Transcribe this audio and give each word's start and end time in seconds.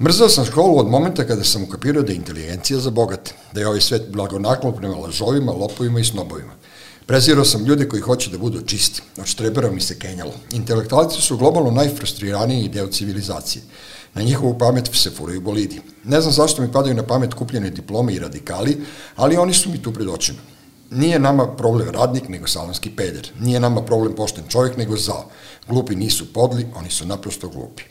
Mrzao 0.00 0.28
sam 0.28 0.44
školu 0.44 0.78
od 0.78 0.86
momenta 0.86 1.24
kada 1.26 1.44
sam 1.44 1.62
ukapirao 1.62 2.02
da 2.02 2.12
je 2.12 2.16
inteligencija 2.16 2.78
za 2.80 2.90
bogate, 2.90 3.34
da 3.52 3.60
je 3.60 3.66
ovaj 3.66 3.80
svet 3.80 4.02
blagonaklon 4.12 4.76
prema 4.76 4.96
lažovima, 4.96 5.52
lopovima 5.52 6.00
i 6.00 6.04
snobovima. 6.04 6.52
Prezirao 7.06 7.44
sam 7.44 7.64
ljude 7.64 7.88
koji 7.88 8.02
hoće 8.02 8.30
da 8.30 8.38
budu 8.38 8.60
čisti. 8.62 9.02
Od 9.20 9.26
štrebera 9.26 9.70
mi 9.70 9.80
se 9.80 9.98
kenjalo. 9.98 10.32
Intelektualci 10.52 11.20
su 11.20 11.36
globalno 11.36 11.70
najfrustriraniji 11.70 12.68
deo 12.68 12.86
civilizacije. 12.86 13.62
Na 14.14 14.22
njihovu 14.22 14.58
pamet 14.58 14.90
se 14.92 15.10
furaju 15.10 15.40
bolidi. 15.40 15.80
Ne 16.04 16.20
znam 16.20 16.32
zašto 16.32 16.62
mi 16.62 16.72
padaju 16.72 16.94
na 16.94 17.02
pamet 17.02 17.34
kupljene 17.34 17.70
diplome 17.70 18.14
i 18.14 18.18
radikali, 18.18 18.78
ali 19.16 19.36
oni 19.36 19.54
su 19.54 19.70
mi 19.70 19.82
tu 19.82 19.92
pred 19.92 20.08
očima. 20.08 20.38
Nije 20.90 21.18
nama 21.18 21.46
problem 21.56 21.90
radnik, 21.90 22.28
nego 22.28 22.46
salonski 22.46 22.90
peder. 22.90 23.32
Nije 23.40 23.60
nama 23.60 23.82
problem 23.82 24.14
pošten 24.14 24.44
čovjek, 24.48 24.76
nego 24.76 24.96
zao. 24.96 25.24
Glupi 25.68 25.96
nisu 25.96 26.32
podli, 26.32 26.66
oni 26.76 26.90
su 26.90 27.06
naprosto 27.06 27.48
glupi. 27.48 27.82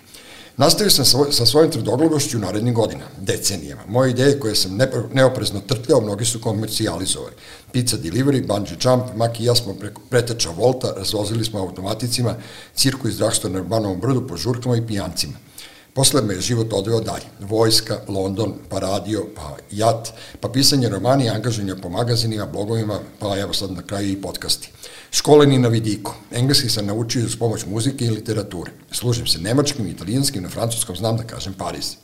Nastavio 0.57 0.91
sam 0.91 1.05
sa 1.31 1.45
svojom 1.45 1.71
tvrdoglagošću 1.71 2.37
u 2.37 2.41
narednim 2.41 2.73
godina, 2.73 3.03
decenijama. 3.17 3.81
Moje 3.87 4.11
ideje 4.11 4.39
koje 4.39 4.55
sam 4.55 4.79
neoprezno 5.13 5.59
trtljao, 5.59 6.01
mnogi 6.01 6.25
su 6.25 6.41
komercijalizovali. 6.41 7.33
Pizza 7.71 7.97
delivery, 7.97 8.47
bungee 8.47 8.77
jump, 8.83 9.03
Maki 9.15 9.43
i 9.43 9.45
ja 9.45 9.55
smo 9.55 9.73
preko 9.73 10.01
preteča 10.09 10.49
volta, 10.49 10.93
razvozili 10.97 11.45
smo 11.45 11.59
automaticima, 11.59 12.35
cirku 12.75 13.07
iz 13.07 13.17
Drahstora 13.17 13.53
na 13.53 13.63
Banovom 13.63 13.99
brdu 13.99 14.27
po 14.27 14.37
žurkama 14.37 14.77
i 14.77 14.87
pijancima. 14.87 15.33
Posle 15.93 16.21
me 16.21 16.33
je 16.33 16.41
život 16.41 16.73
odveo 16.73 17.01
dalje. 17.01 17.25
Vojska, 17.39 17.99
London, 18.07 18.53
pa 18.69 18.79
radio, 18.79 19.25
pa 19.35 19.57
jat, 19.71 20.09
pa 20.39 20.49
pisanje 20.49 20.89
romani 20.89 21.25
i 21.25 21.29
angaženja 21.29 21.75
po 21.75 21.89
magazinima, 21.89 22.45
blogovima, 22.45 22.99
pa 23.19 23.37
evo 23.37 23.53
sad 23.53 23.71
na 23.71 23.81
kraju 23.81 24.09
i 24.11 24.21
podcasti. 24.21 24.71
Školeni 25.17 25.57
na 25.57 25.67
vidiku. 25.67 26.13
Engleski 26.31 26.69
sam 26.69 26.85
naučio 26.85 27.25
uz 27.25 27.35
pomoć 27.35 27.65
muzike 27.65 28.05
i 28.05 28.09
literature. 28.09 28.71
Služim 28.91 29.27
se 29.27 29.39
nemačkim, 29.39 29.87
italijanskim, 29.87 30.43
na 30.43 30.49
francuskom 30.49 30.95
znam 30.95 31.17
da 31.17 31.23
kažem 31.23 31.53
Pariz. 31.53 31.95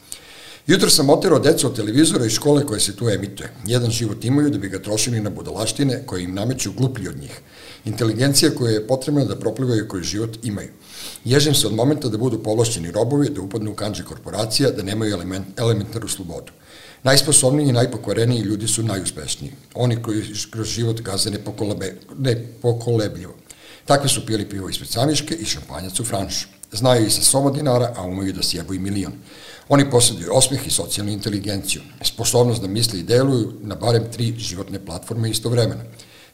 Jutro 0.68 0.90
sam 0.90 1.10
oterao 1.10 1.40
decu 1.40 1.68
od 1.68 1.76
televizora 1.76 2.26
i 2.26 2.30
škole 2.30 2.66
koje 2.66 2.80
se 2.80 2.96
tu 2.96 3.10
emituje. 3.10 3.54
Jedan 3.66 3.92
život 3.92 4.26
imaju 4.26 4.50
da 4.50 4.58
bi 4.58 4.70
ga 4.70 4.82
trošili 4.82 5.22
na 5.22 5.30
budalaštine 5.30 6.02
koje 6.06 6.24
im 6.24 6.34
nameću 6.34 6.72
gluplji 6.72 7.08
od 7.08 7.18
njih. 7.18 7.42
Inteligencija 7.86 8.52
koja 8.52 8.72
je 8.72 8.88
potrebna 8.88 9.26
da 9.26 9.40
proplivaju 9.40 9.88
koji 9.88 10.04
život 10.04 10.38
imaju. 10.44 10.70
Ježim 11.26 11.54
se 11.54 11.68
od 11.68 11.74
momenta 11.74 12.10
da 12.10 12.18
budu 12.18 12.44
povlašćeni 12.44 12.92
robovi, 12.92 13.30
da 13.30 13.42
upadnu 13.42 13.72
u 13.72 13.76
kanđe 13.76 14.04
korporacija, 14.04 14.72
da 14.72 14.84
nemaju 14.84 15.14
element, 15.14 15.60
elementarnu 15.60 16.08
slobodu. 16.08 16.52
Najsposobniji 17.04 17.70
i 17.70 17.72
najpokvareniji 17.72 18.42
ljudi 18.42 18.68
su 18.68 18.84
najuspešniji. 18.84 19.52
Oni 19.76 20.02
koji 20.02 20.24
kroz 20.52 20.68
život 20.68 21.02
gaze 21.02 21.30
nepokolebe, 21.30 21.96
nepokolebljivo. 22.18 23.34
Takvi 23.86 24.10
su 24.10 24.26
pili 24.26 24.50
pivo 24.50 24.70
ispred 24.70 24.90
samiške 24.90 25.36
i 25.36 25.46
šampanjac 25.46 26.00
u 26.00 26.04
franšu. 26.04 26.48
Znaju 26.72 27.06
i 27.06 27.10
sa 27.10 27.22
soma 27.22 27.52
dinara, 27.52 27.94
a 27.98 28.06
umeju 28.06 28.34
da 28.34 28.44
sjebu 28.44 28.74
i 28.74 28.80
milion. 28.80 29.14
Oni 29.70 29.92
posjeduju 29.92 30.30
osmeh 30.32 30.68
i 30.68 30.72
socijalnu 30.72 31.12
inteligenciju, 31.12 31.82
sposobnost 32.02 32.62
da 32.62 32.68
misle 32.68 33.00
i 33.00 33.04
deluju 33.04 33.54
na 33.62 33.76
barem 33.76 34.04
tri 34.12 34.34
životne 34.38 34.86
platforme 34.86 35.30
istovremeno. 35.30 35.82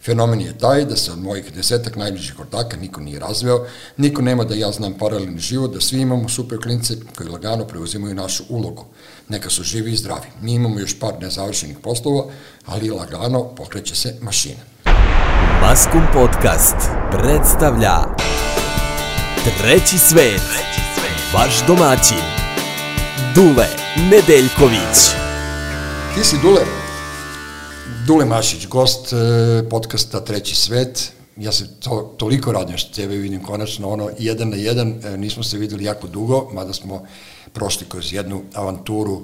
Fenomen 0.05 0.41
je 0.41 0.57
taj 0.57 0.85
da 0.85 0.95
se 0.95 1.11
od 1.11 1.19
mojih 1.19 1.53
desetak 1.55 1.95
najbližih 1.95 2.39
ortaka 2.39 2.77
niko 2.77 3.01
nije 3.01 3.19
razveo, 3.19 3.65
niko 3.97 4.21
nema 4.21 4.43
da 4.43 4.55
ja 4.55 4.71
znam 4.71 4.93
paralelni 4.93 5.39
život, 5.39 5.73
da 5.73 5.81
svi 5.81 6.01
imamo 6.01 6.29
super 6.29 6.57
klince 6.61 6.93
koji 7.15 7.29
lagano 7.29 7.65
preuzimaju 7.65 8.15
našu 8.15 8.43
ulogu. 8.49 8.85
Neka 9.29 9.49
su 9.49 9.63
živi 9.63 9.91
i 9.91 9.95
zdravi. 9.95 10.27
Mi 10.41 10.53
imamo 10.53 10.79
još 10.79 10.99
par 10.99 11.13
nezavršenih 11.21 11.77
poslova, 11.83 12.25
ali 12.65 12.89
lagano 12.89 13.43
pokreće 13.43 13.95
se 13.95 14.15
mašina. 14.21 14.61
Maskum 15.61 16.01
Podcast 16.13 16.75
predstavlja 17.11 17.95
Treći 19.43 19.97
svet, 19.97 20.41
vaš 21.33 21.67
domaćin, 21.67 22.23
Dule 23.35 23.67
Nedeljković. 24.11 24.97
Ti 26.15 26.23
si 26.23 26.37
Dule, 26.41 26.78
Dule 28.09 28.25
Mašić, 28.25 28.67
gost 28.67 29.13
e, 29.13 29.69
podcasta 29.69 30.19
Treći 30.19 30.55
svet. 30.55 31.11
Ja 31.37 31.51
se 31.51 31.67
to, 31.79 32.13
toliko 32.17 32.51
radim 32.51 32.77
što 32.77 32.95
tebe 32.95 33.15
vidim 33.15 33.43
konačno, 33.43 33.89
ono, 33.89 34.09
jedan 34.19 34.49
na 34.49 34.55
jedan, 34.55 34.93
e, 35.03 35.17
nismo 35.17 35.43
se 35.43 35.57
videli 35.57 35.83
jako 35.83 36.07
dugo, 36.07 36.49
mada 36.53 36.73
smo 36.73 37.05
prošli 37.53 37.85
kroz 37.89 38.13
jednu 38.13 38.41
avanturu, 38.53 39.21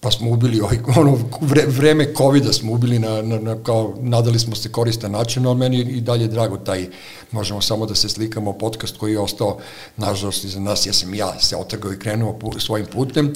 pa 0.00 0.10
smo 0.10 0.30
ubili 0.30 0.60
ovaj, 0.60 0.78
ono, 1.00 1.18
vre, 1.40 1.64
vreme 1.66 2.14
COVID-a 2.16 2.52
smo 2.52 2.72
ubili 2.72 2.98
na, 2.98 3.22
na, 3.22 3.38
na, 3.38 3.56
kao, 3.62 3.94
nadali 4.00 4.38
smo 4.38 4.56
se 4.56 4.72
koristan 4.72 5.10
način, 5.10 5.46
ali 5.46 5.58
meni 5.58 5.80
i 5.80 6.00
dalje 6.00 6.28
drago 6.28 6.56
taj, 6.56 6.88
možemo 7.30 7.60
samo 7.60 7.86
da 7.86 7.94
se 7.94 8.08
slikamo, 8.08 8.52
podcast 8.52 8.96
koji 8.96 9.12
je 9.12 9.18
ostao, 9.18 9.58
nažalost, 9.96 10.44
iza 10.44 10.60
nas, 10.60 10.86
ja 10.86 10.92
sam 10.92 11.14
ja 11.14 11.38
se 11.40 11.56
otrgao 11.56 11.92
i 11.92 11.98
krenuo 11.98 12.32
pu, 12.32 12.60
svojim 12.60 12.86
putem, 12.86 13.32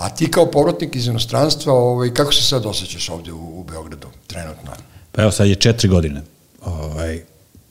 A 0.00 0.08
ti 0.08 0.30
kao 0.30 0.46
povratnik 0.46 0.96
iz 0.96 1.06
inostranstva, 1.06 1.72
ovaj, 1.72 2.14
kako 2.14 2.32
se 2.32 2.42
sad 2.42 2.66
osjećaš 2.66 3.08
ovde 3.08 3.32
u, 3.32 3.60
u 3.60 3.64
Beogradu 3.64 4.06
trenutno? 4.26 4.70
Pa 5.12 5.22
evo 5.22 5.30
sad 5.30 5.48
je 5.48 5.54
četiri 5.54 5.88
godine, 5.88 6.22
ovaj, 6.64 7.22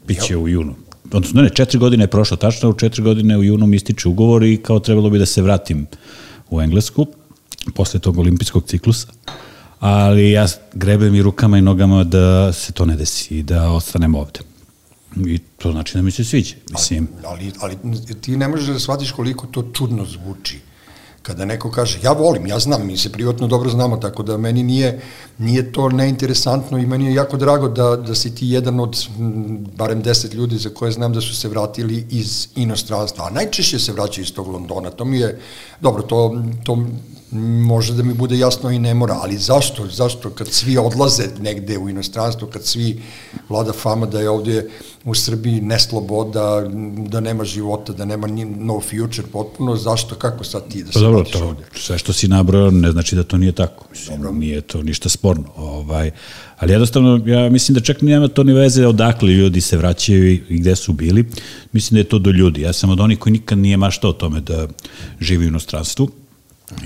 bit 0.08 0.22
će 0.28 0.38
u 0.38 0.48
junu. 0.48 0.76
Odnosno, 1.12 1.42
ne, 1.42 1.50
četiri 1.50 1.80
godine 1.80 2.04
je 2.04 2.08
prošlo 2.08 2.38
tačno, 2.38 2.70
u 2.70 2.74
četiri 2.74 3.02
godine 3.02 3.38
u 3.38 3.44
junu 3.44 3.68
mi 3.68 3.76
ističe 3.76 4.10
ugovor 4.10 4.44
i 4.44 4.58
kao 4.58 4.80
trebalo 4.80 5.10
bi 5.10 5.20
da 5.20 5.26
se 5.26 5.42
vratim 5.42 5.88
u 6.50 6.62
Englesku 6.62 7.08
posle 7.76 8.00
tog 8.00 8.18
olimpijskog 8.20 8.64
ciklusa. 8.66 9.08
Ali 9.80 10.32
ja 10.32 10.48
grebem 10.74 11.16
i 11.16 11.22
rukama 11.22 11.58
i 11.58 11.62
nogama 11.62 12.04
da 12.04 12.54
se 12.54 12.72
to 12.72 12.86
ne 12.86 12.96
desi 12.96 13.38
i 13.38 13.44
da 13.44 13.72
ostanem 13.72 14.16
ovde. 14.16 14.40
I 15.16 15.40
to 15.58 15.72
znači 15.72 15.98
da 15.98 16.02
mi 16.02 16.12
se 16.12 16.24
sviđa. 16.24 16.56
Mislim. 16.72 17.08
Ali, 17.26 17.52
ali, 17.60 17.78
ali 17.84 18.22
ti 18.22 18.38
ne 18.38 18.48
možeš 18.48 18.68
da 18.68 18.80
shvatiš 18.80 19.12
koliko 19.12 19.48
to 19.48 19.72
čudno 19.74 20.06
zvuči 20.06 20.69
kada 21.30 21.46
neko 21.46 21.70
kaže, 21.72 22.00
ja 22.04 22.12
volim, 22.12 22.48
ja 22.48 22.60
znam, 22.60 22.88
mi 22.88 22.98
se 22.98 23.12
privatno 23.12 23.48
dobro 23.48 23.70
znamo, 23.70 23.98
tako 23.98 24.24
da 24.24 24.38
meni 24.38 24.64
nije, 24.64 25.02
nije 25.38 25.72
to 25.72 25.90
neinteresantno 25.90 26.78
i 26.78 26.86
meni 26.86 27.06
je 27.06 27.14
jako 27.14 27.38
drago 27.38 27.68
da, 27.70 27.96
da 27.96 28.16
si 28.16 28.34
ti 28.36 28.48
jedan 28.48 28.80
od 28.80 28.98
barem 29.78 30.02
deset 30.02 30.34
ljudi 30.34 30.58
za 30.58 30.70
koje 30.70 30.92
znam 30.92 31.14
da 31.14 31.22
su 31.22 31.36
se 31.36 31.48
vratili 31.48 32.06
iz 32.10 32.48
inostranstva, 32.56 33.28
a 33.28 33.30
najčešće 33.30 33.80
se 33.80 33.94
vraćaju 33.94 34.24
iz 34.26 34.34
tog 34.34 34.48
Londona, 34.48 34.90
to 34.90 35.06
mi 35.06 35.20
je, 35.20 35.40
dobro, 35.82 36.02
to, 36.04 36.42
to 36.64 36.78
može 37.32 37.94
da 37.94 38.04
mi 38.04 38.14
bude 38.14 38.38
jasno 38.38 38.72
i 38.72 38.80
ne 38.80 38.94
mora, 38.94 39.20
ali 39.22 39.38
zašto, 39.38 39.88
zašto 39.88 40.30
kad 40.30 40.48
svi 40.48 40.78
odlaze 40.78 41.24
negde 41.40 41.78
u 41.78 41.90
inostranstvo, 41.90 42.48
kad 42.48 42.66
svi 42.66 43.02
vlada 43.50 43.74
fama 43.74 44.06
da 44.06 44.20
je 44.20 44.30
ovdje 44.30 44.70
u 45.06 45.16
Srbiji 45.16 45.62
nesloboda, 45.62 46.70
da 47.08 47.20
nema 47.20 47.44
života, 47.44 47.94
da 47.94 48.06
nema 48.06 48.28
no 48.58 48.80
future 48.80 49.28
potpuno, 49.32 49.76
zašto, 49.76 50.16
kako 50.16 50.44
sad 50.44 50.68
ti 50.68 50.84
da 50.84 50.92
se 50.92 51.00
pa 51.00 51.00
dobro, 51.00 51.24
to, 51.24 51.48
ovdje? 51.48 51.66
Sve 51.76 51.98
što 51.98 52.14
si 52.14 52.28
nabrao 52.28 52.72
ne 52.72 52.92
znači 52.92 53.16
da 53.16 53.24
to 53.24 53.38
nije 53.38 53.52
tako, 53.52 53.86
mislim, 53.92 54.18
dobro. 54.18 54.32
nije 54.32 54.62
to 54.62 54.84
ništa 54.84 55.10
sporno, 55.10 55.48
ovaj, 55.56 56.12
ali 56.58 56.72
jednostavno, 56.72 57.22
ja 57.26 57.50
mislim 57.50 57.74
da 57.74 57.82
čak 57.82 58.02
nema 58.02 58.28
to 58.28 58.44
ni 58.44 58.54
veze 58.54 58.88
odakle 58.88 59.30
ljudi 59.30 59.62
se 59.62 59.78
vraćaju 59.78 60.32
i 60.32 60.44
gde 60.50 60.76
su 60.76 60.94
bili, 60.94 61.26
mislim 61.72 61.96
da 61.96 62.00
je 62.00 62.10
to 62.10 62.20
do 62.20 62.32
ljudi, 62.32 62.62
ja 62.62 62.74
sam 62.74 62.90
od 62.90 63.00
onih 63.00 63.20
koji 63.20 63.34
nikad 63.34 63.58
nije 63.58 63.78
maštao 63.78 64.10
o 64.10 64.14
tome 64.14 64.42
da 64.42 64.68
živi 65.20 65.46
u 65.46 65.48
inostranstvu, 65.48 66.10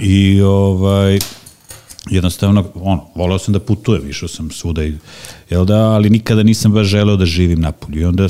I 0.01 0.41
ovaj, 0.41 1.19
jednostavno, 2.09 2.65
ono, 2.75 3.05
voleo 3.15 3.39
sam 3.39 3.53
da 3.53 3.59
putujem, 3.59 4.09
išao 4.09 4.29
sam 4.29 4.51
svuda, 4.51 4.83
i, 4.83 4.93
jel 5.49 5.65
da, 5.65 5.89
ali 5.89 6.09
nikada 6.09 6.43
nisam 6.43 6.71
baš 6.71 6.87
želeo 6.87 7.15
da 7.15 7.25
živim 7.25 7.61
napolju. 7.61 8.01
I 8.01 8.05
onda 8.05 8.27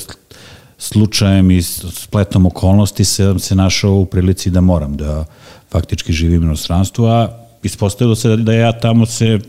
slučajem 0.77 1.51
i 1.51 1.61
spletom 1.61 2.45
okolnosti 2.45 3.05
sam 3.05 3.39
se 3.39 3.55
našao 3.55 3.93
u 3.93 4.05
prilici 4.05 4.49
da 4.49 4.61
moram 4.61 4.97
da 4.97 5.25
faktički 5.71 6.13
živim 6.13 6.41
u 6.41 6.45
inostranstvu, 6.45 7.05
a 7.05 7.39
ispostavilo 7.63 8.15
se 8.15 8.35
da 8.37 8.53
ja 8.53 8.79
tamo 8.79 9.05
se 9.05 9.39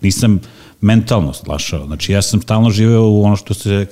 nisam 0.00 0.40
mentalno 0.80 1.32
slašao. 1.32 1.86
Znači, 1.86 2.12
ja 2.12 2.22
sam 2.22 2.42
stalno 2.42 2.70
živeo 2.70 3.02
u 3.02 3.22
ono 3.24 3.36
što 3.36 3.54
se 3.54 3.86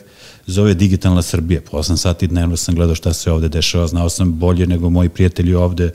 zove 0.47 0.75
digitalna 0.75 1.23
Srbija. 1.23 1.61
Po 1.71 1.79
8 1.79 1.97
sati 1.97 2.27
dnevno 2.27 2.56
sam 2.56 2.75
gledao 2.75 2.95
šta 2.95 3.12
se 3.12 3.33
ovde 3.33 3.49
dešava, 3.49 3.87
znao 3.87 4.09
sam 4.09 4.39
bolje 4.39 4.67
nego 4.67 4.91
moji 4.91 5.09
prijatelji 5.09 5.55
ovde 5.55 5.93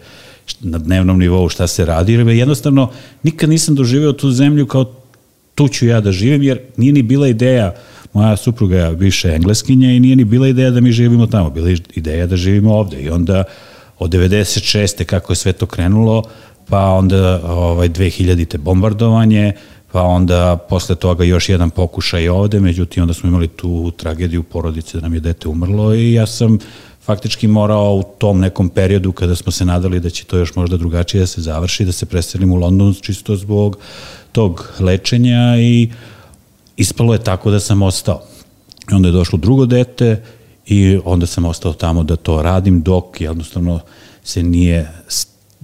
na 0.61 0.77
dnevnom 0.77 1.19
nivou 1.19 1.49
šta 1.49 1.67
se 1.67 1.85
radi, 1.85 2.13
jer 2.13 2.27
jednostavno 2.27 2.89
nikad 3.23 3.49
nisam 3.49 3.75
doživeo 3.75 4.13
tu 4.13 4.31
zemlju 4.31 4.67
kao 4.67 4.93
tu 5.55 5.67
ću 5.67 5.87
ja 5.87 6.01
da 6.01 6.11
živim, 6.11 6.43
jer 6.43 6.59
nije 6.77 6.93
ni 6.93 7.01
bila 7.01 7.27
ideja, 7.27 7.73
moja 8.13 8.37
supruga 8.37 8.77
je 8.77 8.95
više 8.95 9.29
engleskinja 9.29 9.91
i 9.91 9.99
nije 9.99 10.15
ni 10.15 10.23
bila 10.23 10.47
ideja 10.47 10.71
da 10.71 10.81
mi 10.81 10.91
živimo 10.91 11.27
tamo, 11.27 11.49
bila 11.49 11.69
je 11.69 11.77
ideja 11.95 12.27
da 12.27 12.37
živimo 12.37 12.73
ovde 12.73 13.01
i 13.01 13.09
onda 13.09 13.43
od 13.99 14.11
96. 14.11 15.03
kako 15.03 15.31
je 15.31 15.35
sve 15.35 15.53
to 15.53 15.65
krenulo, 15.65 16.23
pa 16.69 16.85
onda 16.85 17.41
ovaj 17.45 17.89
2000. 17.89 18.47
te 18.47 18.57
bombardovanje, 18.57 19.53
pa 19.91 20.01
onda 20.01 20.57
posle 20.69 20.95
toga 20.95 21.23
još 21.23 21.49
jedan 21.49 21.69
pokušaj 21.69 22.29
ovde, 22.29 22.59
međutim 22.59 23.03
onda 23.03 23.13
smo 23.13 23.29
imali 23.29 23.47
tu 23.47 23.91
tragediju 23.97 24.43
porodice 24.43 24.97
da 24.97 25.01
nam 25.01 25.13
je 25.13 25.19
dete 25.19 25.47
umrlo 25.47 25.93
i 25.93 26.13
ja 26.13 26.25
sam 26.25 26.59
faktički 27.05 27.47
morao 27.47 27.95
u 27.95 28.03
tom 28.17 28.39
nekom 28.39 28.69
periodu 28.69 29.11
kada 29.11 29.35
smo 29.35 29.51
se 29.51 29.65
nadali 29.65 29.99
da 29.99 30.09
će 30.09 30.25
to 30.25 30.37
još 30.37 30.55
možda 30.55 30.77
drugačije 30.77 31.19
da 31.19 31.27
se 31.27 31.41
završi, 31.41 31.85
da 31.85 31.91
se 31.91 32.05
preselim 32.05 32.51
u 32.51 32.55
London 32.55 32.93
čisto 33.01 33.35
zbog 33.35 33.77
tog 34.31 34.69
lečenja 34.79 35.57
i 35.59 35.91
ispalo 36.77 37.13
je 37.13 37.23
tako 37.23 37.51
da 37.51 37.59
sam 37.59 37.81
ostao. 37.81 38.21
I 38.91 38.93
onda 38.93 39.07
je 39.07 39.11
došlo 39.11 39.39
drugo 39.39 39.65
dete 39.65 40.23
i 40.65 40.99
onda 41.05 41.25
sam 41.25 41.45
ostao 41.45 41.73
tamo 41.73 42.03
da 42.03 42.15
to 42.15 42.41
radim 42.41 42.81
dok 42.81 43.21
jednostavno 43.21 43.79
se 44.23 44.43
nije 44.43 44.91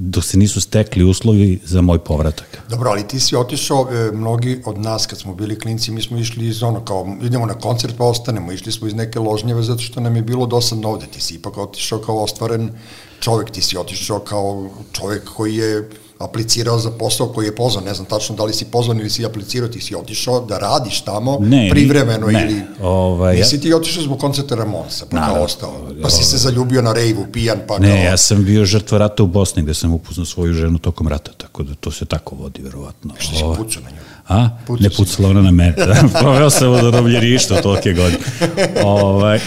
dok 0.01 0.24
se 0.24 0.38
nisu 0.38 0.62
stekli 0.62 1.04
uslovi 1.04 1.60
za 1.66 1.81
moj 1.81 2.00
povratak. 2.00 2.62
Dobro, 2.69 2.90
ali 2.90 3.07
ti 3.07 3.19
si 3.19 3.36
otišao, 3.36 3.88
e, 3.92 4.12
mnogi 4.12 4.62
od 4.66 4.78
nas 4.78 5.06
kad 5.06 5.19
smo 5.19 5.36
bili 5.36 5.60
klinci, 5.60 5.92
mi 5.92 6.01
smo 6.01 6.18
išli 6.18 6.48
iz 6.48 6.63
ono 6.63 6.86
kao, 6.86 7.18
idemo 7.22 7.46
na 7.46 7.54
koncert 7.54 7.98
pa 7.98 8.06
ostanemo, 8.06 8.51
išli 8.51 8.72
smo 8.72 8.88
iz 8.88 8.94
neke 8.94 9.19
ložnjeve 9.19 9.63
zato 9.63 9.81
što 9.81 10.01
nam 10.01 10.16
je 10.16 10.22
bilo 10.22 10.46
dosadno 10.46 10.90
ovde, 10.90 11.06
ti 11.06 11.22
si 11.22 11.36
ipak 11.36 11.57
otišao 11.57 12.00
kao 12.00 12.24
ostvaren 12.24 12.72
čovek, 13.19 13.51
ti 13.51 13.62
si 13.62 13.78
otišao 13.78 14.19
kao 14.19 14.69
čovek 14.92 15.24
koji 15.24 15.56
je 15.56 15.90
aplicirao 16.19 16.80
za 16.80 16.92
posao 16.92 17.27
koji 17.27 17.45
je 17.45 17.56
pozvan, 17.56 17.83
ne 17.83 17.94
znam 17.94 18.06
tačno 18.06 18.36
da 18.36 18.44
li 18.44 18.54
si 18.54 18.66
pozvan 18.66 19.00
ili 19.00 19.10
si 19.10 19.25
aplicirao, 19.25 19.69
ti 19.69 19.81
si 19.81 19.95
otišao 19.95 20.39
da 20.45 20.57
radiš 20.57 21.01
tamo 21.01 21.38
Ne, 21.42 21.69
privremeno 21.69 22.27
ne, 22.27 22.42
ili... 22.42 22.62
ovaj, 22.81 23.36
Nisi 23.36 23.62
ti 23.62 23.74
otišao 23.74 24.04
zbog 24.04 24.19
koncerta 24.19 24.56
Ramonsa, 24.56 25.06
pa 25.12 25.25
kao 25.25 25.44
ostao. 25.44 25.74
Pa 26.01 26.10
si 26.10 26.24
se 26.24 26.38
zaljubio 26.38 26.81
na 26.81 26.94
rejvu, 26.94 27.27
pijan, 27.33 27.60
pa 27.68 27.80
Ne, 27.80 27.89
kao... 27.89 27.98
ja 27.98 28.18
sam 28.18 28.45
bio 28.45 28.66
žrtva 28.66 28.98
rata 28.98 29.24
u 29.24 29.27
Bosni 29.27 29.63
gde 29.63 29.74
sam 29.74 29.94
upoznao 29.94 30.25
svoju 30.25 30.54
ženu 30.54 30.77
tokom 30.77 31.07
rata, 31.07 31.31
tako 31.38 31.63
da 31.63 31.75
to 31.75 31.92
se 31.92 32.06
tako 32.06 32.36
vodi, 32.36 32.62
verovatno. 32.62 33.13
Što 33.18 33.36
si 33.36 33.44
Ovaj, 33.44 33.57
pucao 33.57 33.83
na 33.83 33.89
nju? 33.89 33.98
A? 34.27 34.50
Pucao 34.68 34.83
ne 34.83 34.89
pucala 34.89 35.30
ona 35.30 35.42
na 35.42 35.51
mene. 35.51 35.71
Da, 35.71 36.04
proveo 36.21 36.50
sam 36.50 36.71
u 36.74 36.75
zarobljeništvu 36.75 37.57
tolike 37.63 37.94
godine. 37.94 38.24
Ovaj, 38.83 39.39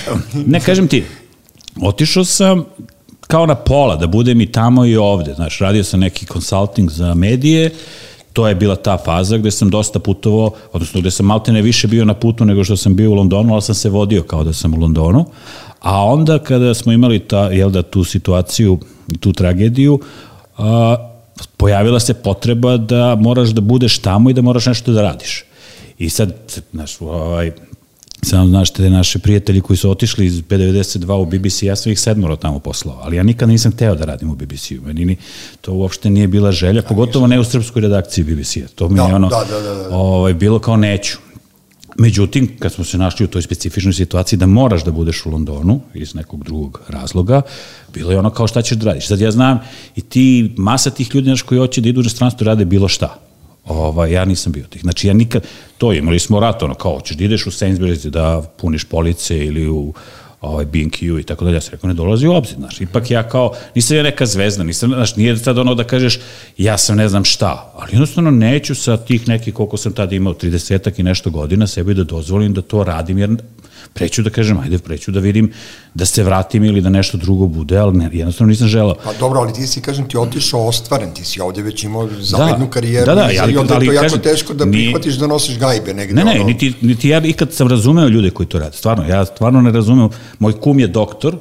ne, 0.47 0.61
kažem 0.61 0.89
ti, 0.89 1.05
otišao 1.83 2.25
sam 2.25 2.65
kao 3.27 3.47
na 3.47 3.55
pola, 3.55 3.97
da 3.97 4.07
budem 4.07 4.41
i 4.41 4.53
tamo 4.53 4.85
i 4.87 4.97
ovde. 4.97 5.35
Znaš, 5.35 5.59
radio 5.59 5.85
sam 5.85 6.01
neki 6.01 6.27
consulting 6.27 6.91
za 6.91 7.15
medije, 7.15 7.71
to 8.33 8.49
je 8.49 8.55
bila 8.55 8.77
ta 8.77 8.99
faza 9.05 9.39
gde 9.39 9.51
sam 9.51 9.71
dosta 9.71 9.99
putovao, 9.99 10.51
odnosno 10.73 11.01
gde 11.01 11.11
sam 11.11 11.27
maltene 11.27 11.63
više 11.63 11.89
bio 11.89 12.05
na 12.05 12.15
putu 12.15 12.45
nego 12.45 12.65
što 12.65 12.77
sam 12.77 12.97
bio 12.97 13.11
u 13.11 13.15
Londonu, 13.15 13.53
ali 13.53 13.63
sam 13.63 13.75
se 13.75 13.91
vodio 13.91 14.23
kao 14.23 14.45
da 14.45 14.53
sam 14.53 14.75
u 14.75 14.77
Londonu. 14.77 15.25
A 15.81 16.05
onda 16.05 16.39
kada 16.39 16.75
smo 16.75 16.93
imali 16.93 17.19
ta, 17.19 17.51
jel 17.51 17.71
da, 17.71 17.83
tu 17.83 18.05
situaciju 18.05 18.79
tu 19.21 19.33
tragediju, 19.33 20.01
a, 20.59 20.97
pojavila 21.57 22.01
se 22.01 22.15
potreba 22.15 22.77
da 22.77 23.17
moraš 23.21 23.49
da 23.49 23.61
budeš 23.61 23.99
tamo 23.99 24.31
i 24.31 24.33
da 24.33 24.43
moraš 24.43 24.67
nešto 24.67 24.93
da 24.93 25.03
radiš. 25.03 25.45
I 25.99 26.11
sad, 26.11 26.35
znaš, 26.73 27.01
ovaj, 27.01 27.53
Samo 28.25 28.49
znaš 28.49 28.71
te 28.71 28.91
naše 28.91 29.19
prijatelji 29.19 29.61
koji 29.61 29.77
su 29.77 29.91
otišli 29.91 30.27
iz 30.27 30.43
B92 30.43 31.13
u 31.13 31.27
BBC, 31.27 31.63
ja 31.63 31.77
sam 31.77 31.93
ih 31.93 32.01
sedmoro 32.01 32.37
tamo 32.37 32.59
poslao, 32.59 32.99
ali 33.03 33.17
ja 33.17 33.23
nikad 33.23 33.49
nisam 33.49 33.73
teo 33.73 33.95
da 33.95 34.05
radim 34.05 34.31
u 34.31 34.35
BBC-u. 34.35 34.83
Meni 34.87 35.05
ni, 35.05 35.17
to 35.61 35.73
uopšte 35.73 36.11
nije 36.11 36.29
bila 36.29 36.53
želja, 36.53 36.83
pogotovo 36.83 37.27
ne 37.27 37.41
u 37.41 37.45
srpskoj 37.45 37.83
redakciji 37.83 38.25
BBC-a. 38.25 38.69
To 38.75 38.89
mi 38.89 38.97
Da, 38.97 39.03
je 39.03 39.15
ono, 39.15 39.29
da, 39.29 39.45
da, 39.51 39.61
da, 39.61 39.75
da. 39.75 39.97
Ovaj, 39.97 40.35
bilo 40.35 40.59
kao 40.59 40.77
neću. 40.77 41.19
Međutim, 41.99 42.57
kad 42.59 42.73
smo 42.73 42.85
se 42.85 42.99
našli 42.99 43.25
u 43.25 43.29
toj 43.29 43.43
specifičnoj 43.43 43.93
situaciji 43.93 44.39
da 44.39 44.47
moraš 44.47 44.85
da 44.85 44.91
budeš 44.91 45.27
u 45.27 45.31
Londonu 45.31 45.81
iz 45.95 46.15
nekog 46.15 46.45
drugog 46.45 46.81
razloga, 46.89 47.43
bilo 47.95 48.13
je 48.13 48.19
ono 48.19 48.31
kao 48.31 48.47
šta 48.47 48.63
ćeš 48.63 48.79
da 48.79 48.87
radiš. 48.87 49.09
Sad 49.09 49.21
ja 49.21 49.31
znam 49.31 49.61
i 49.97 50.01
ti, 50.01 50.55
masa 50.57 50.91
tih 50.91 51.15
ljudi 51.15 51.31
naš 51.31 51.43
koji 51.43 51.59
hoće 51.59 51.81
da 51.81 51.89
idu 51.89 52.01
u 52.01 52.03
inostranstvo 52.03 52.45
i 52.45 52.47
rade 52.47 52.65
bilo 52.65 52.89
šta. 52.89 53.19
Ovaj, 53.65 54.13
ja 54.13 54.25
nisam 54.25 54.53
bio 54.53 54.65
tih. 54.65 54.83
Znači, 54.83 55.09
ja 55.09 55.15
nikad, 55.15 55.47
to 55.79 55.93
imali 55.93 56.19
smo 56.19 56.41
rat, 56.41 56.63
ono, 56.63 56.75
kao, 56.75 56.95
hoćeš 56.95 57.17
da 57.17 57.25
ideš 57.25 57.47
u 57.47 57.51
Sainsbury's 57.51 58.09
da 58.09 58.43
puniš 58.57 58.85
police 58.85 59.39
ili 59.47 59.69
u 59.69 59.95
ovaj, 60.43 60.65
B&Q 60.65 61.21
i 61.21 61.23
tako 61.23 61.45
dalje, 61.45 61.55
ja 61.55 61.61
sam 61.61 61.73
rekao, 61.73 61.89
ne 61.89 61.95
dolazi 61.95 62.27
u 62.27 62.33
obzir, 62.33 62.57
znaš, 62.57 62.81
ipak 62.81 63.11
ja 63.11 63.29
kao, 63.29 63.53
nisam 63.75 63.97
ja 63.97 64.03
neka 64.03 64.27
zvezda, 64.27 64.65
nisam, 64.65 64.91
znaš, 64.91 65.17
nije 65.17 65.37
sad 65.37 65.59
ono 65.59 65.75
da 65.75 65.85
kažeš, 65.85 66.19
ja 66.59 66.79
sam 66.79 66.97
ne 66.97 67.09
znam 67.09 67.25
šta, 67.25 67.73
ali 67.77 67.93
jednostavno 67.93 68.31
neću 68.31 68.75
sa 68.75 68.97
tih 68.97 69.29
nekih, 69.29 69.55
koliko 69.55 69.77
sam 69.77 69.93
tada 69.93 70.15
imao, 70.15 70.35
30 70.35 71.01
i 71.01 71.03
nešto 71.03 71.31
godina, 71.31 71.67
sebi 71.67 71.95
da 71.95 72.05
dozvolim 72.05 72.55
da 72.55 72.63
to 72.63 72.85
radim, 72.85 73.19
jer 73.19 73.31
preću 73.93 74.23
da 74.23 74.31
kažem, 74.31 74.59
ajde, 74.59 74.79
preću 74.79 75.11
da 75.11 75.21
vidim 75.21 75.53
da 75.95 76.07
se 76.07 76.23
vratim 76.23 76.65
ili 76.65 76.81
da 76.81 76.89
nešto 76.89 77.19
drugo 77.19 77.47
bude, 77.47 77.79
ali 77.79 77.99
ne, 77.99 78.11
jednostavno 78.13 78.51
nisam 78.51 78.69
želeo. 78.69 78.95
Pa 79.05 79.13
dobro, 79.13 79.41
ali 79.41 79.53
ti 79.53 79.67
si, 79.67 79.81
kažem 79.81 80.09
ti, 80.09 80.17
otišao 80.17 80.67
ostvaren, 80.67 81.15
ti 81.15 81.25
si 81.25 81.41
ovde 81.41 81.63
već 81.63 81.85
imao 81.85 82.09
zavidnu 82.21 82.71
karijeru 82.71 83.07
da, 83.07 83.15
da, 83.15 83.33
i 83.33 83.39
ali- 83.39 83.57
onda 83.57 83.75
je 83.75 83.77
ali 83.77 83.87
to 83.87 83.93
jako 83.93 84.03
kažem, 84.03 84.21
teško 84.21 84.55
da 84.55 84.67
prihvatiš 84.67 85.15
da 85.15 85.27
nosiš 85.27 85.59
gajbe 85.59 85.95
negde. 85.95 86.15
Ne, 86.15 86.25
ne, 86.25 86.31
ono, 86.31 86.45
niti, 86.45 86.75
niti 86.81 87.09
ja 87.09 87.23
ikad 87.25 87.53
sam 87.53 87.69
razumeo 87.69 88.09
ljude 88.09 88.31
koji 88.31 88.47
to 88.47 88.59
rade. 88.59 88.77
Stvarno, 88.77 89.05
ja 89.09 89.25
stvarno 89.25 89.61
ne 89.61 89.71
razumeo. 89.71 90.09
Moj 90.39 90.53
kum 90.61 90.81
je 90.81 90.87
doktor, 90.87 91.37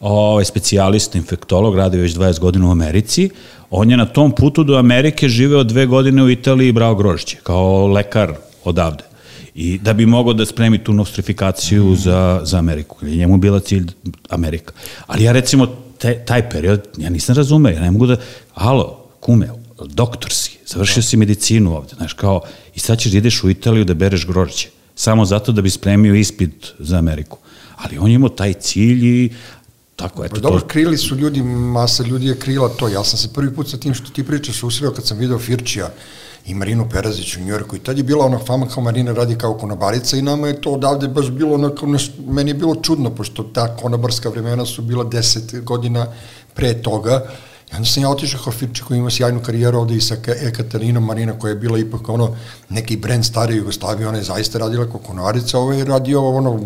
ovaj, 0.00 0.44
specijalista, 0.44 1.18
infektolog, 1.18 1.76
radi 1.76 1.98
već 1.98 2.14
20 2.14 2.38
godina 2.38 2.68
u 2.68 2.70
Americi. 2.70 3.30
On 3.70 3.90
je 3.90 3.96
na 3.96 4.06
tom 4.06 4.32
putu 4.32 4.64
do 4.64 4.76
Amerike 4.76 5.28
živeo 5.28 5.64
dve 5.64 5.86
godine 5.86 6.22
u 6.22 6.30
Italiji 6.30 6.68
i 6.68 6.72
brao 6.72 6.94
grožđe, 6.94 7.36
kao 7.42 7.86
lekar 7.86 8.34
odavde. 8.64 9.09
I 9.54 9.78
da 9.78 9.92
bi 9.92 10.06
mogao 10.06 10.32
da 10.32 10.46
spremi 10.46 10.84
tu 10.84 10.92
nostrifikaciju 10.92 11.84
mm. 11.84 11.96
za, 11.96 12.40
za 12.44 12.58
Ameriku. 12.58 12.96
Jer 13.02 13.10
je 13.10 13.18
njemu 13.18 13.38
bila 13.38 13.60
cilj 13.60 13.86
Amerika. 14.28 14.72
Ali 15.06 15.24
ja 15.24 15.32
recimo 15.32 15.66
te, 15.98 16.24
taj 16.24 16.50
period, 16.50 16.88
ja 16.96 17.10
nisam 17.10 17.34
razumeo, 17.36 17.72
ja 17.72 17.80
ne 17.80 17.90
mogu 17.90 18.06
da, 18.06 18.16
alo, 18.54 19.06
kume, 19.20 19.48
doktor 19.84 20.32
si, 20.32 20.58
završio 20.66 21.02
si 21.02 21.16
medicinu 21.16 21.76
ovde, 21.76 21.94
znaš, 21.96 22.12
kao, 22.12 22.40
i 22.74 22.78
sad 22.78 22.98
ćeš 22.98 23.12
da 23.12 23.18
ideš 23.18 23.44
u 23.44 23.50
Italiju 23.50 23.84
da 23.84 23.94
bereš 23.94 24.26
grožđe, 24.26 24.68
samo 24.94 25.24
zato 25.24 25.52
da 25.52 25.62
bi 25.62 25.70
spremio 25.70 26.14
ispit 26.14 26.72
za 26.78 26.98
Ameriku. 26.98 27.38
Ali 27.76 27.98
on 27.98 28.10
je 28.10 28.14
imao 28.14 28.28
taj 28.28 28.52
cilj 28.52 29.06
i 29.06 29.30
tako, 29.96 30.24
eto 30.24 30.34
Pa 30.34 30.40
dobro, 30.40 30.60
to. 30.60 30.66
krili 30.66 30.98
su 30.98 31.16
ljudi, 31.16 31.42
masa 31.42 32.02
ljudi 32.02 32.26
je 32.26 32.38
krila 32.38 32.68
to. 32.68 32.88
Ja 32.88 33.04
sam 33.04 33.18
se 33.18 33.32
prvi 33.32 33.54
put 33.54 33.70
sa 33.70 33.76
tim 33.76 33.94
što 33.94 34.10
ti 34.10 34.24
pričaš 34.24 34.56
susreo 34.56 34.92
kad 34.92 35.06
sam 35.06 35.18
video 35.18 35.38
Firčija 35.38 35.90
i 36.50 36.54
Marinu 36.54 36.88
Perazić 36.88 37.36
u 37.36 37.40
Njorku 37.40 37.76
i 37.76 37.78
tad 37.78 37.98
je 37.98 38.04
bila 38.04 38.26
ona 38.26 38.38
fama 38.38 38.66
kao 38.66 38.82
Marina 38.82 39.12
radi 39.12 39.38
kao 39.38 39.54
konobarica 39.54 40.16
i 40.16 40.22
nama 40.22 40.48
je 40.48 40.60
to 40.60 40.72
odavde 40.72 41.08
baš 41.08 41.30
bilo 41.30 41.54
onako, 41.54 41.86
meni 42.26 42.50
je 42.50 42.54
bilo 42.54 42.74
čudno, 42.74 43.10
pošto 43.14 43.42
ta 43.42 43.76
konobarska 43.76 44.28
vremena 44.28 44.66
su 44.66 44.82
bila 44.82 45.04
deset 45.04 45.64
godina 45.64 46.06
pre 46.54 46.74
toga 46.82 47.22
I 47.72 47.76
onda 47.76 47.86
sam 47.88 48.02
ja 48.02 48.10
otišao 48.10 48.40
kao 48.44 48.52
Firči 48.52 48.82
koji 48.82 48.98
ima 48.98 49.10
sjajnu 49.10 49.40
karijeru 49.46 49.78
ovde 49.78 49.94
i 49.96 50.00
sa 50.00 50.16
Ka- 50.16 50.48
Ekatarinom 50.48 51.04
Marina 51.04 51.38
koja 51.38 51.50
je 51.50 51.56
bila 51.56 51.78
ipak 51.78 52.08
ono 52.08 52.36
neki 52.68 52.96
brend 52.96 53.24
stare 53.24 53.54
Jugoslavije, 53.54 54.08
ona 54.08 54.18
je 54.18 54.24
zaista 54.24 54.58
radila 54.58 54.86
kao 54.90 54.98
konarica, 55.00 55.58
ovo 55.58 55.72
je 55.72 55.84
radio 55.84 56.28
ono 56.28 56.60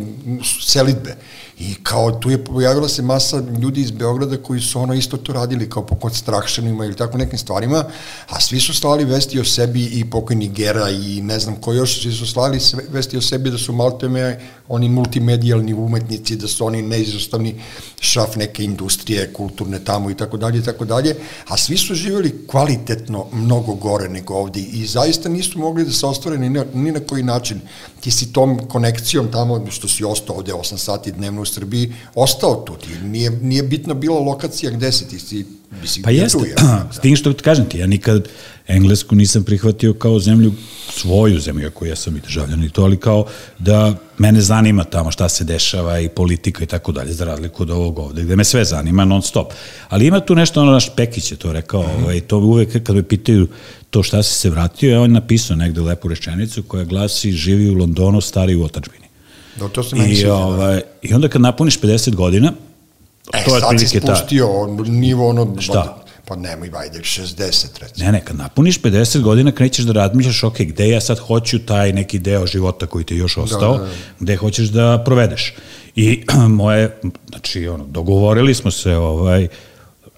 selitbe. 0.60 1.16
I 1.58 1.74
kao 1.82 2.10
tu 2.10 2.30
je 2.30 2.44
pojavila 2.44 2.88
se 2.88 3.02
masa 3.02 3.42
ljudi 3.60 3.80
iz 3.80 3.90
Beograda 3.90 4.36
koji 4.36 4.60
su 4.60 4.80
ono 4.80 4.94
isto 4.94 5.16
to 5.16 5.32
radili 5.32 5.70
kao 5.70 5.86
po 5.86 5.94
konstrakšanima 5.94 6.84
ili 6.84 6.96
tako 6.96 7.18
nekim 7.18 7.38
stvarima, 7.38 7.84
a 8.28 8.40
svi 8.40 8.60
su 8.60 8.74
slali 8.74 9.04
vesti 9.04 9.40
o 9.40 9.44
sebi 9.44 9.84
i 9.84 10.10
pokojni 10.10 10.48
Gera 10.48 10.90
i 10.90 11.20
ne 11.22 11.38
znam 11.38 11.56
ko 11.56 11.72
još, 11.72 12.02
svi 12.02 12.12
su 12.12 12.26
slali 12.26 12.58
vesti 12.88 13.16
o 13.16 13.20
sebi 13.20 13.50
da 13.50 13.58
su 13.58 13.72
malteme 13.72 14.40
oni 14.68 14.88
multimedijalni 14.88 15.74
umetnici, 15.74 16.36
da 16.36 16.48
su 16.48 16.66
oni 16.66 16.82
neizostavni 16.82 17.54
šaf 18.00 18.36
neke 18.36 18.64
industrije, 18.64 19.32
kulturne 19.32 19.84
tamo 19.84 20.10
i 20.10 20.14
tako 20.14 20.36
dalje 20.36 20.58
i 20.58 20.62
tako 20.62 20.84
dalje, 20.84 21.16
a 21.48 21.56
svi 21.56 21.76
su 21.76 21.94
živjeli 21.94 22.46
kvalitetno 22.46 23.26
mnogo 23.32 23.74
gore 23.74 24.08
nego 24.08 24.34
ovde 24.34 24.60
i 24.60 24.86
zaista 24.86 25.28
nisu 25.28 25.58
mogli 25.58 25.84
da 25.84 25.92
se 25.92 26.06
ostvore 26.06 26.38
ni 26.38 26.50
na, 26.50 26.64
ni 26.74 26.92
na 26.92 27.00
koji 27.00 27.22
način. 27.22 27.60
Ti 28.04 28.10
si 28.10 28.32
tom 28.32 28.58
konekcijom 28.68 29.30
tamo 29.32 29.66
što 29.70 29.88
si 29.88 30.04
ostao 30.04 30.36
ovde 30.36 30.52
8 30.52 30.76
sati 30.76 31.12
dnevno 31.12 31.42
u 31.42 31.44
Srbiji, 31.44 31.92
ostao 32.14 32.54
tu. 32.54 32.76
Ti 32.76 32.88
nije, 33.04 33.30
nije 33.30 33.62
bitno 33.62 33.94
bila 33.94 34.18
lokacija 34.18 34.70
gde 34.70 34.92
si, 34.92 35.08
ti 35.08 35.18
si, 35.18 35.46
si 35.86 36.02
Pa 36.02 36.10
jeste, 36.10 36.38
tu, 36.38 36.44
jel? 36.44 36.56
s 36.96 37.00
tim 37.00 37.16
što 37.16 37.34
kažem 37.42 37.68
ti, 37.68 37.78
ja 37.78 37.86
nikad 37.86 38.28
Englesku 38.68 39.14
nisam 39.14 39.44
prihvatio 39.44 39.94
kao 39.94 40.18
zemlju, 40.18 40.52
svoju 40.90 41.40
zemlju, 41.40 41.66
ako 41.66 41.86
ja 41.86 41.96
sam 41.96 42.16
i 42.16 42.20
državljan 42.20 42.64
i 42.64 42.70
to, 42.70 42.82
ali 42.82 42.96
kao 42.96 43.26
da 43.58 43.94
mene 44.18 44.40
zanima 44.40 44.84
tamo 44.84 45.10
šta 45.10 45.28
se 45.28 45.44
dešava 45.44 46.00
i 46.00 46.08
politika 46.08 46.64
i 46.64 46.66
tako 46.66 46.92
dalje, 46.92 47.12
za 47.12 47.24
razliku 47.24 47.62
od 47.62 47.70
ovog 47.70 47.98
ovde, 47.98 48.22
gde 48.22 48.36
me 48.36 48.44
sve 48.44 48.64
zanima 48.64 49.04
non 49.04 49.22
stop. 49.22 49.52
Ali 49.88 50.06
ima 50.06 50.20
tu 50.20 50.34
nešto, 50.34 50.62
ono 50.62 50.72
naš 50.72 50.96
Pekić 50.96 51.30
je 51.30 51.36
to 51.36 51.52
rekao, 51.52 51.82
mm 51.82 51.86
-hmm. 51.86 52.02
ovaj, 52.02 52.20
to 52.20 52.38
uvek 52.38 52.82
kad 52.82 52.96
me 52.96 53.02
pitaju 53.02 53.48
to 53.90 54.02
šta 54.02 54.22
si 54.22 54.34
se 54.34 54.50
vratio, 54.50 54.90
je 54.90 54.98
on 54.98 55.12
napisao 55.12 55.56
negde 55.56 55.80
lepu 55.80 56.08
rečenicu 56.08 56.62
koja 56.62 56.84
glasi 56.84 57.32
živi 57.32 57.70
u 57.70 57.74
Londonu, 57.74 58.20
stari 58.20 58.54
u 58.54 58.64
otačbini. 58.64 59.04
Da, 59.56 59.68
to 59.68 59.82
se 59.82 59.96
meni 59.96 60.12
I, 60.12 60.16
sviđa, 60.16 60.28
da. 60.28 60.34
ovaj, 60.34 60.80
I 61.02 61.14
onda 61.14 61.28
kad 61.28 61.40
napuniš 61.40 61.80
50 61.80 62.14
godina, 62.14 62.52
E, 63.32 63.44
to 63.44 63.54
je 63.54 63.60
sad 63.60 63.80
si 63.80 64.00
ta... 64.00 64.16
spustio 64.16 64.48
on, 64.50 64.84
nivo 64.88 65.28
ono... 65.28 65.60
Šta? 65.60 66.03
Pa 66.24 66.36
nemoj, 66.36 66.70
ajde, 66.76 66.98
60 66.98 67.66
recimo. 67.80 68.06
Ne, 68.06 68.12
ne, 68.12 68.20
kad 68.24 68.36
napuniš 68.36 68.80
50 68.80 69.20
godina 69.20 69.52
krećeš 69.52 69.84
da 69.84 69.92
razmišljaš, 69.92 70.44
ok, 70.44 70.58
gde 70.58 70.88
ja 70.88 71.00
sad 71.00 71.18
hoću 71.18 71.58
taj 71.58 71.92
neki 71.92 72.18
deo 72.18 72.46
života 72.46 72.86
koji 72.86 73.04
ti 73.04 73.14
je 73.14 73.18
još 73.18 73.36
ostao, 73.36 73.72
da, 73.72 73.78
da, 73.78 73.84
da. 73.84 73.90
gde 74.20 74.36
hoćeš 74.36 74.68
da 74.68 75.02
provedeš. 75.04 75.54
I 75.96 76.24
moje, 76.48 77.00
znači, 77.28 77.68
ono, 77.68 77.84
dogovorili 77.86 78.54
smo 78.54 78.70
se 78.70 78.96
ovaj, 78.96 79.48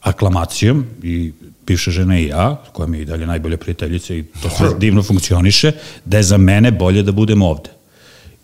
aklamacijom 0.01 0.87
i 1.03 1.33
bivša 1.67 1.91
žena 1.91 2.19
i 2.19 2.27
ja, 2.27 2.63
koja 2.73 2.87
mi 2.87 2.99
je 2.99 3.03
i 3.03 3.05
dalje 3.05 3.27
najbolje 3.27 3.57
prijateljica 3.57 4.15
i 4.15 4.25
to 4.43 4.51
sve 4.51 4.69
divno 4.79 5.03
funkcioniše, 5.03 5.73
da 6.05 6.17
je 6.17 6.23
za 6.23 6.37
mene 6.37 6.71
bolje 6.71 7.03
da 7.03 7.13
budem 7.13 7.43
ovde. 7.43 7.71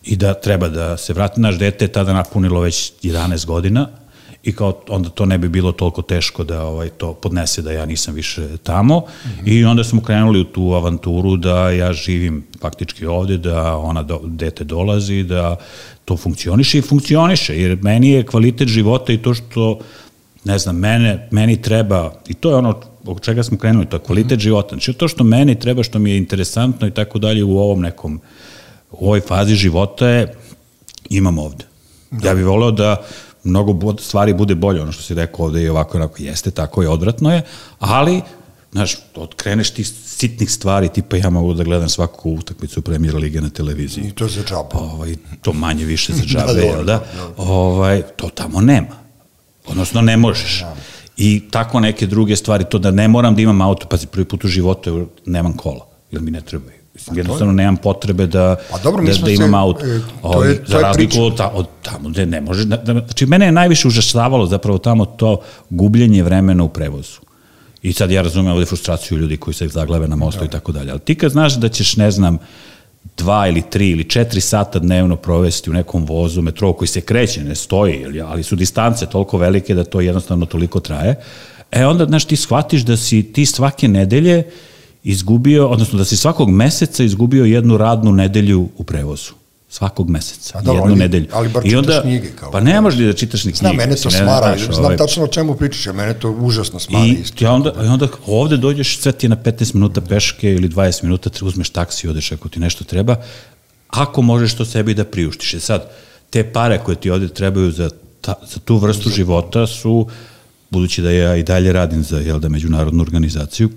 I 0.04 0.16
da 0.16 0.34
treba 0.34 0.68
da 0.68 0.96
se 0.96 1.12
vrati 1.12 1.40
naš 1.40 1.58
dete, 1.58 1.84
je 1.84 1.92
tada 1.92 2.12
napunilo 2.12 2.60
već 2.60 2.92
11 3.02 3.46
godina, 3.46 3.88
i 4.44 4.52
kao 4.52 4.80
onda 4.88 5.08
to 5.08 5.26
ne 5.26 5.38
bi 5.38 5.48
bilo 5.48 5.72
toliko 5.72 6.02
teško 6.02 6.44
da 6.44 6.62
ovaj 6.62 6.88
to 6.88 7.14
podnese 7.14 7.62
da 7.62 7.72
ja 7.72 7.86
nisam 7.86 8.14
više 8.14 8.56
tamo 8.62 8.98
mm 8.98 9.28
-hmm. 9.28 9.52
i 9.52 9.64
onda 9.64 9.84
smo 9.84 10.00
krenuli 10.00 10.40
u 10.40 10.44
tu 10.44 10.72
avanturu 10.74 11.36
da 11.36 11.70
ja 11.70 11.92
živim 11.92 12.44
faktički 12.60 13.06
ovde, 13.06 13.38
da 13.38 13.76
ona 13.76 14.02
do, 14.02 14.20
dete 14.24 14.64
dolazi, 14.64 15.22
da 15.22 15.56
to 16.04 16.16
funkcioniše 16.16 16.78
i 16.78 16.82
funkcioniše, 16.82 17.60
jer 17.60 17.78
meni 17.82 18.10
je 18.10 18.26
kvalitet 18.26 18.68
života 18.68 19.12
i 19.12 19.18
to 19.18 19.34
što 19.34 19.78
ne 20.44 20.58
znam, 20.58 20.76
mene, 20.76 21.28
meni 21.30 21.62
treba, 21.62 22.12
i 22.28 22.34
to 22.34 22.50
je 22.50 22.56
ono 22.56 22.80
od 23.04 23.20
čega 23.20 23.42
smo 23.42 23.58
krenuli, 23.58 23.86
to 23.86 23.96
je 23.96 24.00
kvalitet 24.00 24.40
života. 24.40 24.68
Znači, 24.68 24.92
to 24.92 25.08
što 25.08 25.24
meni 25.24 25.58
treba, 25.58 25.82
što 25.82 25.98
mi 25.98 26.10
je 26.10 26.18
interesantno 26.18 26.86
i 26.86 26.90
tako 26.90 27.18
dalje 27.18 27.44
u 27.44 27.58
ovom 27.58 27.80
nekom, 27.80 28.20
u 28.90 29.06
ovoj 29.06 29.20
fazi 29.20 29.54
života 29.54 30.08
je, 30.08 30.34
imam 31.10 31.38
ovde. 31.38 31.64
Da. 32.10 32.28
Ja 32.28 32.34
bih 32.34 32.44
voleo 32.44 32.70
da 32.70 32.96
mnogo 33.44 33.96
stvari 33.98 34.34
bude 34.34 34.54
bolje, 34.54 34.82
ono 34.82 34.92
što 34.92 35.02
si 35.02 35.14
rekao 35.14 35.46
ovde 35.46 35.62
i 35.62 35.68
ovako, 35.68 35.98
onako, 35.98 36.16
jeste, 36.18 36.50
tako 36.50 36.82
je, 36.82 36.88
odvratno 36.88 37.34
je, 37.34 37.42
ali, 37.78 38.22
znaš, 38.72 38.96
odkreneš 39.14 39.70
ti 39.70 39.84
sitnih 39.84 40.50
stvari, 40.50 40.88
tipa 40.88 41.16
ja 41.16 41.30
mogu 41.30 41.54
da 41.54 41.64
gledam 41.64 41.88
svaku 41.88 42.30
utakmicu 42.30 42.82
premijer 42.82 43.14
lige 43.14 43.40
na 43.40 43.50
televiziji. 43.50 44.04
I 44.04 44.12
to 44.12 44.28
za 44.28 44.42
džabe. 44.42 44.74
Ovaj, 44.74 45.16
to 45.42 45.52
manje 45.52 45.84
više 45.84 46.12
za 46.12 46.22
džabe, 46.32 46.52
da, 46.52 46.76
da, 46.76 46.82
da? 46.82 47.02
Ovaj, 47.36 48.02
to 48.16 48.28
tamo 48.28 48.60
nema. 48.60 49.02
Odnosno, 49.66 50.00
ne 50.00 50.16
možeš. 50.16 50.60
Da. 50.60 50.76
I 51.16 51.42
tako 51.50 51.80
neke 51.80 52.06
druge 52.06 52.36
stvari, 52.36 52.64
to 52.64 52.78
da 52.78 52.90
ne 52.90 53.08
moram 53.08 53.34
da 53.34 53.42
imam 53.42 53.60
auto, 53.60 53.86
pazi, 53.88 54.06
prvi 54.06 54.24
put 54.24 54.44
u 54.44 54.48
životu 54.48 55.08
nemam 55.26 55.56
kola, 55.56 55.86
jer 56.10 56.22
mi 56.22 56.30
ne 56.30 56.40
trebaju. 56.40 56.81
Mislim, 56.94 57.16
jednostavno 57.16 57.52
nemam 57.52 57.76
potrebe 57.76 58.26
da, 58.26 58.56
pa 58.70 58.78
dobro, 58.78 59.04
da, 59.04 59.12
da 59.12 59.30
imam 59.30 59.50
se, 59.50 59.56
auto. 59.56 59.86
E, 59.86 60.00
to 60.22 60.44
je, 60.44 60.64
to 60.64 60.72
za 60.72 60.78
razliku 60.78 61.22
od, 61.22 61.36
ta, 61.36 61.48
od 61.54 61.66
tamo 61.82 62.08
gde 62.08 62.26
ne 62.26 62.40
može. 62.40 62.64
Da, 62.64 62.76
da, 62.76 62.92
znači, 62.92 63.26
mene 63.26 63.46
je 63.46 63.52
najviše 63.52 63.88
užasavalo 63.88 64.46
zapravo 64.46 64.78
tamo 64.78 65.04
to 65.04 65.40
gubljenje 65.70 66.22
vremena 66.22 66.64
u 66.64 66.68
prevozu. 66.68 67.20
I 67.82 67.92
sad 67.92 68.10
ja 68.10 68.22
razumem 68.22 68.52
ovde 68.52 68.66
frustraciju 68.66 69.18
ljudi 69.18 69.36
koji 69.36 69.54
se 69.54 69.68
zaglave 69.68 70.08
na 70.08 70.16
mostu 70.16 70.40
da. 70.40 70.44
i 70.44 70.48
tako 70.48 70.72
dalje. 70.72 70.90
Ali 70.90 71.00
ti 71.00 71.14
kad 71.14 71.32
znaš 71.32 71.56
da 71.56 71.68
ćeš, 71.68 71.96
ne 71.96 72.10
znam, 72.10 72.38
dva 73.16 73.48
ili 73.48 73.62
tri 73.70 73.90
ili 73.90 74.04
četiri 74.04 74.40
sata 74.40 74.78
dnevno 74.78 75.16
provesti 75.16 75.70
u 75.70 75.72
nekom 75.72 76.04
vozu 76.04 76.42
metro 76.42 76.72
koji 76.72 76.88
se 76.88 77.00
kreće, 77.00 77.44
ne 77.44 77.54
stoji, 77.54 78.20
ali 78.20 78.42
su 78.42 78.56
distance 78.56 79.06
toliko 79.06 79.38
velike 79.38 79.74
da 79.74 79.84
to 79.84 80.00
jednostavno 80.00 80.46
toliko 80.46 80.80
traje, 80.80 81.16
e 81.70 81.86
onda, 81.86 82.06
znaš, 82.06 82.24
ti 82.24 82.36
shvatiš 82.36 82.82
da 82.82 82.96
si 82.96 83.22
ti 83.32 83.46
svake 83.46 83.88
nedelje 83.88 84.44
izgubio, 85.04 85.68
odnosno 85.68 85.98
da 85.98 86.04
si 86.04 86.16
svakog 86.16 86.50
meseca 86.50 87.04
izgubio 87.04 87.44
jednu 87.44 87.76
radnu 87.76 88.12
nedelju 88.12 88.68
u 88.78 88.84
prevozu 88.84 89.32
svakog 89.72 90.10
meseca, 90.10 90.60
da, 90.60 90.72
jednu 90.72 90.86
ali, 90.86 90.96
nedelju. 90.96 91.26
Ali 91.32 91.48
bar 91.48 91.66
I 91.66 91.76
onda, 91.76 92.02
knjige. 92.02 92.28
Kao 92.36 92.50
pa 92.50 92.60
ne 92.60 92.80
možeš 92.80 92.98
li 92.98 93.06
da 93.06 93.12
čitaš 93.12 93.44
ni 93.44 93.52
knjige. 93.52 93.58
Znam, 93.58 93.76
mene 93.76 93.96
to 93.96 94.08
ne, 94.08 94.16
smara, 94.16 94.56
znaš, 94.56 94.74
znam 94.74 94.84
ovaj, 94.84 94.96
tačno 94.96 95.24
o 95.24 95.26
čemu 95.26 95.54
pričaš, 95.54 95.86
a 95.86 95.92
mene 95.92 96.14
to 96.14 96.30
užasno 96.30 96.78
smara. 96.78 97.04
I, 97.04 97.10
isto. 97.10 97.44
I, 97.44 97.46
onda, 97.46 97.72
I 97.84 97.86
onda 97.86 98.08
ovde 98.26 98.56
dođeš, 98.56 98.98
sve 98.98 99.12
ti 99.12 99.26
je 99.26 99.30
na 99.30 99.36
15 99.36 99.74
minuta 99.74 100.00
peške 100.00 100.52
ili 100.52 100.68
20 100.68 101.02
minuta, 101.02 101.30
uzmeš 101.42 101.70
taksi, 101.70 102.08
odeš 102.08 102.32
ako 102.32 102.48
ti 102.48 102.60
nešto 102.60 102.84
treba, 102.84 103.16
ako 103.88 104.22
možeš 104.22 104.54
to 104.54 104.64
sebi 104.64 104.94
da 104.94 105.04
priuštiš. 105.04 105.54
E 105.54 105.60
sad, 105.60 105.88
te 106.30 106.44
pare 106.52 106.78
koje 106.84 106.96
ti 106.96 107.10
ovde 107.10 107.28
trebaju 107.28 107.70
za, 107.70 107.90
ta, 108.20 108.34
za 108.54 108.60
tu 108.60 108.76
vrstu 108.76 109.10
života 109.10 109.66
su, 109.66 110.06
budući 110.70 111.02
da 111.02 111.10
ja 111.10 111.36
i 111.36 111.42
dalje 111.42 111.72
radim 111.72 112.02
za 112.02 112.18
jel 112.18 112.38
da, 112.38 112.48
međunarodnu 112.48 113.02
organizaciju, 113.02 113.70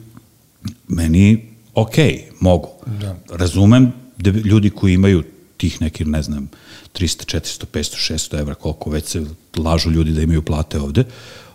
meni 0.88 1.48
ok, 1.74 1.96
mogu. 2.40 2.70
Da. 2.86 3.16
Razumem 3.30 3.94
da 4.18 4.30
ljudi 4.30 4.70
koji 4.70 4.94
imaju 4.94 5.24
tih 5.58 5.82
nekih, 5.82 6.08
ne 6.08 6.22
znam, 6.22 6.50
300, 6.94 7.38
400, 7.38 7.66
500, 7.74 8.14
600 8.14 8.40
evra, 8.40 8.56
koliko 8.56 8.90
već 8.90 9.06
se 9.06 9.26
lažu 9.58 9.92
ljudi 9.92 10.12
da 10.12 10.22
imaju 10.22 10.42
plate 10.42 10.80
ovde, 10.80 11.04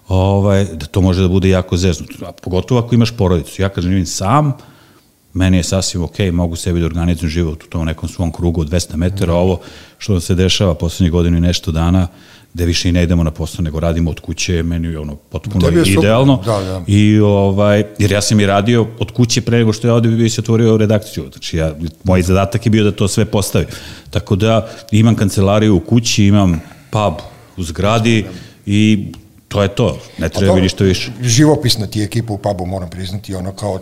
ovaj, 0.09 0.65
da 0.65 0.87
to 0.87 1.01
može 1.01 1.23
da 1.23 1.29
bude 1.29 1.49
jako 1.49 1.77
zeznuto. 1.77 2.27
A 2.27 2.33
pogotovo 2.33 2.81
ako 2.81 2.95
imaš 2.95 3.17
porodicu. 3.17 3.63
Ja 3.63 3.69
kad 3.69 3.85
živim 3.85 4.07
sam, 4.07 4.53
meni 5.33 5.57
je 5.57 5.63
sasvim 5.63 6.03
ok, 6.03 6.19
mogu 6.33 6.57
sebi 6.57 6.81
da 6.81 6.87
organizujem 6.87 7.31
život 7.31 7.65
u 7.65 7.67
tom 7.67 7.87
nekom 7.87 8.09
svom 8.09 8.33
krugu 8.33 8.61
od 8.61 8.71
200 8.71 8.97
metara. 8.97 9.35
Ovo 9.35 9.61
što 9.99 10.21
se 10.21 10.35
dešava 10.35 10.75
poslednje 10.75 11.11
godine 11.11 11.39
i 11.39 11.41
nešto 11.41 11.73
dana, 11.73 12.09
gde 12.55 12.65
više 12.65 12.89
i 12.89 12.93
ne 12.93 13.03
idemo 13.03 13.25
na 13.25 13.31
posao, 13.31 13.63
nego 13.63 13.81
radimo 13.81 14.11
od 14.11 14.21
kuće, 14.21 14.63
meni 14.63 14.89
je 14.89 14.99
ono 14.99 15.15
potpuno 15.15 15.69
je 15.69 15.83
idealno. 15.87 16.43
Da, 16.45 16.61
da. 16.61 16.83
I, 16.87 17.21
ovaj, 17.21 17.85
jer 17.99 18.13
ja 18.13 18.23
sam 18.23 18.41
i 18.41 18.47
radio 18.47 18.87
od 18.99 19.11
kuće 19.11 19.41
pre 19.41 19.59
nego 19.59 19.73
što 19.73 19.89
ja 19.89 19.95
ovde 19.95 20.09
bi 20.09 20.31
se 20.31 20.41
otvorio 20.41 20.77
redakciju. 20.77 21.25
Znači, 21.33 21.57
ja, 21.57 21.75
moj 22.05 22.23
zadatak 22.23 22.67
je 22.67 22.71
bio 22.71 22.85
da 22.85 22.93
to 22.93 23.09
sve 23.09 23.25
postavi. 23.25 23.67
Tako 24.11 24.37
da 24.37 24.69
imam 24.91 25.15
kancelariju 25.15 25.77
u 25.77 25.81
kući, 25.81 26.25
imam 26.25 26.61
pub 26.91 27.15
u 27.57 27.63
zgradi 27.63 28.25
i 28.67 29.07
to 29.49 29.63
je 29.63 29.69
to, 29.69 29.99
ne 30.19 30.29
treba 30.29 30.55
mi 30.55 30.61
ništa 30.61 30.85
više. 30.85 31.11
Živopisna 31.23 31.87
ti 31.87 32.03
ekipa 32.03 32.33
u 32.33 32.39
pubu, 32.39 32.67
moram 32.67 32.91
priznati, 32.91 33.35
ono 33.35 33.53
kao 33.53 33.81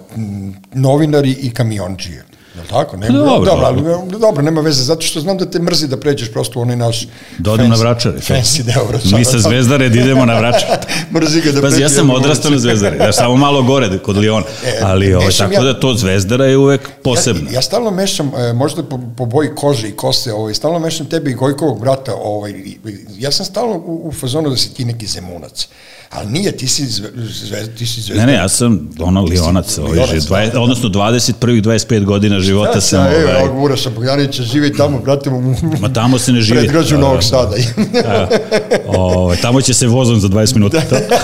novinari 0.75 1.30
i 1.30 1.50
kamionđije. 1.50 2.25
Je 2.58 2.62
li 2.62 2.68
tako? 2.68 2.96
Nema, 2.96 3.18
dobro, 3.18 3.44
dobro, 3.44 3.66
ali, 3.66 3.82
dobro, 4.18 4.42
nema 4.42 4.60
veze, 4.60 4.82
zato 4.82 5.02
što 5.02 5.20
znam 5.20 5.38
da 5.38 5.50
te 5.50 5.58
mrzi 5.58 5.88
da 5.88 5.96
pređeš 5.96 6.32
prosto 6.32 6.58
u 6.58 6.62
onaj 6.62 6.76
naš 6.76 7.06
da 7.38 7.52
odem 7.52 7.68
na 7.68 7.76
vračare. 7.76 8.18
Fancy 8.18 8.62
deo 8.62 8.84
vračara. 8.84 9.18
Mi 9.18 9.24
sa 9.24 9.38
Zvezdare 9.38 9.88
da 9.88 9.98
idemo 9.98 10.24
na 10.24 10.38
vračare. 10.38 10.78
mrzi 11.14 11.40
ga 11.40 11.52
da 11.52 11.60
Pazi, 11.60 11.82
ja 11.82 11.88
sam 11.88 12.10
odrastao 12.10 12.50
na 12.50 12.58
Zvezdare, 12.58 12.98
da 12.98 13.12
samo 13.12 13.36
malo 13.36 13.62
gore 13.62 13.98
kod 13.98 14.16
Liona, 14.16 14.46
e, 14.66 14.80
ali 14.82 15.14
ovo, 15.14 15.22
ovaj, 15.22 15.36
tako 15.38 15.52
ja, 15.52 15.60
da 15.60 15.80
to 15.80 15.94
Zvezdara 15.94 16.44
je 16.44 16.56
uvek 16.56 16.90
posebno. 17.04 17.50
Ja, 17.50 17.54
ja 17.54 17.62
stalno 17.62 17.90
mešam, 17.90 18.32
e, 18.36 18.52
možda 18.52 18.82
po, 18.82 19.00
po 19.16 19.26
boji 19.26 19.50
kože 19.54 19.88
i 19.88 19.92
kose, 19.92 20.32
ovaj, 20.32 20.54
stalno 20.54 20.78
mešam 20.78 21.06
tebe 21.06 21.30
i 21.30 21.34
Gojkovog 21.34 21.80
brata, 21.80 22.14
ovaj, 22.14 22.54
ja 23.18 23.32
sam 23.32 23.46
stalno 23.46 23.76
u, 23.76 24.08
u 24.08 24.12
fazonu 24.12 24.50
da 24.50 24.56
si 24.56 24.74
ti 24.74 24.84
neki 24.84 25.06
zemunac 25.06 25.68
ali 26.10 26.30
nije, 26.30 26.56
ti 26.56 26.68
si, 26.68 26.86
zve, 26.86 27.66
ti 27.78 27.86
si 27.86 28.00
zvezda. 28.00 28.26
Ne, 28.26 28.32
ne, 28.32 28.38
ja 28.38 28.48
sam 28.48 28.88
ono 29.00 29.22
lionac, 29.22 29.78
ovaj, 29.78 29.92
lionac 29.92 30.22
20, 30.22 30.52
da. 30.52 30.60
odnosno 30.60 30.88
21. 30.88 31.62
25 31.62 32.04
godina 32.04 32.40
života 32.40 32.74
da, 32.74 32.80
sam... 32.80 33.04
Da, 33.04 33.10
ovaj, 33.10 33.46
evo, 33.46 33.64
Uroša 33.64 33.90
Bogdanovića 33.90 34.42
živi 34.42 34.76
tamo, 34.76 34.98
brate, 34.98 35.30
u 35.30 35.40
Ma 35.80 35.92
tamo 35.92 36.18
se 36.18 36.32
ne 36.32 36.40
živi. 36.40 36.60
Predgrađu 36.60 36.94
da, 36.94 37.00
Novog 37.00 37.24
Sada. 37.24 37.56
da, 37.92 38.28
o, 38.86 39.20
ovaj, 39.20 39.36
tamo 39.36 39.60
će 39.60 39.74
se 39.74 39.86
vozom 39.86 40.20
za 40.20 40.28
20 40.28 40.54
minuta. 40.54 40.82
Da. 40.90 40.98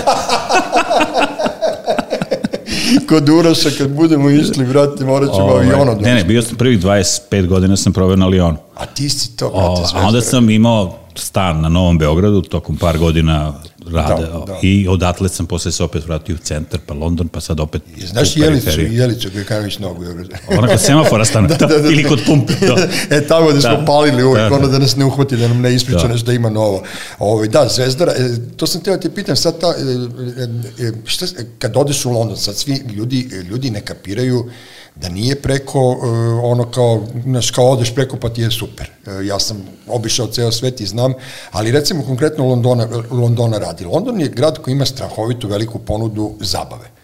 kod 3.09 3.29
Uroša 3.29 3.69
kad 3.77 3.89
budemo 3.89 4.29
išli, 4.29 4.65
brate, 4.65 5.05
morat 5.05 5.29
ćemo 5.29 5.45
ovaj, 5.45 5.65
avionom. 5.65 5.97
Ne, 6.01 6.13
ne, 6.13 6.23
bio 6.23 6.41
sam 6.41 6.57
prvih 6.57 6.79
25 6.79 7.47
godina 7.47 7.77
sam 7.77 7.93
proveo 7.93 8.15
na 8.15 8.27
Lionu. 8.27 8.57
A 8.75 8.85
ti 8.85 9.09
si 9.09 9.37
to, 9.37 9.49
brate, 9.49 9.67
o, 9.67 9.85
A 9.93 10.07
onda 10.07 10.21
sam 10.21 10.49
imao 10.49 11.04
stan 11.15 11.61
na 11.61 11.69
Novom 11.69 11.97
Beogradu, 11.97 12.41
tokom 12.41 12.77
par 12.77 12.97
godina 12.97 13.53
rade. 13.91 14.21
Da, 14.21 14.43
da. 14.47 14.59
I 14.61 14.87
odatle 14.87 15.29
sam 15.29 15.45
posle 15.45 15.71
se 15.71 15.83
opet 15.83 16.05
vratio 16.05 16.35
u 16.35 16.37
centar, 16.37 16.79
pa 16.85 16.93
London, 16.93 17.27
pa 17.27 17.41
sad 17.41 17.59
opet 17.59 17.81
I 17.97 18.07
znaš 18.07 18.37
Jelicu, 18.37 18.81
Jelicu 18.81 19.29
Gojkanović 19.33 19.79
Novu 19.79 19.99
Beogradu? 19.99 20.29
Ona 20.57 20.67
kod 20.67 20.81
semafora 20.81 21.25
stane, 21.25 21.47
da, 21.59 21.65
da, 21.65 21.77
da, 21.77 21.89
ili 21.89 22.03
kod 22.03 22.19
pumpe. 22.25 22.53
Da. 22.61 22.87
e, 23.15 23.27
tamo 23.27 23.51
da 23.51 23.61
smo 23.61 23.77
da. 23.77 23.85
palili 23.85 24.23
uvijek, 24.23 24.43
da, 24.43 24.49
da. 24.49 24.55
ono 24.55 24.67
da 24.67 24.79
nas 24.79 24.95
ne 24.95 25.05
uhvati, 25.05 25.37
da 25.37 25.47
nam 25.47 25.61
ne 25.61 25.75
ispriča 25.75 26.01
da. 26.01 26.07
nešto 26.07 26.25
da 26.25 26.33
ima 26.33 26.49
novo. 26.49 26.83
Ovo, 27.19 27.33
ovaj, 27.33 27.47
da, 27.47 27.67
Zvezdara, 27.67 28.11
e, 28.11 28.35
to 28.57 28.67
sam 28.67 28.81
teo 28.81 28.95
da 28.95 29.01
ti 29.01 29.09
pitam, 29.09 29.35
sad 29.35 29.59
ta, 29.59 29.67
e, 29.67 30.87
e, 30.87 30.91
šta, 31.05 31.25
kad 31.59 31.77
odeš 31.77 32.05
u 32.05 32.11
London, 32.11 32.37
sad 32.37 32.55
svi 32.55 32.81
ljudi, 32.95 33.29
ljudi 33.49 33.69
ne 33.69 33.81
kapiraju 33.81 34.49
da 34.95 35.09
nije 35.09 35.41
preko 35.41 35.89
uh, 35.89 35.99
ono 36.43 36.71
kao, 36.71 37.03
znaš, 37.23 37.51
kao 37.51 37.65
odeš 37.65 37.95
preko 37.95 38.17
pa 38.17 38.29
ti 38.29 38.41
je 38.41 38.51
super. 38.51 38.89
Uh, 39.07 39.25
ja 39.25 39.39
sam 39.39 39.63
obišao 39.87 40.27
ceo 40.27 40.51
svet 40.51 40.81
i 40.81 40.85
znam, 40.85 41.13
ali 41.51 41.71
recimo 41.71 42.03
konkretno 42.03 42.45
Londona, 42.45 42.87
Londona 43.11 43.57
radi. 43.57 43.85
London 43.85 44.21
je 44.21 44.27
grad 44.27 44.61
koji 44.61 44.71
ima 44.71 44.85
strahovitu 44.85 45.47
veliku 45.47 45.79
ponudu 45.79 46.33
zabave 46.39 46.95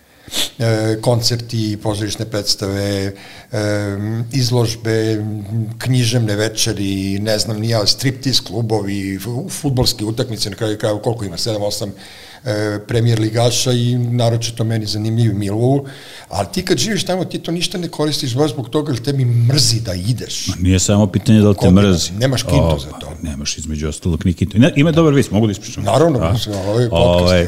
e, 0.60 0.98
koncerti, 1.02 1.78
pozorišne 1.84 2.26
predstave, 2.26 2.84
e, 3.02 3.14
izložbe, 4.34 5.24
književne 5.78 6.36
večeri, 6.36 7.20
ne 7.20 7.40
znam, 7.40 7.60
nija, 7.60 7.86
striptiz 7.88 8.42
klubovi, 8.42 9.20
futbolske 9.50 10.06
utakmice, 10.06 10.50
na 10.50 10.56
kraju 10.56 10.78
kraju 10.78 11.00
koliko 11.04 11.26
ima, 11.26 11.38
7-8 11.38 11.90
e, 12.46 12.80
premijer 12.88 13.20
ligaša 13.20 13.72
i 13.72 13.98
naročito 13.98 14.64
meni 14.64 14.86
zanimljivi 14.86 15.34
Milovu, 15.34 15.86
ali 16.30 16.48
ti 16.54 16.66
kad 16.66 16.78
živiš 16.78 17.04
tamo 17.06 17.26
ti 17.26 17.40
to 17.40 17.52
ništa 17.52 17.78
ne 17.78 17.88
koristiš 17.88 18.36
baš 18.36 18.52
zbog 18.52 18.70
toga 18.70 18.92
jer 18.92 19.02
tebi 19.02 19.26
mrzi 19.26 19.80
da 19.82 19.94
ideš. 19.94 20.48
Ma 20.48 20.56
nije 20.60 20.80
samo 20.80 21.08
pitanje 21.08 21.42
da 21.42 21.50
li 21.50 21.56
te 21.62 21.72
mrzi. 21.72 22.12
Nemaš 22.12 22.44
kintu 22.44 22.76
o, 22.76 22.80
za 22.80 22.90
to. 22.90 23.08
Pa, 23.08 23.30
nemaš 23.30 23.58
između 23.58 23.88
ostalog 23.88 24.26
ni 24.26 24.34
kintu. 24.34 24.58
Ima 24.76 24.92
dobar 24.92 25.14
vis, 25.14 25.32
mogu 25.32 25.48
da 25.48 25.52
ispričam. 25.52 25.84
Naravno, 25.84 26.20
a, 26.20 26.36
ovaj 26.68 26.90
podcast. 26.90 27.22
Ovaj, 27.22 27.48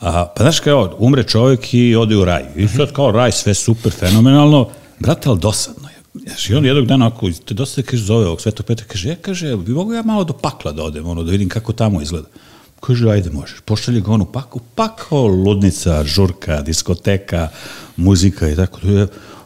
a, 0.00 0.26
pa 0.36 0.42
znaš 0.44 0.60
kao, 0.60 0.96
umre 0.98 1.22
čovjek 1.22 1.74
i 1.74 1.96
ode 1.96 2.16
u 2.16 2.24
raj. 2.24 2.42
I 2.56 2.68
sad 2.68 2.92
kao 2.92 3.10
raj, 3.10 3.32
sve 3.32 3.54
super, 3.54 3.92
fenomenalno. 3.92 4.68
Brate, 4.98 5.28
ali 5.28 5.38
dosadno 5.38 5.88
je. 5.88 5.94
Znaš, 6.14 6.50
I 6.50 6.54
on 6.54 6.66
jednog 6.66 6.86
dana 6.86 7.06
ako 7.06 7.30
te 7.44 7.54
dosta 7.54 7.82
kaže 7.82 8.04
zove 8.04 8.26
ovog 8.26 8.40
Svetog 8.40 8.66
Petra, 8.66 8.86
kaže, 8.88 9.08
ja, 9.08 9.16
kaže, 9.16 9.56
bi 9.56 9.72
mogu 9.72 9.94
ja 9.94 10.02
malo 10.02 10.24
do 10.24 10.32
pakla 10.32 10.72
da 10.72 10.82
odem, 10.82 11.06
ono, 11.06 11.22
da 11.22 11.30
vidim 11.30 11.48
kako 11.48 11.72
tamo 11.72 12.02
izgleda. 12.02 12.28
Kaže, 12.80 13.10
ajde, 13.10 13.30
možeš. 13.30 13.60
Pošalje 13.60 14.00
ga 14.00 14.12
on 14.12 14.22
u 14.22 14.32
paku, 14.32 14.60
pa 14.74 14.88
kao 14.96 15.26
ludnica, 15.26 16.04
žurka, 16.04 16.62
diskoteka, 16.62 17.48
muzika 17.96 18.48
i 18.48 18.56
tako. 18.56 18.80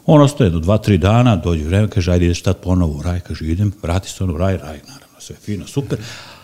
On 0.05 0.21
ostaje 0.21 0.49
do 0.49 0.59
dva, 0.59 0.77
tri 0.77 0.97
dana, 0.97 1.35
dođe 1.35 1.63
vreme, 1.63 1.87
kaže, 1.89 2.11
ajde, 2.11 2.25
ideš 2.25 2.41
tad 2.41 2.57
ponovo 2.57 2.99
u 2.99 3.01
raj. 3.01 3.19
Kaže, 3.19 3.45
idem, 3.45 3.73
vrati 3.81 4.09
se 4.09 4.23
on 4.23 4.29
u 4.29 4.37
raj, 4.37 4.57
raj, 4.57 4.79
naravno, 4.87 5.19
sve 5.19 5.35
fino, 5.35 5.67
super. 5.67 5.99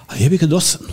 A 0.07 0.15
jebi 0.15 0.37
ga 0.37 0.45
dosadno. 0.45 0.87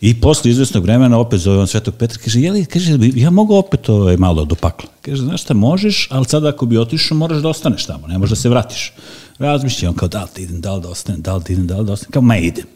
I 0.00 0.20
posle 0.20 0.50
izvesnog 0.50 0.82
vremena 0.82 1.18
opet 1.18 1.40
zove 1.40 1.58
on 1.58 1.66
Svetog 1.66 1.94
Petra, 1.94 2.18
kaže, 2.24 2.40
jeli, 2.40 2.64
kaže, 2.64 2.98
ja 3.14 3.30
mogu 3.30 3.54
opet 3.54 3.88
ovaj, 3.88 4.16
malo 4.16 4.44
do 4.44 4.54
pakla. 4.54 4.88
Kaže, 5.02 5.22
znaš 5.22 5.42
šta, 5.42 5.54
možeš, 5.54 6.08
ali 6.10 6.24
sad 6.24 6.46
ako 6.46 6.66
bi 6.66 6.78
otišao, 6.78 7.16
moraš 7.16 7.42
da 7.42 7.48
ostaneš 7.48 7.86
tamo, 7.86 8.06
ne 8.06 8.18
možeš 8.18 8.30
da 8.30 8.36
se 8.36 8.48
vratiš. 8.48 8.92
Razmišlja 9.38 9.88
on 9.88 9.94
kao, 9.94 10.08
da 10.08 10.22
li 10.22 10.28
da 10.36 10.42
idem, 10.42 10.60
da 10.60 10.74
li 10.74 10.82
da 10.82 10.88
ostanem, 10.88 11.22
da 11.22 11.34
li 11.34 11.42
da 11.46 11.52
idem, 11.52 11.66
da 11.66 11.78
li 11.78 11.86
da 11.86 11.92
ostanem, 11.92 12.12
kao, 12.12 12.22
ma 12.22 12.36
idem. 12.36 12.66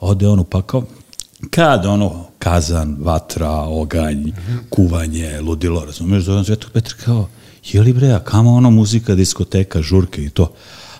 Ode 0.00 0.28
on 0.28 0.38
upakao, 0.38 0.84
kad 1.50 1.86
ono, 1.86 2.24
kazan, 2.38 2.96
vatra, 3.00 3.50
oganj, 3.50 4.32
kuvanje, 4.68 5.40
ludilo, 5.40 5.84
razumeš, 5.84 6.22
zovem 6.22 6.44
Svetog 6.44 6.70
Petra 6.70 6.94
kao, 7.04 7.28
je 7.64 7.80
li 7.80 7.92
bre, 7.92 8.12
a 8.12 8.18
kamo 8.18 8.52
ono 8.52 8.70
muzika, 8.70 9.14
diskoteka, 9.14 9.82
žurke 9.82 10.24
i 10.24 10.30
to? 10.30 10.52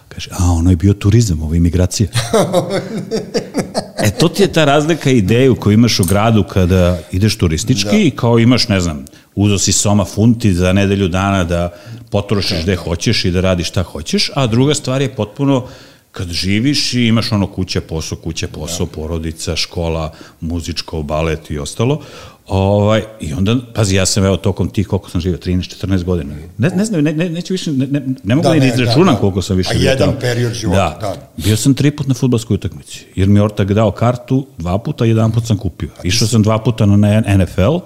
Kaže, 0.08 0.30
a 0.38 0.52
ono 0.52 0.70
je 0.70 0.76
bio 0.76 0.92
turizam, 0.92 1.42
ovo 1.42 1.54
je 1.54 1.56
imigracija. 1.56 2.08
e, 4.04 4.10
to 4.10 4.28
ti 4.28 4.42
je 4.42 4.52
ta 4.52 4.64
razlika 4.64 5.10
ideju 5.10 5.56
koju 5.56 5.74
imaš 5.74 6.00
u 6.00 6.04
gradu 6.04 6.44
kada 6.44 6.98
ideš 7.12 7.38
turistički 7.38 7.90
da. 7.90 7.96
i 7.96 8.10
kao 8.10 8.38
imaš, 8.38 8.68
ne 8.68 8.80
znam, 8.80 9.04
uzo 9.34 9.58
si 9.58 9.72
soma 9.72 10.04
funti 10.04 10.54
za 10.54 10.72
nedelju 10.72 11.08
dana 11.08 11.44
da 11.44 11.72
potrošiš 12.10 12.62
gde 12.62 12.76
hoćeš 12.76 13.24
i 13.24 13.30
da 13.30 13.40
radiš 13.40 13.68
šta 13.68 13.82
hoćeš, 13.82 14.30
a 14.34 14.46
druga 14.46 14.74
stvar 14.74 15.02
je 15.02 15.14
potpuno 15.14 15.66
kad 16.12 16.28
živiš 16.28 16.94
i 16.94 17.06
imaš 17.06 17.32
ono 17.32 17.46
kuća, 17.46 17.80
posao, 17.80 18.18
kuća, 18.18 18.48
posao, 18.48 18.86
da. 18.86 18.92
porodica, 18.92 19.56
škola, 19.56 20.12
muzičko, 20.40 21.02
balet 21.02 21.50
i 21.50 21.58
ostalo, 21.58 22.02
Ovaj, 22.50 23.02
I 23.20 23.32
onda, 23.32 23.56
pazi, 23.74 23.96
ja 23.96 24.06
sam 24.06 24.24
evo 24.24 24.36
tokom 24.36 24.68
tih, 24.68 24.86
koliko 24.86 25.10
sam 25.10 25.20
živio, 25.20 25.38
13-14 25.38 26.04
godina. 26.04 26.34
Ne, 26.58 26.70
ne 26.70 26.84
znam, 26.84 27.04
ne, 27.04 27.12
ne, 27.12 27.28
neću 27.28 27.54
više, 27.54 27.72
ne, 27.72 27.86
ne, 27.86 28.02
ne 28.22 28.34
mogu 28.34 28.48
da, 28.48 28.54
da 28.54 28.66
izračunam 28.66 29.06
da, 29.06 29.12
da. 29.12 29.18
koliko 29.18 29.42
sam 29.42 29.56
više. 29.56 29.70
A 29.70 29.76
jedan 29.76 30.08
tamo. 30.08 30.20
period 30.20 30.52
života, 30.52 30.98
da. 31.00 31.08
da. 31.08 31.30
Bio 31.36 31.56
sam 31.56 31.74
tri 31.74 31.90
put 31.90 32.06
na 32.06 32.14
futbalskoj 32.14 32.54
utakmici, 32.54 33.04
jer 33.14 33.28
mi 33.28 33.38
je 33.38 33.42
Ortag 33.42 33.72
dao 33.72 33.90
kartu 33.90 34.46
dva 34.58 34.78
puta, 34.78 35.04
jedan 35.04 35.32
put 35.32 35.46
sam 35.46 35.56
kupio. 35.56 35.90
Išao 36.02 36.28
sam 36.28 36.42
dva 36.42 36.58
puta 36.58 36.86
na 36.86 37.20
NFL 37.20 37.76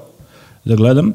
da 0.64 0.74
gledam. 0.74 1.12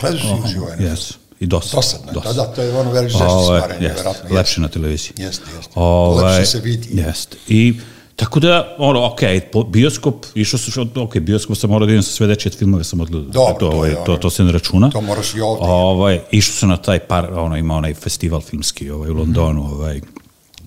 Gledaš 0.00 0.20
si 0.20 0.26
uživo 0.44 0.66
NFL? 0.74 0.82
Jes. 0.82 1.21
I 1.42 1.46
dosadno. 1.46 2.12
Dosadno, 2.12 2.22
da, 2.22 2.32
da, 2.32 2.54
to 2.54 2.62
je 2.62 2.78
ono 2.78 2.92
veri 2.92 3.08
žešće 3.08 3.24
stvaranje, 3.44 3.88
verovatno. 3.88 4.36
Lepše 4.36 4.60
na 4.60 4.68
televiziji. 4.68 5.12
Jeste, 5.16 5.44
jeste. 5.56 5.72
Ovaj, 5.74 6.38
Lepše 6.38 6.50
se 6.50 6.60
vidi. 6.60 6.88
Jeste. 6.92 7.36
I 7.48 7.74
Tako 8.16 8.40
da, 8.40 8.76
ono, 8.78 9.06
ok, 9.06 9.20
bioskop, 9.68 10.26
išao 10.34 10.58
sam, 10.58 10.90
ok, 10.96 11.18
bioskop 11.18 11.56
sam 11.56 11.70
morao 11.70 11.86
da 11.86 11.92
idem 11.92 12.02
sa 12.02 12.12
sve 12.12 12.26
dečije 12.26 12.52
filmove, 12.52 12.84
sam 12.84 13.00
odgledao. 13.00 13.30
Dobro, 13.30 13.54
to, 13.58 13.76
ovaj, 13.76 13.94
to, 14.06 14.16
to 14.16 14.30
se 14.30 14.44
ne 14.44 14.52
računa. 14.52 14.90
To 14.90 15.00
moraš 15.00 15.34
i 15.34 15.40
ovde. 15.40 15.64
Ovaj, 15.64 16.20
išao 16.30 16.54
sam 16.54 16.68
na 16.68 16.76
taj 16.76 16.98
par, 16.98 17.32
ono, 17.32 17.56
ima 17.56 17.74
onaj 17.74 17.94
festival 17.94 18.40
filmski 18.40 18.90
ovaj, 18.90 19.10
u 19.10 19.14
Londonu, 19.14 19.62
mm. 19.62 19.72
ovaj, 19.72 20.00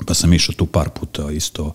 pa 0.06 0.14
sam 0.14 0.34
išao 0.34 0.56
tu 0.56 0.66
par 0.66 0.90
puta 0.90 1.32
isto 1.32 1.74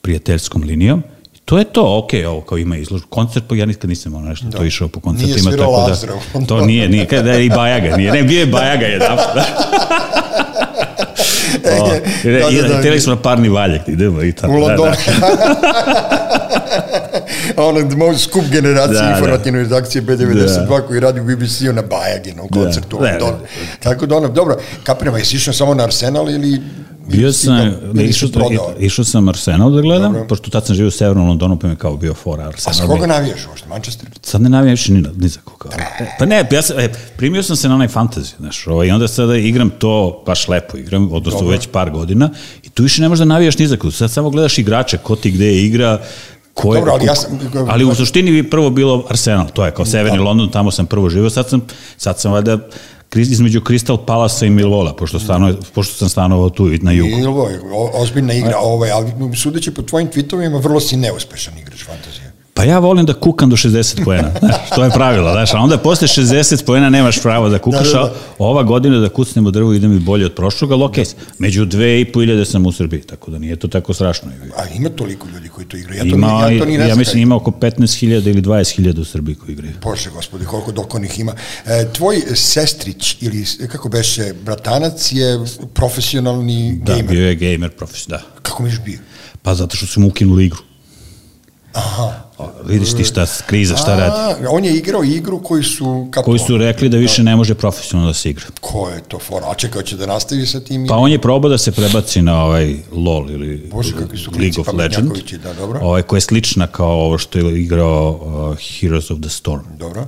prijateljskom 0.00 0.62
linijom. 0.62 1.02
To 1.44 1.58
je 1.58 1.64
to, 1.64 1.98
ok, 1.98 2.10
ovo 2.28 2.40
kao 2.40 2.58
ima 2.58 2.76
izložbu. 2.76 3.08
Koncert, 3.08 3.44
pa 3.48 3.54
ja 3.54 3.66
nikad 3.66 3.90
nisam 3.90 4.14
ono 4.14 4.28
nešto 4.28 4.46
da. 4.46 4.58
to 4.58 4.64
išao 4.64 4.88
po 4.88 5.00
koncertima. 5.00 5.34
Nije 5.34 5.42
svirao 5.42 5.88
tako 5.88 6.38
da, 6.38 6.46
To 6.46 6.60
nije, 6.60 6.88
nije, 6.88 7.06
kada 7.06 7.32
je 7.32 7.46
i 7.46 7.50
Bajaga, 7.50 7.96
nije, 7.96 8.12
ne, 8.12 8.22
bio 8.22 8.40
je 8.40 8.46
Bajaga 8.46 8.86
jedan. 8.86 9.18
o, 11.82 11.88
da, 12.24 12.62
da, 12.62 12.68
da, 12.68 12.78
htjeli 12.78 13.00
smo 13.00 13.14
na 13.14 13.22
parni 13.22 13.48
valjak, 13.48 13.88
idemo 13.88 14.22
i 14.22 14.32
tako. 14.32 14.52
U 14.52 14.56
Londonu. 14.56 14.92
Da, 15.20 15.26
da. 17.56 17.62
ono, 17.62 17.96
moj 17.96 18.18
skup 18.18 18.44
generacije 18.50 19.02
da, 19.02 19.10
informativne 19.10 19.58
da. 19.58 19.62
redakcije 19.62 20.02
B92 20.02 20.68
da. 20.68 20.86
koji 20.86 21.00
radi 21.00 21.20
u 21.20 21.24
BBC-u 21.24 21.72
na 21.72 21.82
Bajaginom 21.82 22.48
koncertu 22.48 22.98
da. 22.98 23.04
u 23.04 23.08
Londonu. 23.08 23.32
Da, 23.32 23.38
da. 23.38 23.90
Tako 23.90 24.06
da 24.06 24.16
ono, 24.16 24.28
dobro, 24.28 24.56
kaprema, 24.84 25.18
jesi 25.18 25.36
išao 25.36 25.54
samo 25.54 25.74
na 25.74 25.84
Arsenal 25.84 26.30
ili 26.30 26.60
Bio 27.08 27.32
sam, 27.32 27.74
ne, 27.92 28.04
išao, 28.04 28.28
išao 28.78 29.04
sam 29.04 29.28
Arsenal 29.28 29.70
da 29.70 29.80
gledam, 29.80 30.12
Dobro. 30.12 30.28
pošto 30.28 30.50
tad 30.50 30.66
sam 30.66 30.76
živio 30.76 30.88
u 30.88 30.90
Severnom 30.90 31.28
Londonu, 31.28 31.58
pa 31.58 31.68
mi 31.68 31.76
kao 31.76 31.96
bio 31.96 32.14
fora 32.14 32.48
Arsenal. 32.48 32.70
A 32.70 32.74
s 32.74 32.86
koga 32.86 33.06
navijaš 33.06 33.46
uopšte, 33.48 33.68
Manchester? 33.68 34.08
Sad 34.22 34.40
ne 34.42 34.48
navijam 34.48 34.70
više 34.70 34.92
ni, 34.92 35.04
ni 35.16 35.28
za 35.28 35.40
koga. 35.44 35.76
E, 36.00 36.06
pa 36.18 36.26
ne, 36.26 36.48
ja 36.52 36.62
sam, 36.62 36.78
e, 36.78 36.92
primio 37.16 37.42
sam 37.42 37.56
se 37.56 37.68
na 37.68 37.74
onaj 37.74 37.88
fantasy, 37.88 38.36
znaš, 38.38 38.66
ovaj, 38.66 38.86
i 38.86 38.90
onda 38.90 39.08
sada 39.08 39.36
igram 39.36 39.70
to, 39.70 40.22
baš 40.26 40.48
lepo 40.48 40.76
igram, 40.76 41.12
odnosno 41.12 41.40
Dobro. 41.40 41.56
već 41.56 41.68
par 41.72 41.90
godina, 41.90 42.30
i 42.62 42.68
tu 42.68 42.82
više 42.82 43.02
ne 43.02 43.08
možeš 43.08 43.18
da 43.18 43.24
navijaš 43.24 43.58
ni 43.58 43.66
za 43.66 43.76
koga. 43.76 43.92
Sad 43.92 44.10
samo 44.10 44.30
gledaš 44.30 44.58
igrače, 44.58 44.98
ko 44.98 45.16
ti 45.16 45.30
gde 45.30 45.54
igra, 45.62 46.00
Ko 46.54 46.74
je, 46.74 46.80
Dobro, 46.80 46.92
ali, 46.92 47.06
ja 47.06 47.14
sam, 47.14 47.38
ali 47.68 47.84
u 47.84 47.94
suštini 47.94 48.30
bi 48.30 48.50
prvo 48.50 48.70
bilo 48.70 49.04
Arsenal, 49.08 49.46
to 49.54 49.64
je 49.64 49.70
kao 49.70 49.84
Severni 49.84 50.18
da. 50.18 50.24
London, 50.24 50.50
tamo 50.50 50.70
sam 50.70 50.86
prvo 50.86 51.10
živio, 51.10 51.30
sad 51.30 51.48
sam, 51.48 51.60
sad 51.96 52.20
sam 52.20 52.32
valjda 52.32 52.58
između 53.14 53.60
Crystal 53.60 54.04
Palasa 54.06 54.46
i 54.46 54.50
Milvola, 54.50 54.94
pošto, 54.94 55.18
stano, 55.18 55.54
pošto 55.74 55.94
sam 55.94 56.08
stanovao 56.08 56.50
tu 56.50 56.70
na 56.80 56.92
jugu. 56.92 57.16
Milvo 57.16 57.48
je 57.48 57.60
ozbiljna 57.94 58.34
igra, 58.34 58.58
ovaj, 58.58 58.90
ali 58.90 59.12
sudeći 59.36 59.74
po 59.74 59.82
tvojim 59.82 60.10
tweetovima, 60.10 60.62
vrlo 60.62 60.80
si 60.80 60.96
neuspešan 60.96 61.58
igrač 61.58 61.84
fantazije. 61.84 62.21
Pa 62.62 62.66
ja 62.66 62.78
volim 62.78 63.06
da 63.06 63.14
kukam 63.14 63.50
do 63.50 63.56
60 63.56 64.04
poena, 64.04 64.30
znaš, 64.40 64.70
to 64.74 64.84
je 64.84 64.90
pravilo, 64.90 65.32
znaš, 65.32 65.54
a 65.54 65.58
onda 65.58 65.78
posle 65.78 66.08
60 66.08 66.64
poena 66.64 66.90
nemaš 66.90 67.22
pravo 67.22 67.48
da 67.48 67.58
kukaš, 67.58 67.92
da, 67.92 67.98
da, 67.98 68.04
da. 68.04 68.14
ova 68.38 68.62
godina 68.62 68.98
da 68.98 69.08
kucnemo 69.08 69.50
drvo 69.50 69.72
ide 69.72 69.88
mi 69.88 69.98
bolje 69.98 70.26
od 70.26 70.34
prošloga, 70.34 70.74
ali 70.74 70.84
okej, 70.84 71.04
okay, 71.04 71.14
među 71.38 71.64
dve 71.64 72.00
i 72.00 72.12
po 72.12 72.22
iljade 72.22 72.44
sam 72.44 72.66
u 72.66 72.72
Srbiji, 72.72 73.02
tako 73.02 73.30
da 73.30 73.38
nije 73.38 73.56
to 73.56 73.68
tako 73.68 73.94
strašno. 73.94 74.28
A 74.56 74.62
ima 74.74 74.88
toliko 74.88 75.28
ljudi 75.28 75.48
koji 75.48 75.66
to 75.66 75.76
igraju? 75.76 75.98
Ja 75.98 76.02
to, 76.02 76.16
ima, 76.16 76.26
ja 76.26 76.58
to 76.58 76.64
ni 76.64 76.78
ne 76.78 76.88
Ja 76.88 76.94
mislim 76.94 77.22
ima 77.22 77.36
oko 77.36 77.50
15.000 77.50 78.28
ili 78.30 78.42
20.000 78.42 79.00
u 79.00 79.04
Srbiji 79.04 79.34
koji 79.34 79.52
igraju. 79.52 79.74
Bože 79.82 80.10
gospodi, 80.10 80.44
koliko 80.44 80.72
dokonih 80.72 81.20
ima. 81.20 81.34
E, 81.66 81.88
tvoj 81.92 82.22
sestrić 82.34 83.16
ili 83.20 83.46
kako 83.72 83.88
beše 83.88 84.32
bratanac 84.44 85.12
je 85.12 85.44
profesionalni 85.74 86.80
da, 86.82 86.92
gamer. 86.92 87.06
Da, 87.06 87.12
bio 87.12 87.28
je 87.28 87.34
gamer 87.34 87.70
profesionalni, 87.70 88.26
da. 88.34 88.40
Kako 88.42 88.62
miš 88.62 88.80
bio? 88.84 88.98
Pa 89.42 89.54
zato 89.54 89.76
što 89.76 89.86
su 89.86 90.00
mu 90.00 90.08
ukinuli 90.08 90.44
igru. 90.44 90.60
Aha. 91.72 92.21
Vidiš 92.64 92.94
ti 92.94 93.04
šta 93.04 93.26
kriza, 93.46 93.76
šta 93.76 93.96
radi. 93.96 94.46
On 94.50 94.64
je 94.64 94.76
igrao 94.76 95.04
igru 95.04 95.42
koji 95.42 95.62
su... 95.62 96.08
Kako 96.10 96.24
koji 96.24 96.38
su 96.38 96.56
rekli 96.56 96.88
da 96.88 96.96
više 96.96 97.22
ne 97.22 97.36
može 97.36 97.54
profesionalno 97.54 98.10
da 98.10 98.14
se 98.14 98.30
igra. 98.30 98.44
Ko 98.60 98.88
je 98.88 99.02
to 99.08 99.18
fora? 99.18 99.46
A 99.50 99.54
čekaj, 99.54 99.82
će 99.82 99.96
da 99.96 100.06
nastavi 100.06 100.46
sa 100.46 100.60
tim? 100.60 100.86
Pa 100.86 100.96
on 100.96 101.10
je 101.10 101.18
probao 101.18 101.48
da 101.48 101.58
se 101.58 101.72
prebaci 101.72 102.22
na 102.22 102.44
ovaj 102.44 102.76
LOL 102.92 103.30
ili 103.30 103.68
Bože, 103.72 103.92
kakvi 103.98 104.18
su 104.18 104.30
League 104.30 104.60
of 104.60 104.68
Legends. 104.72 105.32
Da, 105.42 105.54
dobro. 105.54 105.80
Ovaj, 105.82 106.02
koja 106.02 106.16
je 106.16 106.20
slična 106.20 106.66
kao 106.66 106.92
ovo 106.92 107.18
što 107.18 107.38
je 107.38 107.62
igrao 107.62 108.10
uh, 108.10 108.58
Heroes 108.58 109.10
of 109.10 109.20
the 109.20 109.28
Storm. 109.28 109.64
Dobro. 109.78 110.06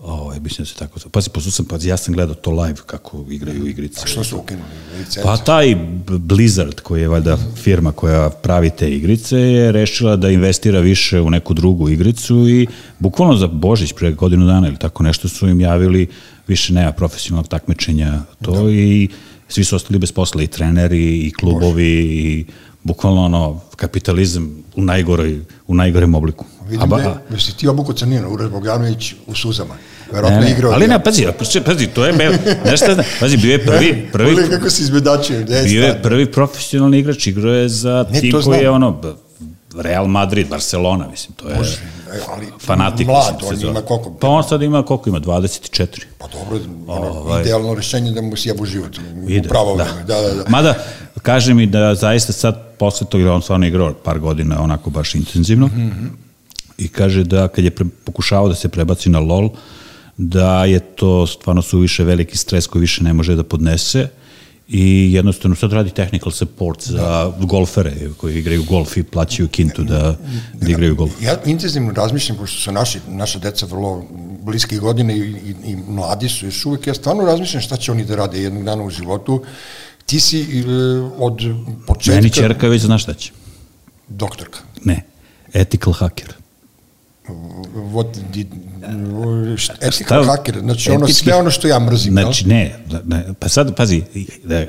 Ovaj, 0.00 0.40
mislim 0.40 0.62
da 0.62 0.66
se 0.66 0.74
tako... 0.74 1.00
Pazi, 1.10 1.30
poslu 1.30 1.50
sam, 1.50 1.64
pazi, 1.64 1.88
ja 1.88 1.96
sam 1.96 2.14
gledao 2.14 2.34
to 2.34 2.50
live 2.50 2.78
kako 2.86 3.24
igraju 3.30 3.66
igrice. 3.66 4.00
A 4.04 4.06
što 4.06 4.24
su 4.24 4.36
ukinuli? 4.36 4.68
Licencu? 4.98 5.20
Pa 5.22 5.36
taj 5.36 5.76
Blizzard, 6.08 6.80
koji 6.80 7.00
je 7.00 7.08
valjda 7.08 7.38
firma 7.62 7.92
koja 7.92 8.30
pravi 8.30 8.70
te 8.70 8.90
igrice, 8.90 9.38
je 9.38 9.72
rešila 9.72 10.16
da 10.16 10.30
investira 10.30 10.80
više 10.80 11.20
u 11.20 11.30
neku 11.30 11.54
drugu 11.54 11.88
igricu 11.88 12.48
i 12.48 12.66
bukvalno 12.98 13.36
za 13.36 13.46
Božić 13.46 13.92
pre 13.92 14.12
godinu 14.12 14.46
dana 14.46 14.68
ili 14.68 14.78
tako 14.78 15.02
nešto 15.02 15.28
su 15.28 15.48
im 15.48 15.60
javili 15.60 16.06
više 16.48 16.72
nema 16.72 16.92
profesionalnog 16.92 17.48
takmičenja 17.48 18.20
to 18.42 18.62
da. 18.62 18.70
i 18.70 19.08
svi 19.48 19.64
su 19.64 19.76
ostali 19.76 19.98
bez 19.98 20.12
posla 20.12 20.42
i 20.42 20.46
treneri 20.46 21.26
i 21.26 21.32
klubovi 21.32 21.70
Bože. 21.70 21.84
i 21.84 22.44
bukvalno 22.88 23.24
ono 23.24 23.60
kapitalizam 23.76 24.64
u 24.76 24.82
najgoroj 24.82 25.40
u 25.66 25.74
najgorem 25.74 26.14
obliku. 26.14 26.44
Vidim 26.68 26.88
da 26.88 27.20
je, 27.30 27.40
si 27.40 27.56
ti 27.56 27.68
obuku 27.68 27.92
crnina, 27.92 28.28
Uroš 28.28 28.50
Bogdanović 28.50 29.14
u 29.26 29.34
suzama. 29.34 29.74
Verovatno 30.12 30.40
ne, 30.40 30.50
igrao. 30.50 30.72
Ali 30.72 30.88
ne, 30.88 31.04
pazi, 31.04 31.26
pazi, 31.64 31.86
to 31.86 32.06
je, 32.06 32.12
nešto, 32.64 32.86
pazi, 33.20 33.36
bio 33.36 33.52
je 33.52 33.66
prvi, 33.66 33.90
prvi, 34.12 34.32
Ule 34.32 34.50
kako 34.50 34.70
se 34.70 34.82
izbedačio. 34.82 35.44
Bio 35.64 35.84
je 35.84 36.02
prvi 36.02 36.32
profesionalni 36.32 36.98
igrač, 36.98 37.26
igrao 37.26 37.54
je 37.54 37.68
za 37.68 38.06
ne, 38.12 38.20
tim 38.20 38.32
koji 38.44 38.60
je 38.60 38.70
ono, 38.70 39.00
Real 39.74 40.06
Madrid, 40.06 40.48
Barcelona, 40.48 41.08
mislim, 41.10 41.34
to 41.36 41.48
je 41.48 41.56
Bože, 41.56 41.78
ali 42.28 42.46
fanatik. 42.60 43.06
Mlad, 43.06 43.42
on 43.42 43.60
ima 43.60 43.82
koliko? 43.82 44.14
Pa 44.20 44.28
on 44.28 44.44
sad 44.44 44.62
ima 44.62 44.82
koliko 44.82 45.08
ima, 45.08 45.20
24. 45.20 45.86
Pa 46.18 46.26
dobro, 46.26 46.58
ono, 46.86 47.08
ovaj, 47.08 47.42
idealno 47.42 47.74
rešenje 47.74 48.10
da 48.10 48.22
mu 48.22 48.36
sjebu 48.36 48.66
život 48.66 48.98
ide, 49.28 49.48
pravo 49.48 49.76
da. 49.76 49.84
Da, 49.84 50.20
da, 50.20 50.34
da. 50.34 50.44
Mada, 50.48 50.74
kaže 51.22 51.54
mi 51.54 51.66
da 51.66 51.94
zaista 51.94 52.32
sad 52.32 52.76
posle 52.78 53.06
toga, 53.06 53.32
on 53.32 53.42
stvarno 53.42 53.66
igrao 53.66 53.94
par 53.94 54.18
godina 54.18 54.62
onako 54.62 54.90
baš 54.90 55.14
intenzivno, 55.14 55.66
mm 55.66 55.70
-hmm. 55.70 56.08
i 56.78 56.88
kaže 56.88 57.24
da 57.24 57.48
kad 57.48 57.64
je 57.64 57.70
pre, 57.70 57.86
pokušavao 58.04 58.48
da 58.48 58.54
se 58.54 58.68
prebaci 58.68 59.10
na 59.10 59.20
LOL, 59.20 59.50
da 60.16 60.64
je 60.64 60.80
to 60.80 61.26
stvarno 61.26 61.62
suviše 61.62 62.04
veliki 62.04 62.36
stres 62.36 62.66
koji 62.66 62.80
više 62.80 63.04
ne 63.04 63.12
može 63.12 63.34
da 63.34 63.42
podnese 63.42 64.08
i 64.68 65.12
jednostavno 65.12 65.56
sad 65.56 65.72
radi 65.72 65.90
technical 65.90 66.32
support 66.32 66.88
za 66.88 66.96
da. 66.96 67.46
golfere 67.46 67.92
koji 68.16 68.38
igraju 68.38 68.64
golf 68.64 68.96
i 68.96 69.02
plaćaju 69.02 69.48
kintu 69.48 69.82
da, 69.82 70.16
da 70.54 70.70
igraju 70.70 70.96
golf. 70.96 71.12
Ja 71.22 71.36
intenzivno 71.46 71.92
razmišljam, 71.92 72.38
pošto 72.38 72.60
su 72.60 72.72
naši, 72.72 72.98
naša 73.08 73.38
deca 73.38 73.66
vrlo 73.66 74.04
bliske 74.42 74.76
godine 74.76 75.16
i, 75.16 75.20
i, 75.20 75.54
i 75.64 75.76
mladi 75.76 76.28
su 76.28 76.46
još 76.46 76.66
uvek, 76.66 76.86
ja 76.86 76.94
stvarno 76.94 77.24
razmišljam 77.24 77.62
šta 77.62 77.76
će 77.76 77.92
oni 77.92 78.04
da 78.04 78.16
rade 78.16 78.42
jednog 78.42 78.64
dana 78.64 78.82
u 78.82 78.90
životu. 78.90 79.42
Ti 80.06 80.20
si 80.20 80.40
e, 80.40 80.64
od 81.18 81.38
početka... 81.86 82.14
Meni 82.14 82.30
čerka 82.30 82.68
već 82.68 82.82
zna 82.82 82.98
šta 82.98 83.14
će. 83.14 83.32
Doktorka? 84.08 84.58
Ne, 84.84 85.04
ethical 85.52 85.92
hacker 85.92 86.37
what 87.92 88.06
did, 88.32 88.46
ethical 89.80 90.24
hacker, 90.24 90.60
znači 90.60 90.90
ono, 90.90 91.08
sve 91.08 91.34
ono 91.34 91.50
što 91.50 91.68
ja 91.68 91.78
mrzim. 91.78 92.12
Znači, 92.12 92.48
ne, 92.48 92.74
ne, 93.04 93.24
pa 93.38 93.48
sad, 93.48 93.76
pazi, 93.76 94.02
da, 94.44 94.64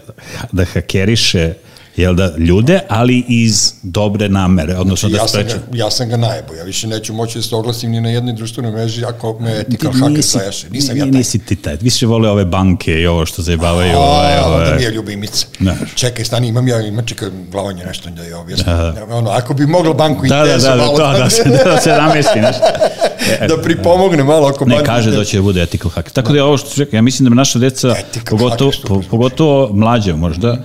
da 0.52 0.66
hakeriše 0.66 1.54
jel 2.02 2.16
da, 2.16 2.34
ljude, 2.38 2.80
ali 2.90 3.24
iz 3.28 3.74
dobre 3.84 4.30
namere, 4.30 4.78
odnosno 4.78 5.10
Znači, 5.10 5.14
da 5.18 5.22
ja, 5.24 5.28
sam 5.28 5.62
ga, 5.72 5.78
ja 5.78 5.92
sam 5.92 6.10
ga 6.10 6.18
najebo, 6.18 6.54
ja 6.54 6.64
više 6.64 6.88
neću 6.88 7.14
moći 7.14 7.38
da 7.38 7.42
se 7.42 7.56
oglasim 7.56 7.92
ni 7.92 8.02
na 8.02 8.10
jednoj 8.10 8.34
društvenoj 8.34 8.72
mreži 8.72 9.06
ako 9.06 9.40
me 9.40 9.60
ethical 9.60 9.92
hacker 9.92 10.24
saješe. 10.24 10.70
Nisam 10.70 10.98
ja 10.98 11.04
taj. 11.04 11.12
Nisi 11.12 11.40
ti 11.40 11.56
taj, 11.56 11.78
više 11.82 12.06
vole 12.06 12.30
ove 12.30 12.46
banke 12.46 13.02
i 13.02 13.08
ovo 13.08 13.26
što 13.26 13.42
zajebavaju. 13.42 13.92
A, 13.92 14.00
ovaj, 14.00 14.38
onda 14.38 14.48
ovaj. 14.48 14.76
mi 14.76 14.84
je 14.84 14.92
ljubimica. 14.92 15.48
Da. 15.60 15.76
Čekaj, 15.96 16.26
stani, 16.26 16.48
imam 16.48 16.68
ja, 16.68 16.82
ima 16.82 17.02
čekaj, 17.02 17.30
glavanje 17.52 17.86
nešto 17.86 18.10
da 18.10 18.24
je 18.24 18.36
objasnim. 18.36 18.76
Ono, 19.10 19.30
ako 19.30 19.54
bi 19.54 19.66
mogla 19.66 19.94
banku 19.94 20.28
Da, 20.28 20.36
da, 20.36 20.42
Intezo 20.42 20.70
da, 20.70 20.76
da, 20.76 20.82
malo 20.82 20.98
to, 20.98 21.18
da, 21.18 21.30
se, 21.30 21.44
da 21.66 21.78
se 21.82 21.90
namesti. 21.90 22.40
Znaš. 22.40 22.56
da 23.50 23.62
pripomogne 23.64 24.24
malo 24.24 24.48
ako 24.48 24.66
Ne, 24.66 24.84
kaže 24.84 25.12
da 25.12 25.24
će 25.24 25.38
da 25.38 25.44
bude 25.44 25.62
ethical 25.62 25.92
hacker. 25.92 26.12
Tako 26.12 26.32
da 26.32 26.38
je 26.38 26.44
ovo 26.44 26.58
što 26.58 26.70
rekao, 26.78 26.98
ja 26.98 27.02
mislim 27.02 27.30
da 27.30 27.36
naša 27.36 27.60
deca, 27.60 27.96
Ethical 28.00 28.38
pogotovo, 28.38 28.72
po, 28.88 29.02
pogotovo 29.10 29.70
mlađe 29.74 30.14
možda, 30.14 30.58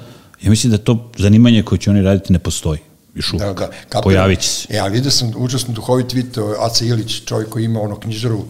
ja 0.42 0.50
mislim 0.50 0.70
da 0.70 0.78
to 0.78 1.10
zanimanje 1.18 1.62
koje 1.62 1.78
će 1.78 1.90
oni 1.90 2.02
raditi 2.02 2.32
ne 2.32 2.38
postoji. 2.38 2.78
Još 3.14 3.32
uvijek. 3.32 3.48
Da, 3.48 3.54
da. 3.54 3.66
Kapiram. 3.66 4.02
Pojavit 4.02 4.40
će 4.40 4.48
se. 4.48 4.68
E, 4.70 4.78
ali 4.78 4.92
vidio 4.92 5.10
sam 5.10 5.32
užasno 5.36 5.74
duhovit 5.74 6.06
tweet 6.06 6.56
Aca 6.58 6.84
Ilić, 6.84 7.24
čovjek 7.24 7.48
koji 7.48 7.64
ima 7.64 7.80
ono 7.80 8.00
knjižaru 8.00 8.44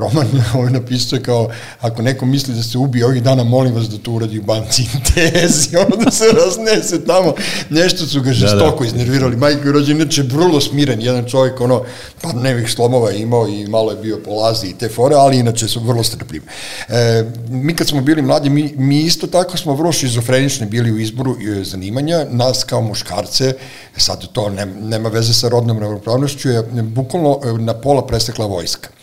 roman, 0.00 0.26
ovaj 0.54 0.70
napisao 0.70 1.18
kao, 1.22 1.48
ako 1.80 2.02
neko 2.02 2.26
misli 2.26 2.54
da 2.54 2.62
se 2.62 2.78
ubije 2.78 3.06
ovih 3.06 3.22
dana, 3.22 3.44
molim 3.44 3.74
vas 3.74 3.88
da 3.88 3.98
to 3.98 4.12
uradi 4.12 4.38
u 4.38 4.42
banci. 4.42 4.82
Intezi, 4.94 5.76
ono 5.76 6.04
da 6.04 6.10
se 6.10 6.24
raznese 6.44 7.04
tamo, 7.04 7.34
nešto 7.70 8.06
su 8.06 8.20
ga 8.20 8.32
žestoko 8.32 8.84
iznervirali, 8.84 9.36
majko 9.36 9.68
je 9.68 9.72
rođen, 9.72 9.96
inače 9.96 10.22
vrlo 10.22 10.60
smiren, 10.60 11.00
jedan 11.00 11.28
čovjek, 11.28 11.60
ono, 11.60 11.82
par 12.22 12.34
nevih 12.34 12.70
slomova 12.70 13.10
imao 13.10 13.48
i 13.48 13.66
malo 13.66 13.90
je 13.90 13.96
bio 13.96 14.20
polazi 14.24 14.66
i 14.66 14.74
te 14.74 14.88
fore, 14.88 15.16
ali 15.16 15.38
inače 15.38 15.68
su 15.68 15.80
vrlo 15.80 16.02
strpljivi. 16.02 16.44
E, 16.88 17.24
mi 17.48 17.76
kad 17.76 17.88
smo 17.88 18.00
bili 18.00 18.22
mladi, 18.22 18.50
mi, 18.50 18.74
mi 18.76 19.00
isto 19.00 19.26
tako 19.26 19.56
smo 19.56 19.74
vrlo 19.74 19.92
šizofrenični 19.92 20.66
bili 20.66 20.92
u 20.92 20.98
izboru 20.98 21.36
e, 21.40 21.64
zanimanja, 21.64 22.26
nas 22.30 22.64
kao 22.64 22.80
muškarce, 22.80 23.54
sad 23.96 24.32
to 24.32 24.50
ne, 24.50 24.66
nema 24.66 25.08
veze 25.08 25.34
sa 25.34 25.48
rodnom 25.48 25.78
ravnopravnošću, 25.78 26.48
je 26.48 26.62
bukvalno 26.82 27.40
e, 27.44 27.52
na 27.52 27.74
pola 27.74 28.06
prestekla 28.06 28.46
vojska. 28.46 28.99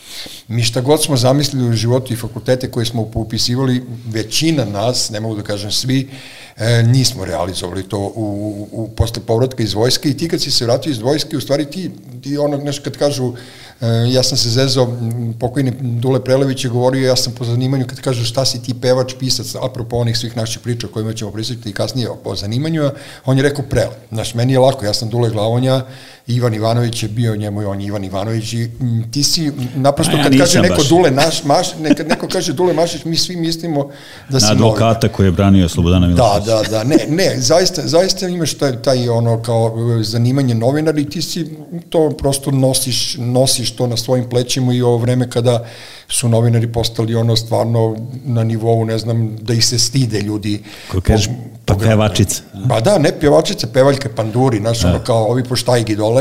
Mi 0.48 0.64
šta 0.64 0.82
god 0.82 1.04
smo 1.04 1.18
zamislili 1.18 1.70
u 1.70 1.74
životu 1.74 2.14
i 2.14 2.16
fakultete 2.16 2.72
koje 2.72 2.86
smo 2.86 3.12
upisivali, 3.14 3.84
većina 4.06 4.66
nas, 4.66 5.10
ne 5.10 5.20
mogu 5.20 5.36
da 5.36 5.44
kažem 5.44 5.72
svi, 5.72 6.10
e, 6.58 6.84
nismo 6.84 7.26
realizovali 7.26 7.84
to 7.84 8.00
u, 8.00 8.12
u, 8.16 8.68
u 8.72 8.88
posle 8.88 9.24
povratka 9.28 9.64
iz 9.64 9.74
vojske 9.74 10.10
i 10.10 10.18
ti 10.18 10.28
kad 10.28 10.42
si 10.42 10.52
se 10.52 10.66
vratio 10.66 10.92
iz 10.92 11.00
vojske, 11.00 11.38
u 11.38 11.42
stvari 11.42 11.66
ti, 11.66 11.92
ti 12.22 12.38
ono, 12.38 12.58
nešto 12.58 12.84
kad 12.84 12.98
kažu, 12.98 13.34
e, 13.82 13.88
ja 14.12 14.24
sam 14.24 14.38
se 14.38 14.50
zezao, 14.50 14.98
pokojni 15.40 15.74
Dule 15.82 16.24
Prelević 16.24 16.64
je 16.64 16.70
govorio, 16.70 17.08
ja 17.08 17.16
sam 17.16 17.34
po 17.34 17.46
zanimanju, 17.46 17.88
kad 17.88 18.02
kažu 18.02 18.26
šta 18.26 18.46
si 18.46 18.64
ti 18.64 18.74
pevač, 18.82 19.14
pisac, 19.20 19.56
apropo 19.62 19.98
onih 19.98 20.18
svih 20.18 20.38
naših 20.38 20.62
priča 20.62 20.88
o 20.88 20.90
kojima 20.90 21.14
ćemo 21.14 21.32
prisjetiti 21.32 21.74
kasnije 21.74 22.10
o, 22.10 22.18
o 22.24 22.36
zanimanju, 22.36 22.90
on 23.26 23.38
je 23.38 23.44
rekao 23.44 23.66
Prele. 23.70 23.96
Znaš, 24.12 24.34
meni 24.34 24.54
je 24.54 24.60
lako, 24.60 24.86
ja 24.86 24.94
sam 24.94 25.10
Dule 25.10 25.30
Glavonja, 25.30 25.86
Ivan 26.28 26.54
Ivanović 26.54 27.04
je 27.04 27.10
bio 27.10 27.36
njemu, 27.36 27.60
on 27.62 27.82
je 27.82 27.88
Ivan 27.88 28.04
Ivanović 28.04 28.54
i 28.54 28.70
m, 28.82 29.12
ti 29.12 29.24
si, 29.24 29.52
naprosto 29.76 30.14
A 30.14 30.18
ja 30.18 30.24
kad 30.24 30.38
kaže 30.38 30.62
neko 30.62 30.76
baš. 30.76 30.90
Dule 30.90 31.12
naš, 31.12 31.44
maš, 31.44 31.68
neka, 31.76 32.04
neko 32.04 32.28
kaže 32.28 32.54
Dule 32.54 32.74
Mašić, 32.74 33.06
mi 33.06 33.18
svi 33.18 33.36
mislimo 33.36 33.90
da 34.30 34.40
si 34.40 34.46
Na 34.46 34.50
novinar. 34.50 34.68
advokata 34.68 35.08
koji 35.08 35.28
je 35.28 35.32
branio 35.32 35.70
Slobodana 35.70 36.08
Da, 36.08 36.14
Miloševića. 36.14 36.62
da, 36.62 36.78
da, 36.78 36.84
ne, 36.86 36.98
ne, 37.10 37.36
zaista, 37.38 37.82
zaista 37.84 38.28
imaš 38.28 38.54
taj, 38.54 38.82
taj 38.82 39.10
ono 39.10 39.42
kao 39.42 39.74
e, 40.00 40.04
zanimanje 40.04 40.56
novinar 40.56 40.98
i 40.98 41.10
ti 41.10 41.22
si 41.22 41.50
to 41.90 42.10
prosto 42.12 42.52
nosiš, 42.52 43.16
nosiš 43.18 43.72
to 43.72 43.88
na 43.88 43.98
svojim 43.98 44.30
plećima 44.30 44.74
i 44.74 44.82
ovo 44.82 44.98
vreme 44.98 45.30
kada 45.30 45.66
su 46.10 46.30
novinari 46.30 46.68
postali 46.68 47.16
ono 47.16 47.36
stvarno 47.36 47.96
na 48.26 48.44
nivou, 48.44 48.86
ne 48.86 48.98
znam, 48.98 49.38
da 49.38 49.54
ih 49.54 49.66
se 49.66 49.80
stide 49.80 50.22
ljudi. 50.22 50.64
Ko 50.92 51.02
kažeš, 51.02 51.30
pa 51.66 51.76
pevačica. 51.76 52.42
Ba 52.66 52.80
da, 52.82 52.98
ne 52.98 53.20
pjevačice, 53.20 53.68
pevaljke, 53.68 54.10
panduri, 54.10 54.58
znaš, 54.58 54.84
ono 54.84 55.00
kao 55.00 55.26
ovi 55.26 55.44
poštajgi 55.44 55.96
dole. 55.96 56.17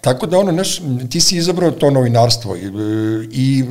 Tako 0.00 0.26
da, 0.26 0.38
ono, 0.38 0.52
znaš, 0.52 0.80
ti 1.10 1.20
si 1.20 1.36
izabrao 1.36 1.70
to 1.70 1.90
novinarstvo 1.90 2.56
i, 2.56 2.70
i 3.32 3.64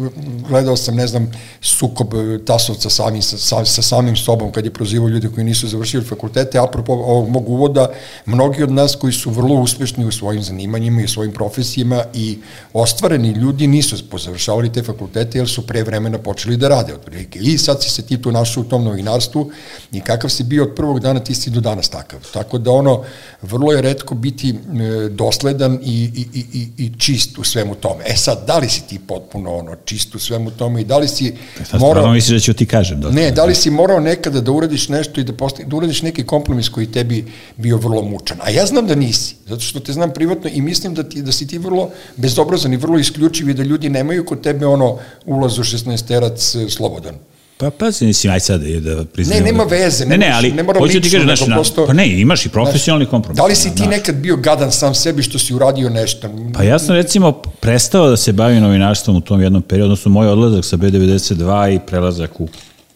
gledao 0.49 0.77
sam, 0.77 0.95
ne 0.95 1.07
znam, 1.07 1.31
sukob 1.61 2.13
Tasovca 2.45 2.89
sami, 2.89 3.21
sa, 3.21 3.37
sa, 3.37 3.65
sa 3.65 3.81
samim 3.81 4.15
sobom 4.15 4.51
kad 4.51 4.65
je 4.65 4.73
prozivao 4.73 5.09
ljudi 5.09 5.29
koji 5.35 5.43
nisu 5.43 5.67
završili 5.67 6.03
fakultete. 6.03 6.59
Apropo 6.59 6.93
ovog 6.93 7.29
mog 7.29 7.49
uvoda, 7.49 7.89
mnogi 8.25 8.63
od 8.63 8.71
nas 8.71 8.95
koji 8.95 9.13
su 9.13 9.31
vrlo 9.31 9.55
uspešni 9.55 10.05
u 10.05 10.11
svojim 10.11 10.43
zanimanjima 10.43 11.01
i 11.01 11.05
u 11.05 11.07
svojim 11.07 11.31
profesijama 11.33 12.03
i 12.13 12.37
ostvareni 12.73 13.29
ljudi 13.29 13.67
nisu 13.67 14.09
pozavršavali 14.09 14.73
te 14.73 14.83
fakultete 14.83 15.37
jer 15.37 15.49
su 15.49 15.67
pre 15.67 15.83
vremena 15.83 16.17
počeli 16.17 16.57
da 16.57 16.67
rade 16.67 16.93
otprilike. 16.93 17.39
I 17.39 17.57
sad 17.57 17.83
si 17.83 17.89
se 17.89 18.01
ti 18.01 18.21
tu 18.21 18.31
našao 18.31 18.61
u 18.61 18.69
tom 18.69 18.83
novinarstvu 18.83 19.51
i 19.91 20.01
kakav 20.01 20.29
si 20.29 20.43
bio 20.43 20.63
od 20.63 20.75
prvog 20.75 20.99
dana, 20.99 21.19
ti 21.19 21.35
si 21.35 21.49
do 21.49 21.61
danas 21.61 21.89
takav. 21.89 22.19
Tako 22.33 22.57
da 22.57 22.71
ono, 22.71 23.03
vrlo 23.41 23.71
je 23.73 23.81
redko 23.81 24.15
biti 24.15 24.49
e, 24.49 25.09
dosledan 25.09 25.66
i, 25.73 26.11
i, 26.15 26.25
i, 26.33 26.45
i, 26.53 26.85
i 26.85 26.91
čist 26.97 27.37
u 27.37 27.43
svemu 27.43 27.75
tome. 27.75 28.03
E 28.07 28.15
sad, 28.15 28.43
da 28.47 28.57
li 28.57 28.69
si 28.69 28.81
ti 28.87 28.99
potpuno 29.07 29.55
ono, 29.55 29.75
čist 29.85 30.15
u 30.15 30.19
svemu 30.19 30.51
tome 30.51 30.81
i 30.81 30.85
da 30.85 30.97
li 30.97 31.07
si 31.07 31.33
Sad 31.57 31.65
stvarno 31.65 32.11
misliš 32.11 32.35
da 32.35 32.39
ću 32.39 32.53
ti 32.53 32.65
kažem. 32.65 33.01
Da, 33.01 33.09
Ne, 33.09 33.31
da 33.31 33.45
li 33.45 33.55
si 33.55 33.69
morao 33.69 33.99
nekada 33.99 34.41
da 34.41 34.51
uradiš 34.51 34.89
nešto 34.89 35.21
i 35.21 35.23
da, 35.23 35.33
posti, 35.33 35.65
da 35.65 35.75
uradiš 35.75 36.01
neki 36.01 36.23
kompromis 36.23 36.69
koji 36.69 36.91
tebi 36.91 37.25
bio 37.57 37.77
vrlo 37.77 38.01
mučan? 38.01 38.37
A 38.41 38.49
ja 38.49 38.65
znam 38.65 38.87
da 38.87 38.95
nisi, 38.95 39.35
zato 39.45 39.61
što 39.61 39.79
te 39.79 39.93
znam 39.93 40.13
privatno 40.13 40.49
i 40.53 40.61
mislim 40.61 40.93
da, 40.93 41.03
ti, 41.03 41.21
da 41.21 41.31
si 41.31 41.47
ti 41.47 41.57
vrlo 41.57 41.89
bezobrazan 42.15 42.73
i 42.73 42.77
vrlo 42.77 42.99
isključiv 42.99 43.49
i 43.49 43.53
da 43.53 43.63
ljudi 43.63 43.89
nemaju 43.89 44.25
kod 44.25 44.41
tebe 44.41 44.65
ono 44.65 44.97
ulaz 45.25 45.59
u 45.59 45.63
16-terac 45.63 46.65
e, 46.65 46.69
slobodan. 46.69 47.15
Pa 47.59 47.69
pazi, 47.69 48.05
mislim, 48.05 48.33
aj 48.33 48.39
sad 48.39 48.61
da 48.61 49.05
priznajem. 49.05 49.43
Ne, 49.43 49.51
nema 49.51 49.65
da- 49.65 49.75
veze, 49.75 50.05
Ne, 50.05 50.17
ne 50.17 50.31
ali 50.33 50.51
ne 50.51 50.63
mora 50.63 50.79
hoću 50.79 51.01
ti 51.01 51.09
kažem, 51.11 51.21
znaš, 51.23 51.47
na- 51.47 51.85
pa 51.87 51.93
ne, 51.93 52.21
imaš 52.21 52.45
i 52.45 52.49
profesionalni 52.49 53.05
kompromis. 53.05 53.37
Da 53.37 53.45
li 53.45 53.55
si 53.55 53.69
ti 53.69 53.77
znaš. 53.77 53.89
nekad 53.89 54.15
bio 54.15 54.35
gadan 54.35 54.71
sam 54.71 54.95
sebi 54.95 55.23
što 55.23 55.39
si 55.39 55.53
uradio 55.53 55.89
nešto? 55.89 56.29
Pa 56.53 56.63
ja 56.63 56.79
sam 56.79 56.95
recimo 56.95 57.31
prestao 57.31 58.09
da 58.09 58.17
se 58.17 58.33
bavim 58.33 58.61
novinarstvom 58.61 59.15
u 59.15 59.21
tom 59.21 59.41
jednom 59.41 59.61
periodu, 59.61 59.85
odnosno 59.85 60.11
moj 60.11 60.27
odlazak 60.27 60.65
sa 60.65 60.77
B92 60.77 61.75
i 61.75 61.79
prelazak 61.87 62.39
u 62.39 62.47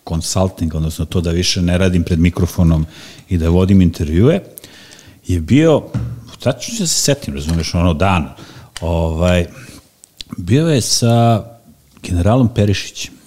consulting, 0.09 0.75
odnosno 0.75 1.05
to 1.05 1.21
da 1.21 1.31
više 1.31 1.61
ne 1.61 1.77
radim 1.77 2.03
pred 2.03 2.19
mikrofonom 2.19 2.85
i 3.29 3.37
da 3.37 3.49
vodim 3.49 3.81
intervjue, 3.81 4.39
je 5.27 5.39
bio, 5.39 5.83
tačno 6.39 6.75
se 6.75 6.87
setim, 6.87 7.33
razumeš, 7.33 7.73
ono 7.73 7.93
dan, 7.93 8.29
ovaj, 8.81 9.45
bio 10.37 10.67
je 10.67 10.81
sa 10.81 11.43
generalom 12.03 12.53
Perišićem 12.53 13.20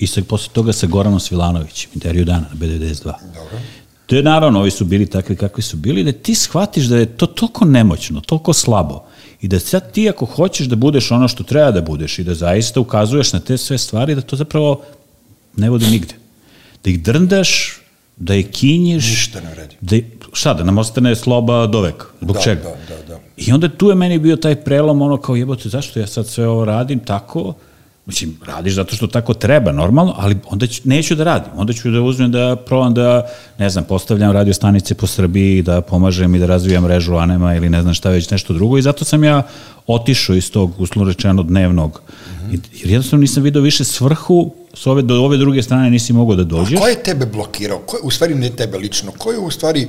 i 0.00 0.06
sa, 0.06 0.22
posle 0.28 0.52
toga 0.52 0.72
sa 0.72 0.86
Goranom 0.86 1.20
Svilanovićem, 1.20 1.90
intervju 1.94 2.24
dana 2.24 2.46
na 2.50 2.56
B92. 2.56 3.04
Dobro. 3.04 3.60
To 4.06 4.16
je 4.16 4.22
naravno, 4.22 4.60
ovi 4.60 4.70
su 4.70 4.84
bili 4.84 5.06
takvi 5.06 5.36
kakvi 5.36 5.62
su 5.62 5.76
bili, 5.76 6.04
da 6.04 6.12
ti 6.12 6.34
shvatiš 6.34 6.84
da 6.84 6.96
je 6.96 7.06
to 7.06 7.26
toliko 7.26 7.64
nemoćno, 7.64 8.20
toliko 8.20 8.52
slabo 8.52 9.04
i 9.40 9.48
da 9.48 9.60
sad 9.60 9.92
ti 9.92 10.08
ako 10.08 10.26
hoćeš 10.26 10.66
da 10.66 10.76
budeš 10.76 11.10
ono 11.10 11.28
što 11.28 11.44
treba 11.44 11.70
da 11.70 11.80
budeš 11.80 12.18
i 12.18 12.24
da 12.24 12.34
zaista 12.34 12.80
ukazuješ 12.80 13.32
na 13.32 13.40
te 13.40 13.58
sve 13.58 13.78
stvari, 13.78 14.14
da 14.14 14.20
to 14.20 14.36
zapravo 14.36 14.82
ne 15.56 15.70
vodi 15.70 15.86
nigde. 15.86 16.14
Da 16.84 16.90
ih 16.90 17.02
drndaš, 17.02 17.80
da 18.16 18.34
ih 18.34 18.50
kinjiš. 18.50 19.08
Ništa 19.10 19.40
ne 19.40 19.50
vredi. 19.54 19.76
Da, 19.80 19.96
šta, 20.32 20.54
da 20.54 20.64
nam 20.64 20.78
ostane 20.78 21.16
sloba 21.16 21.66
do 21.66 21.80
veka? 21.80 22.06
Zbog 22.20 22.36
Da, 22.36 22.42
čega? 22.42 22.62
da, 22.62 22.96
da, 22.96 23.02
da. 23.08 23.20
I 23.36 23.52
onda 23.52 23.68
tu 23.68 23.88
je 23.88 23.94
meni 23.94 24.18
bio 24.18 24.36
taj 24.36 24.56
prelom, 24.56 25.02
ono 25.02 25.16
kao 25.16 25.36
jebote, 25.36 25.68
zašto 25.68 26.00
ja 26.00 26.06
sad 26.06 26.26
sve 26.26 26.48
ovo 26.48 26.64
radim 26.64 26.98
tako? 26.98 27.54
Mislim, 28.10 28.36
radiš 28.46 28.74
zato 28.74 28.96
što 28.96 29.06
tako 29.06 29.34
treba, 29.34 29.72
normalno, 29.72 30.14
ali 30.18 30.36
onda 30.46 30.66
ću, 30.66 30.80
neću 30.84 31.14
da 31.14 31.24
radim. 31.24 31.52
Onda 31.56 31.72
ću 31.72 31.90
da 31.90 32.02
uzmem 32.02 32.32
da 32.32 32.56
probam 32.56 32.94
da, 32.94 33.30
ne 33.58 33.70
znam, 33.70 33.84
postavljam 33.84 34.32
radio 34.32 34.54
stanice 34.54 34.94
po 34.94 35.06
Srbiji, 35.06 35.62
da 35.62 35.80
pomažem 35.80 36.34
i 36.34 36.38
da 36.38 36.46
razvijam 36.46 36.84
mrežu 36.84 37.14
Anema 37.14 37.54
ili 37.54 37.68
ne 37.68 37.82
znam 37.82 37.94
šta 37.94 38.10
već 38.10 38.30
nešto 38.30 38.52
drugo 38.52 38.78
i 38.78 38.82
zato 38.82 39.04
sam 39.04 39.24
ja 39.24 39.42
otišao 39.86 40.36
iz 40.36 40.50
tog, 40.50 40.80
uslovno 40.80 41.12
rečeno, 41.12 41.42
dnevnog. 41.42 42.02
I, 42.52 42.58
jer 42.80 42.90
jednostavno 42.90 43.20
nisam 43.20 43.42
video 43.42 43.62
više 43.62 43.84
svrhu, 43.84 44.54
s 44.74 44.86
ove, 44.86 45.02
do 45.02 45.14
ove 45.14 45.36
druge 45.36 45.62
strane 45.62 45.90
nisi 45.90 46.12
mogao 46.12 46.36
da 46.36 46.44
dođeš. 46.44 46.78
A 46.78 46.82
ko 46.82 46.88
je 46.88 47.02
tebe 47.02 47.26
blokirao? 47.26 47.78
Ko 47.78 47.96
je, 47.96 48.00
u 48.02 48.10
stvari 48.10 48.34
ne 48.34 48.50
tebe 48.50 48.78
lično, 48.78 49.12
ko 49.18 49.32
je 49.32 49.38
u 49.38 49.50
stvari 49.50 49.88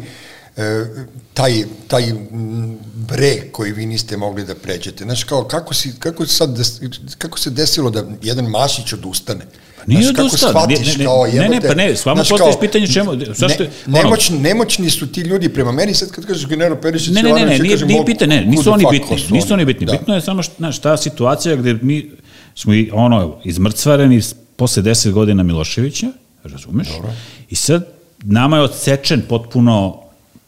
taj, 1.33 1.51
taj 1.87 2.09
m, 2.09 2.77
breg 3.07 3.51
koji 3.51 3.71
vi 3.71 3.85
niste 3.85 4.17
mogli 4.17 4.45
da 4.45 4.55
pređete? 4.55 5.03
Znaš, 5.03 5.23
kao, 5.23 5.43
kako, 5.43 5.73
si, 5.73 5.93
kako, 5.99 6.25
sad, 6.25 6.57
des, 6.57 6.81
kako 7.17 7.39
se 7.39 7.49
desilo 7.49 7.89
da 7.89 8.03
jedan 8.21 8.45
Mašić 8.45 8.93
odustane? 8.93 9.45
Pa 9.77 9.83
nije 9.87 10.01
Znaš, 10.01 10.15
kako 10.15 10.27
odustao, 10.27 10.49
shvatiš 10.49 10.87
ne, 10.87 10.93
ne, 10.93 11.05
kao, 11.05 11.27
ne, 11.27 11.49
ne, 11.49 11.61
pa 11.61 11.75
ne, 11.75 11.95
s 11.95 12.05
vama 12.05 12.23
postojiš 12.29 12.55
pitanje 12.59 12.87
čemu- 12.87 13.11
zašto 13.35 13.63
je- 13.63 13.69
ne, 13.87 13.99
ono- 13.99 14.17
nemoćni, 14.31 14.89
su 14.89 15.07
ti 15.07 15.21
ljudi 15.21 15.49
prema 15.49 15.71
meni, 15.71 15.93
sad 15.93 16.11
kad 16.11 16.25
kažeš 16.25 16.47
general 16.47 16.77
Perišić, 16.81 17.15
Ne, 17.15 17.23
ne, 17.23 17.29
ne, 17.29 17.45
ne, 17.45 17.57
ja 17.57 17.63
nije, 17.63 17.77
nije 17.77 18.05
pitanje, 18.05 18.35
ne, 18.35 18.45
nisu 18.45 18.71
oni 18.71 18.85
bitni, 18.91 19.17
nisu 19.29 19.53
oni 19.53 19.65
bitni. 19.65 19.85
Da. 19.85 19.91
Bitno 19.91 20.15
je 20.15 20.21
samo, 20.21 20.43
što, 20.43 20.53
znaš, 20.57 20.79
ta 20.79 20.97
situacija 20.97 21.55
gde 21.55 21.73
mi 21.73 22.11
smo 22.55 22.73
i, 22.73 22.89
ono, 22.93 23.39
izmrcvareni 23.43 24.21
posle 24.55 24.83
deset 24.83 25.11
godina 25.11 25.43
Miloševića, 25.43 26.07
razumeš? 26.43 26.87
Dobro. 26.89 27.09
I 27.49 27.55
sad 27.55 27.87
nama 28.23 28.57
je 28.57 28.63
odsečen 28.63 29.21
potpuno 29.29 30.00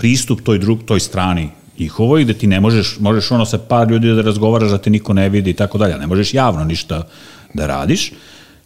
pristup 0.04 0.42
toj 0.44 0.60
drug, 0.60 0.82
toj 0.84 1.00
strani 1.00 1.50
njihovoj, 1.80 2.24
gde 2.24 2.34
ti 2.34 2.48
ne 2.48 2.60
možeš, 2.60 2.98
možeš 3.00 3.32
ono 3.32 3.46
sa 3.46 3.58
par 3.58 3.88
ljudi 3.92 4.12
da 4.12 4.22
razgovaraš, 4.22 4.72
da 4.72 4.78
te 4.78 4.90
niko 4.90 5.14
ne 5.14 5.30
vidi 5.30 5.50
i 5.50 5.54
tako 5.54 5.78
dalje, 5.78 5.98
ne 5.98 6.08
možeš 6.08 6.34
javno 6.34 6.64
ništa 6.64 7.08
da 7.54 7.68
radiš. 7.68 8.12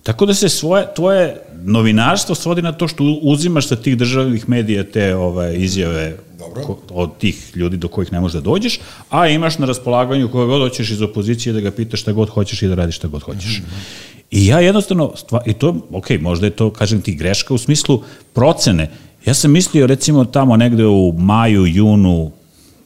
Tako 0.04 0.26
da 0.26 0.34
se 0.34 0.50
svoje, 0.50 0.88
tvoje 0.96 1.36
novinarstvo 1.64 2.36
svodi 2.36 2.62
na 2.62 2.72
to 2.72 2.88
što 2.88 3.04
uzimaš 3.22 3.68
sa 3.68 3.76
tih 3.76 3.98
državnih 3.98 4.50
medija 4.50 4.84
te 4.84 5.16
ovaj, 5.16 5.56
izjave 5.56 6.18
Dobro. 6.40 6.64
ko, 6.64 6.80
od 6.90 7.18
tih 7.18 7.52
ljudi 7.56 7.78
do 7.78 7.88
kojih 7.88 8.14
ne 8.14 8.20
možeš 8.20 8.42
da 8.42 8.42
dođeš, 8.42 8.80
a 9.10 9.28
imaš 9.28 9.58
na 9.58 9.66
raspolaganju 9.66 10.32
koga 10.32 10.46
god 10.46 10.70
hoćeš 10.70 10.90
iz 10.92 11.02
opozicije 11.02 11.54
da 11.54 11.62
ga 11.62 11.72
pitaš 11.72 12.02
šta 12.02 12.12
god 12.12 12.30
hoćeš 12.30 12.62
i 12.62 12.68
da 12.68 12.76
radiš 12.76 12.96
šta 12.96 13.08
god 13.08 13.22
hoćeš. 13.22 13.60
Mm 13.60 13.64
-hmm. 13.64 14.18
I 14.32 14.48
ja 14.48 14.60
jednostavno, 14.60 15.14
stva, 15.16 15.42
i 15.46 15.54
to, 15.54 15.76
ok, 15.92 16.10
možda 16.20 16.46
je 16.46 16.58
to, 16.58 16.70
kažem 16.70 17.02
ti, 17.02 17.16
greška 17.16 17.54
u 17.54 17.58
smislu 17.58 18.02
procene. 18.34 18.90
Ja 19.28 19.34
sam 19.34 19.52
mislio, 19.52 19.88
recimo, 19.88 20.26
tamo 20.26 20.58
negde 20.58 20.86
u 20.86 21.14
maju, 21.18 21.66
junu 21.66 22.32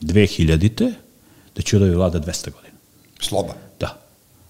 2000-te, 0.02 0.94
da 1.56 1.62
će 1.62 1.80
da 1.80 1.86
vlada 1.96 2.20
200 2.20 2.52
godina. 2.52 2.78
Sloba. 3.20 3.54
Da. 3.80 3.88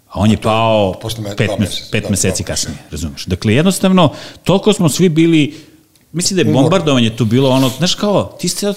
A 0.08 0.19
on 0.19 0.32
je 0.32 0.38
pao 0.38 0.93
me- 1.23 1.36
pet, 1.36 1.49
meseca, 1.60 1.88
pet 1.91 2.04
da, 2.04 2.10
meseci 2.10 2.43
da. 2.43 2.47
kasnije, 2.47 2.77
razumeš? 2.91 3.25
Dakle, 3.25 3.54
jednostavno, 3.54 4.13
toliko 4.43 4.73
smo 4.73 4.89
svi 4.89 5.10
bili, 5.10 5.56
mislim 6.12 6.36
da 6.36 6.41
je 6.41 6.54
bombardovanje 6.54 7.15
tu 7.15 7.25
bilo 7.25 7.49
ono, 7.49 7.69
znaš 7.69 7.95
kao, 7.95 8.38
ti 8.39 8.47
se 8.47 8.73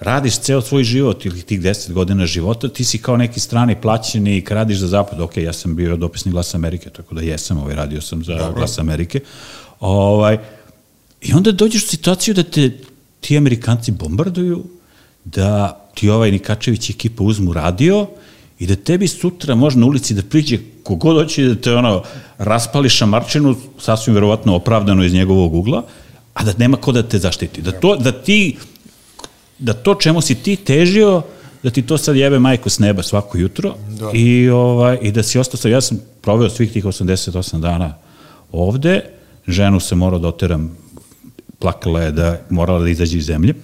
radiš 0.00 0.38
ceo 0.38 0.60
svoj 0.60 0.84
život 0.84 1.26
ili 1.26 1.42
tih 1.42 1.60
10 1.60 1.92
godina 1.92 2.26
života, 2.26 2.68
ti 2.68 2.84
si 2.84 2.98
kao 2.98 3.16
neki 3.16 3.40
strani 3.40 3.80
plaćeni 3.80 4.36
i 4.36 4.44
radiš 4.50 4.78
za 4.78 4.86
zapad, 4.86 5.20
ok, 5.20 5.36
ja 5.36 5.52
sam 5.52 5.76
bio 5.76 5.96
dopisni 5.96 6.32
glas 6.32 6.54
Amerike, 6.54 6.90
tako 6.90 7.14
da 7.14 7.22
jesam, 7.22 7.58
ovaj, 7.58 7.74
radio 7.74 8.00
sam 8.00 8.24
za 8.24 8.38
Dobro. 8.38 8.54
glas 8.54 8.78
Amerike, 8.78 9.20
ovaj, 9.80 10.38
i 11.22 11.32
onda 11.32 11.52
dođeš 11.52 11.84
u 11.84 11.88
situaciju 11.88 12.34
da 12.34 12.42
te 12.42 12.70
ti 13.20 13.36
Amerikanci 13.36 13.92
bombarduju, 13.92 14.64
da 15.24 15.80
ti 15.94 16.08
ovaj 16.08 16.30
Nikačević 16.30 16.90
i 16.90 16.92
ekipa 16.92 17.24
uzmu 17.24 17.52
radio 17.52 18.06
i 18.58 18.66
da 18.66 18.76
tebi 18.76 19.08
sutra 19.08 19.54
može 19.54 19.78
na 19.78 19.86
ulici 19.86 20.14
da 20.14 20.22
priđe 20.22 20.58
kogod 20.82 21.16
hoće 21.16 21.44
da 21.44 21.54
te 21.54 21.74
ono 21.74 22.02
raspali 22.38 22.88
šamarčinu, 22.88 23.56
sasvim 23.78 24.14
verovatno 24.14 24.54
opravdano 24.54 25.04
iz 25.04 25.12
njegovog 25.12 25.54
ugla, 25.54 25.84
a 26.34 26.44
da 26.44 26.52
nema 26.58 26.76
ko 26.76 26.92
da 26.92 27.02
te 27.02 27.18
zaštiti. 27.18 27.62
Da, 27.62 27.72
to, 27.72 27.96
da 27.96 28.12
ti 28.12 28.56
da 29.58 29.72
to 29.72 29.94
čemu 29.94 30.20
si 30.20 30.34
ti 30.34 30.56
težio, 30.56 31.22
da 31.62 31.70
ti 31.70 31.82
to 31.82 31.98
sad 31.98 32.16
jebe 32.16 32.38
majku 32.38 32.70
s 32.70 32.78
neba 32.78 33.02
svako 33.02 33.38
jutro 33.38 33.74
Da. 33.88 34.10
i, 34.14 34.48
ovaj, 34.48 34.98
i 35.02 35.12
da 35.12 35.22
si 35.22 35.38
ostao 35.38 35.58
sa, 35.58 35.68
ja 35.68 35.80
sam 35.80 35.98
proveo 36.20 36.50
svih 36.50 36.72
tih 36.72 36.84
88 36.84 37.60
dana 37.60 37.94
ovde, 38.52 39.00
ženu 39.48 39.80
sam 39.80 39.98
morao 39.98 40.18
da 40.18 40.28
oteram, 40.28 40.76
plakala 41.58 42.02
je 42.02 42.12
da 42.12 42.40
morala 42.50 42.80
da 42.80 42.88
izađe 42.88 43.18
iz 43.18 43.24
zemlje, 43.24 43.54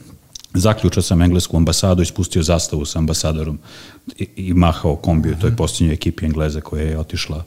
zaključao 0.54 1.02
sam 1.02 1.22
englesku 1.22 1.56
ambasadu, 1.56 2.02
ispustio 2.02 2.42
zastavu 2.42 2.84
sa 2.84 2.98
ambasadorom 2.98 3.58
i, 4.18 4.28
i 4.36 4.54
mahao 4.54 4.96
kombiju 4.96 5.36
toj 5.40 5.56
posljednjoj 5.56 5.94
ekipi 5.94 6.26
Engleza 6.26 6.60
koja 6.60 6.82
je 6.82 6.98
otišla 6.98 7.44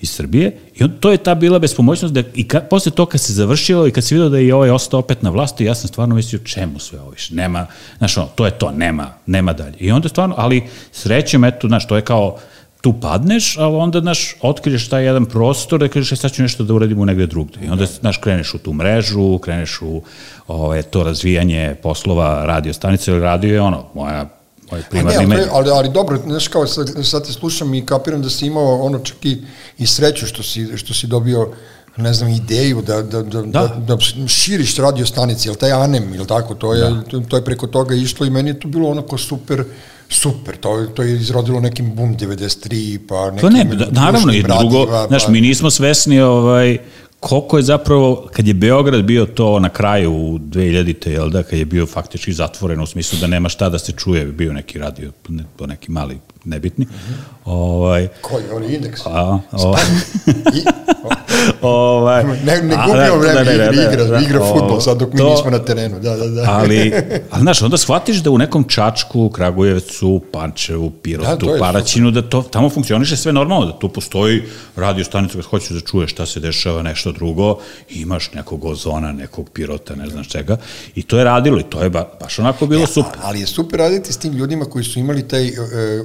iz 0.00 0.10
Srbije. 0.10 0.58
I 0.74 0.84
on, 0.84 0.92
to 1.00 1.10
je 1.12 1.18
ta 1.18 1.34
bila 1.34 1.58
bespomoćnost 1.58 2.14
da 2.14 2.22
i 2.34 2.48
ka, 2.48 2.60
posle 2.60 2.92
to 2.92 3.06
kad 3.06 3.20
se 3.20 3.32
završilo 3.32 3.86
i 3.86 3.90
kad 3.90 4.04
se 4.04 4.14
vidio 4.14 4.28
da 4.28 4.38
je 4.38 4.54
ovaj 4.54 4.70
ostao 4.70 5.00
opet 5.00 5.22
na 5.22 5.30
vlasti, 5.30 5.64
ja 5.64 5.74
sam 5.74 5.88
stvarno 5.88 6.14
mislio 6.14 6.38
čemu 6.38 6.78
sve 6.78 7.00
ovo 7.00 7.10
više, 7.10 7.34
nema, 7.34 7.66
znaš 7.98 8.16
ono, 8.16 8.26
to 8.26 8.46
je 8.46 8.58
to, 8.58 8.70
nema, 8.70 9.12
nema 9.26 9.52
dalje. 9.52 9.76
I 9.78 9.90
onda 9.90 10.08
stvarno, 10.08 10.34
ali 10.38 10.62
srećem, 10.92 11.44
eto, 11.44 11.68
znaš, 11.68 11.86
to 11.86 11.96
je 11.96 12.02
kao, 12.02 12.38
tu 12.80 12.92
padneš, 13.00 13.56
ali 13.58 13.76
onda, 13.76 14.00
znaš, 14.00 14.36
otkriješ 14.42 14.88
taj 14.88 15.04
jedan 15.04 15.26
prostor 15.26 15.80
da 15.80 15.88
kažeš, 15.88 16.12
e, 16.12 16.16
sad 16.16 16.32
ću 16.32 16.42
nešto 16.42 16.64
da 16.64 16.74
uradimo 16.74 17.04
negde 17.04 17.26
drugde. 17.26 17.58
I 17.66 17.68
onda, 17.68 17.86
znaš, 17.86 18.16
kreneš 18.16 18.54
u 18.54 18.58
tu 18.58 18.72
mrežu, 18.72 19.38
kreneš 19.38 19.82
u 19.82 20.02
ove, 20.48 20.82
to 20.82 21.04
razvijanje 21.04 21.76
poslova 21.82 22.44
radio 22.46 22.72
stanice, 22.72 23.10
ili 23.10 23.20
radio 23.20 23.54
je 23.54 23.60
ono, 23.60 23.84
moja 23.94 24.28
moj 24.70 24.80
A 24.80 24.82
ne, 24.82 24.88
primarni 24.90 25.34
ali, 25.34 25.48
ali, 25.52 25.70
ali 25.70 25.88
dobro, 25.88 26.18
znaš 26.26 26.48
kao 26.48 26.66
sad, 26.66 26.90
sad 27.02 27.26
te 27.26 27.32
slušam 27.32 27.74
i 27.74 27.86
kapiram 27.86 28.22
da 28.22 28.30
si 28.30 28.46
imao 28.46 28.82
ono 28.82 28.98
čak 28.98 29.24
i, 29.24 29.42
i 29.78 29.86
sreću 29.86 30.26
što 30.26 30.42
si, 30.42 30.76
što 30.76 30.94
si 30.94 31.06
dobio 31.06 31.48
ne 31.96 32.14
znam, 32.14 32.30
ideju 32.30 32.82
da, 32.82 33.02
da, 33.02 33.22
da, 33.22 33.42
da. 33.42 33.66
da, 33.66 33.98
širiš 34.28 34.76
radio 34.76 35.06
stanice, 35.06 35.48
jel 35.48 35.56
taj 35.56 35.72
ANEM, 35.72 36.14
ili 36.14 36.26
tako, 36.26 36.54
to 36.54 36.74
je, 36.74 36.90
da. 36.90 37.02
to, 37.02 37.20
to 37.20 37.36
je 37.36 37.44
preko 37.44 37.66
toga 37.66 37.94
išlo 37.94 38.26
i 38.26 38.30
meni 38.30 38.50
je 38.50 38.60
to 38.60 38.68
bilo 38.68 38.90
onako 38.90 39.18
super, 39.18 39.64
super, 40.08 40.56
to, 40.56 40.86
to 40.94 41.02
je 41.02 41.16
izrodilo 41.16 41.60
nekim 41.60 41.94
Boom 41.94 42.16
93, 42.16 42.98
pa 43.08 43.30
nekim 43.30 43.40
To 43.40 43.50
ne, 43.50 43.64
da, 43.64 43.86
naravno, 43.90 44.32
i 44.32 44.42
drugo, 44.42 44.78
radijima, 44.84 45.06
znaš, 45.08 45.24
pa- 45.24 45.32
mi 45.32 45.40
nismo 45.40 45.70
svesni 45.70 46.20
ovaj, 46.20 46.78
koliko 47.20 47.56
je 47.56 47.62
zapravo, 47.62 48.28
kad 48.32 48.48
je 48.48 48.54
Beograd 48.54 49.04
bio 49.04 49.26
to 49.26 49.60
na 49.60 49.68
kraju 49.68 50.12
u 50.12 50.38
2000-te, 50.38 51.12
jel 51.12 51.30
da, 51.30 51.42
kad 51.42 51.58
je 51.58 51.64
bio 51.64 51.86
faktički 51.86 52.32
zatvoren 52.32 52.80
u 52.80 52.86
smislu 52.86 53.18
da 53.18 53.26
nema 53.26 53.48
šta 53.48 53.68
da 53.68 53.78
se 53.78 53.92
čuje, 53.92 54.24
bio 54.24 54.52
neki 54.52 54.78
radio, 54.78 55.12
ne, 55.28 55.44
neki 55.66 55.90
mali, 55.90 56.18
nebitni, 56.44 56.86
ovaj, 57.44 58.08
Koji, 58.20 58.44
on 58.52 58.62
je 58.62 58.74
indeks? 58.74 59.00
a, 59.06 59.38
ovaj, 59.52 59.82
I, 60.54 60.64
ovaj, 61.62 62.24
ne, 62.24 62.62
ne 62.62 62.76
da, 62.76 63.14
vreme, 63.20 63.44
da, 63.44 63.52
igra, 63.52 63.92
igra, 63.92 64.04
da, 64.04 64.18
igra 64.18 64.40
futbol, 64.52 64.80
sad 64.80 64.98
dok 64.98 65.12
mi 65.12 65.18
to- 65.18 65.30
nismo 65.30 65.50
na 65.50 65.58
terenu, 65.58 66.00
da, 66.00 66.16
da, 66.16 66.26
da. 66.26 66.44
ali, 66.50 66.92
ali 67.30 67.42
znaš, 67.42 67.62
onda 67.62 67.76
shvatiš 67.76 68.16
da 68.16 68.30
u 68.30 68.38
nekom 68.38 68.64
Čačku, 68.68 69.30
Kragujevcu, 69.30 70.20
Pančevu, 70.32 70.90
Pirotu, 70.90 71.46
Da, 71.46 71.52
je 71.52 71.58
Paraćinu, 71.58 72.10
da 72.10 72.22
to, 72.22 72.42
tamo 72.42 72.70
funkcioniše 72.70 73.16
sve 73.16 73.32
normalno, 73.32 73.66
da 73.66 73.78
tu 73.78 73.88
postoji 73.88 74.42
radio 74.76 75.04
stanica 75.04 75.34
kad 75.34 75.44
hoćeš 75.44 75.68
da 75.70 75.80
čuješ 75.80 76.10
šta 76.10 76.26
se 76.26 76.40
dešava, 76.40 76.82
nešto 76.82 77.12
drugo, 77.12 77.58
imaš 77.90 78.32
nekog 78.32 78.64
ozona, 78.64 79.12
nekog 79.12 79.50
Pirota, 79.50 79.94
ne 79.94 80.08
znaš 80.08 80.28
čega, 80.28 80.56
i 80.94 81.02
to 81.02 81.18
je 81.18 81.24
radilo 81.24 81.60
i 81.60 81.62
to 81.62 81.82
je 81.82 81.90
ba, 81.90 82.08
baš 82.20 82.38
onako 82.38 82.66
bilo 82.66 82.86
super. 82.86 83.18
Ali 83.22 83.40
je 83.40 83.46
super 83.46 83.78
raditi 83.78 84.12
s 84.12 84.16
tim 84.16 84.32
ljudima 84.32 84.64
koji 84.64 84.84
su 84.84 84.98
imali 84.98 85.28
taj 85.28 85.46
e, 85.46 85.52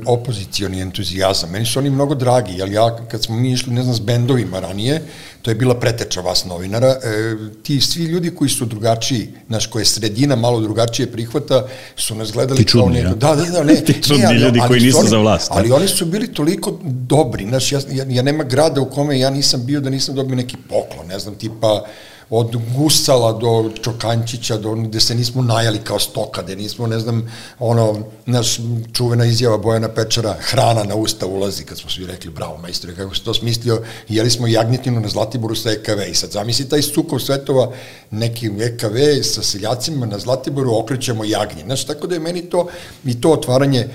opozicioni 0.05 0.81
entuzijazam. 0.81 1.49
Meni 1.51 1.65
su 1.65 1.79
oni 1.79 1.89
mnogo 1.89 2.15
dragi, 2.15 2.53
jer 2.57 2.71
ja 2.71 2.97
kad 3.11 3.23
smo 3.23 3.35
mi 3.35 3.51
išli, 3.51 3.73
ne 3.73 3.83
znam, 3.83 3.95
s 3.95 3.99
bendovima 3.99 4.59
ranije, 4.59 5.01
to 5.41 5.51
je 5.51 5.55
bila 5.55 5.79
preteča 5.79 6.21
vas 6.21 6.45
novinara, 6.45 6.87
e, 6.87 7.35
ti 7.63 7.81
svi 7.81 8.03
ljudi 8.03 8.31
koji 8.31 8.49
su 8.49 8.65
drugačiji, 8.65 9.27
znaš, 9.47 9.67
koje 9.67 9.85
sredina 9.85 10.35
malo 10.35 10.59
drugačije 10.61 11.11
prihvata, 11.11 11.67
su 11.95 12.15
nas 12.15 12.31
gledali 12.31 12.57
Ti 12.57 12.69
čudni, 12.69 12.83
kao 12.83 13.11
neko... 13.11 13.25
ja? 13.25 13.35
Da, 13.35 13.35
da, 13.35 13.51
da, 13.51 13.63
ne. 13.63 13.75
Ti 13.85 14.03
čudni 14.03 14.17
ne, 14.19 14.27
ali- 14.27 14.39
ljudi 14.39 14.59
ali 14.59 14.67
koji 14.67 14.79
su 14.79 14.85
nisu 14.85 14.99
oni- 14.99 15.09
za 15.09 15.17
vlast, 15.17 15.47
Ali 15.51 15.71
oni 15.71 15.87
su 15.87 16.05
bili 16.05 16.33
toliko 16.33 16.79
dobri, 16.83 17.45
znaš, 17.47 17.71
ja, 17.71 17.79
ja, 17.91 18.05
ja 18.09 18.21
nema 18.23 18.43
grada 18.43 18.81
u 18.81 18.89
kome 18.89 19.19
ja 19.19 19.29
nisam 19.29 19.65
bio 19.65 19.79
da 19.81 19.89
nisam 19.89 20.15
dobio 20.15 20.35
neki 20.35 20.57
poklon, 20.69 21.07
ne 21.07 21.19
znam, 21.19 21.35
tipa 21.35 21.85
od 22.31 22.55
Gusala 22.75 23.33
do 23.33 23.71
Čokančića, 23.83 24.57
do 24.57 24.71
gde 24.71 24.99
se 24.99 25.15
nismo 25.15 25.41
najali 25.41 25.79
kao 25.79 25.99
stoka, 25.99 26.41
gde 26.41 26.55
nismo, 26.55 26.87
ne 26.87 26.99
znam, 26.99 27.31
ono, 27.59 27.97
naš 28.25 28.59
čuvena 28.93 29.25
izjava 29.25 29.57
Bojana 29.57 29.89
Pečara, 29.89 30.35
hrana 30.39 30.83
na 30.83 30.95
usta 30.95 31.25
ulazi, 31.25 31.63
kad 31.63 31.77
smo 31.77 31.89
svi 31.89 32.05
rekli, 32.05 32.31
bravo 32.31 32.57
majstore, 32.57 32.95
kako 32.95 33.15
se 33.15 33.23
to 33.23 33.33
smislio, 33.33 33.81
jeli 34.09 34.29
smo 34.29 34.47
jagnjetinu 34.47 34.99
na 34.99 35.07
Zlatiboru 35.07 35.55
sa 35.55 35.71
EKV 35.71 36.01
i 36.11 36.15
sad 36.15 36.31
zamisli 36.31 36.69
taj 36.69 36.81
sukov 36.81 37.19
svetova, 37.19 37.71
neki 38.11 38.51
EKV 38.59 39.23
sa 39.23 39.43
seljacima 39.43 40.05
na 40.05 40.19
Zlatiboru 40.19 40.75
okrećemo 40.75 41.23
jagnje, 41.23 41.63
znaš, 41.65 41.85
tako 41.85 42.07
da 42.07 42.15
je 42.15 42.19
meni 42.19 42.41
to, 42.41 42.67
i 43.05 43.21
to 43.21 43.31
otvaranje 43.31 43.79
e, 43.79 43.89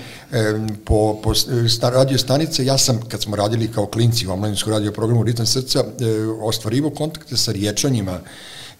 po, 0.85 1.19
po 1.23 1.35
sta, 1.69 1.89
radio 1.89 2.17
stanice, 2.17 2.65
ja 2.65 2.77
sam, 2.77 2.99
kad 3.09 3.21
smo 3.21 3.35
radili 3.35 3.71
kao 3.71 3.85
klinci 3.85 4.27
u 4.27 4.31
omladinskom 4.31 4.73
radio 4.73 4.91
programu 4.91 5.23
Ritam 5.23 5.45
srca, 5.45 5.79
e, 5.79 5.85
ostvarivo 6.41 6.89
kontakte 6.89 7.37
sa 7.37 7.51
riječanjima 7.51 8.19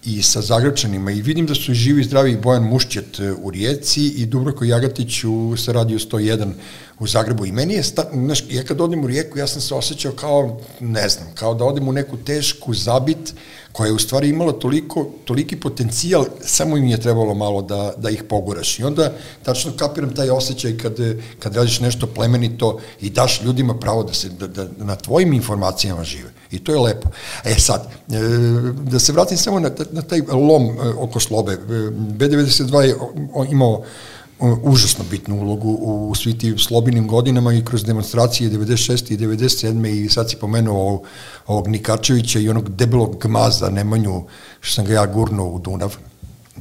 i 0.05 0.23
sa 0.23 0.41
Zagrebčanima 0.41 1.11
i 1.11 1.21
vidim 1.21 1.45
da 1.45 1.55
su 1.55 1.73
živi 1.73 2.03
zdravi 2.03 2.37
Bojan 2.37 2.63
Mušćet 2.63 3.19
e, 3.19 3.31
u 3.31 3.51
Rijeci 3.51 4.07
i 4.07 4.25
Dubravko 4.25 4.65
Jagatić 4.65 5.23
u, 5.23 5.55
sa 5.57 5.71
Radio 5.71 5.99
101 5.99 6.51
u 6.99 7.07
Zagrebu. 7.07 7.45
I 7.45 7.51
meni 7.51 7.73
je, 7.73 7.83
sta, 7.83 8.09
znaš, 8.13 8.43
ja 8.49 8.63
kad 8.63 8.81
odem 8.81 9.03
u 9.03 9.07
Rijeku, 9.07 9.39
ja 9.39 9.47
sam 9.47 9.61
se 9.61 9.75
osjećao 9.75 10.11
kao, 10.11 10.59
ne 10.79 11.09
znam, 11.09 11.27
kao 11.35 11.53
da 11.53 11.65
odem 11.65 11.87
u 11.87 11.91
neku 11.91 12.17
tešku 12.17 12.73
zabit 12.73 13.33
koja 13.77 13.87
je 13.87 13.93
u 13.93 13.99
stvari 13.99 14.29
imala 14.29 14.51
toliko, 14.51 15.07
toliki 15.25 15.55
potencijal, 15.55 16.25
samo 16.41 16.77
im 16.77 16.87
je 16.87 16.97
trebalo 17.01 17.33
malo 17.33 17.61
da, 17.61 17.93
da 17.97 18.09
ih 18.09 18.23
poguraš. 18.23 18.79
I 18.79 18.83
onda 18.83 19.11
tačno 19.43 19.71
kapiram 19.77 20.15
taj 20.15 20.29
osjećaj 20.29 20.77
kad, 20.77 20.95
kad 21.39 21.55
radiš 21.55 21.79
nešto 21.79 22.07
plemenito 22.07 22.79
i 23.01 23.09
daš 23.09 23.41
ljudima 23.41 23.77
pravo 23.79 24.03
da 24.03 24.13
se 24.13 24.29
da, 24.29 24.47
da 24.47 24.67
na 24.77 24.95
tvojim 24.95 25.33
informacijama 25.33 26.03
žive. 26.03 26.29
I 26.51 26.59
to 26.59 26.71
je 26.71 26.79
lepo. 26.79 27.09
E 27.45 27.55
sad, 27.59 27.85
e, 28.09 28.19
da 28.91 28.99
se 28.99 29.11
vratim 29.11 29.37
samo 29.37 29.59
na, 29.59 29.69
na 29.91 30.01
taj 30.01 30.21
lom 30.31 30.65
e, 30.65 30.89
oko 30.97 31.19
slobe. 31.19 31.53
E, 31.53 31.57
B92 32.17 32.81
je 32.81 32.95
imao 33.51 33.83
užasno 34.39 35.05
bitnu 35.11 35.41
ulogu 35.41 35.69
u 35.81 36.15
svi 36.15 36.37
tim 36.37 36.57
slobinim 36.57 37.07
godinama 37.07 37.53
i 37.53 37.65
kroz 37.65 37.83
demonstracije 37.83 38.49
96. 38.49 39.13
i 39.13 39.17
97. 39.17 40.05
i 40.05 40.09
sad 40.09 40.29
si 40.29 40.35
pomenuo 40.35 41.01
ovog 41.47 41.67
Nikačevića 41.67 42.39
i 42.39 42.49
onog 42.49 42.69
debelog 42.69 43.17
gmaza 43.21 43.69
Nemanju, 43.69 44.23
što 44.59 44.73
sam 44.73 44.85
ga 44.85 44.93
ja 44.93 45.05
gurnuo 45.05 45.49
u 45.49 45.59
Dunav. 45.59 45.95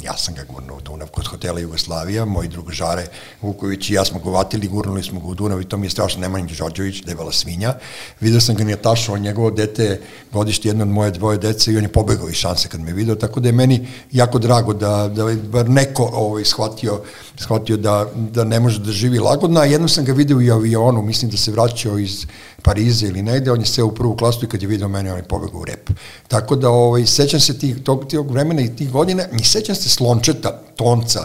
Ja 0.03 0.17
sam 0.17 0.35
ga 0.35 0.45
gurnuo 0.45 0.77
u 0.77 0.81
Dunav 0.81 1.09
kod 1.09 1.27
hotela 1.27 1.61
Jugoslavija, 1.61 2.25
moj 2.25 2.49
drug 2.49 2.73
Žare 2.73 3.07
Vuković 3.43 3.91
i 3.91 3.95
ja 3.95 4.05
smo 4.05 4.19
go 4.19 4.31
vatili, 4.31 4.69
gurnuli 4.69 5.03
smo 5.03 5.21
ga 5.21 5.27
u 5.27 5.35
Dunav 5.35 5.61
i 5.61 5.65
to 5.65 5.77
mi 5.77 5.87
je 5.87 5.91
strašno 5.91 6.21
Nemanja 6.21 6.47
Đorđević, 6.59 7.03
debela 7.03 7.33
svinja. 7.33 7.75
Video 8.21 8.41
sam 8.41 8.55
ga 8.55 8.65
Nijatašova, 8.65 9.19
njegovo 9.19 9.51
dete 9.51 10.01
godište 10.33 10.69
jedno 10.69 10.85
od 10.85 10.89
moje 10.89 11.11
dvoje 11.11 11.39
dece 11.39 11.73
i 11.73 11.77
on 11.77 11.83
je 11.83 11.93
pobegao 11.93 12.29
iz 12.29 12.35
šanse 12.35 12.69
kad 12.69 12.81
me 12.81 12.93
video, 12.93 13.15
tako 13.15 13.41
da 13.41 13.49
je 13.49 13.53
meni 13.53 13.89
jako 14.13 14.39
drago 14.39 14.73
da, 14.73 15.09
da 15.09 15.35
bar 15.35 15.69
neko 15.71 16.11
ovaj, 16.13 16.45
shvatio, 16.45 17.01
shvatio 17.37 17.77
da, 17.77 18.07
da 18.15 18.45
ne 18.45 18.61
može 18.61 18.81
da 18.81 18.93
živi 18.93 19.19
lagodno, 19.19 19.61
a 19.61 19.65
jednom 19.65 19.89
sam 19.89 20.05
ga 20.05 20.13
video 20.13 20.41
i 20.41 20.51
avionu, 20.51 21.03
mislim 21.03 21.31
da 21.31 21.37
se 21.37 21.53
vraćao 21.53 21.99
iz 21.99 22.27
Pariza 22.63 23.07
ili 23.07 23.23
negde, 23.23 23.53
on 23.53 23.61
je 23.61 23.67
seo 23.67 23.87
u 23.87 23.95
prvu 23.95 24.17
klasu 24.17 24.45
i 24.45 24.49
kad 24.49 24.63
je 24.63 24.69
video 24.69 24.89
mene, 24.89 25.13
on 25.13 25.19
je 25.19 25.23
pobegao 25.23 25.61
u 25.61 25.65
rep. 25.65 25.91
Tako 26.29 26.57
da, 26.57 26.71
ovaj, 26.71 27.07
sećam 27.07 27.41
se 27.41 27.59
tih, 27.59 27.83
tog, 27.83 28.07
tog 28.11 28.31
vremena 28.31 28.63
i 28.63 28.77
tih 28.77 28.91
godina 28.91 29.25
i 29.41 29.45
sećam 29.45 29.75
se 29.75 29.86
slončeta, 29.89 30.61
tonca, 30.77 31.21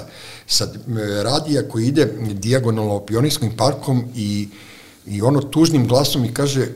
sa 0.47 0.67
radija 1.23 1.69
koji 1.69 1.87
ide 1.87 2.05
dijagonalno 2.33 2.99
pionijskim 2.99 3.57
parkom 3.57 4.03
i 4.15 4.47
i 5.07 5.21
ono 5.21 5.41
tužnim 5.41 5.87
glasom 5.87 6.21
mi 6.21 6.33
kaže 6.33 6.61
e, 6.61 6.67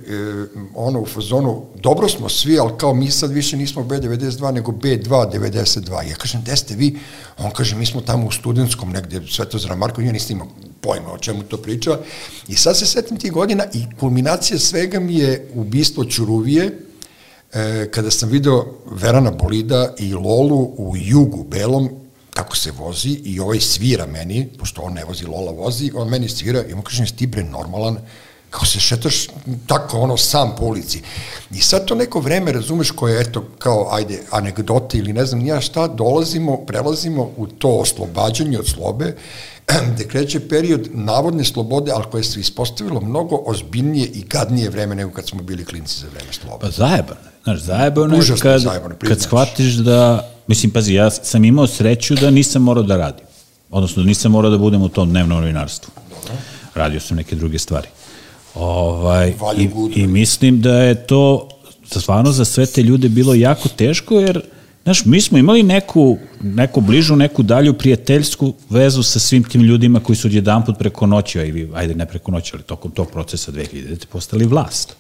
ono 0.75 1.01
u 1.01 1.05
fazonu 1.05 1.65
dobro 1.75 2.09
smo 2.09 2.29
svi, 2.29 2.59
ali 2.59 2.71
kao 2.77 2.93
mi 2.93 3.11
sad 3.11 3.31
više 3.31 3.57
nismo 3.57 3.83
B92 3.83 4.51
nego 4.51 4.71
B292 4.71 6.09
ja 6.09 6.15
kažem, 6.15 6.41
gde 6.41 6.55
ste 6.55 6.75
vi? 6.75 6.99
On 7.37 7.51
kaže, 7.51 7.75
mi 7.75 7.85
smo 7.85 8.01
tamo 8.01 8.27
u 8.27 8.31
studentskom 8.31 8.89
negde 8.89 9.21
Svetozara 9.29 9.75
Markovića, 9.75 10.11
niste 10.11 10.33
imao 10.33 10.47
pojma 10.81 11.11
o 11.11 11.17
čemu 11.17 11.43
to 11.43 11.57
priča 11.57 11.99
i 12.47 12.55
sad 12.55 12.77
se 12.77 12.85
setim 12.85 13.17
tih 13.17 13.31
godina 13.31 13.63
i 13.73 13.85
kulminacija 13.99 14.59
svega 14.59 14.99
mi 14.99 15.15
je 15.15 15.49
ubistvo 15.53 16.05
Ćuruvije 16.05 16.79
e, 17.55 17.91
kada 17.91 18.11
sam 18.11 18.29
video 18.29 18.65
Verana 18.85 19.31
Bolida 19.31 19.93
i 19.97 20.13
Lolu 20.13 20.73
u 20.77 20.93
jugu 20.97 21.43
belom 21.43 21.89
kako 22.35 22.55
se 22.55 22.71
vozi 22.71 23.09
i 23.09 23.39
ovaj 23.39 23.59
svira 23.59 24.05
meni, 24.05 24.47
pošto 24.59 24.81
on 24.81 24.93
ne 24.93 25.05
vozi, 25.05 25.25
Lola 25.25 25.51
vozi, 25.51 25.91
on 25.95 26.09
meni 26.09 26.29
svira 26.29 26.63
i 26.69 26.73
on 26.73 26.81
kaže, 26.81 27.05
ti 27.15 27.27
bre 27.27 27.43
normalan, 27.43 27.97
kako 28.49 28.65
se 28.65 28.79
šetaš 28.79 29.27
tako 29.67 29.99
ono 29.99 30.17
sam 30.17 30.55
po 30.59 30.65
ulici. 30.65 31.01
I 31.51 31.61
sad 31.61 31.85
to 31.85 31.95
neko 31.95 32.19
vreme, 32.19 32.51
razumeš, 32.51 32.91
koje 32.91 33.21
eto 33.21 33.45
kao, 33.59 33.87
ajde, 33.91 34.19
anegdote 34.31 34.97
ili 34.97 35.13
ne 35.13 35.25
znam 35.25 35.41
nija 35.41 35.61
šta, 35.61 35.87
dolazimo, 35.87 36.57
prelazimo 36.57 37.31
u 37.37 37.47
to 37.47 37.69
oslobađanje 37.69 38.59
od 38.59 38.67
slobe, 38.67 39.15
gde 39.93 40.07
kreće 40.07 40.47
period 40.49 40.89
navodne 40.93 41.43
slobode, 41.43 41.91
ali 41.91 42.03
koje 42.11 42.23
se 42.23 42.39
ispostavilo 42.39 43.01
mnogo 43.01 43.43
ozbiljnije 43.45 44.07
i 44.07 44.23
gadnije 44.23 44.69
vreme 44.69 44.95
nego 44.95 45.11
kad 45.11 45.27
smo 45.27 45.41
bili 45.41 45.65
klinci 45.65 45.99
za 45.99 46.07
vreme 46.13 46.33
slobe. 46.33 46.57
Pa 46.61 46.69
zajebano. 46.69 47.34
Znaš, 47.45 47.59
zajebano 47.59 48.15
je 48.15 48.21
kad, 48.41 48.61
zajebano, 48.61 48.95
kad 49.07 49.21
shvatiš 49.21 49.73
da 49.73 50.31
Mislim, 50.47 50.71
pazi, 50.71 50.93
ja 50.93 51.09
sam 51.11 51.45
imao 51.45 51.67
sreću 51.67 52.15
da 52.15 52.31
nisam 52.31 52.61
morao 52.61 52.83
da 52.83 52.97
radim. 52.97 53.25
Odnosno, 53.69 54.03
da 54.03 54.07
nisam 54.07 54.31
morao 54.31 54.51
da 54.51 54.57
budem 54.57 54.81
u 54.81 54.89
tom 54.89 55.09
dnevnom 55.09 55.39
novinarstvu. 55.39 55.91
Radio 56.75 56.99
sam 56.99 57.17
neke 57.17 57.35
druge 57.35 57.59
stvari. 57.59 57.87
Ovaj, 58.55 59.33
i, 59.57 59.69
I 60.01 60.07
mislim 60.07 60.61
da 60.61 60.77
je 60.77 61.07
to 61.07 61.49
stvarno 61.85 62.31
za 62.31 62.45
sve 62.45 62.65
te 62.65 62.83
ljude 62.83 63.09
bilo 63.09 63.33
jako 63.33 63.69
teško, 63.69 64.19
jer 64.19 64.41
Znaš, 64.83 65.05
mi 65.05 65.21
smo 65.21 65.37
imali 65.37 65.63
neku, 65.63 66.17
neku 66.41 66.81
bližu, 66.81 67.15
neku 67.15 67.43
dalju 67.43 67.73
prijateljsku 67.73 68.53
vezu 68.69 69.03
sa 69.03 69.19
svim 69.19 69.43
tim 69.43 69.61
ljudima 69.61 69.99
koji 69.99 70.15
su 70.15 70.27
odjedan 70.27 70.65
put 70.65 70.77
preko 70.79 71.05
noći, 71.05 71.39
ajde 71.75 71.95
ne 71.95 72.05
preko 72.05 72.31
noći, 72.31 72.51
ali 72.53 72.63
tokom 72.63 72.91
tog 72.91 73.11
procesa 73.11 73.51
2000. 73.51 74.05
postali 74.05 74.45
vlast. 74.45 74.95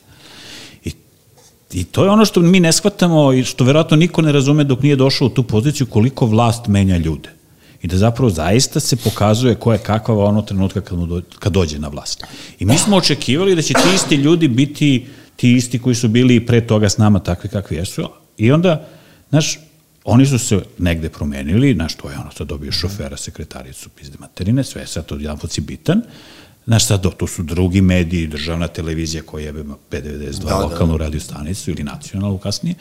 I 1.73 1.83
to 1.83 2.03
je 2.03 2.09
ono 2.09 2.25
što 2.25 2.41
mi 2.41 2.59
ne 2.59 2.71
shvatamo 2.73 3.33
i 3.33 3.43
što 3.43 3.63
verovatno 3.63 3.97
niko 3.97 4.21
ne 4.21 4.31
razume 4.31 4.63
dok 4.63 4.81
nije 4.81 4.95
došao 4.95 5.27
u 5.27 5.29
tu 5.29 5.43
poziciju 5.43 5.87
koliko 5.87 6.25
vlast 6.25 6.67
menja 6.67 6.97
ljude. 6.97 7.29
I 7.81 7.87
da 7.87 7.97
zapravo 7.97 8.29
zaista 8.29 8.79
se 8.79 8.95
pokazuje 8.95 9.55
ko 9.55 9.73
je 9.73 9.79
kakva 9.79 10.25
ono 10.25 10.41
trenutka 10.41 10.81
kad, 10.81 10.99
do, 10.99 11.21
kad 11.39 11.53
dođe 11.53 11.79
na 11.79 11.87
vlast. 11.87 12.23
I 12.59 12.65
mi 12.65 12.77
smo 12.77 12.97
očekivali 12.97 13.55
da 13.55 13.61
će 13.61 13.73
ti 13.73 13.95
isti 13.95 14.15
ljudi 14.15 14.47
biti 14.47 15.05
ti 15.35 15.53
isti 15.53 15.79
koji 15.79 15.95
su 15.95 16.07
bili 16.07 16.45
pre 16.45 16.67
toga 16.67 16.89
s 16.89 16.97
nama 16.97 17.19
takvi 17.19 17.49
kakvi 17.49 17.77
jesu. 17.77 18.09
I 18.37 18.51
onda, 18.51 18.87
znaš, 19.29 19.59
oni 20.03 20.25
su 20.25 20.39
se 20.39 20.59
negde 20.77 21.09
promenili, 21.09 21.73
znaš, 21.73 21.95
to 21.95 22.09
je 22.09 22.17
ono, 22.17 22.31
sad 22.31 22.47
dobio 22.47 22.71
šofera, 22.71 23.17
sekretaricu, 23.17 23.89
pizde 23.89 24.17
materine, 24.19 24.63
sve 24.63 24.87
sad 24.87 25.05
jedan 25.19 25.37
put 25.37 25.51
si 25.51 25.61
bitan, 25.61 26.01
Znaš 26.65 26.85
sad, 26.85 27.15
to 27.17 27.27
su 27.27 27.43
drugi 27.43 27.81
mediji, 27.81 28.27
državna 28.27 28.67
televizija 28.67 29.23
koja 29.23 29.45
jebe 29.45 29.63
P92 29.91 30.43
da, 30.43 30.57
lokalnu 30.57 30.93
da, 30.93 30.97
da. 30.97 31.03
radio 31.03 31.19
stanicu 31.19 31.71
ili 31.71 31.83
nacionalnu 31.83 32.37
kasnije, 32.37 32.75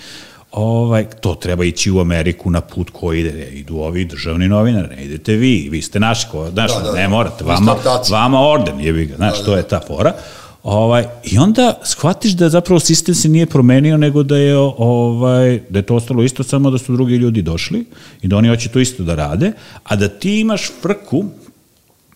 ovaj, 0.53 1.07
to 1.21 1.35
treba 1.35 1.65
ići 1.65 1.91
u 1.91 2.01
Ameriku 2.01 2.51
na 2.51 2.61
put 2.61 2.91
koji 2.91 3.21
ide, 3.21 3.51
idu 3.51 3.77
ovi 3.77 4.05
državni 4.05 4.49
novinari, 4.49 4.97
ne 4.97 5.05
idete 5.05 5.33
vi, 5.33 5.69
vi 5.71 5.83
ste 5.83 6.01
naši, 6.01 6.27
ko, 6.31 6.51
znaš, 6.51 6.75
da, 6.75 6.81
da, 6.81 6.93
ne 6.93 7.03
da. 7.03 7.09
morate, 7.09 7.45
vama, 7.45 7.77
vama 8.11 8.41
orden, 8.41 8.81
jebi 8.81 9.07
ga, 9.07 9.17
znaš, 9.17 9.33
da, 9.33 9.39
da. 9.39 9.45
to 9.45 9.57
je 9.57 9.63
ta 9.63 9.81
fora. 9.87 10.15
Ovaj, 10.63 11.07
I 11.25 11.39
onda 11.39 11.81
shvatiš 11.83 12.33
da 12.33 12.49
zapravo 12.49 12.81
sistem 12.81 13.15
se 13.15 13.29
nije 13.29 13.47
promenio, 13.47 13.97
nego 13.97 14.23
da 14.23 14.37
je, 14.37 14.57
ovaj, 14.57 15.61
da 15.69 15.79
je 15.79 15.83
to 15.83 15.95
ostalo 15.95 16.23
isto, 16.23 16.43
samo 16.43 16.71
da 16.71 16.79
su 16.79 16.93
drugi 16.93 17.17
ljudi 17.17 17.43
došli 17.43 17.85
i 18.23 18.29
da 18.29 18.37
oni 18.37 18.49
hoće 18.49 18.69
to 18.69 18.81
isto 18.81 19.03
da 19.03 19.15
rade, 19.15 19.53
a 19.85 19.97
da 19.97 20.09
ti 20.09 20.41
imaš 20.41 20.71
frku 20.83 21.25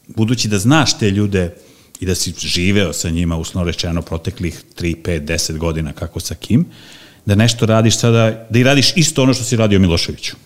budući 0.09 0.49
da 0.49 0.59
znaš 0.59 0.99
te 0.99 1.11
ljude 1.11 1.55
i 2.01 2.07
da 2.07 2.15
si 2.15 2.35
živeo 2.39 2.93
sa 2.93 3.11
njima, 3.11 3.37
usno 3.37 3.65
rečeno, 3.65 4.03
proteklih 4.03 4.63
3, 4.79 4.97
5, 5.03 5.25
10 5.25 5.59
godina, 5.59 5.93
kako 5.93 6.21
sa 6.21 6.35
kim, 6.35 6.67
da 7.27 7.35
nešto 7.35 7.67
radiš 7.67 7.99
sada, 7.99 8.47
da 8.51 8.59
i 8.59 8.63
radiš 8.63 8.93
isto 8.97 9.23
ono 9.23 9.35
što 9.35 9.45
si 9.45 9.57
radio 9.57 9.79
Miloševiću. 9.79 10.37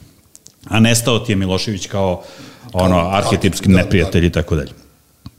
A 0.65 0.81
nestao 0.81 1.19
ti 1.19 1.33
je 1.33 1.37
Milošević 1.37 1.87
kao 1.87 2.23
ono, 2.73 3.09
arhetipski 3.09 3.69
da, 3.69 3.75
da, 3.75 3.83
neprijatelj 3.83 4.27
i 4.27 4.33
tako 4.33 4.57
dalje. 4.57 4.73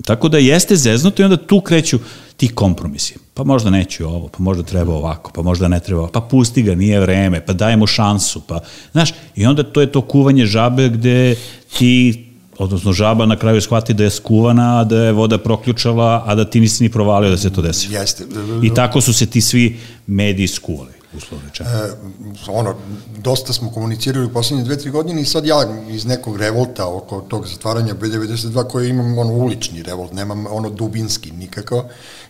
Tako 0.05 0.29
da 0.29 0.37
jeste 0.37 0.75
zeznuto 0.75 1.21
i 1.21 1.25
onda 1.25 1.37
tu 1.37 1.61
kreću 1.61 1.99
ti 2.37 2.47
kompromisi. 2.47 3.15
Pa 3.33 3.43
možda 3.43 3.69
neću 3.69 4.07
ovo, 4.07 4.27
pa 4.27 4.43
možda 4.43 4.63
treba 4.63 4.93
ovako, 4.93 5.31
pa 5.31 5.41
možda 5.41 5.67
ne 5.67 5.79
treba, 5.79 6.07
pa 6.07 6.21
pusti 6.21 6.63
ga, 6.63 6.75
nije 6.75 6.99
vreme, 6.99 7.45
pa 7.45 7.53
daj 7.53 7.77
mu 7.77 7.87
šansu, 7.87 8.41
pa, 8.47 8.59
znaš, 8.91 9.13
i 9.35 9.45
onda 9.45 9.63
to 9.63 9.81
je 9.81 9.91
to 9.91 10.01
kuvanje 10.01 10.45
žabe 10.45 10.89
gde 10.89 11.35
ti 11.77 12.25
odnosno 12.57 12.93
žaba 12.93 13.25
na 13.25 13.35
kraju 13.35 13.61
shvati 13.61 13.93
da 13.93 14.03
je 14.03 14.09
skuvana, 14.09 14.83
da 14.83 14.97
je 14.97 15.11
voda 15.11 15.37
proključala, 15.37 16.23
a 16.25 16.35
da 16.35 16.49
ti 16.49 16.59
nisi 16.59 16.83
ni 16.83 16.89
provalio 16.89 17.29
da 17.29 17.37
se 17.37 17.49
to 17.49 17.61
desi. 17.61 17.93
Jeste. 17.93 18.23
I 18.63 18.73
tako 18.73 19.01
su 19.01 19.13
se 19.13 19.25
ti 19.25 19.41
svi 19.41 19.79
mediji 20.07 20.47
skuvali 20.47 21.03
uslovno 21.17 21.49
E, 21.59 21.91
ono, 22.47 22.75
dosta 23.17 23.53
smo 23.53 23.71
komunicirali 23.71 24.25
u 24.25 24.33
poslednje 24.33 24.63
dve, 24.63 24.77
tri 24.77 24.91
godine 24.91 25.21
i 25.21 25.25
sad 25.25 25.45
ja 25.45 25.65
iz 25.89 26.05
nekog 26.05 26.37
revolta 26.37 26.87
oko 26.87 27.21
tog 27.21 27.47
zatvaranja 27.47 27.93
B92 27.93 28.67
koje 28.67 28.89
imam 28.89 29.17
ono 29.17 29.33
ulični 29.33 29.83
revolt, 29.83 30.13
nemam 30.13 30.45
ono 30.49 30.69
dubinski 30.69 31.31
nikako, 31.31 31.85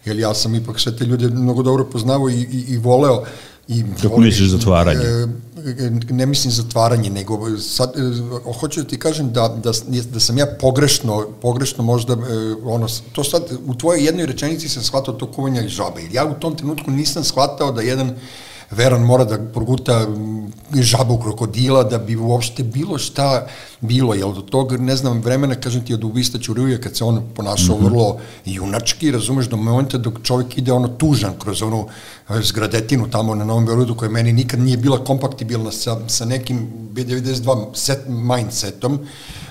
jer 0.06 0.20
ja 0.20 0.34
sam 0.34 0.56
ipak 0.56 0.80
sve 0.80 0.98
te 0.98 1.06
ljude 1.06 1.28
mnogo 1.28 1.64
dobro 1.64 1.86
poznavao 1.86 2.30
i, 2.30 2.42
i, 2.42 2.66
i 2.68 2.78
voleo 2.78 3.24
I 3.68 3.84
Kako 4.02 4.22
misliš 4.22 4.50
zatvaranje? 4.50 5.00
E, 5.00 5.90
ne 6.10 6.26
mislim 6.26 6.52
zatvaranje, 6.52 7.10
nego 7.10 7.60
sad, 7.60 7.94
e, 7.96 8.52
hoću 8.60 8.82
da 8.82 8.88
ti 8.88 9.00
kažem 9.00 9.32
da, 9.34 9.48
da, 9.64 9.72
da 10.14 10.20
sam 10.20 10.38
ja 10.38 10.46
pogrešno, 10.60 11.28
pogrešno 11.42 11.84
možda, 11.84 12.14
e, 12.14 12.18
ono, 12.66 12.88
to 13.12 13.24
sad, 13.24 13.44
u 13.66 13.76
tvojoj 13.76 14.06
jednoj 14.06 14.26
rečenici 14.26 14.70
sam 14.70 14.84
shvatao 14.84 15.14
to 15.14 15.32
kuvanja 15.32 15.68
žabe. 15.68 16.02
Ja 16.12 16.26
u 16.26 16.40
tom 16.40 16.56
trenutku 16.56 16.92
nisam 16.92 17.24
shvatao 17.24 17.72
da 17.72 17.82
jedan 17.82 18.16
Veran 18.76 19.02
mora 19.02 19.24
da 19.24 19.38
proguta 19.54 20.08
žabu 20.82 21.18
krokodila 21.18 21.84
da 21.84 21.98
bi 21.98 22.16
uopšte 22.16 22.64
bilo 22.64 22.98
šta 22.98 23.46
bilo, 23.82 24.14
jel 24.14 24.34
do 24.34 24.42
tog, 24.42 24.72
ne 24.80 24.96
znam, 24.96 25.22
vremena, 25.22 25.56
kažem 25.56 25.86
ti, 25.86 25.94
od 25.94 26.04
ubista 26.04 26.40
Ćuruje, 26.40 26.82
kad 26.82 26.98
se 26.98 27.04
on 27.04 27.24
ponašao 27.36 27.76
mm 27.76 27.80
-hmm. 27.80 27.86
vrlo 27.86 28.18
junački, 28.46 29.12
razumeš, 29.12 29.46
do 29.46 29.58
momenta 29.58 29.98
dok 29.98 30.14
čovjek 30.24 30.58
ide 30.58 30.72
ono 30.72 30.88
tužan 30.88 31.34
kroz 31.40 31.62
onu 31.62 31.88
e, 32.30 32.42
zgradetinu 32.42 33.10
tamo 33.10 33.36
na 33.36 33.46
Novom 33.46 33.66
Beorodu, 33.66 33.96
koja 33.96 34.12
meni 34.12 34.34
nikad 34.34 34.60
nije 34.60 34.78
bila 34.78 35.04
kompaktibilna 35.04 35.72
sa, 35.72 35.98
sa 36.08 36.26
nekim 36.26 36.68
B92 36.94 37.66
set, 37.74 38.00
mindsetom, 38.08 39.00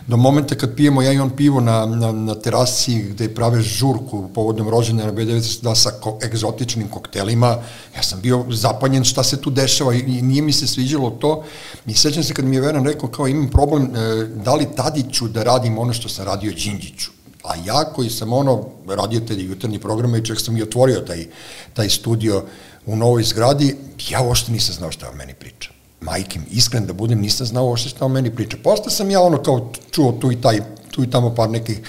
do 0.07 0.17
momenta 0.17 0.55
kad 0.55 0.77
pijemo 0.77 1.03
ja 1.03 1.12
i 1.12 1.19
on 1.19 1.31
pivo 1.31 1.61
na, 1.61 1.87
na, 1.87 2.12
na 2.12 2.35
terasi 2.35 3.03
gde 3.03 3.35
prave 3.35 3.62
žurku 3.62 4.29
povodom 4.35 4.69
rođenja 4.69 5.07
na 5.07 5.12
B92 5.12 5.75
sa 5.75 5.91
ko, 5.91 6.19
egzotičnim 6.25 6.88
koktelima, 6.88 7.57
ja 7.97 8.03
sam 8.03 8.21
bio 8.21 8.45
zapanjen 8.51 9.05
šta 9.05 9.25
se 9.25 9.41
tu 9.41 9.51
dešava 9.51 9.95
i, 9.95 9.99
i 9.99 10.23
nije 10.23 10.43
mi 10.43 10.53
se 10.53 10.67
sviđalo 10.67 11.11
to. 11.11 11.45
I 11.87 11.95
sećam 11.95 12.23
se 12.23 12.35
kad 12.35 12.45
mi 12.45 12.57
je 12.57 12.62
Veran 12.62 12.85
rekao 12.85 13.09
kao 13.09 13.29
imam 13.29 13.49
problem 13.49 13.85
e, 13.85 14.25
da 14.45 14.55
li 14.55 14.69
Tadiću 14.77 15.29
da 15.29 15.43
radim 15.43 15.79
ono 15.79 15.93
što 15.93 16.09
sam 16.09 16.27
radio 16.27 16.53
Đinđiću? 16.53 17.11
A 17.45 17.55
ja 17.65 17.85
koji 17.85 18.11
sam 18.11 18.33
ono 18.33 18.65
radio 18.88 19.21
te 19.21 19.35
jutarnji 19.35 19.79
programa 19.79 20.19
i 20.19 20.25
čak 20.25 20.41
sam 20.41 20.57
i 20.57 20.62
otvorio 20.62 21.01
taj, 21.01 21.27
taj 21.75 21.88
studio 21.88 22.45
u 22.87 22.97
novoj 22.97 23.23
zgradi, 23.23 23.77
ja 24.11 24.23
uopšte 24.23 24.53
nisam 24.53 24.75
znao 24.75 24.93
šta 24.93 25.12
meni 25.12 25.35
priča 25.35 25.72
majkim, 26.03 26.43
iskren 26.51 26.87
da 26.87 26.93
budem, 26.93 27.21
nisam 27.21 27.47
znao 27.47 27.71
ošte 27.71 27.88
šta 27.88 28.05
o 28.05 28.09
meni 28.09 28.35
priča. 28.35 28.57
Posle 28.65 28.91
sam 28.91 29.11
ja 29.11 29.21
ono 29.21 29.43
kao 29.43 29.73
čuo 29.91 30.12
tu 30.12 30.33
i 30.33 30.41
taj 30.41 30.61
tu 30.93 31.05
i 31.05 31.11
tamo 31.11 31.35
par 31.35 31.51
nekih 31.51 31.81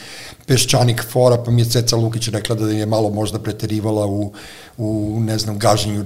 peščanik 0.48 1.04
fora, 1.12 1.38
pa 1.44 1.52
mi 1.52 1.62
je 1.62 1.70
Ceca 1.70 1.96
Lukić 1.96 2.28
rekla 2.28 2.56
da 2.56 2.70
je 2.72 2.86
malo 2.86 3.10
možda 3.10 3.40
preterivala 3.40 4.06
u, 4.08 4.32
u 4.78 5.20
ne 5.20 5.38
znam, 5.38 5.60
gaženju 5.60 6.06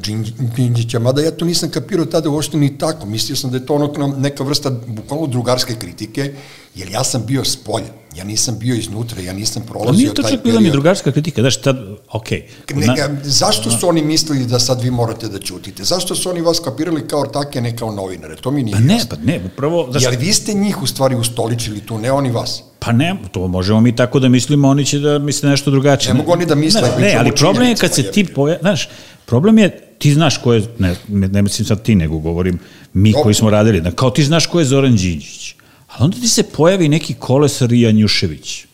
Đinđića, 0.55 0.99
mada 0.99 1.21
ja 1.21 1.31
to 1.31 1.45
nisam 1.45 1.69
kapirao 1.69 2.05
tada 2.05 2.29
uopšte 2.29 2.57
ni 2.57 2.77
tako, 2.77 3.05
mislio 3.05 3.35
sam 3.35 3.51
da 3.51 3.57
je 3.57 3.65
to 3.65 3.75
ono 3.75 4.15
neka 4.17 4.43
vrsta 4.43 4.69
bukvalno 4.87 5.27
drugarske 5.27 5.75
kritike, 5.75 6.33
jer 6.75 6.89
ja 6.91 7.03
sam 7.03 7.25
bio 7.25 7.45
s 7.45 7.55
polja, 7.55 7.85
ja 8.15 8.23
nisam 8.23 8.59
bio 8.59 8.75
iznutra, 8.75 9.21
ja 9.21 9.33
nisam 9.33 9.63
prolazio 9.67 9.91
taj 9.91 10.15
period. 10.15 10.15
Nije 10.15 10.29
to 10.29 10.35
čak 10.35 10.43
bila 10.43 10.59
ni 10.59 10.71
drugarska 10.71 11.11
kritika, 11.11 11.41
znaš, 11.41 11.61
tad, 11.61 11.77
ok. 12.11 12.29
Ne, 12.75 13.19
zašto 13.23 13.71
su 13.71 13.87
oni 13.87 14.01
mislili 14.01 14.45
da 14.45 14.59
sad 14.59 14.81
vi 14.81 14.91
morate 14.91 15.27
da 15.27 15.39
ćutite? 15.39 15.83
Zašto 15.83 16.15
su 16.15 16.29
oni 16.29 16.41
vas 16.41 16.59
kapirali 16.59 17.07
kao 17.07 17.19
ortake, 17.19 17.61
ne 17.61 17.77
kao 17.77 17.91
novinare? 17.91 18.35
To 18.35 18.51
mi 18.51 18.63
nije 18.63 18.73
Pa 18.73 18.79
ne, 18.79 18.99
pa 19.09 19.15
ne, 19.23 19.49
prvo... 19.55 19.87
Zašto? 19.91 20.09
Jel 20.09 20.19
vi 20.19 20.33
ste 20.33 20.53
njih 20.53 20.81
u 20.81 20.87
stvari 20.87 21.15
ustoličili 21.15 21.79
tu, 21.79 21.97
ne 21.97 22.11
oni 22.11 22.31
vas? 22.31 22.63
Pa 22.79 22.91
ne, 22.91 23.15
to 23.31 23.47
možemo 23.47 23.81
mi 23.81 23.95
tako 23.95 24.19
da 24.19 24.29
mislimo, 24.29 24.69
oni 24.69 24.85
će 24.85 24.99
da 24.99 25.19
misle 25.19 25.49
nešto 25.49 25.71
drugačije. 25.71 26.13
Ne 26.13 26.17
mogu 26.17 26.31
oni 26.31 26.45
da 26.45 26.55
misle. 26.55 26.81
Ne, 26.81 27.05
ne 27.05 27.15
ali 27.19 27.31
problem 27.35 27.69
je 27.69 27.75
kad 27.75 27.93
se 27.93 28.11
ti 28.11 28.25
poja... 28.25 28.56
Znaš, 28.61 28.89
problem 29.25 29.57
je, 29.57 29.79
ti 29.97 30.13
znaš 30.13 30.37
ko 30.37 30.53
je, 30.53 30.67
ne, 30.79 30.95
ne 31.07 31.41
mislim 31.41 31.65
sad 31.65 31.83
ti, 31.83 31.95
nego 31.95 32.17
govorim 32.17 32.59
mi 32.93 33.13
koji 33.13 33.35
smo 33.35 33.49
radili, 33.49 33.81
da, 33.81 33.91
kao 33.91 34.09
ti 34.09 34.23
znaš 34.23 34.45
ko 34.45 34.59
je 34.59 34.65
Zoran 34.65 34.95
Đinđić. 34.95 35.55
Ali 35.87 36.05
onda 36.05 36.17
ti 36.17 36.27
se 36.27 36.43
pojavi 36.43 36.89
neki 36.89 37.13
kolesar 37.13 37.73
i 37.73 37.81
Janjušević, 37.81 38.65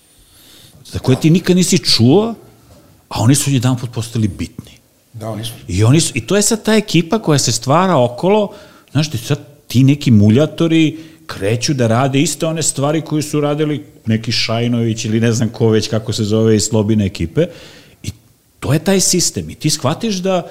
za 0.86 1.00
koje 1.00 1.20
ti 1.20 1.30
nikad 1.30 1.56
nisi 1.56 1.78
čuo, 1.78 2.36
a 3.10 3.22
oni 3.22 3.36
su 3.36 3.52
jedan 3.52 3.78
put 3.78 3.92
postali 3.92 4.28
bitni. 4.28 4.72
Da, 5.14 5.30
oni 5.30 5.46
su. 5.46 5.52
I, 5.68 5.84
oni 5.84 6.02
su, 6.02 6.12
I 6.16 6.28
to 6.28 6.36
je 6.36 6.42
sad 6.42 6.64
ta 6.64 6.76
ekipa 6.76 7.20
koja 7.20 7.40
se 7.40 7.52
stvara 7.52 7.98
okolo, 7.98 8.54
znaš, 8.92 9.12
ti 9.12 9.18
sad 9.18 9.40
ti 9.68 9.84
neki 9.84 10.12
muljatori 10.12 10.98
kreću 11.26 11.74
da 11.74 11.88
rade 11.88 12.22
iste 12.22 12.46
one 12.46 12.64
stvari 12.64 13.02
koje 13.02 13.22
su 13.22 13.42
radili 13.42 13.86
neki 14.06 14.32
Šajnović 14.32 15.06
ili 15.06 15.20
ne 15.20 15.32
znam 15.32 15.50
ko 15.50 15.70
već 15.70 15.88
kako 15.88 16.14
se 16.14 16.24
zove 16.24 16.56
iz 16.56 16.64
Slobine 16.64 17.06
ekipe 17.06 17.46
to 18.64 18.74
je 18.74 18.80
taj 18.80 19.00
sistem 19.00 19.50
i 19.50 19.56
ti 19.56 19.70
shvatiš 19.70 20.16
da 20.16 20.48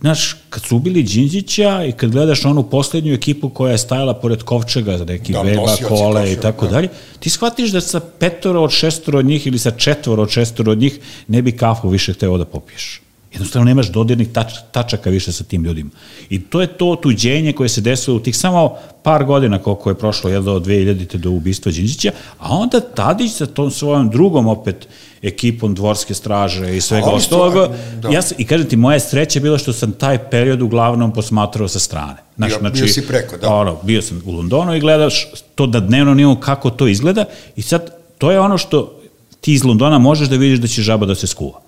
Znaš, 0.00 0.36
kad 0.50 0.62
su 0.62 0.76
ubili 0.76 1.02
Đinđića 1.02 1.84
i 1.84 1.92
kad 1.92 2.10
gledaš 2.10 2.44
onu 2.44 2.62
poslednju 2.62 3.14
ekipu 3.14 3.48
koja 3.48 3.72
je 3.72 3.78
stajala 3.78 4.14
pored 4.14 4.42
Kovčega, 4.42 4.96
neki 4.96 5.32
da, 5.32 5.42
Veba, 5.42 5.76
Kole 5.88 6.32
i 6.32 6.36
tako 6.36 6.66
da. 6.66 6.72
dalje, 6.72 6.88
ti 7.18 7.30
shvatiš 7.30 7.70
da 7.70 7.80
sa 7.80 8.00
petoro 8.00 8.62
od 8.62 8.70
šestoro 8.70 9.18
od 9.18 9.24
njih 9.24 9.46
ili 9.46 9.58
sa 9.58 9.70
četvoro 9.70 10.22
od 10.22 10.30
šestoro 10.30 10.72
od 10.72 10.78
njih 10.78 11.00
ne 11.28 11.42
bi 11.42 11.52
kafu 11.52 11.88
više 11.88 12.12
hteo 12.12 12.38
da 12.38 12.44
popiješ. 12.44 13.00
Jednostavno 13.32 13.64
nemaš 13.64 13.90
dodirnih 13.90 14.28
tač, 14.32 14.52
tačaka 14.72 15.10
više 15.10 15.32
sa 15.32 15.44
tim 15.44 15.64
ljudima. 15.64 15.90
I 16.30 16.40
to 16.40 16.60
je 16.60 16.66
to 16.66 16.96
tuđenje 17.02 17.52
koje 17.52 17.68
se 17.68 17.80
desilo 17.80 18.16
u 18.16 18.20
tih 18.20 18.36
samo 18.36 18.76
par 19.02 19.24
godina 19.24 19.58
koliko 19.58 19.90
je 19.90 19.98
prošlo, 19.98 20.30
jel, 20.30 20.42
do 20.42 20.60
2000. 20.60 21.16
do 21.16 21.30
ubistva 21.30 21.72
Đinđića, 21.72 22.12
a 22.38 22.56
onda 22.56 22.80
Tadić 22.80 23.32
sa 23.32 23.46
tom 23.46 23.70
svojom 23.70 24.10
drugom 24.10 24.46
opet 24.46 24.88
ekipom 25.22 25.74
dvorske 25.74 26.14
straže 26.14 26.76
i 26.76 26.80
svega 26.80 27.06
ostaloga. 27.06 27.68
Da. 28.02 28.08
Ja 28.08 28.20
I 28.38 28.44
kažem 28.44 28.68
ti, 28.68 28.76
moja 28.76 29.00
sreća 29.00 29.38
je 29.38 29.42
bila 29.42 29.58
što 29.58 29.72
sam 29.72 29.92
taj 29.92 30.18
period 30.30 30.62
uglavnom 30.62 31.12
posmatrao 31.12 31.68
sa 31.68 31.78
strane. 31.78 32.16
Znaš, 32.36 32.50
bio, 32.50 32.58
znači, 32.58 32.82
bio 32.82 32.88
si 32.88 33.06
preko, 33.06 33.36
da. 33.36 33.54
Ono, 33.54 33.76
bio 33.82 34.02
sam 34.02 34.22
u 34.26 34.32
Londonu 34.32 34.74
i 34.74 34.80
gledaš 34.80 35.26
to 35.54 35.66
da 35.66 35.80
dnevno 35.80 36.14
nimo 36.14 36.40
kako 36.40 36.70
to 36.70 36.86
izgleda 36.86 37.24
i 37.56 37.62
sad 37.62 37.90
to 38.18 38.30
je 38.30 38.40
ono 38.40 38.58
što 38.58 39.00
ti 39.40 39.52
iz 39.52 39.64
Londona 39.64 39.98
možeš 39.98 40.28
da 40.28 40.36
vidiš 40.36 40.58
da 40.58 40.66
će 40.66 40.82
žaba 40.82 41.06
da 41.06 41.14
se 41.14 41.26
skuva. 41.26 41.60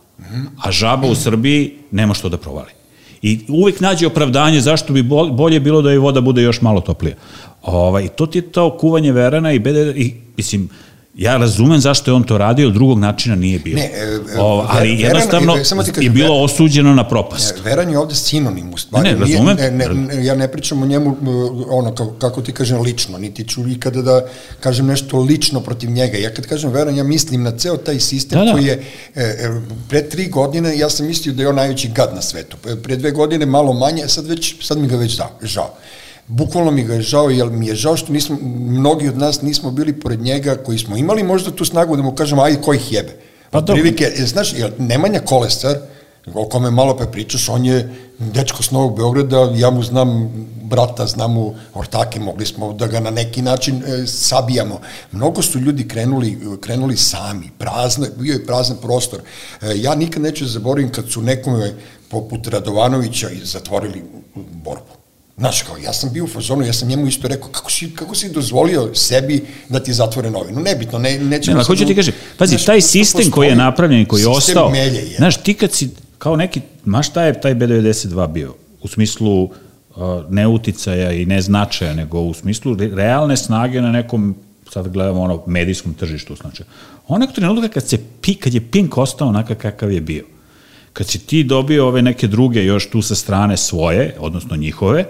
A 0.64 0.72
žaba 0.72 1.08
u 1.08 1.14
Srbiji 1.14 1.78
nema 1.90 2.14
što 2.14 2.28
da 2.28 2.36
provali. 2.36 2.70
I 3.22 3.40
uvek 3.48 3.80
nađe 3.80 4.06
opravdanje 4.06 4.60
zašto 4.60 4.92
bi 4.92 5.02
bolje 5.32 5.60
bilo 5.60 5.82
da 5.82 5.90
je 5.90 5.98
voda 5.98 6.20
bude 6.20 6.42
još 6.42 6.60
malo 6.60 6.80
toplija. 6.80 7.14
Ovaj, 7.62 8.08
to 8.08 8.26
ti 8.26 8.38
je 8.38 8.52
to 8.52 8.78
kuvanje 8.78 9.12
verana 9.12 9.52
i, 9.52 9.58
bede, 9.58 9.92
i 9.96 10.14
mislim, 10.36 10.68
Ja 11.14 11.36
razumem 11.36 11.80
zašto 11.80 12.10
je 12.10 12.14
on 12.14 12.22
to 12.22 12.38
radio, 12.38 12.70
drugog 12.70 12.98
načina 12.98 13.36
nije 13.36 13.58
bilo. 13.58 13.80
Ne, 13.80 13.90
e, 13.94 14.18
o, 14.38 14.66
ali 14.68 14.88
veran, 14.88 15.00
jednostavno 15.00 15.54
e, 15.82 15.84
ti 15.84 15.92
kažem, 15.92 16.02
je 16.04 16.10
bilo 16.10 16.42
osuđeno 16.42 16.94
na 16.94 17.08
propast. 17.08 17.54
Ne, 17.56 17.62
veran 17.62 17.90
je 17.90 17.98
ovde 17.98 18.14
sinonim 18.14 18.74
u 18.74 18.78
stvari. 18.78 19.08
Ne, 19.08 19.14
ne, 19.14 19.20
razumem. 19.20 19.56
Ne, 19.56 19.70
ne, 19.70 19.88
ne, 19.88 20.24
ja 20.24 20.34
ne 20.34 20.48
pričam 20.48 20.82
o 20.82 20.86
njemu, 20.86 21.16
ono, 21.70 21.94
kako, 21.94 22.12
kako 22.12 22.42
ti 22.42 22.52
kažem, 22.52 22.80
lično, 22.80 23.18
niti 23.18 23.48
ću 23.48 23.68
ikada 23.68 24.02
da 24.02 24.20
kažem 24.60 24.86
nešto 24.86 25.20
lično 25.20 25.60
protiv 25.60 25.90
njega. 25.90 26.18
Ja 26.18 26.34
kad 26.34 26.46
kažem 26.46 26.70
veran, 26.70 26.96
ja 26.96 27.04
mislim 27.04 27.42
na 27.42 27.50
ceo 27.50 27.76
taj 27.76 28.00
sistem 28.00 28.38
da, 28.38 28.44
da. 28.44 28.52
koji 28.52 28.64
je, 28.64 28.82
e, 29.14 29.22
e, 29.22 29.60
pre 29.88 30.08
tri 30.08 30.28
godine, 30.28 30.78
ja 30.78 30.90
sam 30.90 31.06
mislio 31.06 31.34
da 31.34 31.42
je 31.42 31.48
on 31.48 31.56
najveći 31.56 31.88
gad 31.88 32.14
na 32.14 32.22
svetu. 32.22 32.56
Pre 32.82 32.96
dve 32.96 33.10
godine 33.10 33.46
malo 33.46 33.72
manje, 33.72 34.08
sad, 34.08 34.26
već, 34.26 34.54
sad 34.62 34.78
mi 34.78 34.88
ga 34.88 34.96
već 34.96 35.16
da, 35.16 35.30
žao 35.42 35.74
bukvalno 36.30 36.70
mi 36.70 36.84
ga 36.84 36.94
je 36.94 37.02
žao, 37.02 37.30
jer 37.30 37.50
mi 37.50 37.66
je 37.66 37.74
žao 37.74 37.96
što 37.96 38.12
nismo, 38.12 38.36
mnogi 38.42 39.08
od 39.08 39.18
nas 39.18 39.42
nismo 39.42 39.70
bili 39.70 40.00
pored 40.00 40.20
njega, 40.20 40.56
koji 40.56 40.78
smo 40.78 40.96
imali 40.96 41.22
možda 41.22 41.50
tu 41.50 41.64
snagu 41.64 41.96
da 41.96 42.02
mu 42.02 42.14
kažemo, 42.14 42.42
aj, 42.42 42.60
ko 42.62 42.74
ih 42.74 42.92
jebe. 42.92 43.16
Pa 43.50 43.60
to... 43.60 43.72
Prilike, 43.72 44.04
e, 44.04 44.26
znaš, 44.26 44.52
jer 44.58 44.72
Nemanja 44.78 45.20
Kolestar, 45.20 45.76
o 46.34 46.48
kome 46.48 46.70
malo 46.70 46.96
pa 46.96 47.06
pričaš, 47.06 47.48
on 47.48 47.64
je 47.64 47.94
dečko 48.18 48.62
s 48.62 48.70
Novog 48.70 48.96
Beograda, 48.96 49.52
ja 49.56 49.70
mu 49.70 49.82
znam 49.82 50.30
brata, 50.62 51.06
znam 51.06 51.32
mu 51.32 51.54
ortake, 51.74 52.20
mogli 52.20 52.46
smo 52.46 52.72
da 52.72 52.86
ga 52.86 53.00
na 53.00 53.10
neki 53.10 53.42
način 53.42 53.82
e, 53.82 54.06
sabijamo. 54.06 54.80
Mnogo 55.12 55.42
su 55.42 55.58
ljudi 55.58 55.88
krenuli, 55.88 56.38
krenuli 56.60 56.96
sami, 56.96 57.50
prazno, 57.58 58.06
bio 58.16 58.32
je 58.32 58.46
prazan 58.46 58.76
prostor. 58.82 59.20
E, 59.62 59.72
ja 59.76 59.94
nikad 59.94 60.22
neću 60.22 60.46
zaboravim 60.46 60.92
kad 60.92 61.10
su 61.10 61.22
nekome 61.22 61.74
poput 62.08 62.46
Radovanovića 62.46 63.28
zatvorili 63.42 64.02
borbu 64.34 64.99
Znaš, 65.40 65.62
kao, 65.62 65.76
ja 65.84 65.92
sam 65.92 66.12
bio 66.12 66.24
u 66.24 66.28
fazonu, 66.28 66.66
ja 66.66 66.72
sam 66.72 66.88
njemu 66.88 67.06
isto 67.06 67.28
rekao, 67.28 67.48
kako 67.48 67.70
si, 67.70 67.90
kako 67.94 68.14
si 68.14 68.32
dozvolio 68.32 68.94
sebi 68.94 69.44
da 69.68 69.80
ti 69.80 69.92
zatvore 69.92 70.30
novinu? 70.30 70.60
Nebitno, 70.60 70.98
ne, 70.98 71.18
nećemo... 71.18 71.56
Ne, 71.56 71.64
hoću 71.64 71.86
ti 71.86 71.94
kažem, 71.94 72.14
pazi, 72.38 72.50
znaš, 72.50 72.64
taj 72.64 72.80
sistem 72.80 73.30
koji 73.30 73.48
je 73.48 73.56
napravljen, 73.56 74.04
koji 74.04 74.20
je 74.20 74.28
ostao, 74.28 74.70
melje, 74.70 74.98
je. 74.98 75.16
znaš, 75.16 75.36
ti 75.36 75.54
kad 75.54 75.72
si, 75.72 75.90
kao 76.18 76.36
neki, 76.36 76.60
ma 76.84 77.02
šta 77.02 77.22
je 77.22 77.40
taj 77.40 77.54
B92 77.54 78.32
bio? 78.32 78.54
U 78.82 78.88
smislu 78.88 79.42
uh, 79.44 79.50
ne 80.30 80.46
uticaja 80.46 81.12
i 81.12 81.26
ne 81.26 81.42
značaja, 81.42 81.94
nego 81.94 82.20
u 82.20 82.34
smislu 82.34 82.76
realne 82.94 83.36
snage 83.36 83.80
na 83.80 83.92
nekom 83.92 84.36
sad 84.72 84.88
gledamo 84.88 85.20
ono 85.20 85.42
medijskom 85.46 85.94
tržištu, 85.94 86.34
znači. 86.34 86.62
On 87.08 87.20
nekog 87.20 87.34
trenutka 87.34 87.68
kad 87.68 87.88
se 87.88 87.98
kad 88.40 88.54
je 88.54 88.70
Pink 88.70 88.98
ostao 88.98 89.28
onakav 89.28 89.56
kakav 89.56 89.92
je 89.92 90.00
bio, 90.00 90.24
kad 90.92 91.06
si 91.06 91.18
ti 91.18 91.44
dobio 91.44 91.86
ove 91.86 92.02
neke 92.02 92.26
druge 92.26 92.64
još 92.64 92.90
tu 92.90 93.02
sa 93.02 93.14
strane 93.14 93.56
svoje, 93.56 94.16
odnosno 94.18 94.56
njihove, 94.56 95.04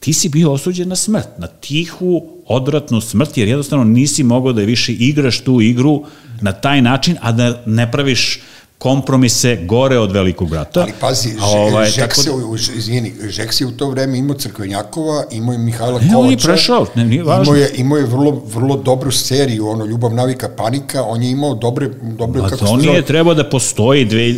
ti 0.00 0.12
si 0.12 0.28
bio 0.28 0.52
osuđen 0.52 0.88
na 0.88 0.96
smrt, 0.96 1.28
na 1.38 1.46
tihu, 1.46 2.22
odvratnu 2.46 3.00
smrt, 3.00 3.36
jer 3.36 3.48
jednostavno 3.48 3.84
nisi 3.84 4.22
mogao 4.22 4.52
da 4.52 4.62
više 4.62 4.92
igraš 4.92 5.40
tu 5.40 5.60
igru 5.60 6.02
na 6.40 6.52
taj 6.52 6.82
način, 6.82 7.16
a 7.20 7.32
da 7.32 7.62
ne 7.66 7.92
praviš 7.92 8.40
kompromise 8.78 9.58
gore 9.66 9.98
od 9.98 10.12
velikog 10.12 10.50
brata. 10.50 10.80
Ali 10.80 10.92
pazi, 11.00 11.28
ovaj, 11.40 11.90
Žek, 11.90 12.14
se, 12.14 12.30
da... 12.30 12.76
izvini, 12.78 13.14
Žek 13.28 13.52
se 13.52 13.66
u 13.66 13.70
to 13.70 13.90
vreme 13.90 14.18
imao 14.18 14.36
Crkvenjakova, 14.36 15.24
imao 15.30 15.52
je 15.52 15.58
Mihajla 15.58 16.00
ne, 16.00 16.08
Kovača. 16.08 16.18
on 16.18 16.30
je 16.30 16.36
prešao, 16.36 16.86
ne, 16.94 17.04
nije 17.04 17.22
važno. 17.22 17.42
Imao 17.42 17.56
je, 17.56 17.70
imao 17.74 17.98
je 17.98 18.06
vrlo, 18.06 18.42
vrlo 18.54 18.76
dobru 18.76 19.10
seriju, 19.10 19.68
ono, 19.68 19.84
Ljubav, 19.84 20.14
navika, 20.14 20.48
panika, 20.56 21.02
on 21.02 21.22
je 21.22 21.30
imao 21.30 21.54
dobre, 21.54 21.88
dobre 22.02 22.40
kako 22.40 22.56
se 22.56 22.64
zove. 22.64 22.82
nije 22.82 23.02
trebao 23.02 23.34
da 23.34 23.50
postoji 23.50 24.04
dve, 24.04 24.34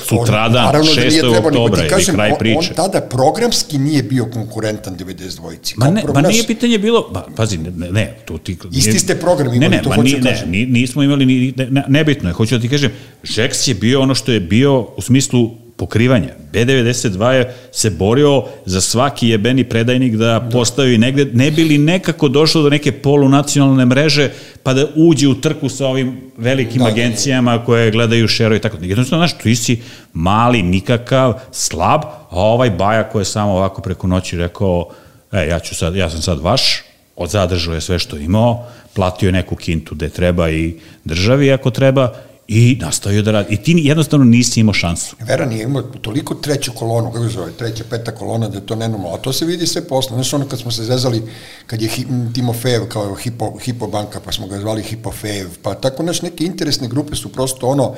sutradan, 0.00 0.74
6. 0.74 1.22
Da 1.22 1.38
oktobra 1.38 1.82
ili 1.84 2.04
kraj 2.04 2.38
priče. 2.38 2.58
On, 2.58 2.64
on 2.68 2.74
tada 2.76 3.00
programski 3.00 3.78
nije 3.78 4.02
bio 4.02 4.26
konkurentan 4.26 4.96
92-ci. 4.96 5.74
Ma 5.76 5.90
ne, 5.90 6.02
ma 6.14 6.20
nije 6.20 6.46
pitanje 6.46 6.78
bilo, 6.78 7.08
ba, 7.12 7.26
pazi, 7.36 7.58
ne, 7.58 7.90
ne, 7.90 8.14
to 8.24 8.38
ti... 8.38 8.56
Nije, 8.70 8.78
Isti 8.78 8.98
ste 8.98 9.14
program 9.14 9.54
imali, 9.54 9.70
ne, 9.70 9.76
ne, 9.76 9.82
to 9.82 9.88
ma 9.88 9.96
nije, 9.96 10.20
ne, 10.20 10.42
ne, 10.46 10.66
nismo 10.66 11.02
imali, 11.02 11.26
ni, 11.26 11.54
ne, 11.56 11.84
nebitno 11.88 12.28
je, 12.28 12.32
hoću 12.32 12.54
da 12.54 12.62
ti 12.62 12.68
kažem, 12.68 12.90
Žeks 13.22 13.68
je 13.68 13.74
bio 13.74 14.00
ono 14.00 14.14
što 14.14 14.32
je 14.32 14.40
bio 14.40 14.80
u 14.96 15.02
smislu 15.02 15.63
pokrivanja. 15.76 16.28
B92 16.52 17.30
je 17.30 17.54
se 17.72 17.90
borio 17.90 18.44
za 18.66 18.80
svaki 18.80 19.28
jebeni 19.28 19.64
predajnik 19.64 20.16
da, 20.16 20.26
da. 20.26 20.48
postavi 20.52 20.98
negde, 20.98 21.24
ne 21.24 21.50
bi 21.50 21.64
li 21.64 21.78
nekako 21.78 22.28
došlo 22.28 22.62
do 22.62 22.70
neke 22.70 22.92
polunacionalne 22.92 23.86
mreže 23.86 24.30
pa 24.62 24.74
da 24.74 24.86
uđe 24.94 25.28
u 25.28 25.34
trku 25.34 25.68
sa 25.68 25.86
ovim 25.86 26.20
velikim 26.36 26.82
da, 26.82 26.88
agencijama 26.88 27.58
da, 27.58 27.64
koje 27.64 27.90
gledaju 27.90 28.28
šero 28.28 28.56
i 28.56 28.58
tako. 28.58 28.76
Jednostavno, 28.80 29.26
znaš, 29.26 29.38
ti 29.42 29.56
si 29.56 29.82
mali, 30.12 30.62
nikakav, 30.62 31.40
slab, 31.52 32.00
a 32.30 32.40
ovaj 32.40 32.70
baja 32.70 33.08
koji 33.08 33.20
je 33.20 33.24
samo 33.24 33.52
ovako 33.52 33.82
preko 33.82 34.06
noći 34.06 34.36
rekao, 34.36 34.88
e, 35.32 35.48
ja, 35.48 35.58
ću 35.58 35.74
sad, 35.74 35.96
ja 35.96 36.10
sam 36.10 36.22
sad 36.22 36.40
vaš, 36.40 36.82
odzadržao 37.16 37.74
je 37.74 37.80
sve 37.80 37.98
što 37.98 38.16
imao, 38.16 38.66
platio 38.94 39.28
je 39.28 39.32
neku 39.32 39.56
kintu 39.56 39.94
gde 39.94 40.08
treba 40.08 40.50
i 40.50 40.74
državi 41.04 41.52
ako 41.52 41.70
treba 41.70 42.12
i 42.48 42.78
nastavio 42.80 43.22
da 43.22 43.30
radi. 43.30 43.54
I 43.54 43.56
ti 43.56 43.74
jednostavno 43.76 44.24
nisi 44.24 44.60
imao 44.60 44.74
šansu. 44.74 45.16
Veran 45.20 45.52
je 45.52 45.62
imao 45.62 45.82
toliko 45.82 46.34
treću 46.34 46.72
kolonu, 46.72 47.12
kako 47.12 47.28
zove, 47.28 47.52
treća, 47.52 47.84
peta 47.90 48.12
kolona, 48.14 48.48
da 48.48 48.58
je 48.58 48.66
to 48.66 48.76
nenormalno. 48.76 49.16
A 49.16 49.20
to 49.20 49.32
se 49.32 49.44
vidi 49.44 49.66
sve 49.66 49.88
posle. 49.88 50.14
Znaš, 50.14 50.32
ono 50.32 50.48
kad 50.48 50.58
smo 50.58 50.70
se 50.70 50.84
zezali, 50.84 51.22
kad 51.66 51.82
je 51.82 51.88
Timofejev 52.34 52.88
kao 52.88 53.14
hipo, 53.14 53.58
hipo 53.64 53.86
banka, 53.86 54.20
pa 54.20 54.32
smo 54.32 54.46
ga 54.46 54.58
zvali 54.58 54.82
Hipofejev, 54.82 55.48
pa 55.62 55.74
tako, 55.74 56.02
naš, 56.02 56.22
neke 56.22 56.44
interesne 56.44 56.88
grupe 56.88 57.16
su 57.16 57.32
prosto 57.32 57.66
ono, 57.66 57.94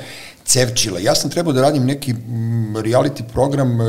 cevčila. 0.47 0.99
Ja 0.99 1.15
sam 1.15 1.29
trebao 1.29 1.53
da 1.53 1.61
radim 1.61 1.85
neki 1.85 2.13
reality 2.75 3.23
program 3.33 3.81
e, 3.81 3.83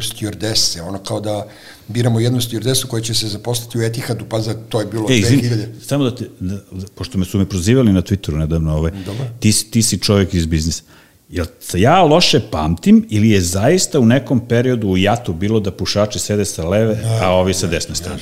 stewardesse, 0.00 0.80
ono 0.82 0.98
kao 0.98 1.20
da 1.20 1.46
biramo 1.88 2.20
jednu 2.20 2.40
stewardesu 2.40 2.86
koja 2.86 3.02
će 3.02 3.14
se 3.14 3.28
zaposliti 3.28 3.78
u 3.78 3.82
Etihadu, 3.82 4.24
pa 4.28 4.40
za 4.40 4.54
to 4.68 4.80
je 4.80 4.86
bilo 4.86 5.06
E, 5.10 5.12
2000. 5.12 5.18
izvini, 5.18 5.66
samo 5.86 6.04
da 6.04 6.16
te, 6.16 6.28
da, 6.40 6.58
pošto 6.94 7.18
me 7.18 7.24
su 7.24 7.38
me 7.38 7.48
prozivali 7.48 7.92
na 7.92 8.02
Twitteru 8.02 8.38
nedavno, 8.38 8.76
ovaj, 8.76 8.92
ti, 9.40 9.70
ti 9.70 9.82
si 9.82 9.98
čovjek 9.98 10.34
iz 10.34 10.46
biznisa. 10.46 10.82
Jel 11.28 11.46
ja 11.74 12.02
loše 12.02 12.40
pamtim 12.50 13.06
ili 13.10 13.30
je 13.30 13.40
zaista 13.40 14.00
u 14.00 14.06
nekom 14.06 14.40
periodu 14.48 14.88
u 14.88 14.96
jatu 14.96 15.32
bilo 15.32 15.60
da 15.60 15.70
pušači 15.70 16.18
sede 16.18 16.44
sa 16.44 16.68
leve, 16.68 16.98
a 17.22 17.30
ovi 17.30 17.54
sa 17.54 17.66
desne 17.66 17.94
strane? 17.94 18.20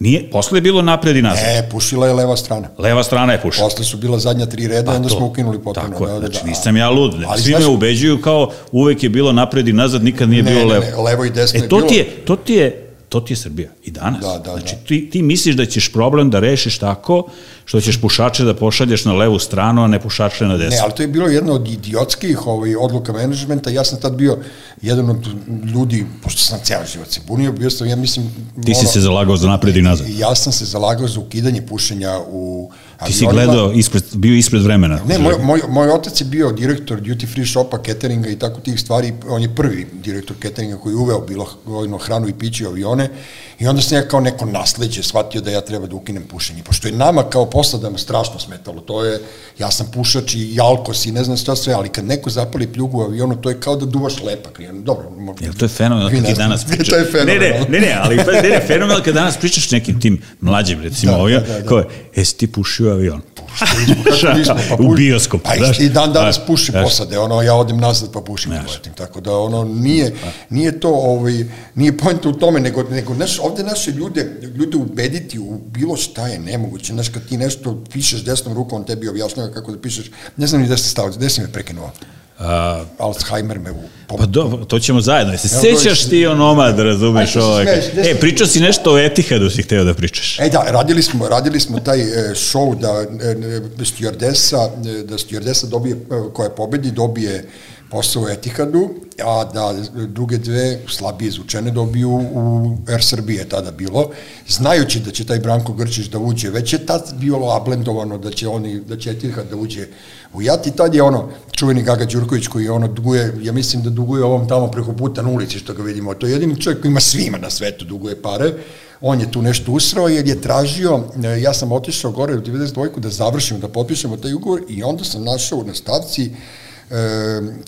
Nije, 0.00 0.30
posle 0.30 0.56
je 0.56 0.62
bilo 0.62 0.82
napred 0.82 1.16
i 1.16 1.22
nazad. 1.22 1.44
E, 1.44 1.68
pušila 1.70 2.06
je 2.06 2.12
leva 2.12 2.36
strana. 2.36 2.68
Leva 2.78 3.02
strana 3.02 3.32
je 3.32 3.40
pušila. 3.40 3.66
Posle 3.66 3.84
su 3.84 3.96
bila 3.96 4.18
zadnja 4.18 4.46
tri 4.46 4.68
reda, 4.68 4.92
onda 4.92 5.08
smo 5.08 5.26
ukinuli 5.26 5.58
potpuno. 5.58 5.86
Pa 5.86 5.92
Tako 5.92 6.04
je, 6.04 6.08
da, 6.08 6.14
da, 6.14 6.26
znači 6.26 6.40
da. 6.40 6.48
nisam 6.48 6.76
ja 6.76 6.90
lud. 6.90 7.14
Ali 7.26 7.42
Svi 7.42 7.50
znaš- 7.50 7.62
me 7.62 7.68
ubeđuju 7.68 8.20
kao 8.20 8.50
uvek 8.72 9.02
je 9.02 9.08
bilo 9.08 9.32
napred 9.32 9.68
i 9.68 9.72
nazad, 9.72 10.04
nikad 10.04 10.28
nije 10.28 10.42
Ne, 10.42 10.50
bilo 10.50 10.60
ne, 10.62 10.66
levo. 10.70 10.84
ne, 10.86 11.02
levo 11.02 11.24
i 11.24 11.30
desno 11.30 11.58
e, 11.58 11.62
je 11.62 11.68
to 11.68 11.76
bilo. 11.76 11.88
Ti 11.88 11.94
je, 11.94 12.04
to 12.04 12.36
ti 12.36 12.54
je 12.54 12.87
to 13.08 13.20
ti 13.20 13.32
je 13.32 13.36
Srbija 13.36 13.70
i 13.84 13.90
danas. 13.90 14.20
Da, 14.20 14.38
da, 14.38 14.52
znači, 14.52 14.74
da. 14.74 14.86
Ti, 14.86 15.10
ti 15.10 15.22
misliš 15.22 15.56
da 15.56 15.66
ćeš 15.66 15.92
problem 15.92 16.30
da 16.30 16.40
rešiš 16.40 16.78
tako 16.78 17.28
što 17.64 17.80
ćeš 17.80 18.00
pušače 18.00 18.44
da 18.44 18.54
pošalješ 18.54 19.04
na 19.04 19.12
levu 19.12 19.38
stranu, 19.38 19.84
a 19.84 19.86
ne 19.86 20.00
pušače 20.00 20.44
na 20.44 20.56
desnu. 20.56 20.76
Ne, 20.76 20.80
ali 20.82 20.92
to 20.96 21.02
je 21.02 21.08
bilo 21.08 21.28
jedna 21.28 21.52
od 21.52 21.68
idiotskih 21.68 22.46
ovaj, 22.46 22.76
odluka 22.76 23.12
menadžmenta. 23.12 23.70
Ja 23.70 23.84
sam 23.84 24.00
tad 24.00 24.14
bio 24.14 24.38
jedan 24.82 25.10
od 25.10 25.28
ljudi, 25.74 26.06
pošto 26.22 26.40
sam 26.40 26.58
ceo 26.62 26.86
život 26.92 27.10
se 27.10 27.20
bunio, 27.26 27.52
bio 27.52 27.70
sam, 27.70 27.86
ja 27.86 27.96
mislim... 27.96 28.30
Ti 28.64 28.74
si 28.74 28.86
se 28.86 29.00
zalagao 29.00 29.36
za 29.36 29.48
napred 29.48 29.76
i 29.76 29.82
nazad. 29.82 30.06
Ja 30.08 30.34
sam 30.34 30.52
se 30.52 30.64
zalagao 30.64 31.08
za 31.08 31.20
ukidanje 31.20 31.66
pušenja 31.66 32.18
u 32.28 32.70
Ti 33.06 33.12
si 33.12 33.26
gledao, 33.26 33.72
ispred, 33.72 34.02
bio 34.14 34.34
ispred 34.34 34.62
vremena. 34.62 34.98
Ne, 35.06 35.18
moj, 35.18 35.34
moj, 35.40 35.60
moj 35.68 35.90
otac 35.90 36.20
je 36.20 36.24
bio 36.24 36.52
direktor 36.52 37.00
duty 37.00 37.26
free 37.26 37.46
shopa, 37.46 37.78
cateringa 37.78 38.28
i 38.28 38.36
tako 38.36 38.60
tih 38.60 38.80
stvari. 38.80 39.12
On 39.28 39.42
je 39.42 39.54
prvi 39.54 39.86
direktor 39.94 40.36
cateringa 40.42 40.76
koji 40.76 40.92
je 40.92 40.96
uveo 40.96 41.20
bilo 41.20 41.48
ono, 41.66 41.98
hranu 41.98 42.28
i 42.28 42.34
piće 42.34 42.64
i 42.64 42.66
avione. 42.66 43.10
I 43.58 43.66
onda 43.66 43.82
sam 43.82 43.98
ja 43.98 44.08
kao 44.08 44.20
neko 44.20 44.46
nasleđe 44.46 45.02
shvatio 45.02 45.40
da 45.40 45.50
ja 45.50 45.60
treba 45.60 45.86
da 45.86 45.96
ukinem 45.96 46.22
pušenje. 46.22 46.62
Pošto 46.62 46.88
je 46.88 46.94
nama 46.94 47.22
kao 47.22 47.46
posadama 47.46 47.98
strašno 47.98 48.38
smetalo. 48.38 48.80
To 48.80 49.04
je, 49.04 49.20
ja 49.58 49.70
sam 49.70 49.86
pušač 49.92 50.34
i 50.34 50.54
jalkos 50.54 51.06
i 51.06 51.12
ne 51.12 51.24
znam 51.24 51.36
šta 51.36 51.56
sve, 51.56 51.74
ali 51.74 51.88
kad 51.88 52.04
neko 52.04 52.30
zapali 52.30 52.66
pljugu 52.66 52.98
u 52.98 53.02
avionu, 53.02 53.36
to 53.36 53.50
je 53.50 53.60
kao 53.60 53.76
da 53.76 53.86
duvaš 53.86 54.22
lepak. 54.22 54.60
Dobro, 54.74 55.10
mo- 55.10 55.34
Jel 55.40 55.52
to 55.54 55.64
je 55.64 55.68
fenomenal 55.68 56.10
kad 56.10 56.26
ti 56.26 56.34
danas 56.34 56.64
pričaš? 56.64 56.88
To 56.88 56.96
je 56.96 57.04
fenomenalno. 57.04 57.66
Ne, 57.68 57.70
ne, 57.70 57.80
ne, 57.80 57.86
ne, 57.86 57.96
ali 58.00 58.16
pa, 58.16 58.32
ne, 58.32 58.42
ne, 58.42 58.64
fenomenal 58.66 59.02
kad 59.02 59.14
danas 59.14 59.36
pričaš 59.36 59.70
nekim 59.70 60.00
tim 60.00 60.22
mlađim, 60.40 60.80
recimo, 60.80 61.12
Da, 61.12 61.18
da, 61.24 61.40
da, 61.40 61.52
da, 61.52 61.60
da, 61.60 61.68
kao 61.68 61.78
je, 61.78 61.84
jesi 62.16 62.36
ti 62.36 62.46
pušio 62.46 62.87
avion? 62.90 63.22
Kako 63.58 64.38
nismo, 64.38 64.54
pa 64.68 64.84
u 64.84 64.94
bioskop. 64.94 65.42
Pa 65.42 65.54
i, 65.80 65.88
dan 65.88 66.12
danas 66.12 66.34
Znaš, 66.36 66.46
puši 66.46 66.70
znaš. 66.70 66.84
posade, 66.84 67.18
ono, 67.18 67.42
ja 67.42 67.54
odem 67.54 67.76
nazad 67.76 68.12
pa 68.12 68.20
pušim 68.20 68.52
i 68.52 68.72
letim, 68.72 68.92
tako 68.92 69.20
da 69.20 69.36
ono, 69.36 69.64
nije, 69.64 70.14
nije 70.50 70.80
to, 70.80 70.88
ovaj, 70.88 71.44
nije 71.74 71.96
pojenta 71.96 72.28
u 72.28 72.32
tome, 72.32 72.60
nego, 72.60 72.82
nego 72.82 73.14
znaš, 73.14 73.38
ovde 73.38 73.62
naše 73.62 73.90
ljude, 73.90 74.40
ljude 74.56 74.76
ubediti 74.76 75.38
u 75.38 75.58
bilo 75.66 75.96
šta 75.96 76.26
je 76.28 76.38
nemoguće, 76.38 76.92
znaš, 76.92 77.08
kad 77.08 77.28
ti 77.28 77.36
nešto 77.36 77.84
pišeš 77.92 78.24
desnom 78.24 78.54
rukom, 78.54 78.80
on 78.80 78.86
tebi 78.86 79.08
objašnjava 79.08 79.52
kako 79.52 79.72
da 79.72 79.80
pišeš, 79.80 80.10
ne 80.36 80.46
znam 80.46 80.60
ni 80.60 80.66
gde 80.66 80.76
se 80.76 80.88
stavio, 80.88 81.12
gde 81.12 81.30
si 81.30 81.40
me 81.40 81.52
prekinuo? 81.52 81.90
A, 82.38 82.84
Alzheimer 82.98 83.58
me 83.58 83.70
u... 83.70 83.74
Pa 84.18 84.26
dobro, 84.26 84.64
to 84.64 84.78
ćemo 84.78 85.00
zajedno. 85.00 85.32
Jesi 85.32 85.48
sećaš 85.48 86.08
ti 86.08 86.26
onomad, 86.26 86.78
razumeš 86.78 87.20
Ajde, 87.20 87.30
što 87.30 87.40
se 87.40 87.46
ovaj. 87.46 88.10
E, 88.10 88.14
pričao 88.20 88.46
si 88.46 88.60
nešto 88.60 88.92
o 88.92 88.98
Etihadu 88.98 89.50
si 89.50 89.62
hteo 89.62 89.84
da 89.84 89.94
pričaš. 89.94 90.38
E 90.40 90.48
da, 90.48 90.62
radili 90.68 91.02
smo, 91.02 91.28
radili 91.28 91.60
smo 91.60 91.80
taj 91.80 92.00
e, 92.00 92.34
show 92.34 92.80
da 92.80 92.88
e, 92.88 93.30
e, 93.30 93.84
stewardesa, 93.84 94.68
e, 95.00 95.02
da 95.02 95.14
stewardesa 95.18 95.66
dobije, 95.66 95.96
koja 96.32 96.50
pobedi, 96.50 96.90
dobije 96.90 97.48
posao 97.90 98.22
u 98.22 98.28
Etihadu, 98.28 98.90
a 99.24 99.44
da 99.44 99.74
druge 100.06 100.38
dve 100.38 100.78
slabije 100.88 101.28
izvučene 101.28 101.70
dobiju 101.70 102.10
u 102.10 102.76
Air 102.88 103.04
Srbije 103.04 103.38
je 103.38 103.48
tada 103.48 103.70
bilo, 103.70 104.10
znajući 104.48 105.00
da 105.00 105.10
će 105.10 105.26
taj 105.26 105.38
Branko 105.38 105.72
Grčić 105.72 106.06
da 106.06 106.18
uđe, 106.18 106.50
već 106.50 106.72
je 106.72 106.86
tad 106.86 107.14
bilo 107.14 107.50
ablendovano 107.50 108.18
da 108.18 108.30
će 108.30 108.48
oni, 108.48 108.80
da 108.80 108.96
će 108.96 109.10
Etihad 109.10 109.46
da 109.50 109.56
uđe 109.56 109.86
u 110.34 110.42
JAT 110.42 110.66
i 110.66 110.70
tad 110.70 110.94
je 110.94 111.02
ono, 111.02 111.28
čuveni 111.52 111.82
Gaga 111.82 112.04
Đurković 112.04 112.46
koji 112.46 112.68
ono 112.68 112.88
duguje, 112.88 113.34
ja 113.42 113.52
mislim 113.52 113.82
da 113.82 113.90
duguje 113.90 114.24
ovom 114.24 114.48
tamo 114.48 114.70
preko 114.70 114.92
puta 114.92 115.22
na 115.22 115.28
ulici 115.28 115.58
što 115.58 115.74
ga 115.74 115.82
vidimo, 115.82 116.14
to 116.14 116.26
je 116.26 116.32
jedini 116.32 116.60
čovjek 116.60 116.80
koji 116.80 116.90
ima 116.90 117.00
svima 117.00 117.38
na 117.38 117.50
svetu 117.50 117.84
duguje 117.84 118.22
pare, 118.22 118.52
on 119.00 119.20
je 119.20 119.30
tu 119.32 119.42
nešto 119.42 119.72
usrao 119.72 120.08
jer 120.08 120.26
je 120.26 120.40
tražio, 120.40 121.00
e, 121.24 121.40
ja 121.40 121.54
sam 121.54 121.72
otišao 121.72 122.10
gore 122.10 122.36
u 122.36 122.40
92. 122.40 122.98
da 122.98 123.08
završimo, 123.08 123.60
da 123.60 123.68
potpišemo 123.68 124.16
taj 124.16 124.34
ugovor 124.34 124.62
i 124.68 124.82
onda 124.82 125.04
sam 125.04 125.24
našao 125.24 125.62
na 125.62 125.74
stavci 125.74 126.30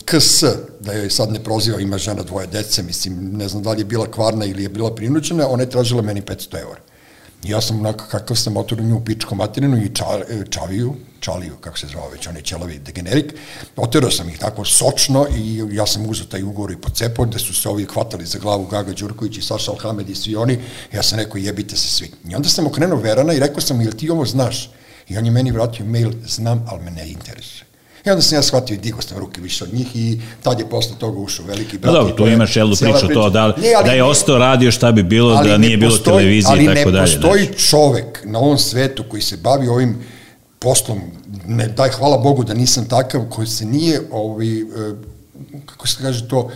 KS, 0.05 0.45
da 0.81 0.93
je 0.93 1.11
sad 1.11 1.33
ne 1.33 1.45
proziva, 1.45 1.81
ima 1.81 1.99
žena 1.99 2.23
dvoje 2.23 2.47
dece, 2.47 2.83
mislim, 2.83 3.37
ne 3.37 3.49
znam 3.49 3.63
da 3.63 3.73
li 3.73 3.81
je 3.81 3.85
bila 3.85 4.11
kvarna 4.11 4.45
ili 4.45 4.63
je 4.63 4.69
bila 4.69 4.95
prinučena, 4.95 5.49
ona 5.49 5.63
je 5.63 5.71
tražila 5.71 6.03
meni 6.03 6.23
500 6.23 6.61
evra. 6.61 6.81
Ja 7.43 7.61
sam 7.61 7.81
onako 7.81 8.05
kakav 8.11 8.37
sam 8.37 8.57
otvore 8.57 8.83
nju 8.83 8.97
u 8.97 9.05
pičku 9.05 9.35
materinu 9.35 9.77
i 9.77 9.95
ča, 9.95 10.05
e, 10.29 10.45
čaviju, 10.51 10.95
čaliju, 11.21 11.57
kako 11.61 11.79
se 11.79 11.87
zvao 11.87 12.09
već, 12.09 12.27
onaj 12.27 12.43
ćelavi 12.43 12.79
degenerik, 12.79 13.35
oterao 13.77 14.11
sam 14.11 14.29
ih 14.29 14.39
tako 14.39 14.65
sočno 14.65 15.27
i 15.37 15.63
ja 15.73 15.87
sam 15.87 16.07
uzeo 16.07 16.27
taj 16.27 16.43
ugovor 16.43 16.71
i 16.71 16.81
pocepao, 16.81 17.27
da 17.27 17.39
su 17.39 17.55
se 17.55 17.69
ovi 17.69 17.85
hvatali 17.85 18.27
za 18.27 18.39
glavu 18.39 18.67
Gaga 18.67 18.93
Đurković 18.93 19.39
i 19.39 19.43
Saša 19.43 19.73
Alhamed 19.73 20.11
i 20.11 20.15
svi 20.15 20.37
oni, 20.37 20.59
ja 20.93 21.03
sam 21.03 21.19
rekao 21.19 21.37
jebite 21.37 21.77
se 21.77 21.89
svi. 21.89 22.11
I 22.29 22.35
onda 22.35 22.49
sam 22.49 22.67
okrenuo 22.67 23.01
Verana 23.01 23.33
i 23.33 23.41
rekao 23.41 23.61
sam, 23.61 23.81
jel 23.81 23.93
ti 23.93 24.11
ovo 24.11 24.25
znaš? 24.25 24.71
I 25.09 25.19
on 25.19 25.25
je 25.25 25.31
meni 25.31 25.51
vratio 25.51 25.87
mail, 25.87 26.13
znam, 26.27 26.67
ali 26.69 26.85
me 26.85 26.91
ne 26.91 27.09
interesuje. 27.09 27.70
I 28.07 28.11
onda 28.11 28.23
sam 28.23 28.37
ja 28.37 28.43
shvatio 28.43 28.75
i 28.75 28.79
digo 28.79 29.03
sam 29.03 29.19
ruke 29.19 29.41
više 29.41 29.65
od 29.65 29.75
njih 29.75 29.97
i 29.97 30.21
tad 30.43 30.59
je 30.59 30.67
posle 30.67 30.93
toga 30.99 31.19
ušao 31.19 31.47
veliki 31.47 31.79
brat. 31.79 31.95
dobro, 31.95 32.15
i 32.15 32.17
tu 32.17 32.27
imaš 32.27 32.57
jednu 32.57 32.77
priču 32.77 33.09
to, 33.09 33.31
da, 33.31 33.47
Ne, 33.49 33.53
ali 33.77 33.85
da 33.85 33.93
je 33.93 34.03
ostao 34.05 34.39
radio 34.39 34.71
šta 34.71 34.93
bi 34.93 35.03
bilo 35.03 35.33
ali 35.33 35.49
da 35.49 35.59
nije 35.59 35.77
bilo 35.77 35.91
postoji- 35.91 36.05
televizije 36.07 36.55
i 36.55 36.67
tako 36.67 36.91
dalje. 36.91 37.01
Ali 37.01 37.11
ne 37.11 37.21
postoji 37.21 37.45
znaš. 37.47 37.59
čovek 37.61 38.21
na 38.25 38.39
ovom 38.39 38.59
svetu 38.59 39.05
koji 39.05 39.23
se 39.23 39.37
bavi 39.37 39.69
ovim 39.69 39.97
poslom, 40.59 41.01
ne, 41.47 41.69
daj 41.69 41.89
hvala 41.91 42.19
Bogu 42.19 42.45
da 42.45 42.55
nisam 42.55 42.85
takav, 42.87 43.25
koji 43.25 43.47
se 43.47 43.65
nije, 43.65 44.01
ovaj, 44.13 44.59
e, 44.59 44.63
kako 45.67 45.89
se 45.89 45.97
kaže 46.03 46.29
to, 46.29 46.39
u- 46.39 46.51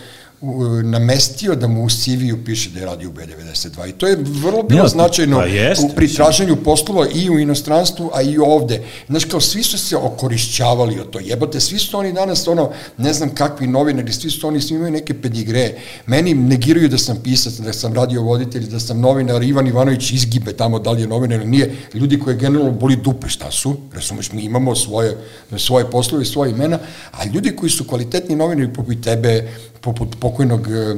namestio 0.84 1.54
da 1.54 1.68
mu 1.68 1.84
u 1.84 1.88
CV-u 1.88 2.44
piše 2.44 2.70
da 2.70 2.80
je 2.80 2.86
radio 2.86 3.08
u 3.08 3.12
B92 3.12 3.88
i 3.88 3.92
to 3.92 4.06
je 4.06 4.16
vrlo 4.16 4.62
bilo 4.62 4.82
Ja, 4.82 4.88
značajno 4.88 5.38
pa 5.38 5.44
jeste, 5.44 5.86
u 5.86 5.94
pri 5.94 6.14
traženju 6.14 6.56
poslova 6.56 7.06
i 7.14 7.30
u 7.30 7.38
inostranstvu, 7.38 8.10
a 8.14 8.22
i 8.22 8.38
ovde. 8.38 8.82
Znaš, 9.08 9.24
kao 9.24 9.40
svi 9.40 9.62
su 9.62 9.78
se 9.78 9.96
okorišćavali 9.96 11.00
od 11.00 11.10
to, 11.10 11.20
jebote, 11.20 11.60
svi 11.60 11.78
su 11.78 11.98
oni 11.98 12.12
danas, 12.12 12.48
ono, 12.48 12.70
ne 12.98 13.12
znam 13.12 13.34
kakvi 13.34 13.66
novinari, 13.66 14.12
svi 14.12 14.30
su 14.30 14.48
oni, 14.48 14.60
svi 14.60 14.74
imaju 14.74 14.92
neke 14.92 15.14
pedigre. 15.14 15.74
Meni 16.06 16.34
negiraju 16.34 16.88
da 16.88 16.98
sam 16.98 17.20
pisac, 17.22 17.52
da 17.52 17.72
sam 17.72 17.94
radio 17.94 18.22
voditelj, 18.22 18.66
da 18.66 18.80
sam 18.80 19.00
novinar, 19.00 19.42
Ivan 19.42 19.66
Ivanović 19.66 20.10
izgibe 20.10 20.52
tamo 20.52 20.78
da 20.78 20.90
li 20.90 21.00
je 21.00 21.06
novinar 21.06 21.40
ili 21.40 21.50
nije. 21.50 21.76
Ljudi 21.94 22.20
koje 22.20 22.36
generalno 22.36 22.72
boli 22.72 22.96
dupe 22.96 23.28
šta 23.28 23.50
su, 23.50 23.76
razumeš, 23.94 24.32
mi 24.32 24.42
imamo 24.42 24.74
svoje, 24.74 25.16
svoje 25.56 25.90
poslove 25.90 26.22
i 26.22 26.26
svoje 26.26 26.50
imena, 26.50 26.78
a 27.12 27.24
ljudi 27.24 27.56
koji 27.56 27.70
su 27.70 27.84
kvalitetni 27.84 28.36
novinari 28.36 28.72
poput 28.72 29.00
tebe, 29.00 29.48
poput 29.84 30.16
pokojnog 30.16 30.68
e, 30.68 30.96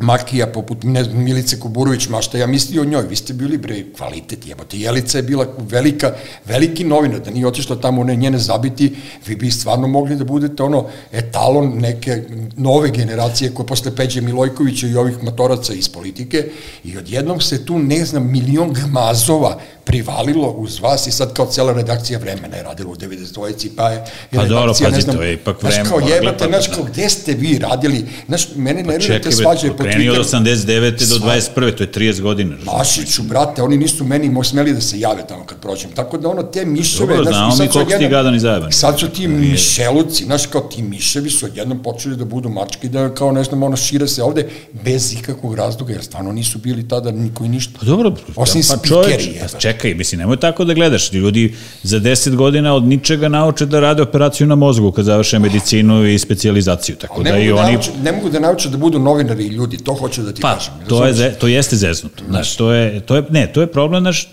Makija, 0.00 0.46
poput 0.46 0.82
ne, 0.82 1.04
znam, 1.04 1.22
Milice 1.24 1.60
Kuburović, 1.60 2.08
ma 2.08 2.22
šta 2.22 2.38
ja 2.38 2.46
mislio 2.46 2.82
o 2.82 2.84
njoj, 2.84 3.06
vi 3.06 3.16
ste 3.16 3.32
bili 3.32 3.58
bre 3.58 3.84
kvalitet, 3.96 4.46
jebote, 4.46 4.78
Jelica 4.78 5.18
je 5.18 5.22
bila 5.22 5.46
velika, 5.58 6.12
veliki 6.44 6.84
novinar, 6.84 7.20
da 7.20 7.30
nije 7.30 7.46
otišla 7.46 7.76
tamo 7.76 8.00
one 8.00 8.16
njene 8.16 8.38
zabiti, 8.38 8.96
vi 9.26 9.36
bi 9.36 9.50
stvarno 9.50 9.86
mogli 9.86 10.16
da 10.16 10.24
budete 10.24 10.62
ono 10.62 10.86
etalon 11.12 11.78
neke 11.78 12.22
nove 12.56 12.90
generacije 12.90 13.54
koje 13.54 13.66
posle 13.66 13.96
Peđe 13.96 14.20
Milojkovića 14.20 14.86
i 14.86 14.96
ovih 14.96 15.22
matoraca 15.22 15.74
iz 15.74 15.88
politike. 15.88 16.50
I 16.84 16.98
odjednom 16.98 17.40
se 17.40 17.64
tu, 17.64 17.78
ne 17.78 18.04
znam, 18.04 18.30
milion 18.30 18.72
gmazova 18.72 19.58
privalilo 19.84 20.50
uz 20.50 20.80
vas 20.80 21.06
i 21.06 21.12
sad 21.12 21.34
kao 21.34 21.46
cela 21.46 21.72
redakcija 21.72 22.18
vremena 22.18 22.56
je 22.56 22.62
radila 22.62 22.90
u 22.90 22.94
92. 22.96 23.68
pa 23.76 23.90
je 23.90 24.04
Pa 24.30 24.44
dobro, 24.44 24.60
redakcija, 24.60 24.90
ne 24.90 25.00
znam, 25.00 25.16
to 25.16 25.22
je 25.22 25.32
ipak 25.32 25.60
znaš, 25.60 25.74
vreme, 25.74 25.88
kao 25.88 25.98
ono, 25.98 26.08
jebate, 26.08 26.44
znaš, 26.48 26.68
kao 26.68 26.84
gde 26.84 27.08
ste 27.08 27.32
vi 27.32 27.58
radili, 27.58 28.04
znaš, 28.26 28.48
mene 28.56 28.84
Pa 28.84 28.90
nervirate 28.90 29.30
čekaj, 29.30 29.32
svađaju 29.32 29.74
bre, 29.74 29.84
po 29.84 29.87
kreni 29.92 30.08
od 30.08 30.16
Twitteru. 30.16 30.20
89. 30.20 30.90
do 30.90 31.16
Sva- 31.16 31.52
21. 31.56 31.76
to 31.76 31.82
je 31.82 31.90
30 31.92 32.20
godina. 32.20 32.56
Mašiću, 32.78 33.22
brate, 33.22 33.62
oni 33.62 33.76
nisu 33.76 34.04
meni 34.04 34.44
smeli 34.44 34.72
da 34.72 34.80
se 34.80 35.00
jave 35.00 35.26
tamo 35.28 35.44
kad 35.46 35.58
prođem. 35.60 35.90
Tako 35.90 36.18
da 36.18 36.28
ono, 36.28 36.42
te 36.42 36.64
miševe... 36.64 37.16
Dobro, 37.16 37.32
znamo 37.32 37.56
mi 37.56 37.68
koliko 37.68 37.98
ti 37.98 38.08
gadan 38.08 38.34
i 38.34 38.40
zajeban. 38.40 38.72
Sad 38.72 38.98
su 38.98 39.08
ti 39.08 39.28
mišeluci, 39.28 40.24
znaš, 40.24 40.46
kao 40.46 40.60
ti 40.60 40.82
miševi 40.82 41.30
su 41.30 41.46
odjednom 41.46 41.82
počeli 41.82 42.16
da 42.16 42.24
budu 42.24 42.48
mački, 42.48 42.88
da 42.88 43.14
kao 43.14 43.32
ne 43.32 43.44
znam, 43.44 43.62
ono, 43.62 43.76
šire 43.76 44.08
se 44.08 44.22
ovde 44.22 44.48
bez 44.84 45.12
ikakvog 45.12 45.54
razloga, 45.54 45.92
jer 45.92 46.02
stvarno 46.04 46.32
nisu 46.32 46.58
bili 46.58 46.88
tada 46.88 47.10
niko 47.10 47.44
i 47.44 47.48
ništa. 47.48 47.72
Pa 47.80 47.86
dobro, 47.86 48.14
Osim 48.36 48.62
pa 48.68 48.76
spikeri, 48.76 49.40
pa 49.52 49.58
čekaj, 49.58 49.94
mislim, 49.94 50.18
nemoj 50.18 50.36
tako 50.36 50.64
da 50.64 50.74
gledaš. 50.74 51.12
Ljudi 51.12 51.54
za 51.82 52.00
10 52.00 52.34
godina 52.36 52.74
od 52.74 52.84
ničega 52.84 53.28
nauče 53.28 53.66
da 53.66 53.80
rade 53.80 54.02
operaciju 54.02 54.46
na 54.46 54.54
mozgu 54.54 54.92
kad 54.92 55.04
završe 55.04 55.38
medicinu 55.38 56.06
i 56.06 56.18
specijalizaciju. 56.18 56.96
Tako 56.96 57.22
Ne, 57.22 57.30
da 57.30 57.38
i 57.38 57.48
da, 57.48 57.54
oni... 57.54 57.78
ne 58.02 58.12
mogu 58.12 58.30
da 58.30 58.40
nauče 58.40 58.68
da 58.68 58.76
budu 58.76 58.98
novinari 58.98 59.44
i 59.44 59.48
ljudi, 59.48 59.77
to 59.84 59.94
hoću 59.94 60.22
da 60.22 60.32
ti 60.32 60.40
Pa, 60.42 60.54
kažem. 60.54 60.72
to, 60.88 61.06
je, 61.06 61.14
ze- 61.14 61.34
to 61.40 61.46
jeste 61.46 61.76
zeznuto. 61.76 62.24
Znaš, 62.28 62.56
to 62.56 62.72
je, 62.72 63.00
to 63.00 63.16
je, 63.16 63.24
ne, 63.30 63.52
to 63.52 63.60
je 63.60 63.66
problem, 63.66 64.02
znaš, 64.02 64.28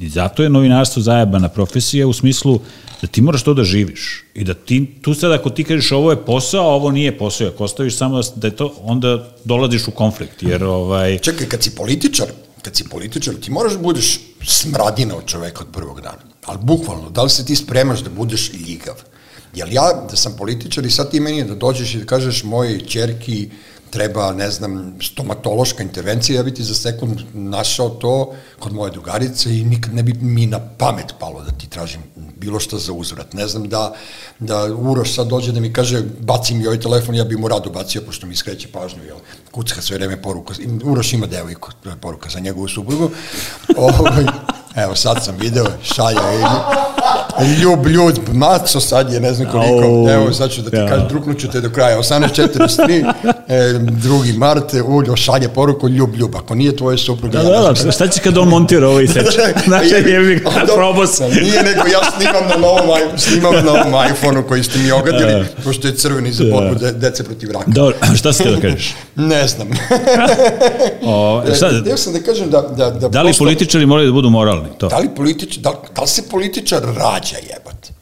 I 0.00 0.08
zato 0.08 0.42
je 0.42 0.48
novinarstvo 0.48 1.02
zajebana 1.02 1.48
profesija 1.48 2.06
u 2.06 2.12
smislu 2.12 2.60
da 3.02 3.06
ti 3.06 3.20
moraš 3.20 3.42
to 3.42 3.54
da 3.54 3.64
živiš. 3.64 4.24
I 4.34 4.44
da 4.44 4.54
ti, 4.54 4.86
tu 5.02 5.14
sad 5.14 5.32
ako 5.32 5.50
ti 5.50 5.64
kažeš 5.64 5.92
ovo 5.92 6.10
je 6.10 6.16
posao, 6.16 6.64
ovo 6.64 6.90
nije 6.90 7.18
posao, 7.18 7.48
ako 7.48 7.64
ostaviš 7.64 7.96
samo 7.96 8.20
da 8.36 8.46
je 8.46 8.56
to, 8.56 8.74
onda 8.82 9.28
dolaziš 9.44 9.88
u 9.88 9.90
konflikt, 9.90 10.42
jer 10.42 10.64
ovaj... 10.64 11.18
Čekaj, 11.18 11.46
kad 11.46 11.62
si 11.62 11.70
političar, 11.70 12.26
kad 12.62 12.76
si 12.76 12.84
političar, 12.84 13.34
ti 13.34 13.50
moraš 13.50 13.72
da 13.72 13.78
budeš 13.78 14.20
smradina 14.42 15.16
od 15.16 15.26
čoveka 15.26 15.60
od 15.60 15.72
prvog 15.72 16.00
dana. 16.00 16.22
Ali 16.44 16.58
bukvalno, 16.62 17.10
da 17.10 17.22
li 17.22 17.30
se 17.30 17.44
ti 17.44 17.56
spremaš 17.56 18.00
da 18.00 18.10
budeš 18.10 18.52
ljigav? 18.52 18.94
Jel 19.54 19.68
ja, 19.72 20.06
da 20.10 20.16
sam 20.16 20.36
političar 20.38 20.86
i 20.86 20.90
sad 20.90 21.10
ti 21.10 21.20
meni 21.20 21.44
da 21.44 21.54
dođeš 21.54 21.94
i 21.94 21.98
da 21.98 22.04
kažeš 22.04 22.44
mojoj 22.44 22.80
čerki 22.80 23.50
treba, 23.90 24.32
ne 24.32 24.50
znam, 24.50 24.94
stomatološka 25.02 25.82
intervencija, 25.82 26.36
ja 26.36 26.42
bi 26.42 26.54
ti 26.54 26.64
za 26.64 26.74
sekund 26.74 27.20
našao 27.34 27.88
to 27.88 28.32
kod 28.58 28.72
moje 28.72 28.90
drugarice 28.90 29.58
i 29.58 29.64
nikad 29.64 29.94
ne 29.94 30.02
bi 30.02 30.12
mi 30.20 30.46
na 30.46 30.60
pamet 30.78 31.14
palo 31.18 31.42
da 31.42 31.50
ti 31.50 31.70
tražim 31.70 32.00
bilo 32.36 32.60
šta 32.60 32.78
za 32.78 32.92
uzvrat. 32.92 33.32
Ne 33.32 33.46
znam 33.46 33.68
da, 33.68 33.94
da 34.38 34.64
Uroš 34.74 35.14
sad 35.14 35.26
dođe 35.26 35.52
da 35.52 35.60
mi 35.60 35.72
kaže 35.72 36.02
baci 36.20 36.54
mi 36.54 36.66
ovaj 36.66 36.80
telefon, 36.80 37.14
ja 37.14 37.24
bi 37.24 37.36
mu 37.36 37.48
rado 37.48 37.70
bacio, 37.70 38.02
pošto 38.06 38.26
mi 38.26 38.36
skreće 38.36 38.68
pažnju, 38.68 39.04
jel, 39.04 39.18
kucka 39.50 39.82
sve 39.82 39.96
vreme 39.96 40.22
poruka. 40.22 40.54
Uroš 40.84 41.12
ima 41.12 41.26
devojku, 41.26 41.70
to 41.82 41.90
je 41.90 41.96
poruka 42.00 42.30
za 42.30 42.40
njegovu 42.40 42.68
suprugu. 42.68 43.10
Ovaj, 43.76 44.24
evo, 44.76 44.96
sad 44.96 45.24
sam 45.24 45.36
video, 45.36 45.66
šalja, 45.82 46.20
ljub, 47.62 47.86
ljud, 47.86 48.20
maco, 48.32 48.80
sad 48.80 49.12
je 49.12 49.20
ne 49.20 49.34
znam 49.34 49.50
koliko, 49.50 50.02
oh, 50.02 50.12
evo 50.12 50.32
sad 50.32 50.50
ću 50.50 50.62
da 50.62 50.70
ti 50.70 50.76
ja. 50.76 50.88
kažem, 50.88 51.08
druknuću 51.08 51.50
te 51.50 51.60
do 51.60 51.70
kraja, 51.70 51.98
18.43, 51.98 53.12
e, 53.48 53.78
drugi 53.78 54.32
mart, 54.32 54.74
uljo, 54.86 55.16
šalje 55.16 55.48
poruku, 55.48 55.88
ljub, 55.88 56.14
ljub, 56.14 56.36
ako 56.36 56.54
nije 56.54 56.76
tvoje 56.76 56.98
supruga. 56.98 57.38
Da, 57.38 57.50
da, 57.50 57.72
da, 57.84 57.92
šta 57.92 58.08
će 58.08 58.20
kad 58.20 58.38
on 58.38 58.48
montira 58.48 58.88
ovaj 58.88 59.06
seč? 59.06 59.26
Znači, 59.66 59.88
je 59.88 60.20
mi 60.20 60.40
probao 60.76 61.06
sam. 61.06 61.30
Nije 61.30 61.62
nego, 61.62 61.80
ja 61.88 62.00
snimam 62.16 62.48
na 62.48 62.56
novom, 62.56 62.98
snimam 63.16 63.54
na 63.54 63.62
novom 63.62 64.06
iPhone-u 64.12 64.42
koji 64.48 64.62
ste 64.62 64.78
mi 64.78 64.92
ogadili, 64.92 65.44
pošto 65.64 65.88
je 65.88 65.94
crveni 65.94 66.32
za 66.32 66.44
borbu 66.44 66.74
de, 66.74 66.92
dece 66.92 67.24
protiv 67.24 67.50
raka. 67.50 67.70
Dobro, 67.70 67.96
šta 68.16 68.32
ste 68.32 68.50
da 68.50 68.60
kažeš? 68.68 68.94
ne 69.16 69.48
znam. 69.48 69.68
o, 71.04 71.42
šta? 71.56 71.70
Ja 71.86 71.96
sam 71.96 72.12
da 72.12 72.20
kažem 72.20 72.50
da... 72.50 72.60
Da, 72.62 72.90
da, 72.90 73.08
da 73.08 73.22
li 73.22 73.32
političari 73.38 73.86
moraju 73.86 74.06
da 74.06 74.12
budu 74.12 74.30
moralni? 74.30 74.68
To? 74.78 74.88
Da 74.88 74.98
li, 74.98 75.08
politič, 75.16 75.56
da, 75.56 75.72
da 75.96 76.02
li 76.02 76.08
se 76.08 76.22
političar 76.28 76.82
rađa 76.82 77.29
jebate? 77.38 77.92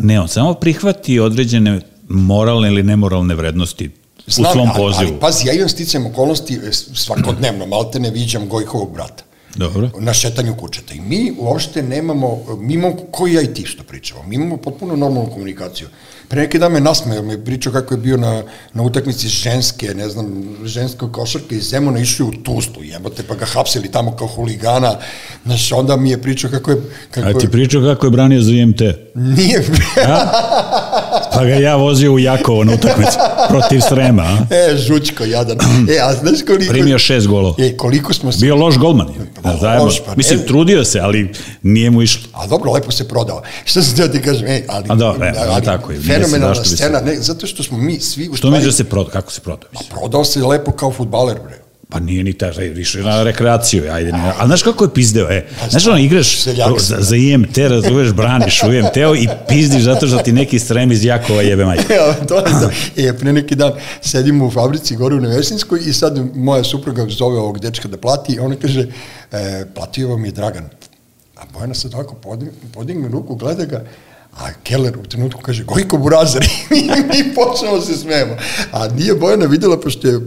Ne, 0.00 0.20
on 0.20 0.28
samo 0.28 0.54
prihvati 0.54 1.20
određene 1.20 1.80
moralne 2.08 2.68
ili 2.68 2.82
nemoralne 2.82 3.34
vrednosti 3.34 3.90
Znam, 4.26 4.50
u 4.50 4.52
svom 4.52 4.68
pozivu. 4.76 4.98
Ali, 4.98 5.08
ali 5.08 5.20
pazi, 5.20 5.46
ja 5.46 5.52
imam 5.52 5.68
sticajem 5.68 6.06
okolnosti 6.06 6.54
e, 6.54 6.72
svakodnevno, 6.72 7.66
malte 7.66 8.00
ne 8.00 8.10
viđam 8.10 8.48
Gojkovog 8.48 8.92
brata. 8.94 9.24
Dobro. 9.56 9.90
na 9.98 10.14
šetanju 10.14 10.54
kućeta. 10.54 10.94
I 10.94 11.00
mi 11.00 11.32
uopšte 11.38 11.82
nemamo, 11.82 12.38
mi 12.58 12.74
imamo, 12.74 12.96
koji 13.10 13.32
ja 13.32 13.42
i 13.42 13.54
ti 13.54 13.66
što 13.66 13.82
pričamo, 13.82 14.22
mi 14.22 14.34
imamo 14.34 14.56
potpuno 14.56 14.96
normalnu 14.96 15.30
komunikaciju. 15.30 15.88
Pre 16.28 16.40
neki 16.40 16.58
dan 16.58 16.72
me 16.72 16.80
nasmeo, 16.80 17.22
me 17.22 17.44
pričao 17.44 17.72
kako 17.72 17.94
je 17.94 17.98
bio 17.98 18.16
na, 18.16 18.42
na 18.74 18.82
utakmici 18.82 19.28
ženske, 19.28 19.94
ne 19.94 20.08
znam, 20.08 20.56
ženske 20.64 21.06
košarke 21.12 21.56
iz 21.56 21.70
Zemuna 21.70 21.98
išli 21.98 22.24
u 22.24 22.30
Tuzlu, 22.30 22.82
jebote, 22.82 23.22
pa 23.22 23.34
ga 23.34 23.46
hapsili 23.46 23.90
tamo 23.90 24.16
kao 24.16 24.28
huligana. 24.28 24.94
Znaš, 25.44 25.72
onda 25.72 25.96
mi 25.96 26.10
je 26.10 26.22
pričao 26.22 26.50
kako 26.50 26.70
je... 26.70 26.76
Kako 27.10 27.28
A 27.28 27.32
ti 27.32 27.48
pričao 27.48 27.82
kako 27.82 28.06
je 28.06 28.10
branio 28.10 28.42
za 28.42 28.52
IMT? 28.52 28.80
Nije. 29.14 29.64
A? 30.08 30.26
Pa 31.34 31.44
ga 31.44 31.54
ja 31.54 31.76
vozio 31.76 32.12
u 32.12 32.18
Jakovo 32.18 32.64
na 32.64 32.74
utakmici 32.74 33.18
protiv 33.48 33.80
Srema. 33.88 34.22
A? 34.22 34.46
E, 34.54 34.76
žučko, 34.76 35.24
jadan. 35.24 35.58
E, 35.90 35.98
a 36.02 36.14
znaš 36.14 36.42
koliko... 36.46 36.72
Primio 36.72 36.98
šest 36.98 37.26
golova. 37.26 37.54
E, 37.58 37.76
koliko 37.76 38.14
smo... 38.14 38.30
Bio 38.40 38.56
loš 38.56 38.78
golman. 38.78 39.06
Da, 39.06 39.39
zajedno. 39.60 39.84
Loš, 39.84 40.00
pa, 40.06 40.14
Mislim, 40.16 40.40
trudio 40.46 40.84
se, 40.84 41.00
ali 41.00 41.32
nije 41.62 41.90
mu 41.90 42.02
išlo. 42.02 42.22
A 42.32 42.46
dobro, 42.46 42.72
lepo 42.72 42.90
se 42.90 43.08
prodao. 43.08 43.42
Šta 43.70 43.82
sam 43.82 43.96
teo 43.96 44.08
ti 44.08 44.22
kažem? 44.22 44.46
E, 44.46 44.64
ali, 44.68 44.86
a 44.88 44.94
dobro, 44.94 45.26
e, 45.26 45.32
ali, 45.48 45.64
tako 45.64 45.92
je 45.92 46.00
fenomenalna 46.00 46.64
scena, 46.64 47.00
ne, 47.00 47.16
zato 47.16 47.46
što 47.46 47.62
smo 47.62 47.78
mi 47.78 48.00
svi... 48.00 48.28
U 48.28 48.36
što 48.36 48.50
misliš 48.50 48.66
da 48.66 48.72
se 48.72 48.84
prodao, 48.84 49.12
kako 49.12 49.32
se 49.32 49.40
prodao? 49.40 49.70
Pa 49.72 49.80
prodao 49.96 50.24
se 50.24 50.42
lepo 50.42 50.72
kao 50.72 50.92
futbaler, 50.92 51.38
bre. 51.44 51.59
Pa 51.90 52.00
nije 52.00 52.24
ni 52.24 52.32
ta, 52.32 52.50
više 52.74 53.02
na 53.02 53.22
rekreaciju, 53.22 53.92
ajde. 53.92 54.12
Ne. 54.12 54.32
Ali 54.38 54.48
znaš 54.48 54.62
kako 54.62 54.84
je 54.84 54.94
pizdeo, 54.94 55.30
e? 55.30 55.46
Pa 55.60 55.68
znaš 55.68 55.86
ono, 55.86 55.98
igraš 55.98 56.44
za, 56.78 56.96
za 56.98 57.16
IMT, 57.16 57.58
razumeš, 57.58 58.12
braniš 58.12 58.62
u 58.62 58.72
IMT-u 58.72 59.14
i 59.16 59.28
pizdiš 59.48 59.82
zato 59.82 60.06
što 60.06 60.18
ti 60.18 60.32
neki 60.32 60.58
strem 60.58 60.92
iz 60.92 61.04
Jakova 61.04 61.42
jebe 61.42 61.64
majke. 61.64 61.94
Ja, 61.94 62.26
to 62.26 62.36
je 62.36 62.42
da. 62.42 62.70
E, 62.96 63.18
pre 63.18 63.32
neki 63.32 63.54
dan 63.54 63.72
sedimo 64.00 64.46
u 64.46 64.50
fabrici 64.50 64.96
gore 64.96 65.14
u 65.14 65.20
Nevesinskoj 65.20 65.80
i 65.86 65.92
sad 65.92 66.36
moja 66.36 66.64
supruga 66.64 67.06
zove 67.08 67.38
ovog 67.38 67.58
dečka 67.58 67.88
da 67.88 67.96
plati 67.96 68.32
i 68.32 68.38
ona 68.38 68.56
kaže, 68.56 68.86
e, 69.32 69.64
platio 69.74 70.08
vam 70.08 70.24
je 70.24 70.30
Dragan. 70.30 70.64
A 71.36 71.42
Bojana 71.52 71.74
sad 71.74 71.94
ovako 71.94 72.14
podigne, 72.14 72.52
podigne 72.74 73.08
ruku, 73.08 73.34
gleda 73.34 73.64
ga, 73.64 73.84
A 74.38 74.52
Keller 74.62 74.98
u 74.98 75.02
trenutku 75.02 75.40
kaže, 75.42 75.64
Gojko 75.64 75.96
Burazar, 75.96 76.44
i 76.70 76.82
mi 76.82 77.34
počnemo 77.34 77.76
da 77.76 77.82
se 77.82 77.96
smijemo. 77.96 78.36
A 78.72 78.88
nije 78.88 79.14
Bojana 79.14 79.46
videla, 79.46 79.80
pošto 79.80 80.08
je 80.08 80.14
e, 80.14 80.16
e, 80.16 80.20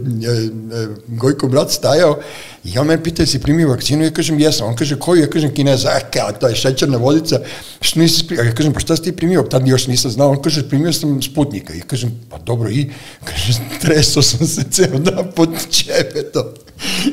Gojko 1.06 1.48
brat 1.48 1.70
stajao, 1.70 2.18
i 2.64 2.78
on 2.78 2.86
mene 2.86 3.02
pita, 3.02 3.26
si 3.26 3.38
primio 3.38 3.68
vakcinu? 3.68 4.04
Ja 4.04 4.10
kažem, 4.10 4.38
jesam. 4.40 4.68
On 4.68 4.76
kaže, 4.76 4.96
koju? 4.98 5.20
Ja 5.20 5.30
kažem, 5.30 5.54
kineza. 5.54 5.88
A, 5.88 6.00
kao, 6.00 6.32
to 6.32 6.48
je 6.48 6.56
šećerna 6.56 6.98
vodica. 6.98 7.40
Što 7.80 8.00
nisi 8.00 8.26
primio? 8.26 8.44
Ja 8.44 8.54
kažem, 8.54 8.72
pa 8.72 8.80
šta 8.80 8.96
si 8.96 9.02
ti 9.02 9.12
primio? 9.12 9.42
Tad 9.42 9.68
još 9.68 9.86
nisam 9.86 10.10
znao. 10.10 10.30
On 10.30 10.42
kaže, 10.42 10.68
primio 10.68 10.92
sam 10.92 11.22
sputnika. 11.22 11.74
Ja 11.74 11.84
kažem, 11.84 12.20
pa 12.30 12.38
dobro, 12.38 12.70
i? 12.70 12.90
Kaže, 13.24 13.52
tresao 13.82 14.22
sam 14.22 14.46
se 14.46 14.62
ceo 14.70 14.98
dan 14.98 15.30
pod 15.36 15.50
čepetom. 15.70 16.44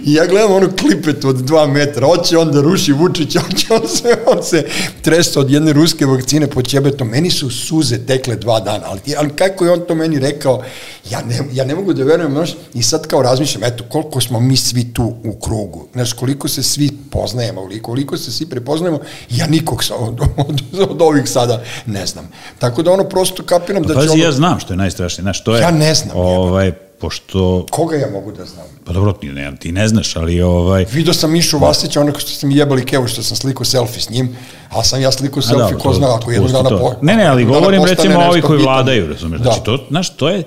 I 0.05 0.13
ja 0.13 0.25
gledam 0.25 0.51
onu 0.51 0.69
klipetu 0.79 1.29
od 1.29 1.35
dva 1.35 1.67
metra, 1.67 2.07
hoće 2.07 2.37
on 2.37 2.51
da 2.51 2.61
ruši 2.61 2.91
Vučić, 2.91 3.37
hoće 3.37 3.67
on 3.81 3.87
se, 3.87 4.17
on 4.25 4.43
se 4.43 4.65
tresa 5.01 5.39
od 5.39 5.51
jedne 5.51 5.73
ruske 5.73 6.05
vakcine 6.05 6.47
pod 6.47 6.67
ćebetom. 6.67 7.07
Meni 7.07 7.31
su 7.31 7.49
suze 7.49 7.97
tekle 7.97 8.35
dva 8.35 8.59
dana, 8.59 8.83
ali, 8.85 8.99
ali 9.17 9.29
kako 9.29 9.65
je 9.65 9.71
on 9.71 9.81
to 9.87 9.95
meni 9.95 10.19
rekao, 10.19 10.63
ja 11.11 11.21
ne, 11.21 11.39
ja 11.53 11.65
ne 11.65 11.75
mogu 11.75 11.93
da 11.93 12.03
verujem, 12.03 12.45
i 12.73 12.83
sad 12.83 13.07
kao 13.07 13.21
razmišljam, 13.21 13.63
eto, 13.63 13.83
koliko 13.89 14.21
smo 14.21 14.39
mi 14.39 14.57
svi 14.57 14.93
tu 14.93 15.15
u 15.23 15.33
krugu, 15.41 15.87
znaš, 15.93 16.13
koliko 16.13 16.47
se 16.47 16.63
svi 16.63 16.89
poznajemo, 17.11 17.69
koliko 17.81 18.17
se 18.17 18.31
svi 18.31 18.45
prepoznajemo, 18.45 18.99
ja 19.29 19.47
nikog 19.47 19.83
sa, 19.83 19.95
od, 19.95 20.21
od, 20.37 20.61
od 20.89 21.01
ovih 21.01 21.29
sada 21.29 21.63
ne 21.85 22.05
znam. 22.05 22.29
Tako 22.59 22.83
da 22.83 22.91
ono 22.91 23.03
prosto 23.03 23.43
kapiram 23.43 23.83
da 23.83 23.93
pa, 23.93 24.01
će 24.01 24.07
pazi, 24.07 24.19
ono... 24.19 24.23
ja 24.23 24.31
znam 24.31 24.59
što 24.59 24.73
je 24.73 24.77
najstrašnije, 24.77 25.23
znaš, 25.23 25.43
to 25.43 25.55
je... 25.55 25.61
Ja 25.61 25.71
ne 25.71 25.95
znam. 25.95 26.17
Ovaj, 26.17 26.71
pošto... 26.71 27.65
Koga 27.69 27.95
ja 27.95 28.09
mogu 28.11 28.31
da 28.31 28.45
znam? 28.45 28.65
Pa 28.85 28.93
dobro, 28.93 29.13
ti 29.13 29.27
ne, 29.27 29.51
ti 29.59 29.71
ne 29.71 29.87
znaš, 29.87 30.15
ali 30.15 30.41
ovaj... 30.41 30.85
Vidio 30.91 31.13
sam 31.13 31.31
Mišu 31.31 31.59
Vasića, 31.59 32.01
onako 32.01 32.19
što 32.19 32.31
ste 32.31 32.47
mi 32.47 32.55
jebali 32.55 32.85
kevu, 32.85 33.07
što 33.07 33.23
sam 33.23 33.37
slikao 33.37 33.65
selfie 33.65 34.01
s 34.01 34.09
njim, 34.09 34.37
a 34.69 34.83
sam 34.83 35.01
ja 35.01 35.11
slikao 35.11 35.41
selfie, 35.41 35.77
ko 35.77 35.93
zna, 35.93 36.15
ako 36.15 36.31
jednog 36.31 36.51
dana... 36.51 36.69
Po, 36.69 36.93
ne, 37.01 37.15
ne, 37.15 37.25
ali 37.25 37.45
govorim 37.45 37.83
recimo 37.83 38.19
ovi 38.19 38.41
koji 38.41 38.63
vladaju, 38.63 39.07
razumeš, 39.07 39.39
da. 39.39 39.43
znači 39.43 39.63
to, 39.63 39.85
znaš, 39.89 40.15
to 40.15 40.29
je, 40.29 40.43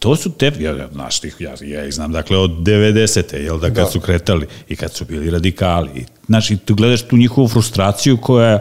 to 0.00 0.16
su 0.16 0.30
te, 0.30 0.52
ja, 0.60 0.88
znaš, 0.92 1.20
ja, 1.38 1.54
ja 1.62 1.86
ih 1.86 1.94
znam, 1.94 2.12
dakle, 2.12 2.38
od 2.38 2.50
90. 2.50 3.36
jel 3.36 3.58
da, 3.58 3.66
kad 3.66 3.84
da. 3.84 3.90
su 3.90 4.00
kretali 4.00 4.46
i 4.68 4.76
kad 4.76 4.94
su 4.94 5.04
bili 5.04 5.30
radikali, 5.30 6.06
znaš, 6.26 6.50
i 6.50 6.56
tu 6.56 6.74
gledaš 6.74 7.02
tu 7.02 7.16
njihovu 7.16 7.48
frustraciju 7.48 8.16
koja, 8.16 8.60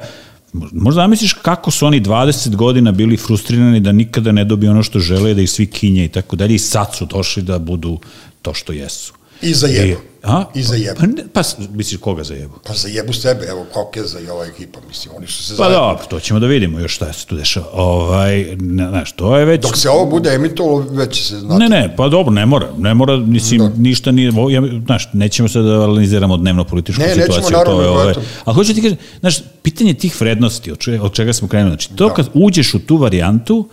Možda 0.54 1.02
zamisliš 1.02 1.34
kako 1.34 1.72
su 1.72 1.86
oni 1.86 2.02
20 2.02 2.56
godina 2.56 2.92
bili 2.92 3.18
frustrirani 3.18 3.80
da 3.80 3.92
nikada 3.92 4.32
ne 4.32 4.44
dobiju 4.46 4.72
ono 4.72 4.84
što 4.84 5.00
žele, 5.00 5.34
da 5.34 5.42
ih 5.42 5.50
svi 5.50 5.66
kinje 5.66 6.06
i 6.06 6.10
tako 6.10 6.36
dalje 6.36 6.56
i 6.56 6.60
sad 6.60 6.96
su 6.96 7.06
došli 7.06 7.44
da 7.44 7.60
budu 7.60 8.00
to 8.42 8.54
što 8.54 8.74
jesu. 8.74 9.14
I 9.42 9.54
za 9.54 9.68
jebu. 9.68 10.02
A? 10.24 10.46
I 10.56 10.64
za 10.64 10.76
jebu. 10.76 11.00
Pa, 11.00 11.06
ne, 11.06 11.24
pa 11.34 11.42
misliš 11.74 12.02
koga 12.02 12.24
za 12.24 12.34
jebu? 12.34 12.54
Pa 12.68 12.74
za 12.74 12.88
jebu 12.88 13.14
sebe, 13.14 13.46
evo 13.50 13.66
Kokeza 13.74 14.20
i 14.20 14.28
ova 14.28 14.46
ekipa, 14.46 14.80
mislim, 14.88 15.14
oni 15.18 15.28
su 15.28 15.44
se 15.44 15.58
Pa 15.58 15.70
dobro, 15.70 16.06
to 16.10 16.20
ćemo 16.20 16.40
da 16.40 16.48
vidimo 16.48 16.80
još 16.80 16.96
šta 16.96 17.14
se 17.14 17.26
tu 17.26 17.36
dešava. 17.36 17.66
Ovaj, 17.74 18.56
ne, 18.60 18.90
znaš, 18.90 19.12
to 19.12 19.38
je 19.38 19.46
već... 19.46 19.62
Dok 19.62 19.78
se 19.78 19.90
ovo 19.90 20.06
bude 20.06 20.34
emitovalo, 20.34 20.86
već 20.92 21.28
se 21.28 21.40
znati. 21.40 21.60
Ne, 21.60 21.70
ne, 21.70 21.96
pa 21.98 22.08
dobro, 22.08 22.32
ne 22.32 22.46
mora, 22.46 22.68
ne 22.78 22.94
mora, 22.94 23.18
mislim, 23.18 23.62
da. 23.62 23.70
ništa 23.78 24.12
nije, 24.12 24.32
ja, 24.50 24.62
znaš, 24.86 25.10
nećemo 25.14 25.50
se 25.50 25.60
da 25.60 25.84
analiziramo 25.84 26.38
dnevno 26.38 26.64
političku 26.64 27.02
ne, 27.02 27.10
situaciju. 27.14 27.34
Ne, 27.34 27.42
nećemo, 27.42 27.58
naravno, 27.58 27.82
je, 27.82 27.90
ovaj, 27.90 28.14
ali 28.46 28.56
hoću 28.56 28.74
ti 28.74 28.82
kažem, 28.82 28.98
znaš, 29.20 29.38
pitanje 29.62 29.94
tih 29.94 30.22
vrednosti, 30.22 30.72
od 30.72 30.78
čega, 30.78 31.04
od 31.04 31.14
čega 31.14 31.34
smo 31.34 31.48
krenuli, 31.48 31.72
znači, 31.72 31.90
to 31.96 32.08
da. 32.08 32.14
kad 32.14 32.30
uđeš 32.34 32.74
u 32.74 32.80
tu 32.80 32.98
varijantu, 32.98 33.70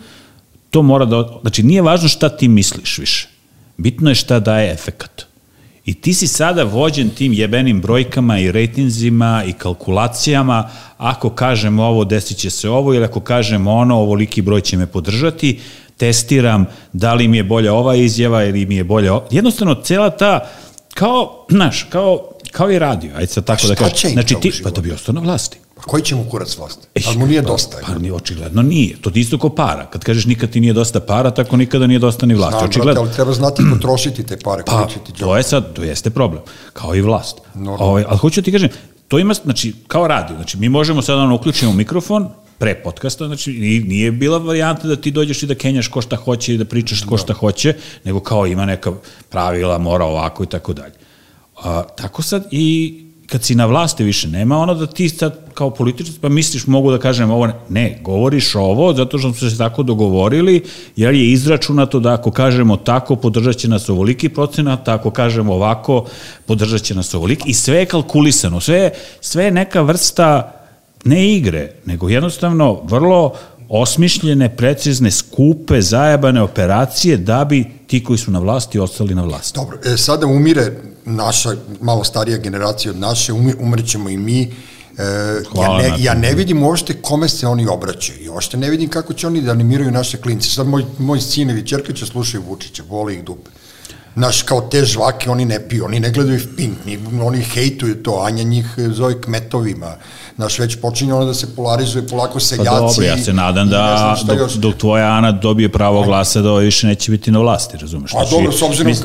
to 0.71 0.83
mora 0.83 1.05
da, 1.05 1.39
znači, 1.41 1.63
nije 1.63 1.83
važno 1.83 2.09
šta 2.09 2.29
ti 2.29 2.49
misliš 2.49 2.99
više. 2.99 3.29
Bitno 3.77 4.11
je 4.11 4.15
šta 4.15 4.41
daje 4.41 4.73
efekat. 4.73 5.27
I 5.87 5.95
ti 5.95 6.15
si 6.15 6.27
sada 6.27 6.63
vođen 6.63 7.11
tim 7.11 7.33
jebenim 7.33 7.81
brojkama 7.81 8.39
i 8.39 8.53
rejtinzima 8.53 9.45
i 9.47 9.53
kalkulacijama, 9.53 10.71
ako 10.99 11.31
kažem 11.31 11.79
ovo, 11.79 12.05
desit 12.05 12.39
će 12.39 12.51
se 12.51 12.69
ovo, 12.69 12.95
ili 12.95 13.05
ako 13.05 13.21
kažem 13.21 13.67
ono, 13.67 13.97
ovoliki 13.97 14.43
broj 14.43 14.61
će 14.61 14.77
me 14.77 14.87
podržati, 14.87 15.61
testiram 15.97 16.67
da 16.93 17.15
li 17.15 17.29
mi 17.29 17.37
je 17.37 17.45
bolja 17.45 17.73
ova 17.73 17.95
izjava 17.95 18.45
ili 18.45 18.67
mi 18.67 18.77
je 18.77 18.85
bolja 18.85 19.15
ova. 19.15 19.27
Jednostavno, 19.31 19.75
cela 19.75 20.11
ta, 20.11 20.51
kao, 20.95 21.47
znaš, 21.51 21.83
kao, 21.83 22.31
kao 22.51 22.71
i 22.71 22.79
radio, 22.79 23.11
ajde 23.17 23.27
sad 23.27 23.45
tako 23.45 23.67
da 23.67 23.75
kažem. 23.75 24.11
Znači, 24.11 24.35
ti, 24.41 24.53
pa 24.63 24.71
da 24.71 24.81
bi 24.81 24.93
ostao 24.93 25.13
na 25.13 25.21
vlasti. 25.21 25.59
Koji 25.87 26.03
će 26.03 26.15
mu 26.15 26.25
kurac 26.31 26.59
vlast? 26.59 26.89
Ali 27.07 27.19
mu 27.19 27.27
nije 27.27 27.43
pa, 27.43 27.49
dosta. 27.49 27.77
Pa, 27.87 27.93
pa 27.93 27.99
ni 27.99 28.11
očigledno 28.11 28.63
nije. 28.63 28.97
To 29.01 29.11
ti 29.11 29.21
isto 29.21 29.39
ko 29.39 29.49
para. 29.49 29.87
Kad 29.87 30.05
kažeš 30.05 30.25
nikad 30.25 30.51
ti 30.51 30.61
nije 30.61 30.73
dosta 30.73 31.01
para, 31.01 31.31
tako 31.31 31.57
nikada 31.57 31.87
nije 31.87 31.99
dosta 31.99 32.27
ni 32.27 32.35
vlast. 32.35 32.53
Znam, 32.53 32.65
očigledno. 32.65 33.03
brate, 33.03 33.09
ali 33.09 33.15
treba 33.15 33.33
znati 33.33 33.63
potrošiti 33.73 34.27
te 34.27 34.37
pare. 34.45 34.63
Pa, 34.67 34.87
će 34.93 34.99
ti 35.07 35.21
to 35.21 35.37
je 35.37 35.43
sad, 35.43 35.73
to 35.73 35.83
jeste 35.83 36.11
problem. 36.11 36.43
Kao 36.73 36.95
i 36.95 37.01
vlast. 37.01 37.39
Ovaj, 37.79 38.05
ali 38.09 38.19
hoću 38.19 38.41
da 38.41 38.45
ti 38.45 38.53
kažem, 38.53 38.69
to 39.09 39.19
ima, 39.19 39.35
znači, 39.35 39.75
kao 39.87 40.09
radio, 40.09 40.37
znači, 40.37 40.59
mi 40.59 40.69
možemo 40.69 41.03
sada 41.03 41.23
ono 41.23 41.35
uključimo 41.35 41.73
mikrofon, 41.73 42.29
pre 42.59 42.75
podcasta, 42.75 43.27
znači 43.27 43.53
nije 43.87 44.13
bila 44.13 44.39
varijanta 44.39 44.89
da 44.89 44.97
ti 44.97 45.11
dođeš 45.11 45.43
i 45.43 45.47
da 45.47 45.55
kenjaš 45.55 45.89
ko 45.89 46.03
šta 46.03 46.17
hoće 46.17 46.55
i 46.55 46.59
da 46.59 46.65
pričaš 46.65 47.05
ko 47.05 47.19
šta 47.19 47.33
hoće, 47.33 47.75
nego 48.05 48.21
kao 48.21 48.47
ima 48.47 48.67
neka 48.67 48.93
pravila, 49.31 49.79
mora 49.79 50.05
ovako 50.05 50.45
i 50.45 50.47
tako 50.47 50.73
dalje. 50.73 50.95
A, 51.63 51.83
tako 51.97 52.23
sad 52.23 52.49
i 52.51 53.06
kad 53.27 53.45
si 53.45 53.55
na 53.55 53.67
vlasti 53.67 54.05
više 54.05 54.29
nema 54.29 54.59
ono 54.59 54.75
da 54.75 54.87
ti 54.87 55.09
sad 55.09 55.55
kao 55.55 55.71
političar 55.71 56.15
pa 56.21 56.29
misliš 56.29 56.67
mogu 56.67 56.91
da 56.91 56.99
kažem 56.99 57.31
ovo, 57.31 57.49
ne, 57.69 57.99
govoriš 58.03 58.55
ovo 58.55 58.93
zato 58.95 59.19
što 59.19 59.33
smo 59.33 59.51
se 59.51 59.59
tako 59.59 59.83
dogovorili 59.83 60.63
jer 60.97 61.15
je 61.15 61.33
izračunato 61.33 62.01
da 62.01 62.15
ako 62.15 62.31
kažemo 62.31 62.77
tako 62.77 63.17
podržat 63.17 63.57
će 63.57 63.69
nas 63.69 63.89
ovoliki 63.89 64.29
procenat, 64.29 64.89
ako 64.89 65.11
kažemo 65.11 65.55
ovako 65.55 66.05
podržat 66.47 66.83
će 66.83 66.95
nas 66.95 67.15
ovoliki 67.15 67.51
i 67.51 67.55
sve 67.55 67.79
je 67.79 67.87
kalkulisano, 67.87 68.61
sve, 68.61 68.91
sve 69.21 69.45
je 69.45 69.51
neka 69.51 69.83
vrsta 69.83 70.53
ne 71.05 71.35
igre, 71.35 71.73
nego 71.85 72.09
jednostavno 72.09 72.81
vrlo 72.85 73.33
osmišljene, 73.69 74.57
precizne, 74.57 75.11
skupe, 75.11 75.83
zajebane 75.83 76.43
operacije 76.43 77.17
da 77.17 77.45
bi 77.45 77.65
ti 77.87 78.05
koji 78.05 78.19
su 78.19 78.31
na 78.31 78.39
vlasti 78.39 78.79
ostali 78.79 79.15
na 79.15 79.23
vlasti. 79.23 79.59
Dobro, 79.59 79.79
e, 79.85 79.97
sada 79.97 80.27
umire 80.27 80.73
naša 81.05 81.51
malo 81.81 82.05
starija 82.05 82.39
generacija 82.39 82.93
od 82.93 82.99
naše, 82.99 83.33
umrećemo 83.33 84.09
i 84.09 84.17
mi, 84.17 84.51
E, 84.99 85.43
ja, 85.61 85.77
ne, 85.79 85.95
ja 85.99 86.15
ne 86.15 86.35
vidim 86.35 86.63
uopšte 86.63 86.95
kome 87.03 87.29
se 87.29 87.47
oni 87.47 87.67
obraćaju 87.67 88.19
i 88.21 88.29
uopšte 88.29 88.57
ne 88.57 88.71
vidim 88.71 88.91
kako 88.91 89.15
će 89.15 89.27
oni 89.27 89.43
da 89.43 89.51
animiraju 89.51 89.91
naše 89.91 90.17
klince. 90.21 90.51
Sad 90.51 90.67
moj, 90.67 90.85
moj 90.99 91.21
sinevi 91.21 91.67
čerka 91.67 91.93
će 91.93 92.07
slušaju 92.07 92.43
Vučića, 92.49 92.83
vole 92.89 93.15
ih 93.15 93.25
dupe. 93.25 93.51
Naš, 94.17 94.43
kao 94.43 94.61
te 94.61 94.85
žvake 94.85 95.31
oni 95.31 95.45
ne 95.45 95.69
piju, 95.69 95.85
oni 95.85 96.01
ne 96.01 96.11
gledaju 96.11 96.41
Pink, 96.57 96.79
oni 97.23 97.43
hejtuju 97.43 98.03
to, 98.03 98.23
Anja 98.27 98.43
njih 98.43 98.67
zove 98.93 99.21
kmetovima, 99.21 99.97
Znaš, 100.37 100.59
već 100.59 100.77
počinje 100.77 101.15
ono 101.15 101.25
da 101.25 101.35
se 101.35 101.57
polarizuje 101.57 102.07
polako 102.07 102.41
seljaci. 102.41 102.71
Pa 102.71 102.79
dobro, 102.81 103.05
ja 103.05 103.19
se 103.19 103.33
nadam 103.33 103.69
da 103.69 104.17
dok, 104.27 104.39
još... 104.39 104.53
dok 104.53 104.75
tvoja 104.75 105.07
Ana 105.07 105.33
dobije 105.33 105.69
pravo 105.69 106.03
glasa 106.03 106.43
da 106.43 106.51
ovaj 106.51 106.65
više 106.65 106.87
neće 106.87 107.11
biti 107.11 107.31
na 107.31 107.39
vlasti, 107.39 107.79
razumeš? 107.79 108.11
Pa 108.13 108.25
dobro, 108.31 108.53
s 108.53 108.63
obzirom 108.63 108.87
mis... 108.87 109.03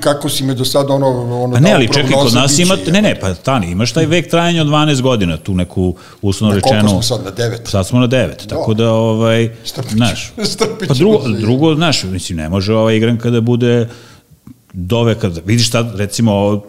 kako 0.00 0.28
si 0.28 0.44
me 0.44 0.54
do 0.54 0.64
sada 0.64 0.94
ono... 0.94 1.06
ono 1.42 1.54
pa 1.54 1.60
ne, 1.60 1.72
ali 1.72 1.92
čekaj, 1.92 2.12
kod 2.12 2.34
nas 2.34 2.58
ima, 2.58 2.76
ne, 2.86 3.02
ne, 3.02 3.20
pa 3.20 3.34
tani, 3.34 3.70
imaš 3.70 3.92
taj 3.92 4.06
vek 4.06 4.30
trajanja 4.30 4.62
od 4.62 4.68
12 4.68 5.00
godina, 5.00 5.36
tu 5.36 5.54
neku 5.54 5.94
uslovno 6.22 6.54
rečenu... 6.54 6.74
Na 6.74 6.80
koliko 6.80 7.02
smo 7.02 7.16
sad, 7.16 7.24
na 7.24 7.32
9? 7.32 7.70
Sad 7.70 7.86
smo 7.86 8.00
na 8.00 8.08
9, 8.08 8.46
tako 8.48 8.74
da, 8.74 8.92
ovaj, 8.92 9.50
znaš, 9.90 10.32
pa 10.88 10.94
drugo, 10.94 11.28
drugo, 11.28 11.74
znaš, 11.74 12.02
mislim, 12.02 12.38
ne 12.38 12.48
može 12.48 12.74
ova 12.74 12.92
igranka 12.92 13.30
da 13.30 13.40
bude 13.40 13.88
dove, 14.74 15.14
kad, 15.14 15.40
vidiš 15.46 15.70
tad, 15.70 15.94
recimo, 15.96 16.62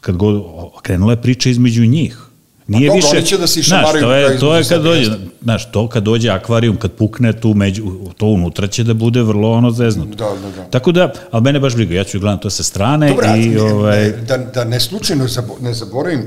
kad 0.00 0.16
god 0.16 0.42
krenula 0.82 1.12
je 1.12 1.22
priča 1.22 1.50
između 1.50 1.84
njih, 1.84 2.18
Nije 2.66 2.88
pa, 2.88 2.94
više, 2.94 3.22
će 3.22 3.38
da 3.38 3.46
se 3.46 3.62
znaš, 3.62 3.90
to 4.00 4.14
je, 4.14 4.38
to 4.38 4.56
je 4.56 4.64
kad 4.64 4.82
dođe, 4.82 5.10
znaš, 5.42 5.70
to 5.70 5.88
kad 5.88 6.02
dođe 6.02 6.30
akvarijum, 6.30 6.76
kad 6.76 6.92
pukne 6.92 7.40
tu 7.40 7.54
među, 7.54 7.82
to 8.16 8.26
unutra 8.26 8.66
će 8.66 8.84
da 8.84 8.94
bude 8.94 9.22
vrlo 9.22 9.52
ono 9.52 9.70
zeznuto. 9.70 10.16
Da, 10.16 10.48
da, 10.48 10.56
da. 10.56 10.64
Tako 10.70 10.92
da, 10.92 11.12
ali 11.30 11.42
mene 11.42 11.60
baš 11.60 11.74
briga, 11.74 11.94
ja 11.94 12.04
ću 12.04 12.20
gledam 12.20 12.38
to 12.38 12.50
sa 12.50 12.62
strane 12.62 13.08
Dobre, 13.08 13.28
i... 13.38 13.58
Ovaj... 13.58 14.10
da, 14.10 14.36
da 14.36 14.64
ne 14.64 14.80
slučajno 14.80 15.26
ne 15.60 15.74
zaboravim, 15.74 16.20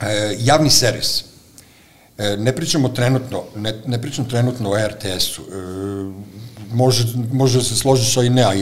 e, 0.00 0.36
javni 0.38 0.70
servis, 0.70 1.24
ne 2.18 2.52
pričamo 2.52 2.88
trenutno, 2.88 3.42
ne, 3.56 3.74
ne 3.86 4.02
pričamo 4.02 4.28
trenutno 4.28 4.70
o 4.70 4.78
RTS-u, 4.88 5.42
e, 5.42 5.46
može, 6.72 7.04
može 7.32 7.62
se 7.62 7.76
složiš, 7.76 8.16
a 8.16 8.22
i 8.22 8.30
ne, 8.30 8.42
a 8.42 8.52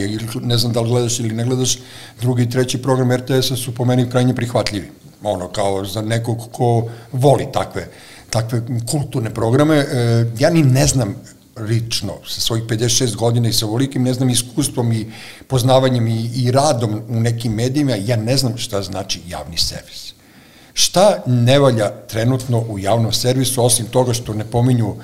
ne 0.41 0.57
znam 0.57 0.73
da 0.73 0.81
li 0.81 0.89
gledaš 0.89 1.19
ili 1.19 1.33
ne 1.33 1.45
gledaš, 1.45 1.77
drugi 2.21 2.43
i 2.43 2.49
treći 2.49 2.81
program 2.81 3.11
RTS-a 3.11 3.55
su 3.55 3.75
po 3.75 3.85
meni 3.85 4.09
krajnje 4.09 4.35
prihvatljivi 4.35 4.91
ono, 5.23 5.47
kao 5.47 5.85
za 5.85 6.01
nekog 6.01 6.37
ko 6.51 6.89
voli 7.11 7.47
takve, 7.53 7.87
takve 8.29 8.61
kulturne 8.91 9.33
programe. 9.33 9.77
E, 9.77 10.25
ja 10.39 10.49
ni 10.49 10.63
ne 10.63 10.87
znam 10.87 11.15
lično, 11.57 12.13
sa 12.27 12.41
svojih 12.41 12.63
56 12.63 13.15
godina 13.15 13.49
i 13.49 13.53
sa 13.53 13.65
volikim, 13.65 14.03
ne 14.03 14.13
znam, 14.13 14.29
iskustvom 14.29 14.91
i 14.91 15.05
poznavanjem 15.47 16.07
i, 16.07 16.31
i 16.35 16.51
radom 16.51 17.01
u 17.09 17.19
nekim 17.19 17.53
medijima, 17.53 17.95
ja 17.95 18.15
ne 18.15 18.37
znam 18.37 18.57
šta 18.57 18.81
znači 18.81 19.21
javni 19.27 19.57
servis. 19.57 20.04
Šta 20.77 21.23
ne 21.25 21.59
valja 21.59 21.89
trenutno 22.07 22.59
u 22.59 22.79
javnom 22.79 23.13
servisu, 23.13 23.65
osim 23.65 23.85
toga 23.85 24.13
što 24.13 24.33
ne 24.33 24.43
pominju 24.43 24.95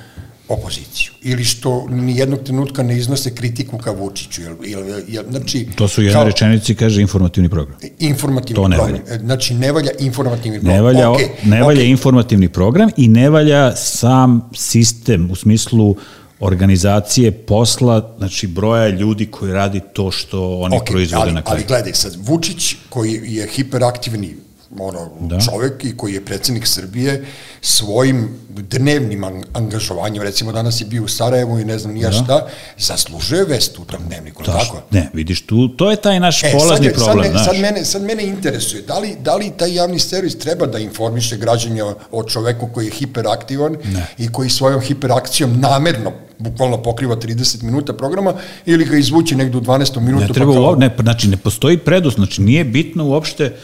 opoziciju 0.48 1.12
ili 1.22 1.44
što 1.44 1.88
ni 1.90 2.18
jednog 2.18 2.40
trenutka 2.44 2.84
ne 2.84 2.98
iznose 2.98 3.36
kritiku 3.36 3.78
ka 3.78 3.92
Vučiću. 3.92 4.42
Jel, 4.42 4.56
jel, 4.66 5.02
jel, 5.08 5.24
znači, 5.30 5.68
to 5.76 5.88
su 5.88 6.02
jedna 6.02 6.20
kao, 6.20 6.28
rečenici, 6.28 6.76
kaže 6.76 7.02
informativni 7.02 7.50
program. 7.50 7.78
Informativni 8.00 8.56
to 8.56 8.68
ne 8.68 8.76
program. 8.76 9.00
Valja. 9.10 9.20
Znači, 9.20 9.54
ne 9.54 9.72
valja 9.72 9.92
informativni 10.00 10.60
program. 10.60 10.76
Ne 10.76 10.82
valja, 10.82 11.10
okay, 11.10 11.28
ne 11.44 11.64
valja 11.64 11.82
okay. 11.82 11.90
informativni 11.90 12.50
program 12.50 12.90
i 12.98 13.08
ne 13.08 13.30
valja 13.30 13.76
sam 13.76 14.50
sistem 14.56 15.32
u 15.32 15.36
smislu 15.36 15.96
organizacije 16.40 17.32
posla, 17.32 18.16
znači 18.18 18.48
broja 18.48 18.88
ljudi 18.88 19.26
koji 19.26 19.54
radi 19.54 19.82
to 19.94 20.12
što 20.12 20.60
oni 20.60 20.76
okay, 20.76 20.92
proizvode 20.92 21.24
ali, 21.24 21.34
na 21.34 21.42
kraju. 21.42 21.58
Ali 21.58 21.68
gledaj, 21.68 21.94
sad, 21.94 22.16
Vučić 22.20 22.76
koji 22.90 23.22
je 23.24 23.48
hiperaktivni 23.48 24.36
ono, 24.80 25.10
da. 25.20 25.40
čovek 25.40 25.86
i 25.86 25.98
koji 25.98 26.14
je 26.14 26.26
predsednik 26.26 26.68
Srbije 26.68 27.26
svojim 27.62 28.30
dnevnim 28.50 29.24
angažovanjem, 29.54 30.24
recimo 30.24 30.52
danas 30.52 30.82
je 30.82 30.86
bio 30.86 31.04
u 31.04 31.08
Sarajevu 31.08 31.60
i 31.60 31.66
ne 31.66 31.80
znam 31.80 31.94
nija 31.94 32.10
da. 32.10 32.16
šta, 32.16 32.48
zaslužuje 32.78 33.46
vest 33.46 33.80
u 33.80 33.86
tom 33.86 34.00
dnevniku, 34.08 34.44
da, 34.44 34.52
tako? 34.52 34.82
Ne, 34.92 35.10
vidiš, 35.14 35.46
tu, 35.46 35.68
to 35.68 35.92
je 35.92 35.96
taj 35.96 36.20
naš 36.20 36.44
e, 36.44 36.52
polazni 36.52 36.90
sad, 36.90 36.96
problem, 36.96 37.34
sad, 37.34 37.34
me, 37.34 37.44
sad, 37.46 37.56
mene, 37.62 37.86
sad 37.86 38.02
mene 38.02 38.24
interesuje, 38.24 38.82
da 38.82 39.00
li, 39.00 39.16
da 39.20 39.36
li 39.36 39.52
taj 39.58 39.76
javni 39.76 40.00
servis 40.00 40.38
treba 40.38 40.66
da 40.66 40.80
informiše 40.80 41.38
građanje 41.38 41.84
o, 41.84 41.96
o 42.12 42.24
čoveku 42.24 42.70
koji 42.74 42.86
je 42.86 42.92
hiperaktivan 42.92 43.78
ne. 43.84 44.08
i 44.18 44.32
koji 44.32 44.50
svojom 44.50 44.82
hiperakcijom 44.82 45.60
namerno 45.60 46.12
bukvalno 46.38 46.84
pokriva 46.84 47.16
30 47.16 47.64
minuta 47.64 47.94
programa 47.94 48.34
ili 48.66 48.86
ga 48.86 48.98
izvući 48.98 49.36
negde 49.36 49.58
u 49.58 49.62
12. 49.62 50.00
minutu. 50.00 50.28
Ne 50.28 50.34
treba, 50.34 50.54
pa 50.54 50.60
kao... 50.60 50.76
ne, 50.76 50.96
znači 51.02 51.28
ne 51.28 51.38
postoji 51.38 51.78
predus, 51.78 52.16
znači 52.16 52.42
nije 52.42 52.64
bitno 52.64 53.06
uopšte 53.06 53.56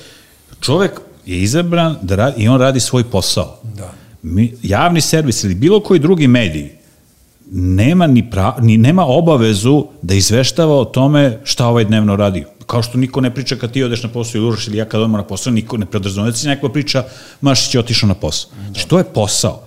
čovek 0.62 0.91
je 1.26 1.41
izabran 1.41 1.95
da 2.01 2.16
radi, 2.16 2.43
i 2.43 2.47
on 2.47 2.60
radi 2.60 2.80
svoj 2.80 3.03
posao. 3.03 3.60
Da. 3.64 3.93
Mi, 4.24 4.53
javni 4.64 5.01
servis 5.01 5.43
ili 5.43 5.55
bilo 5.55 5.80
koji 5.80 5.99
drugi 5.99 6.28
mediji 6.28 6.72
nema 7.51 8.08
ni, 8.08 8.30
pra, 8.30 8.55
ni 8.62 8.78
nema 8.78 9.05
obavezu 9.05 9.86
da 10.01 10.14
izveštava 10.14 10.80
o 10.80 10.86
tome 10.86 11.39
šta 11.43 11.68
ovaj 11.68 11.86
dnevno 11.86 12.16
radi. 12.16 12.45
Kao 12.66 12.84
što 12.84 12.97
niko 12.97 13.22
ne 13.22 13.34
priča 13.34 13.55
kad 13.55 13.72
ti 13.72 13.84
odeš 13.84 14.03
na 14.03 14.10
posao 14.10 14.39
ili 14.39 14.47
uraš 14.47 14.68
ili 14.68 14.78
ja 14.78 14.86
kad 14.86 15.01
odmah 15.01 15.22
na 15.22 15.28
posao, 15.28 15.53
niko 15.53 15.78
ne 15.78 15.86
predrazumuje 15.86 16.32
da 16.32 16.38
se 16.38 16.47
neko 16.47 16.70
priča 16.70 17.03
Mašić 17.41 17.76
je 17.76 17.80
otišao 17.80 18.08
na 18.08 18.16
posao. 18.16 18.51
Da. 18.58 18.64
Znači, 18.64 18.88
to 18.88 18.97
je 18.97 19.03
posao 19.03 19.64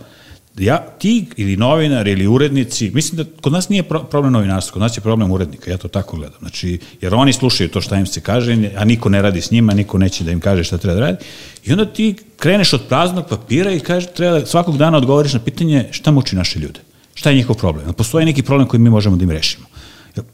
ja, 0.59 0.79
ti 0.99 1.27
ili 1.37 1.57
novinar 1.57 2.09
ili 2.09 2.27
urednici, 2.27 2.91
mislim 2.95 3.17
da 3.17 3.41
kod 3.41 3.53
nas 3.53 3.69
nije 3.69 3.83
problem 3.83 4.33
novinarstva, 4.33 4.73
kod 4.73 4.83
nas 4.83 4.97
je 4.97 5.01
problem 5.01 5.31
urednika, 5.31 5.71
ja 5.71 5.77
to 5.77 5.89
tako 5.89 6.17
gledam. 6.17 6.39
Znači, 6.41 6.79
jer 7.01 7.15
oni 7.15 7.33
slušaju 7.33 7.69
to 7.71 7.81
šta 7.81 7.97
im 7.97 8.07
se 8.07 8.21
kaže, 8.21 8.71
a 8.77 8.85
niko 8.85 9.09
ne 9.09 9.23
radi 9.23 9.41
s 9.41 9.51
njima, 9.51 9.75
niko 9.75 9.99
neće 9.99 10.25
da 10.25 10.31
im 10.31 10.41
kaže 10.41 10.65
šta 10.65 10.79
treba 10.79 10.95
da 10.95 11.01
radi. 11.01 11.25
I 11.65 11.73
onda 11.73 11.85
ti 11.85 12.15
kreneš 12.37 12.73
od 12.73 12.83
praznog 12.89 13.29
papira 13.29 13.73
i 13.73 13.81
kaže, 13.81 14.07
treba 14.07 14.39
da 14.39 14.47
svakog 14.47 14.77
dana 14.77 14.99
odgovoriš 14.99 15.33
na 15.33 15.41
pitanje 15.41 15.89
šta 15.91 16.11
muči 16.11 16.37
naše 16.37 16.59
ljude. 16.59 16.81
Šta 17.15 17.31
je 17.31 17.37
njihov 17.37 17.57
problem? 17.57 17.93
Postoji 17.93 18.27
neki 18.27 18.43
problem 18.43 18.69
koji 18.69 18.81
mi 18.81 18.91
možemo 18.91 19.17
da 19.17 19.25
im 19.25 19.31
rešimo. 19.31 19.67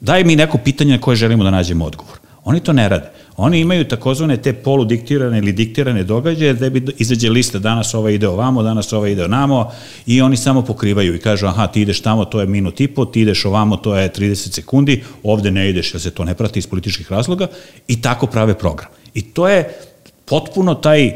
Daj 0.01 0.25
mi 0.25 0.37
neko 0.37 0.59
pitanje 0.59 0.91
na 0.91 1.01
koje 1.01 1.17
želimo 1.17 1.45
da 1.45 1.51
nađemo 1.51 1.85
odgovor. 1.85 2.19
Oni 2.47 2.61
to 2.61 2.73
ne 2.73 2.89
rade. 2.89 3.11
Oni 3.37 3.61
imaju 3.61 3.85
takozvane 3.89 4.37
te 4.37 4.53
poludiktirane 4.53 5.39
ili 5.39 5.53
diktirane 5.53 6.05
događaje 6.05 6.53
da 6.55 6.71
bi 6.71 6.87
izađe 6.99 7.31
lista 7.31 7.59
danas 7.59 7.95
ova 7.95 8.11
ide 8.11 8.29
ovamo, 8.29 8.63
danas 8.63 8.93
ova 8.93 9.09
ide 9.09 9.25
onamo 9.25 9.73
i 10.07 10.21
oni 10.21 10.37
samo 10.37 10.63
pokrivaju 10.63 11.15
i 11.15 11.19
kažu 11.19 11.47
aha 11.47 11.67
ti 11.67 11.81
ideš 11.81 12.01
tamo 12.01 12.25
to 12.25 12.41
je 12.41 12.47
minut 12.47 12.81
i 12.81 12.89
po, 12.89 13.05
ti 13.05 13.21
ideš 13.21 13.45
ovamo 13.45 13.77
to 13.77 13.97
je 13.97 14.13
30 14.13 14.55
sekundi, 14.55 15.03
ovde 15.23 15.51
ne 15.51 15.71
ideš 15.71 15.95
jer 15.95 16.01
se 16.01 16.11
to 16.11 16.25
ne 16.25 16.35
prati 16.35 16.59
iz 16.59 16.67
političkih 16.67 17.13
razloga 17.13 17.47
i 17.89 18.03
tako 18.03 18.27
prave 18.27 18.59
program. 18.59 18.91
I 19.15 19.23
to 19.23 19.49
je 19.49 19.79
potpuno 20.25 20.75
taj 20.75 21.07
uh, 21.07 21.13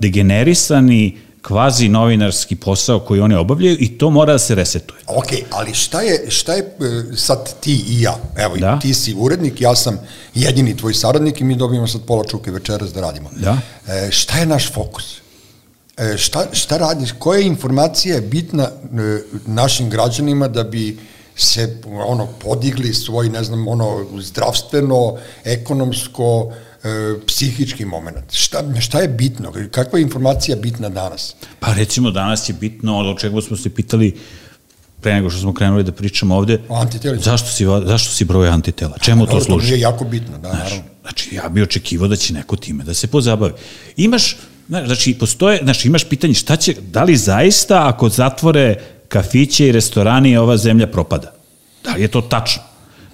degenerisani 0.00 1.16
kvazi 1.42 1.88
novinarski 1.88 2.56
posao 2.56 3.00
koji 3.00 3.20
oni 3.20 3.34
obavljaju 3.34 3.76
i 3.80 3.98
to 3.98 4.10
mora 4.10 4.32
da 4.32 4.38
se 4.38 4.54
resetuje. 4.54 5.00
Ok, 5.06 5.26
ali 5.50 5.74
šta 5.74 6.00
je, 6.00 6.30
šta 6.30 6.52
je 6.52 6.60
e, 6.60 7.16
sad 7.16 7.60
ti 7.60 7.84
i 7.88 8.02
ja? 8.02 8.16
Evo, 8.36 8.56
da? 8.56 8.78
ti 8.78 8.94
si 8.94 9.14
urednik, 9.18 9.60
ja 9.60 9.76
sam 9.76 9.98
jedini 10.34 10.76
tvoj 10.76 10.94
saradnik 10.94 11.40
i 11.40 11.44
mi 11.44 11.56
dobijemo 11.56 11.86
sad 11.86 12.00
pola 12.06 12.24
čuke 12.24 12.50
večeras 12.50 12.92
da 12.92 13.00
radimo. 13.00 13.30
Da? 13.36 13.58
E, 13.88 14.10
šta 14.10 14.38
je 14.38 14.46
naš 14.46 14.72
fokus? 14.72 15.16
E, 15.96 16.16
šta, 16.16 16.46
šta 16.52 16.76
radiš? 16.76 17.12
Koja 17.18 17.40
informacija 17.40 18.14
je 18.14 18.20
bitna 18.20 18.62
e, 18.62 18.70
našim 19.46 19.90
građanima 19.90 20.48
da 20.48 20.64
bi 20.64 20.98
se 21.36 21.80
ono 21.86 22.26
podigli 22.26 22.94
svoj, 22.94 23.28
ne 23.28 23.44
znam, 23.44 23.68
ono 23.68 24.06
zdravstveno, 24.20 25.16
ekonomsko, 25.44 26.52
e, 26.52 26.67
psihički 27.26 27.84
moment. 27.84 28.32
Šta, 28.32 28.64
šta 28.80 29.00
je 29.00 29.08
bitno? 29.08 29.52
Kakva 29.70 29.98
je 29.98 30.02
informacija 30.02 30.56
bitna 30.56 30.88
danas? 30.88 31.34
Pa 31.60 31.72
recimo 31.72 32.10
danas 32.10 32.48
je 32.48 32.52
bitno, 32.52 32.98
od 32.98 33.20
čega 33.20 33.40
smo 33.40 33.56
se 33.56 33.74
pitali 33.74 34.16
pre 35.00 35.14
nego 35.14 35.30
što 35.30 35.40
smo 35.40 35.54
krenuli 35.54 35.84
da 35.84 35.92
pričamo 35.92 36.36
ovde. 36.36 36.60
Zašto 37.20 37.48
si, 37.48 37.64
zašto 37.86 38.10
si 38.10 38.24
broj 38.24 38.48
antitela? 38.48 38.98
Čemu 39.00 39.26
to 39.26 39.40
služi? 39.40 39.68
To 39.68 39.74
je 39.74 39.80
jako 39.80 40.04
bitno, 40.04 40.38
da, 40.38 40.48
Znaš, 40.48 40.62
naravno. 40.62 40.84
Znači, 41.02 41.34
ja 41.34 41.48
bih 41.48 41.62
očekivao 41.62 42.08
da 42.08 42.16
će 42.16 42.34
neko 42.34 42.56
time 42.56 42.84
da 42.84 42.94
se 42.94 43.06
pozabavi. 43.06 43.52
Imaš 43.96 44.36
znači, 44.68 45.14
postoje, 45.14 45.60
znači, 45.62 45.88
imaš 45.88 46.04
pitanje 46.04 46.34
šta 46.34 46.56
će, 46.56 46.74
da 46.80 47.02
li 47.04 47.16
zaista 47.16 47.88
ako 47.88 48.08
zatvore 48.08 48.80
kafiće 49.08 49.68
i 49.68 49.72
restorani 49.72 50.36
ova 50.36 50.56
zemlja 50.56 50.86
propada? 50.86 51.32
Da 51.84 51.94
li 51.94 52.02
je 52.02 52.08
to 52.08 52.20
tačno? 52.20 52.62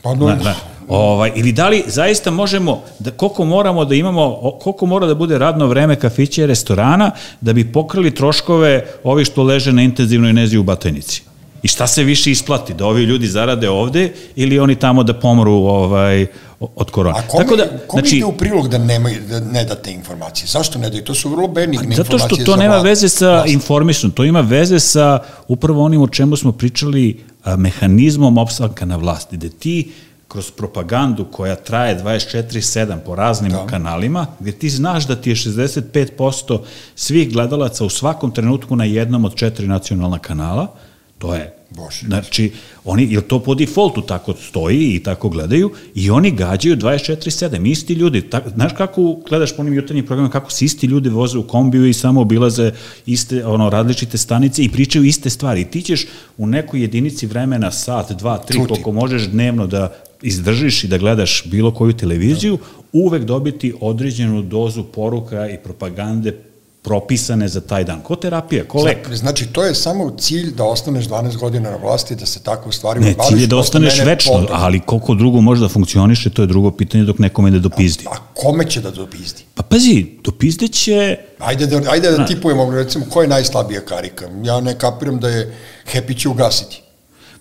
Pa 0.03 0.15
no, 0.15 0.27
Da, 0.27 0.35
da. 0.35 0.57
Ovaj, 0.89 1.33
ili 1.35 1.53
da 1.53 1.69
li 1.69 1.85
zaista 1.87 2.31
možemo, 2.31 2.83
da, 2.99 3.11
koliko 3.11 3.45
moramo 3.45 3.85
da 3.85 3.95
imamo, 3.95 4.51
koliko 4.63 4.87
mora 4.87 5.07
da 5.07 5.15
bude 5.15 5.39
radno 5.39 5.67
vreme 5.67 5.97
kafića 5.97 6.43
i 6.43 6.47
restorana 6.47 7.11
da 7.41 7.53
bi 7.53 7.73
pokrili 7.73 8.15
troškove 8.15 8.87
ovi 9.05 9.25
što 9.25 9.43
leže 9.43 9.73
na 9.73 9.83
intenzivnoj 9.83 10.33
nezi 10.33 10.59
u 10.59 10.63
Batajnici? 10.63 11.23
I 11.63 11.69
šta 11.69 11.87
se 11.87 12.05
više 12.05 12.31
isplati? 12.31 12.75
Da 12.75 12.87
ovi 12.87 13.03
ljudi 13.03 13.27
zarade 13.27 13.69
ovde 13.69 14.13
ili 14.37 14.59
oni 14.59 14.75
tamo 14.75 15.03
da 15.03 15.15
pomoru 15.15 15.53
ovaj, 15.53 16.27
od 16.61 16.91
korona? 16.91 17.17
A 17.19 17.23
kome, 17.29 17.45
Tako 17.45 17.57
da, 17.57 17.65
kome 17.87 18.01
znači, 18.03 18.17
ide 18.17 18.25
u 18.25 18.33
prilog 18.33 18.69
da, 18.69 18.79
nema, 18.79 19.11
da 19.29 19.41
ne 19.41 19.65
date 19.65 19.93
informacije? 19.93 20.47
Zašto 20.47 20.79
ne 20.79 20.91
daju? 20.91 21.05
To 21.05 21.15
su 21.15 21.29
vrlo 21.29 21.49
benigne 21.49 21.97
Zato 21.97 22.13
informacije 22.13 22.45
što 22.45 22.53
to 22.53 22.57
nema 22.57 22.75
vlast. 22.75 22.85
veze 22.87 23.09
sa 23.09 23.31
Vlast. 23.31 23.49
informisom, 23.53 24.11
to 24.11 24.25
ima 24.25 24.41
veze 24.41 24.81
sa 24.81 25.19
upravo 25.49 25.85
onim 25.85 26.03
o 26.03 26.09
čemu 26.09 26.37
smo 26.37 26.53
pričali, 26.53 27.21
a, 27.45 27.57
mehanizmom 27.57 28.39
opstanka 28.39 28.85
na 28.85 28.97
vlasti, 28.97 29.37
gde 29.37 29.49
ti 29.49 29.93
kroz 30.35 30.51
propagandu 30.51 31.25
koja 31.25 31.57
traje 31.57 31.99
24-7 31.99 32.99
po 33.07 33.15
raznim 33.15 33.53
da. 33.53 33.67
kanalima, 33.67 34.27
gde 34.41 34.53
ti 34.53 34.69
znaš 34.71 35.07
da 35.07 35.17
ti 35.17 35.31
je 35.31 35.37
65% 35.37 36.61
svih 36.95 37.33
gledalaca 37.33 37.85
u 37.85 37.89
svakom 37.89 38.31
trenutku 38.31 38.77
na 38.77 38.85
jednom 38.85 39.25
od 39.25 39.35
četiri 39.35 39.69
nacionalna 39.69 40.19
kanala, 40.19 40.75
to 41.19 41.35
je 41.35 41.57
Bože. 41.77 42.07
Znači, 42.07 42.53
oni, 42.85 43.09
jer 43.11 43.23
to 43.23 43.39
po 43.39 43.55
defaultu 43.55 44.03
tako 44.03 44.35
stoji 44.35 44.95
i 44.95 45.03
tako 45.03 45.29
gledaju, 45.29 45.71
i 45.95 46.11
oni 46.11 46.31
gađaju 46.31 46.77
24-7, 46.77 47.71
isti 47.71 47.95
ljudi. 47.95 48.21
Tak, 48.23 48.49
znaš 48.55 48.73
kako 48.77 49.17
gledaš 49.29 49.57
po 49.57 49.63
onim 49.63 49.75
jutarnjim 49.75 50.07
programima, 50.07 50.33
kako 50.33 50.51
se 50.51 50.65
isti 50.65 50.87
ljudi 50.87 51.09
voze 51.09 51.39
u 51.39 51.43
kombiju 51.43 51.87
i 51.87 51.93
samo 51.93 52.21
obilaze 52.21 52.73
iste, 53.07 53.47
ono, 53.47 53.71
različite 53.71 54.19
stanice 54.19 54.63
i 54.63 54.69
pričaju 54.69 55.05
iste 55.05 55.31
stvari. 55.31 55.61
I 55.61 55.65
ti 55.65 55.83
ćeš 55.83 56.07
u 56.39 56.47
nekoj 56.47 56.81
jedinici 56.81 57.27
vremena, 57.27 57.71
sat, 57.71 58.13
dva, 58.13 58.39
tri, 58.39 58.59
Čuti. 58.59 58.69
koliko 58.69 58.93
možeš 58.93 59.29
dnevno 59.29 59.67
da 59.67 59.95
izdržiš 60.23 60.85
i 60.85 60.89
da 60.89 60.99
gledaš 60.99 61.43
bilo 61.47 61.75
koju 61.75 61.93
televiziju, 61.93 62.59
uvek 62.93 63.25
dobiti 63.25 63.75
određenu 63.81 64.43
dozu 64.43 64.85
poruka 64.85 65.51
i 65.51 65.59
propagande 65.65 66.54
propisane 66.85 67.49
za 67.49 67.61
taj 67.61 67.85
dan. 67.85 68.01
Ko 68.01 68.17
terapija, 68.17 68.65
ko 68.65 68.83
lek. 68.83 69.15
Znači, 69.15 69.47
to 69.47 69.65
je 69.65 69.75
samo 69.75 70.11
cilj 70.11 70.51
da 70.51 70.65
ostaneš 70.65 71.05
12 71.07 71.37
godina 71.37 71.71
na 71.71 71.77
vlasti, 71.77 72.15
da 72.15 72.27
se 72.27 72.43
tako 72.43 72.73
stvarima 72.73 73.07
Ne, 73.07 73.15
baviš. 73.15 73.29
cilj 73.29 73.41
je 73.41 73.47
da 73.47 73.57
ostaneš 73.57 74.01
večno, 74.01 74.33
potom. 74.33 74.49
ali 74.53 74.81
koliko 74.81 75.15
drugo 75.15 75.41
može 75.41 75.61
da 75.61 75.69
funkcioniše, 75.69 76.31
to 76.31 76.43
je 76.43 76.47
drugo 76.47 76.71
pitanje 76.71 77.05
dok 77.05 77.19
nekome 77.19 77.51
ne 77.51 77.59
dopizdi. 77.59 78.05
A 78.07 78.17
kome 78.35 78.71
će 78.71 78.81
da 78.81 78.91
dopizdi? 78.91 79.43
Pa 79.55 79.63
pazi, 79.63 80.07
dopizdeće, 80.25 81.17
Ajde 81.39 81.67
da, 81.67 81.81
ajde 81.91 82.11
da 82.11 82.27
tipujemo, 82.27 82.71
recimo, 82.71 83.05
ko 83.11 83.23
je 83.23 83.29
najslabija 83.29 83.81
karika? 83.81 84.29
Ja 84.45 84.61
ne 84.61 84.79
kapiram 84.79 85.21
da 85.21 85.29
je 85.29 85.55
Happy 85.95 86.19
će 86.19 86.29
ugasiti. 86.29 86.83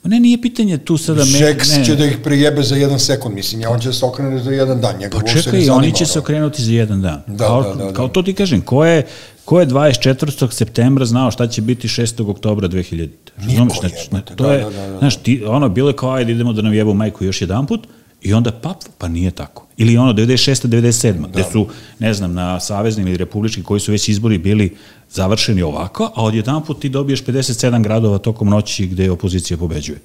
ma 0.03 0.09
ne, 0.09 0.19
nije 0.19 0.41
pitanje 0.41 0.77
tu 0.77 0.97
sada... 0.97 1.23
me- 1.25 1.39
ne. 1.77 1.85
će 1.85 1.95
da 1.95 2.05
ih 2.05 2.17
prejebe 2.23 2.63
za 2.63 2.75
jedan 2.75 2.99
sekund, 2.99 3.35
mislim, 3.35 3.61
ja 3.61 3.69
on 3.69 3.79
će 3.79 3.87
da 3.87 3.93
se 3.93 4.05
okrene 4.05 4.39
za 4.39 4.51
jedan 4.51 4.81
dan. 4.81 4.97
Njega 4.99 5.17
Pa 5.17 5.23
ne 5.23 5.33
čekaj, 5.33 5.69
oni 5.69 5.93
će 5.93 6.05
se 6.05 6.19
okrenuti 6.19 6.63
za 6.63 6.71
jedan 6.71 7.01
dan. 7.01 7.21
Da, 7.27 7.45
kao, 7.47 7.63
da, 7.63 7.73
da, 7.75 7.83
da. 7.85 7.93
kao 7.93 8.07
to 8.07 8.21
ti 8.21 8.33
kažem, 8.33 8.61
ko 8.61 8.85
je, 8.85 9.05
ko 9.45 9.59
je 9.59 9.67
24. 9.67 10.51
septembra 10.51 11.05
znao 11.05 11.31
šta 11.31 11.47
će 11.47 11.61
biti 11.61 11.87
6. 11.87 12.29
oktobra 12.29 12.67
2000. 12.67 13.09
Razumeš, 13.37 13.79
znači, 13.79 13.95
jebote, 14.11 14.35
to 14.35 14.43
da, 14.43 14.53
je, 14.53 14.63
da, 14.63 14.69
da, 14.69 14.87
da. 14.87 14.99
znaš, 14.99 15.15
ti, 15.15 15.43
ono, 15.47 15.69
bilo 15.69 15.89
je 15.89 15.95
kao, 15.95 16.11
ajde 16.11 16.31
idemo 16.31 16.53
da 16.53 16.61
nam 16.61 16.73
jebu 16.73 16.93
majku 16.93 17.23
još 17.23 17.41
jedan 17.41 17.65
put, 17.65 17.87
i 18.23 18.33
onda 18.33 18.51
pap, 18.51 18.77
pa 18.97 19.07
nije 19.07 19.31
tako. 19.31 19.67
Ili 19.77 19.97
ono 19.97 20.13
96. 20.13 20.67
97. 20.67 21.21
Da. 21.21 21.27
gde 21.27 21.43
su, 21.51 21.67
ne 21.99 22.13
znam, 22.13 22.33
na 22.33 22.59
saveznim 22.59 23.07
ili 23.07 23.17
republički 23.17 23.63
koji 23.63 23.79
su 23.79 23.91
već 23.91 24.09
izbori 24.09 24.37
bili 24.37 24.75
završeni 25.09 25.61
ovako, 25.61 26.11
a 26.15 26.23
odjedan 26.23 26.63
put 26.63 26.81
ti 26.81 26.89
dobiješ 26.89 27.23
57 27.23 27.83
gradova 27.83 28.17
tokom 28.17 28.49
noći 28.49 28.87
gde 28.87 29.11
opozicija 29.11 29.57
pobeđuje. 29.57 29.99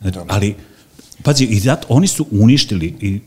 Znači, 0.00 0.18
ali, 0.28 0.54
pazi, 1.22 1.44
i 1.44 1.60
zato 1.60 1.86
oni 1.88 2.06
su 2.06 2.26
uništili, 2.32 2.86
i, 3.00 3.20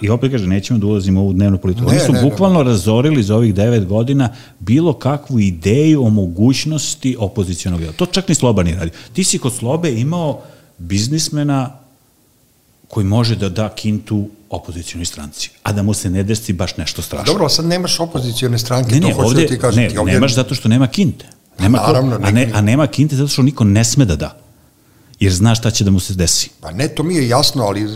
i 0.00 0.10
opet 0.10 0.30
kažem, 0.32 0.48
nećemo 0.48 0.78
da 0.78 0.86
ulazimo 0.86 1.20
u 1.20 1.24
ovu 1.24 1.32
dnevnu 1.32 1.58
politiku, 1.58 1.84
Ne, 1.84 1.90
oni 1.90 2.00
su 2.00 2.12
ne, 2.12 2.22
ne. 2.22 2.30
bukvalno 2.30 2.62
razorili 2.62 3.22
za 3.22 3.34
ovih 3.36 3.54
devet 3.54 3.86
godina 3.86 4.28
bilo 4.60 4.92
kakvu 4.92 5.40
ideju 5.40 6.04
o 6.04 6.10
mogućnosti 6.10 7.16
opozicijonog 7.18 7.80
dela. 7.80 7.92
To 7.92 8.06
čak 8.06 8.28
ni 8.28 8.34
Sloba 8.34 8.62
nije 8.62 8.76
radio. 8.76 8.92
Ti 9.12 9.24
si 9.24 9.38
kod 9.38 9.54
Slobe 9.54 9.92
imao 9.92 10.40
biznismena 10.78 11.72
koji 12.88 13.06
može 13.06 13.36
da 13.36 13.48
da 13.48 13.68
kintu 13.70 14.28
opozicijonoj 14.50 15.04
stranci, 15.04 15.50
a 15.62 15.72
da 15.72 15.82
mu 15.82 15.94
se 15.94 16.10
ne 16.10 16.22
desi 16.22 16.52
baš 16.52 16.76
nešto 16.76 17.02
strašno. 17.02 17.32
Dobro, 17.32 17.48
sad 17.48 17.64
nemaš 17.66 18.00
opozicijone 18.00 18.58
stranke, 18.58 18.90
Ne, 18.90 19.00
to 19.00 19.08
ne, 19.08 19.14
hoću 19.14 19.26
ovde, 19.26 19.42
da 19.42 19.48
ti 19.48 19.58
kažem. 19.58 19.82
ne, 19.82 19.88
ti 19.88 19.98
ovde, 19.98 20.12
nemaš 20.12 20.34
zato 20.34 20.54
što 20.54 20.68
nema 20.68 20.86
kinte. 20.88 21.26
Nema 21.58 21.78
ko- 21.78 21.86
naravno, 21.86 22.18
a, 22.22 22.30
ne, 22.30 22.50
a 22.54 22.60
nema 22.60 22.86
kinte 22.86 23.16
zato 23.16 23.28
što 23.28 23.42
niko 23.42 23.64
ne 23.64 23.84
sme 23.84 24.04
da 24.04 24.16
da. 24.16 24.38
Jer 25.20 25.32
zna 25.32 25.54
šta 25.54 25.70
će 25.70 25.84
da 25.84 25.90
mu 25.90 26.00
se 26.00 26.14
desi. 26.14 26.50
Pa 26.60 26.70
ne, 26.70 26.88
to 26.88 27.02
mi 27.02 27.14
je 27.14 27.28
jasno, 27.28 27.64
ali 27.64 27.82
e, 27.82 27.86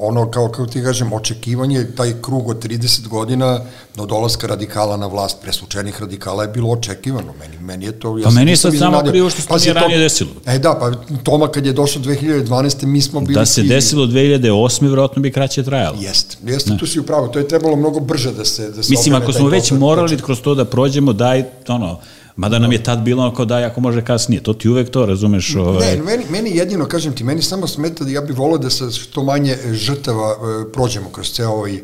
ono, 0.00 0.30
kao, 0.30 0.48
kao 0.48 0.66
ti 0.66 0.82
kažem, 0.82 1.12
očekivanje, 1.12 1.86
taj 1.96 2.14
krug 2.22 2.48
od 2.48 2.64
30 2.64 3.08
godina 3.08 3.60
do 3.96 4.06
dolaska 4.06 4.46
radikala 4.46 4.96
na 4.96 5.06
vlast, 5.06 5.36
preslučenih 5.42 6.00
radikala 6.00 6.42
je 6.42 6.48
bilo 6.48 6.70
očekivano. 6.70 7.34
Meni, 7.38 7.58
meni 7.60 7.84
je 7.84 7.92
to... 7.92 8.18
Ja 8.18 8.24
Pa 8.24 8.30
meni 8.30 8.50
je 8.50 8.56
sad 8.56 8.78
samo 8.78 9.02
krivo 9.08 9.30
što 9.30 9.42
se 9.42 9.48
Pazi, 9.48 9.64
nije 9.64 9.74
ranije 9.74 9.98
desilo. 9.98 10.30
E 10.46 10.58
da, 10.58 10.74
pa 10.80 10.92
Toma 11.22 11.48
kad 11.48 11.66
je 11.66 11.72
došao 11.72 12.02
2012. 12.02 12.86
mi 12.86 13.00
smo 13.00 13.20
bili... 13.20 13.34
Da 13.34 13.46
se 13.46 13.60
svi- 13.60 13.68
desilo 13.68 14.06
2008. 14.06 14.82
vjerojatno 14.82 15.22
bi 15.22 15.32
kraće 15.32 15.62
trajalo. 15.62 15.96
Jeste, 16.00 16.36
jeste, 16.44 16.76
tu 16.78 16.86
si 16.86 17.00
upravo, 17.00 17.28
to 17.28 17.38
je 17.38 17.48
trebalo 17.48 17.76
mnogo 17.76 18.00
brže 18.00 18.32
da 18.32 18.44
se... 18.44 18.70
Da 18.70 18.82
se 18.82 18.90
Mislim, 18.90 19.14
ako 19.14 19.32
smo 19.32 19.48
već 19.48 19.70
morali 19.70 20.16
kroz 20.16 20.40
to 20.40 20.54
da 20.54 20.64
prođemo, 20.64 21.12
daj, 21.12 21.44
ono, 21.68 22.00
mada 22.38 22.58
nam 22.58 22.72
je 22.72 22.82
tad 22.82 23.00
bilo 23.02 23.22
ono 23.22 23.34
kao 23.34 23.44
daj 23.44 23.64
ako 23.64 23.80
može 23.80 24.04
kasnije, 24.04 24.42
to 24.42 24.52
ti 24.54 24.68
uvek 24.68 24.90
to, 24.90 25.06
razumeš? 25.06 25.54
Ovaj, 25.54 25.96
Ne, 25.96 26.02
meni, 26.02 26.24
meni 26.30 26.56
jedino, 26.56 26.86
kažem 26.86 27.12
ti, 27.12 27.24
meni 27.24 27.42
samo 27.42 27.66
smeta 27.66 28.04
da 28.04 28.10
ja 28.10 28.20
bih 28.20 28.38
volao 28.38 28.58
da 28.58 28.70
sa 28.70 28.90
što 28.90 29.24
manje 29.24 29.56
žrtava 29.72 30.30
e, 30.30 30.72
prođemo 30.72 31.10
kroz 31.10 31.32
ceo 31.32 31.50
ovaj 31.50 31.80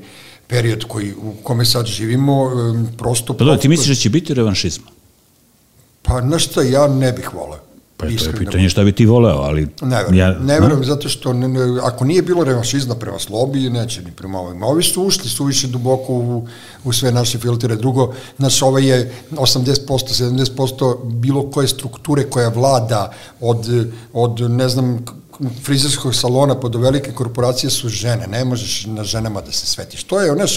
period 0.46 0.84
koji, 0.88 1.14
u 1.14 1.32
kome 1.42 1.64
sad 1.64 1.86
živimo, 1.86 2.50
e, 2.50 2.96
prosto... 2.98 3.34
Pa 3.34 3.44
da, 3.44 3.56
ti 3.56 3.68
misliš 3.68 3.88
da 3.88 3.94
će 3.94 4.10
biti 4.10 4.34
revanšizma? 4.34 4.86
Pa, 6.02 6.20
znaš 6.20 6.44
šta, 6.44 6.62
ja 6.62 6.88
ne 6.88 7.12
bih 7.12 7.34
volao. 7.34 7.63
Pa 7.96 8.06
to 8.06 8.24
je 8.24 8.32
pitanje 8.38 8.68
šta 8.68 8.84
bi 8.84 8.92
ti 8.92 9.06
voleo, 9.06 9.36
ali... 9.36 9.68
Ne 9.82 9.96
verujem, 9.96 10.14
ja, 10.14 10.38
ne 10.38 10.60
verujem 10.60 10.84
zato 10.84 11.08
što 11.08 11.32
ne, 11.32 11.48
ne, 11.48 11.60
ako 11.82 12.04
nije 12.04 12.22
bilo 12.22 12.44
revanšizma 12.44 12.94
prema 12.94 13.18
slobi, 13.18 13.70
neće 13.70 14.02
ni 14.02 14.10
prema 14.10 14.38
ovima. 14.38 14.66
Ovi 14.66 14.82
su 14.82 15.02
ušli 15.02 15.28
suviše 15.28 15.66
duboko 15.66 16.12
u, 16.12 16.46
u 16.84 16.92
sve 16.92 17.12
naše 17.12 17.38
filtere. 17.38 17.76
Drugo, 17.76 18.14
naš 18.38 18.62
ovaj 18.62 18.84
je 18.84 19.12
80%, 19.30 19.76
70% 19.88 21.04
bilo 21.04 21.50
koje 21.50 21.68
strukture 21.68 22.30
koja 22.30 22.48
vlada 22.48 23.12
od, 23.40 23.90
od 24.12 24.40
ne 24.50 24.68
znam, 24.68 25.04
frizerskog 25.62 26.14
salona 26.14 26.54
do 26.54 26.78
velike 26.78 27.12
korporacije 27.12 27.70
su 27.70 27.88
žene, 27.88 28.26
ne 28.26 28.44
možeš 28.44 28.86
na 28.86 29.04
ženama 29.04 29.40
da 29.40 29.52
se 29.52 29.66
svetiš. 29.66 30.04
To 30.04 30.20
je, 30.20 30.32
znaš, 30.32 30.56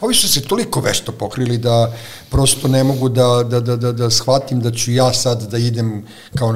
ovi, 0.00 0.14
su 0.14 0.28
se 0.28 0.40
toliko 0.40 0.80
vešto 0.80 1.12
pokrili 1.12 1.58
da 1.58 1.92
prosto 2.30 2.68
ne 2.68 2.84
mogu 2.84 3.08
da, 3.08 3.42
da, 3.50 3.60
da, 3.60 3.76
da, 3.76 3.92
da 3.92 4.10
shvatim 4.10 4.60
da 4.60 4.70
ću 4.70 4.92
ja 4.92 5.12
sad 5.12 5.50
da 5.50 5.58
idem 5.58 6.06
kao, 6.34 6.54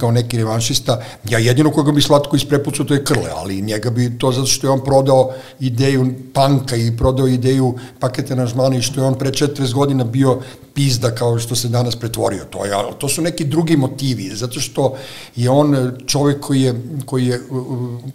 kao 0.00 0.10
neki 0.10 0.36
revanšista. 0.36 1.00
Ja 1.28 1.38
jedino 1.38 1.70
koga 1.70 1.92
bi 1.92 2.02
slatko 2.02 2.36
isprepucao 2.36 2.86
to 2.86 2.94
je 2.94 3.04
Krle, 3.04 3.30
ali 3.36 3.62
njega 3.62 3.90
bi 3.90 4.18
to 4.18 4.32
zato 4.32 4.46
što 4.46 4.66
je 4.66 4.70
on 4.70 4.84
prodao 4.84 5.32
ideju 5.60 6.14
panka 6.34 6.76
i 6.76 6.96
prodao 6.96 7.28
ideju 7.28 7.78
pakete 8.00 8.36
nažmana 8.36 8.76
i 8.76 8.82
što 8.82 9.00
je 9.00 9.06
on 9.06 9.18
pre 9.18 9.30
40 9.30 9.72
godina 9.72 10.04
bio 10.04 10.40
pizda 10.74 11.14
kao 11.14 11.38
što 11.38 11.54
se 11.54 11.68
danas 11.68 11.96
pretvorio. 11.96 12.44
To, 12.50 12.64
je, 12.64 12.72
to 12.98 13.08
su 13.08 13.22
neki 13.22 13.44
drugi 13.44 13.76
motivi, 13.76 14.30
zato 14.34 14.60
što 14.60 14.96
je 15.36 15.50
on 15.50 15.92
čovek 16.06 16.40
koji 16.40 16.62
je, 16.62 16.71
koji 17.06 17.26
je 17.26 17.40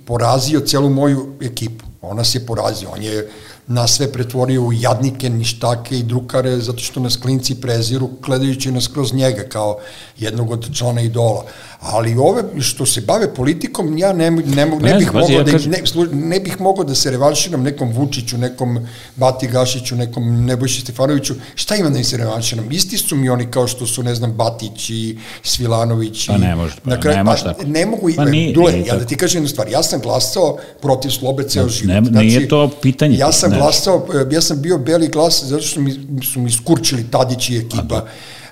porazio 0.06 0.60
celu 0.60 0.90
moju 0.90 1.28
ekipu. 1.42 1.86
On 2.02 2.18
nas 2.18 2.36
je 2.36 2.46
porazio, 2.46 2.90
on 2.90 3.04
je 3.04 3.30
nas 3.68 3.92
sve 3.92 4.12
pretvorio 4.12 4.62
u 4.62 4.74
jadnike, 4.74 5.30
ništake 5.30 5.98
i 5.98 6.04
drukare, 6.04 6.58
zato 6.58 6.80
što 6.80 7.00
nas 7.00 7.16
klinci 7.16 7.56
preziru, 7.56 8.10
gledajući 8.24 8.72
nas 8.72 8.88
kroz 8.88 9.14
njega 9.14 9.44
kao 9.44 9.78
jednog 10.18 10.52
od 10.52 10.76
člana 10.76 11.02
idola. 11.02 11.46
Ali 11.80 12.16
ove 12.18 12.44
što 12.62 12.86
se 12.86 13.02
bave 13.02 13.34
politikom, 13.34 13.98
ja 13.98 14.14
ne, 14.14 14.32
ne, 14.32 14.42
ne, 14.46 14.66
ne 14.66 14.96
bih 14.96 15.14
mogao 15.14 15.44
da, 15.44 15.52
ne, 15.52 15.82
ne 16.14 16.40
bih 16.40 16.62
mogao 16.62 16.84
da 16.84 16.96
se 16.96 17.12
revanširam 17.12 17.64
nekom 17.64 17.92
Vučiću, 17.92 18.38
nekom 18.38 18.88
Bati 19.16 19.48
Gašiću, 19.48 19.96
nekom 19.96 20.46
Nebojši 20.46 20.82
Stefanoviću. 20.82 21.34
Šta 21.56 21.76
imam 21.76 21.94
da 21.94 22.00
im 22.00 22.06
se 22.06 22.18
revanširam? 22.18 22.72
Isti 22.72 22.98
su 22.98 23.16
mi 23.16 23.30
oni 23.30 23.46
kao 23.46 23.68
što 23.68 23.88
su, 23.88 24.04
ne 24.04 24.16
znam, 24.16 24.32
Batić 24.34 24.90
i 24.90 25.18
Svilanović. 25.44 26.28
Pa 26.28 26.36
i, 26.36 26.38
ne 26.38 26.56
može, 26.56 26.76
pa 26.84 26.90
na 26.90 27.00
kraju, 27.00 27.18
ne 27.18 27.24
može 27.24 27.44
pa, 27.44 27.64
ne 27.66 27.86
mogu, 27.86 28.10
Pa 28.16 28.26
nije- 28.26 28.54
Dule, 28.54 28.72
nije 28.72 28.86
ja 28.86 28.96
da 28.96 29.06
ti 29.06 29.16
kažem 29.16 29.38
jednu 29.38 29.50
stvar, 29.50 29.70
ja 29.70 29.84
sam 29.84 30.00
glasao 30.02 30.58
protiv 30.82 31.10
slobe 31.10 31.44
ceo 31.44 31.64
Ne, 31.64 31.70
život. 31.70 32.08
Znači, 32.08 32.26
nije 32.28 32.48
to 32.48 32.72
pitanje, 32.82 33.18
Ja 33.18 33.32
sam 33.32 33.57
ne. 33.58 33.64
glasao, 33.64 34.08
e, 34.14 34.36
ja 34.36 34.42
sam 34.42 34.62
bio 34.62 34.78
beli 34.78 35.08
glas 35.08 35.44
zato 35.44 35.64
što 35.64 35.82
mi, 35.82 35.94
su 36.34 36.40
mi 36.40 36.52
skurčili 36.52 37.12
Tadić 37.12 37.50
i 37.50 37.58
ekipa. 37.58 38.06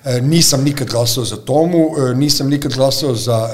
E, 0.06 0.22
nisam 0.22 0.64
nikad 0.64 0.90
glasao 0.90 1.26
za 1.26 1.36
Tomu, 1.36 1.90
e, 1.98 2.16
nisam 2.16 2.50
nikad 2.50 2.74
glasao 2.74 3.16
za 3.16 3.50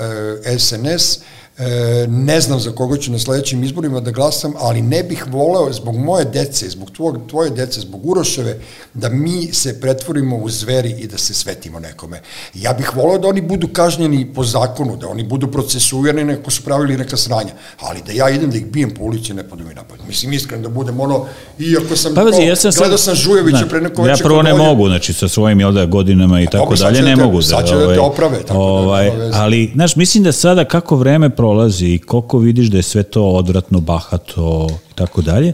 SNS, 0.60 1.20
e, 1.62 2.08
ne 2.08 2.42
znam 2.42 2.60
za 2.60 2.72
koga 2.72 2.98
ću 2.98 3.12
na 3.12 3.20
sledećim 3.20 3.64
izborima 3.64 4.00
da 4.00 4.12
glasam, 4.12 4.54
ali 4.60 4.82
ne 4.82 5.04
bih 5.04 5.26
voleo 5.28 5.74
zbog 5.74 5.96
moje 5.96 6.26
dece, 6.26 6.70
zbog 6.70 6.92
tvog, 6.92 7.20
tvoje 7.30 7.50
dece, 7.50 7.80
zbog 7.80 8.06
Uroševe, 8.06 8.60
da 8.94 9.10
mi 9.10 9.54
se 9.54 9.82
pretvorimo 9.82 10.38
u 10.38 10.50
zveri 10.50 10.96
i 11.00 11.08
da 11.08 11.18
se 11.18 11.34
svetimo 11.34 11.80
nekome. 11.80 12.22
Ja 12.54 12.74
bih 12.74 12.96
voleo 12.96 13.18
da 13.18 13.28
oni 13.28 13.42
budu 13.42 13.68
kažnjeni 13.68 14.34
po 14.34 14.44
zakonu, 14.44 14.98
da 14.98 15.08
oni 15.08 15.24
budu 15.24 15.48
procesuirani 15.48 16.24
neko 16.24 16.52
su 16.52 16.64
pravili 16.64 16.98
neka 16.98 17.18
sranja, 17.18 17.54
ali 17.80 18.00
da 18.06 18.12
ja 18.12 18.30
idem 18.30 18.52
da 18.52 18.58
ih 18.58 18.66
bijem 18.66 18.94
po 18.94 19.04
ulici, 19.04 19.34
ne 19.34 19.44
podu 19.44 19.64
mi 19.64 19.74
napad. 19.74 19.98
Mislim, 20.08 20.34
iskreno 20.34 20.64
da 20.64 20.70
budem 20.70 21.00
ono, 21.00 21.26
iako 21.60 21.96
sam, 21.96 22.16
pa, 22.16 22.24
vazi, 22.24 22.42
ja 22.42 22.56
sam 22.56 22.72
gledao 22.78 22.98
sam 22.98 23.16
Žujevića 23.16 23.66
pre 23.70 23.82
neko 23.82 24.08
Ja 24.08 24.16
prvo 24.24 24.42
ne 24.42 24.54
mogu, 24.54 24.88
znači 24.88 25.14
sa 25.14 25.28
svojim 25.28 25.60
jel 25.60 25.72
da, 25.72 25.86
godinama 25.86 26.42
i 26.42 26.46
tako 26.46 26.76
dalje, 26.76 27.02
ne 27.02 27.16
mogu. 27.16 27.38
Da, 27.38 27.44
sad 27.44 27.68
će 27.68 27.76
da 27.76 27.80
te 27.80 27.86
ovaj, 27.86 27.98
oprave, 27.98 28.44
tako 28.48 28.60
ovaj, 28.60 29.12
da, 29.18 29.32
ali, 29.34 29.72
znaš, 29.74 29.96
mislim 29.96 30.24
da 30.24 30.32
sada 30.32 30.66
kako 30.66 30.96
vreme 30.96 31.30
prolazi 31.52 31.94
i 31.94 32.00
koliko 32.00 32.40
vidiš 32.40 32.68
da 32.68 32.78
je 32.78 32.84
sve 32.84 33.04
to 33.04 33.24
odvratno, 33.24 33.80
bahato 33.80 34.68
i 34.92 34.96
tako 34.96 35.22
dalje, 35.22 35.54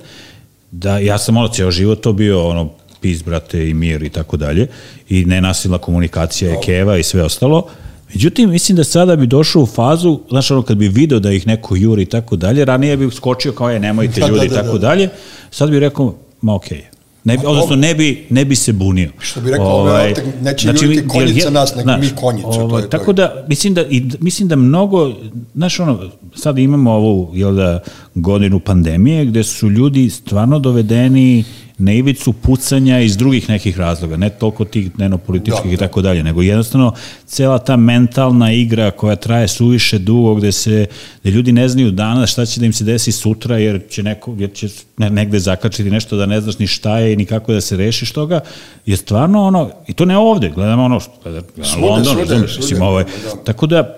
da 0.71 0.97
ja 0.97 1.17
sam 1.17 1.37
ono 1.37 1.47
ceo 1.47 1.71
život 1.71 2.01
to 2.01 2.13
bio 2.13 2.47
ono 2.47 2.69
pis, 3.01 3.23
brate, 3.23 3.69
i 3.69 3.73
mir 3.73 4.03
i 4.03 4.09
tako 4.09 4.37
dalje, 4.37 4.67
i 5.09 5.25
nenasilna 5.25 5.77
komunikacija 5.77 6.51
je 6.51 6.59
keva 6.63 6.97
i 6.97 7.03
sve 7.03 7.23
ostalo, 7.23 7.67
Međutim, 8.13 8.49
mislim 8.49 8.75
da 8.75 8.83
sada 8.83 9.15
bi 9.15 9.27
došao 9.27 9.61
u 9.61 9.65
fazu, 9.65 10.19
znaš, 10.29 10.51
ono, 10.51 10.61
kad 10.61 10.77
bi 10.77 10.87
video 10.87 11.19
da 11.19 11.31
ih 11.31 11.47
neko 11.47 11.75
juri 11.75 12.01
i 12.01 12.05
tako 12.05 12.35
dalje, 12.35 12.65
ranije 12.65 12.97
bi 12.97 13.09
skočio 13.11 13.51
kao 13.51 13.69
je, 13.69 13.79
nemojte 13.79 14.19
da, 14.21 14.27
ljudi 14.27 14.47
da, 14.47 14.55
da, 14.55 14.61
i 14.61 14.63
tako 14.63 14.77
da. 14.77 14.87
dalje, 14.87 15.09
sad 15.51 15.69
bi 15.69 15.79
rekao, 15.79 16.15
ma 16.41 16.55
okej, 16.55 16.77
okay, 16.77 16.96
Ne 17.27 17.37
bi, 17.37 17.45
odnosno 17.45 17.75
ne 17.75 17.95
bi, 17.95 18.25
ne 18.29 18.45
bi 18.45 18.55
se 18.55 18.73
bunio. 18.73 19.11
Što 19.19 19.41
bi 19.41 19.51
rekao, 19.51 19.67
ovaj, 19.67 20.13
neće 20.41 20.67
znači, 20.67 20.85
ljuditi 20.85 21.07
konjica 21.07 21.49
nas, 21.49 21.75
nego 21.75 21.97
mi 21.97 22.09
konjicu. 22.15 22.47
Ovaj, 22.47 22.69
to 22.69 22.79
je, 22.79 22.89
tako 22.89 23.13
to 23.13 23.21
je. 23.21 23.27
da, 23.27 23.45
mislim 23.47 23.73
da, 23.73 23.81
i, 23.89 24.03
mislim 24.19 24.47
da 24.47 24.55
mnogo, 24.55 25.13
znaš 25.55 25.79
ono, 25.79 26.09
sad 26.35 26.57
imamo 26.57 26.91
ovu, 26.91 27.31
jel 27.33 27.55
da, 27.55 27.79
godinu 28.15 28.59
pandemije, 28.59 29.25
gde 29.25 29.43
su 29.43 29.69
ljudi 29.69 30.09
stvarno 30.09 30.59
dovedeni 30.59 31.43
na 31.77 31.93
ivicu 31.93 32.33
pucanja 32.33 32.99
iz 32.99 33.17
drugih 33.17 33.49
nekih 33.49 33.77
razloga, 33.79 34.17
ne 34.17 34.29
toliko 34.29 34.65
tih 34.65 34.91
dnevnopolitičkih 34.91 35.65
da, 35.65 35.73
i 35.73 35.77
tako 35.77 36.01
dalje, 36.01 36.23
nego 36.23 36.41
jednostavno 36.41 36.93
cela 37.25 37.59
ta 37.59 37.75
mentalna 37.75 38.51
igra 38.51 38.91
koja 38.91 39.15
traje 39.15 39.47
suviše 39.47 39.99
dugo, 39.99 40.35
gde 40.35 40.51
se 40.51 40.85
gde 41.21 41.31
ljudi 41.31 41.51
ne 41.51 41.69
znaju 41.69 41.91
danas 41.91 42.29
šta 42.29 42.45
će 42.45 42.59
da 42.59 42.65
im 42.65 42.73
se 42.73 42.83
desi 42.83 43.11
sutra, 43.11 43.57
jer 43.57 43.81
će, 43.89 44.03
neko, 44.03 44.35
jer 44.37 44.53
će 44.53 44.67
negde 44.97 45.39
zakačiti 45.39 45.89
nešto 45.89 46.17
da 46.17 46.25
ne 46.25 46.41
znaš 46.41 46.59
ni 46.59 46.67
šta 46.67 46.99
je 46.99 47.13
i 47.13 47.15
ni 47.15 47.25
kako 47.25 47.53
da 47.53 47.61
se 47.61 47.77
rešiš 47.77 48.11
toga, 48.11 48.39
je 48.85 48.97
stvarno 48.97 49.43
ono, 49.43 49.71
i 49.87 49.93
to 49.93 50.05
ne 50.05 50.17
ovde, 50.17 50.49
gledamo 50.49 50.83
ono, 50.83 50.99
gledamo 51.23 51.87
London, 51.87 52.17
razumiješ, 52.17 52.57
mislim, 52.57 52.81
ovaj, 52.81 53.03
da. 53.03 53.43
tako 53.43 53.67
da, 53.67 53.97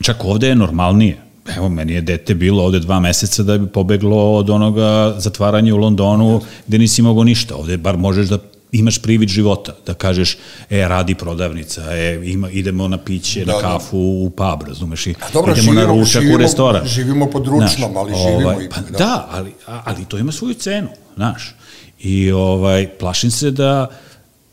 čak 0.00 0.24
ovde 0.24 0.48
je 0.48 0.54
normalnije, 0.54 1.23
evo, 1.56 1.68
meni 1.68 1.92
je 1.92 2.00
dete 2.00 2.34
bilo 2.34 2.64
ovde 2.64 2.80
dva 2.80 3.00
meseca 3.00 3.42
da 3.42 3.58
bi 3.58 3.66
pobeglo 3.66 4.34
od 4.34 4.50
onoga 4.50 5.14
zatvaranja 5.18 5.74
u 5.74 5.78
Londonu 5.78 6.40
gde 6.66 6.78
nisi 6.78 7.02
mogao 7.02 7.24
ništa. 7.24 7.56
Ovde 7.56 7.76
bar 7.76 7.96
možeš 7.96 8.28
da 8.28 8.38
imaš 8.72 8.98
privid 8.98 9.28
života, 9.28 9.74
da 9.86 9.94
kažeš, 9.94 10.36
e, 10.70 10.88
radi 10.88 11.14
prodavnica, 11.14 11.82
e, 11.90 12.20
ima, 12.24 12.50
idemo 12.50 12.88
na 12.88 12.98
piće, 12.98 13.44
da, 13.44 13.52
na 13.52 13.58
da. 13.58 13.62
kafu, 13.62 13.98
u 13.98 14.30
pub, 14.30 14.68
razumeš, 14.68 15.06
i 15.06 15.14
dobro, 15.32 15.52
idemo 15.52 15.72
živimo, 15.72 15.80
na 15.80 15.86
ručak 15.86 16.22
živimo, 16.22 16.34
u 16.34 16.38
restoran. 16.38 16.86
Živimo 16.86 17.30
pod 17.30 17.46
ručnom, 17.46 17.96
ali 17.96 18.12
živimo 18.14 18.48
ovaj, 18.48 18.64
ipak. 18.64 18.84
Pa, 18.84 18.90
da. 18.90 18.98
da, 18.98 19.28
ali, 19.30 19.52
ali 19.66 20.04
to 20.04 20.18
ima 20.18 20.32
svoju 20.32 20.54
cenu, 20.54 20.88
znaš. 21.16 21.54
I 22.00 22.32
ovaj, 22.32 22.88
plašim 22.98 23.30
se 23.30 23.50
da 23.50 23.90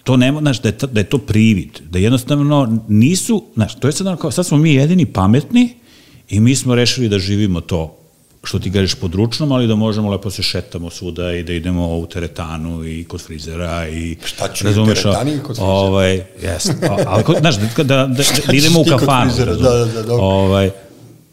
to 0.03 0.17
nema, 0.17 0.39
znaš, 0.39 0.61
da 0.61 0.69
je, 0.69 0.75
da 0.91 0.99
je 0.99 1.09
to 1.09 1.17
privid, 1.17 1.79
da 1.89 1.99
jednostavno 1.99 2.79
nisu, 2.87 3.43
znaš, 3.55 3.75
to 3.75 3.87
je 3.87 3.91
sad, 3.91 4.19
kao, 4.19 4.31
sad 4.31 4.45
smo 4.45 4.57
mi 4.57 4.73
jedini 4.73 5.05
pametni, 5.05 5.80
I 6.31 6.39
mi 6.39 6.55
smo 6.55 6.75
rešili 6.75 7.09
da 7.09 7.19
živimo 7.19 7.61
to 7.61 7.97
što 8.43 8.59
ti 8.59 8.71
kažeš 8.71 8.95
područnom, 8.95 9.51
ali 9.51 9.67
da 9.67 9.75
možemo 9.75 10.09
lepo 10.09 10.29
se 10.29 10.43
šetamo 10.43 10.89
svuda 10.89 11.33
i 11.33 11.43
da 11.43 11.53
idemo 11.53 11.97
u 11.97 12.05
teretanu 12.05 12.87
i 12.87 13.03
kod 13.03 13.21
frizera 13.21 13.87
i 13.87 14.17
šta 14.25 14.47
ću 14.53 14.65
razumeš, 14.65 14.99
u 14.99 15.01
teretani 15.03 15.31
i 15.31 15.39
kod 15.39 15.55
frizera? 15.55 15.67
Ovaj, 15.67 16.23
jes, 16.43 16.67
ali 17.05 17.23
znaš, 17.39 17.55
da, 17.57 17.83
da, 17.83 17.83
da, 17.83 18.23
da 18.47 18.53
idemo 18.53 18.81
u 18.81 18.83
kafanu. 18.83 19.31
Frizera, 19.31 19.55
da, 19.55 19.69
da, 19.69 19.85
da, 19.85 20.03
dobro. 20.03 20.25
Ovaj, 20.25 20.69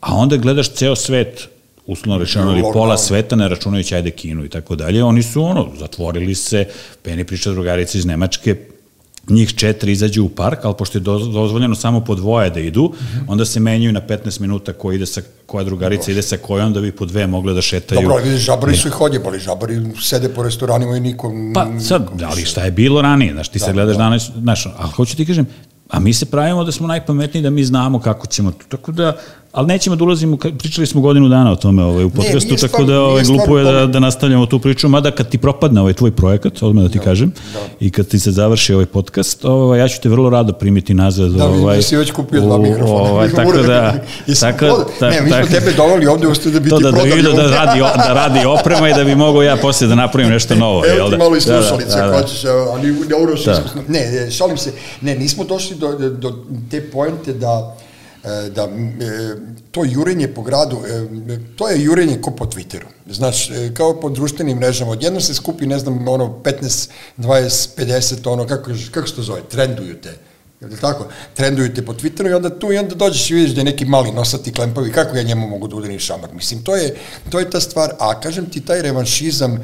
a 0.00 0.14
onda 0.14 0.36
gledaš 0.36 0.70
ceo 0.70 0.96
svet, 0.96 1.48
uslovno 1.86 2.18
rečeno, 2.18 2.52
ili 2.52 2.62
pola 2.72 2.98
sveta, 2.98 3.36
ne 3.36 3.48
računajući 3.48 3.94
ajde 3.94 4.10
Kinu 4.10 4.44
i 4.44 4.48
tako 4.48 4.76
dalje, 4.76 5.04
oni 5.04 5.22
su 5.22 5.44
ono, 5.44 5.68
zatvorili 5.78 6.34
se, 6.34 6.64
Peni 7.02 7.24
priča 7.24 7.50
drugarica 7.50 7.98
iz 7.98 8.06
Nemačke, 8.06 8.56
njih 9.30 9.54
četiri 9.54 9.92
izađu 9.92 10.24
u 10.24 10.28
park, 10.28 10.64
ali 10.64 10.74
pošto 10.78 10.98
je 10.98 11.02
dozvoljeno 11.32 11.74
samo 11.74 12.00
po 12.00 12.14
dvoje 12.14 12.50
da 12.50 12.60
idu, 12.60 12.84
mm 12.84 12.96
-hmm. 12.96 13.24
onda 13.26 13.44
se 13.44 13.60
menjaju 13.60 13.92
na 13.92 14.00
15 14.00 14.40
minuta 14.40 14.72
ko 14.72 14.92
ide 14.92 15.06
sa, 15.06 15.20
koja 15.46 15.64
drugarica 15.64 16.00
Dobro. 16.00 16.12
ide 16.12 16.22
sa 16.22 16.36
kojom, 16.36 16.72
da 16.72 16.80
bi 16.80 16.92
po 16.92 17.06
dve 17.06 17.26
mogle 17.26 17.54
da 17.54 17.62
šetaju. 17.62 18.00
Dobro, 18.00 18.14
ali 18.14 18.24
vidiš, 18.24 18.42
žabari 18.42 18.76
su 18.76 18.88
ih 18.88 19.00
odjebali, 19.00 19.38
žabari 19.38 19.80
sede 20.02 20.28
po 20.28 20.42
restoranima 20.42 20.96
i 20.96 21.00
nikom... 21.00 21.52
Pa 21.54 21.66
sad, 21.80 22.08
ali 22.30 22.44
šta 22.44 22.64
je 22.64 22.70
bilo 22.70 23.02
ranije, 23.02 23.32
znaš, 23.32 23.48
ti 23.48 23.58
da, 23.58 23.64
se 23.64 23.72
gledaš 23.72 23.96
da. 23.96 24.02
danas, 24.02 24.30
znaš, 24.36 24.66
ali 24.78 24.90
hoću 24.90 25.16
ti 25.16 25.26
kažem, 25.26 25.46
a 25.90 26.00
mi 26.00 26.12
se 26.12 26.26
pravimo 26.26 26.64
da 26.64 26.72
smo 26.72 26.86
najpametniji, 26.86 27.42
da 27.42 27.50
mi 27.50 27.64
znamo 27.64 28.00
kako 28.00 28.26
ćemo, 28.26 28.52
tako 28.68 28.92
da, 28.92 29.16
ali 29.58 29.66
nećemo 29.66 29.96
da 29.96 30.04
ulazimo, 30.04 30.36
pričali 30.36 30.86
smo 30.86 31.00
godinu 31.00 31.28
dana 31.28 31.52
o 31.52 31.56
tome 31.56 31.84
ovaj, 31.84 32.04
u 32.04 32.10
podcastu, 32.10 32.50
ne, 32.50 32.56
tako 32.56 32.84
da 32.84 33.00
ovaj, 33.00 33.24
glupo 33.24 33.58
je 33.58 33.64
da, 33.64 33.86
da 33.86 33.98
nastavljamo 33.98 34.46
tu 34.46 34.58
priču, 34.58 34.88
mada 34.88 35.10
kad 35.10 35.28
ti 35.28 35.38
propadne 35.38 35.80
ovaj 35.80 35.92
tvoj 35.92 36.10
projekat, 36.10 36.62
odmah 36.62 36.84
da 36.84 36.90
ti 36.90 36.98
da, 36.98 37.04
kažem, 37.04 37.32
da. 37.54 37.60
i 37.80 37.90
kad 37.90 38.08
ti 38.08 38.18
se 38.18 38.30
završi 38.30 38.74
ovaj 38.74 38.86
podcast, 38.86 39.44
ovaj, 39.44 39.80
ja 39.80 39.88
ću 39.88 40.00
te 40.00 40.08
vrlo 40.08 40.30
rado 40.30 40.52
primiti 40.52 40.94
nazad. 40.94 41.30
Da, 41.30 41.46
ovaj, 41.46 41.76
da 41.76 41.82
si 41.82 41.96
već 41.96 42.10
kupio 42.10 42.40
dva 42.40 42.58
mikrofona. 42.58 43.10
Ovaj, 43.10 43.28
tako 43.36 43.52
da, 43.52 43.94
tako, 44.40 44.84
tak, 45.00 45.12
ne, 45.12 45.20
mi 45.20 45.30
smo 45.30 45.60
tebe 45.60 45.72
doveli 45.76 46.06
ovde 46.06 46.28
ušte 46.28 46.50
da 46.50 46.60
bi 46.60 46.70
to 46.70 46.76
ti 46.76 46.82
da, 46.82 46.90
da, 46.90 47.02
da, 47.02 47.32
da, 47.32 47.64
radi, 47.64 47.80
da 47.80 48.12
radi 48.12 48.46
oprema 48.46 48.88
i 48.88 48.94
da 48.94 49.04
bi 49.04 49.14
mogao 49.14 49.42
ja 49.42 49.56
posle 49.56 49.86
da 49.86 49.94
napravim 49.94 50.30
nešto 50.30 50.54
novo. 50.54 50.82
Evo 50.86 51.04
ti 51.04 51.10
da? 51.10 51.16
malo 51.16 51.36
i 51.36 51.40
slušalice, 51.40 51.96
da, 51.96 52.06
da, 52.06 52.10
da. 52.10 52.20
hoćeš, 52.20 52.44
a 52.44 52.78
ni 52.82 52.92
neuroš 53.08 53.44
da. 53.44 53.64
Ne, 53.88 54.30
šalim 54.30 54.56
se, 54.56 54.72
ne, 55.00 55.14
nismo 55.14 55.44
došli 55.44 55.76
do, 55.76 55.92
do 56.10 56.32
te 56.70 56.90
poente 56.90 57.32
da 57.32 57.76
da 58.54 58.62
e, 58.62 58.68
to 59.70 59.84
jurenje 59.84 60.28
po 60.28 60.42
gradu, 60.42 60.76
e, 61.28 61.38
to 61.56 61.68
je 61.68 61.82
jurenje 61.82 62.20
ko 62.20 62.30
po 62.30 62.44
Twitteru. 62.44 62.86
Znaš, 63.10 63.50
kao 63.74 64.00
po 64.00 64.08
društvenim 64.08 64.58
mrežama. 64.58 64.90
Odjedno 64.90 65.20
se 65.20 65.34
skupi, 65.34 65.66
ne 65.66 65.78
znam, 65.78 66.08
ono, 66.08 66.40
15, 66.44 66.90
20, 67.18 67.68
50, 67.78 68.28
ono, 68.28 68.46
kako, 68.46 68.70
kako 68.90 69.08
se 69.08 69.14
to 69.14 69.22
zove, 69.22 69.40
trenduju 69.48 70.00
te. 70.00 70.14
Je 70.60 70.76
tako? 70.80 71.06
Trenduju 71.34 71.74
te 71.74 71.84
po 71.84 71.92
Twitteru 71.92 72.30
i 72.30 72.32
onda 72.32 72.58
tu 72.58 72.72
i 72.72 72.78
onda 72.78 72.94
dođeš 72.94 73.30
i 73.30 73.34
vidiš 73.34 73.50
da 73.50 73.60
je 73.60 73.64
neki 73.64 73.84
mali 73.84 74.12
nosati 74.12 74.52
klempavi, 74.52 74.92
kako 74.92 75.16
ja 75.16 75.22
njemu 75.22 75.48
mogu 75.48 75.68
da 75.68 75.76
udarim 75.76 75.98
šamar? 75.98 76.34
Mislim, 76.34 76.62
to 76.62 76.76
je, 76.76 76.96
to 77.30 77.38
je 77.38 77.50
ta 77.50 77.60
stvar, 77.60 77.90
a 77.98 78.20
kažem 78.20 78.46
ti, 78.46 78.60
taj 78.60 78.82
revanšizam, 78.82 79.54
e, 79.54 79.60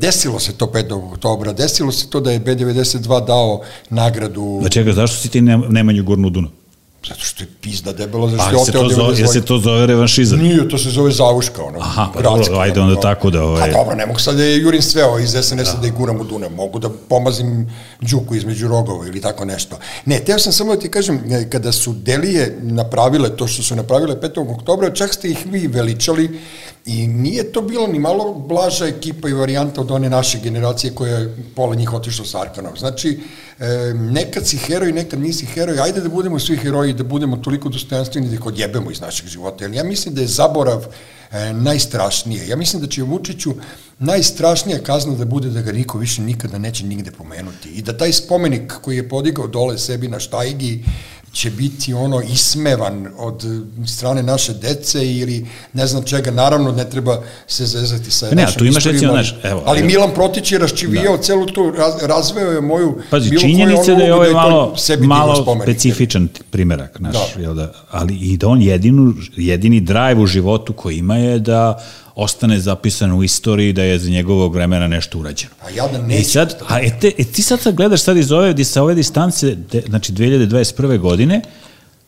desilo 0.00 0.38
se 0.38 0.52
to 0.52 0.66
5. 0.66 1.12
oktobra, 1.12 1.52
desilo 1.52 1.92
se 1.92 2.10
to 2.10 2.20
da 2.20 2.32
je 2.32 2.40
B92 2.40 3.26
dao 3.26 3.62
nagradu... 3.90 4.60
Da 4.62 4.68
čega, 4.68 4.92
zašto 4.92 5.16
si 5.16 5.28
ti 5.28 5.40
Nemanju 5.40 6.04
Gornu 6.04 6.30
Dunav? 6.30 6.59
Zato 7.08 7.20
što 7.20 7.44
je 7.44 7.48
pizda 7.60 7.92
debelo, 7.92 8.28
zašto 8.28 8.44
pa, 8.44 8.56
je 8.56 8.62
oteo 8.62 8.82
90 8.82 9.32
se 9.32 9.44
to 9.44 9.58
zove 9.58 9.86
revanšizam? 9.86 10.38
Nije, 10.38 10.68
to 10.68 10.78
se 10.78 10.90
zove 10.90 11.10
zavuška, 11.10 11.64
ono. 11.64 11.78
Aha, 11.78 12.10
pa 12.14 12.22
dobro, 12.22 12.58
ajde 12.58 12.80
onda 12.80 13.00
tako 13.00 13.30
da... 13.30 13.44
Ovaj... 13.44 13.60
Pa 13.60 13.78
dobro, 13.78 13.94
ne 13.96 14.06
mogu 14.06 14.18
sad 14.18 14.36
da 14.36 14.42
je 14.44 14.58
jurim 14.58 14.82
sve 14.82 15.04
ovo 15.04 15.18
iz 15.18 15.30
SNS-a 15.30 15.74
da. 15.74 15.80
da 15.80 15.86
je 15.86 15.92
guram 15.92 16.20
u 16.20 16.24
Dunav, 16.24 16.50
mogu 16.50 16.78
da 16.78 16.90
pomazim 17.08 17.70
džuku 18.04 18.34
između 18.34 18.68
rogova 18.68 19.06
ili 19.06 19.20
tako 19.20 19.44
nešto. 19.44 19.78
Ne, 20.04 20.18
teo 20.18 20.38
sam 20.38 20.52
samo 20.52 20.74
da 20.74 20.80
ti 20.80 20.90
kažem, 20.90 21.32
e, 21.32 21.50
kada 21.50 21.72
su 21.72 21.92
Delije 21.92 22.58
napravile 22.62 23.36
to 23.36 23.46
što 23.46 23.62
su 23.62 23.76
napravile 23.76 24.16
5. 24.16 24.54
oktobra, 24.54 24.90
čak 24.90 25.14
ste 25.14 25.30
ih 25.30 25.46
vi 25.46 25.66
veličali 25.66 26.40
i 26.86 27.06
nije 27.06 27.52
to 27.52 27.62
bilo 27.62 27.86
ni 27.86 27.98
malo 27.98 28.34
blaža 28.34 28.86
ekipa 28.86 29.28
i 29.28 29.32
varijanta 29.32 29.80
od 29.80 29.90
one 29.90 30.10
naše 30.10 30.38
generacije 30.38 30.94
koja 30.94 31.16
je 31.16 31.36
pola 31.56 31.74
njih 31.74 31.92
otišla 31.92 32.24
sa 32.24 32.40
Arkanom. 32.40 32.76
Znači, 32.76 33.20
e, 33.60 33.94
nekad 33.94 34.46
si 34.46 34.56
heroj, 34.56 34.92
nekad 34.92 35.20
nisi 35.20 35.46
heroj, 35.46 35.80
ajde 35.80 36.00
da 36.00 36.08
budemo 36.08 36.38
svi 36.38 36.56
heroji, 36.56 36.94
da 36.94 37.04
budemo 37.04 37.36
toliko 37.36 37.68
dostojanstveni 37.68 38.28
da 38.28 38.34
ih 38.34 38.46
odjebemo 38.46 38.90
iz 38.90 39.00
našeg 39.00 39.28
života. 39.28 39.64
Jer 39.64 39.74
ja 39.74 39.84
mislim 39.84 40.14
da 40.14 40.20
je 40.20 40.26
zaborav 40.26 40.86
e, 41.32 41.52
najstrašnije. 41.52 42.48
Ja 42.48 42.56
mislim 42.56 42.82
da 42.82 42.88
će 42.88 43.02
Vučiću 43.02 43.54
najstrašnija 43.98 44.78
kazna 44.82 45.14
da 45.14 45.24
bude 45.24 45.48
da 45.48 45.62
ga 45.62 45.72
niko 45.72 45.98
više 45.98 46.22
nikada 46.22 46.58
neće 46.58 46.86
nigde 46.86 47.10
pomenuti. 47.10 47.68
I 47.68 47.82
da 47.82 47.96
taj 47.96 48.12
spomenik 48.12 48.72
koji 48.82 48.96
je 48.96 49.08
podigao 49.08 49.46
dole 49.46 49.78
sebi 49.78 50.08
na 50.08 50.20
štajgi 50.20 50.84
će 51.32 51.50
biti 51.50 51.94
ono 51.94 52.20
ismevan 52.20 53.08
od 53.18 53.44
strane 53.86 54.22
naše 54.22 54.54
dece 54.54 55.12
ili 55.16 55.46
ne 55.72 55.86
znam 55.86 56.02
čega, 56.04 56.30
naravno 56.30 56.72
ne 56.72 56.90
treba 56.90 57.22
se 57.46 57.66
zezati 57.66 58.10
sa 58.10 58.30
ne, 58.34 58.46
tu 58.58 58.64
imaš 58.64 58.84
recimo, 58.84 59.12
naš, 59.12 59.34
evo, 59.42 59.62
ali 59.66 59.78
evo. 59.78 59.86
Milan 59.86 60.10
Protić 60.14 60.52
je 60.52 60.58
raščivijao 60.58 61.16
da. 61.16 61.22
celu 61.22 61.46
tu, 61.46 61.70
raz, 61.70 61.94
razveo 62.02 62.52
je 62.52 62.60
moju 62.60 62.98
Pazi, 63.10 63.38
činjenica 63.40 63.94
da 63.94 64.02
je 64.02 64.14
ovaj 64.14 64.30
malo, 64.30 64.74
malo 65.00 65.58
specifičan 65.62 66.28
primerak 66.50 67.00
naš, 67.00 67.34
da. 67.34 67.42
Jel 67.42 67.54
da, 67.54 67.72
ali 67.90 68.14
i 68.14 68.36
da 68.36 68.48
on 68.48 68.62
jedinu, 68.62 69.14
jedini 69.36 69.80
drive 69.80 70.20
u 70.20 70.26
životu 70.26 70.72
koji 70.72 70.96
ima 70.96 71.16
je 71.16 71.38
da 71.38 71.84
ostane 72.22 72.60
zapisano 72.60 73.16
u 73.16 73.24
istoriji 73.24 73.72
da 73.72 73.82
je 73.82 73.98
za 73.98 74.10
njegovog 74.10 74.54
vremena 74.54 74.86
nešto 74.86 75.18
urađeno. 75.18 75.52
A 75.62 75.70
ja 75.70 75.88
da 75.88 75.98
neću. 75.98 76.20
I 76.20 76.24
sad, 76.24 76.62
a 76.68 76.80
e, 76.80 76.98
te, 77.00 77.12
e, 77.18 77.24
ti 77.24 77.42
sad, 77.42 77.60
sad 77.60 77.74
gledaš 77.74 78.02
sad 78.02 78.16
iz 78.16 78.32
ove, 78.32 78.64
sa 78.64 78.82
ove 78.82 78.94
distance, 78.94 79.54
de, 79.54 79.82
znači 79.88 80.12
2021. 80.12 80.98
godine, 80.98 81.42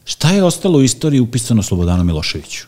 šta 0.04 0.30
je 0.30 0.44
ostalo 0.44 0.78
u 0.78 0.82
istoriji 0.82 1.20
upisano 1.20 1.62
Slobodanu 1.62 2.04
Miloševiću? 2.04 2.66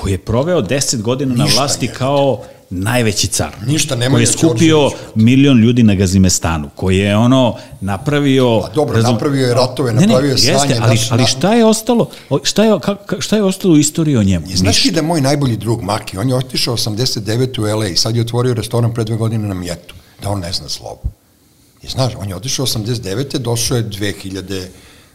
Koji 0.00 0.12
je 0.12 0.18
proveo 0.18 0.62
10 0.62 1.02
godina 1.02 1.34
na 1.34 1.44
Ništa 1.44 1.60
vlasti 1.60 1.86
nije 1.86 1.94
kao 1.94 2.42
najveći 2.70 3.26
car. 3.26 3.56
Ništa, 3.66 3.94
Nemanja 3.94 4.12
Koji 4.12 4.22
je 4.22 4.26
skupio 4.26 4.90
milion 5.14 5.58
ljudi 5.58 5.82
na 5.82 5.94
Gazimestanu, 5.94 6.70
koji 6.76 6.98
je 6.98 7.16
ono 7.16 7.56
napravio... 7.80 8.58
A 8.58 8.68
dobro, 8.74 8.96
razum- 8.96 9.12
napravio 9.12 9.46
je 9.46 9.54
ratove, 9.54 9.92
Ne, 9.92 10.00
ne, 10.00 10.06
napravio 10.06 10.28
je 10.28 10.32
jeste, 10.32 10.46
sranje, 10.58 10.74
ali, 10.80 10.96
znaš, 10.96 11.10
ali 11.10 11.20
na- 11.20 11.26
šta 11.26 11.54
je 11.54 11.64
ostalo? 11.64 12.10
Šta 12.42 12.64
je, 12.64 12.80
ka, 12.80 12.96
šta 13.18 13.36
je 13.36 13.42
ostalo 13.42 13.74
u 13.74 13.78
istoriji 13.78 14.16
o 14.16 14.22
njemu? 14.22 14.46
Znaš 14.54 14.82
ti 14.82 14.90
da 14.90 14.98
je 14.98 15.02
moj 15.02 15.20
najbolji 15.20 15.56
drug 15.56 15.82
Maki, 15.82 16.18
on 16.18 16.28
je 16.28 16.34
otišao 16.34 16.76
89. 16.76 17.58
u 17.58 17.78
LA 17.78 17.86
i 17.88 17.96
sad 17.96 18.16
je 18.16 18.22
otvorio 18.22 18.54
restoran 18.54 18.94
pre 18.94 19.04
dve 19.04 19.16
godine 19.16 19.48
na 19.48 19.54
Mjetu, 19.54 19.94
da 20.22 20.30
on 20.30 20.40
ne 20.40 20.52
zna 20.52 20.68
slovo. 20.68 21.00
I 21.82 21.88
znaš, 21.88 22.12
on 22.16 22.28
je 22.28 22.36
otišao 22.36 22.66
89. 22.66 23.38
došao 23.38 23.76
je 23.76 23.84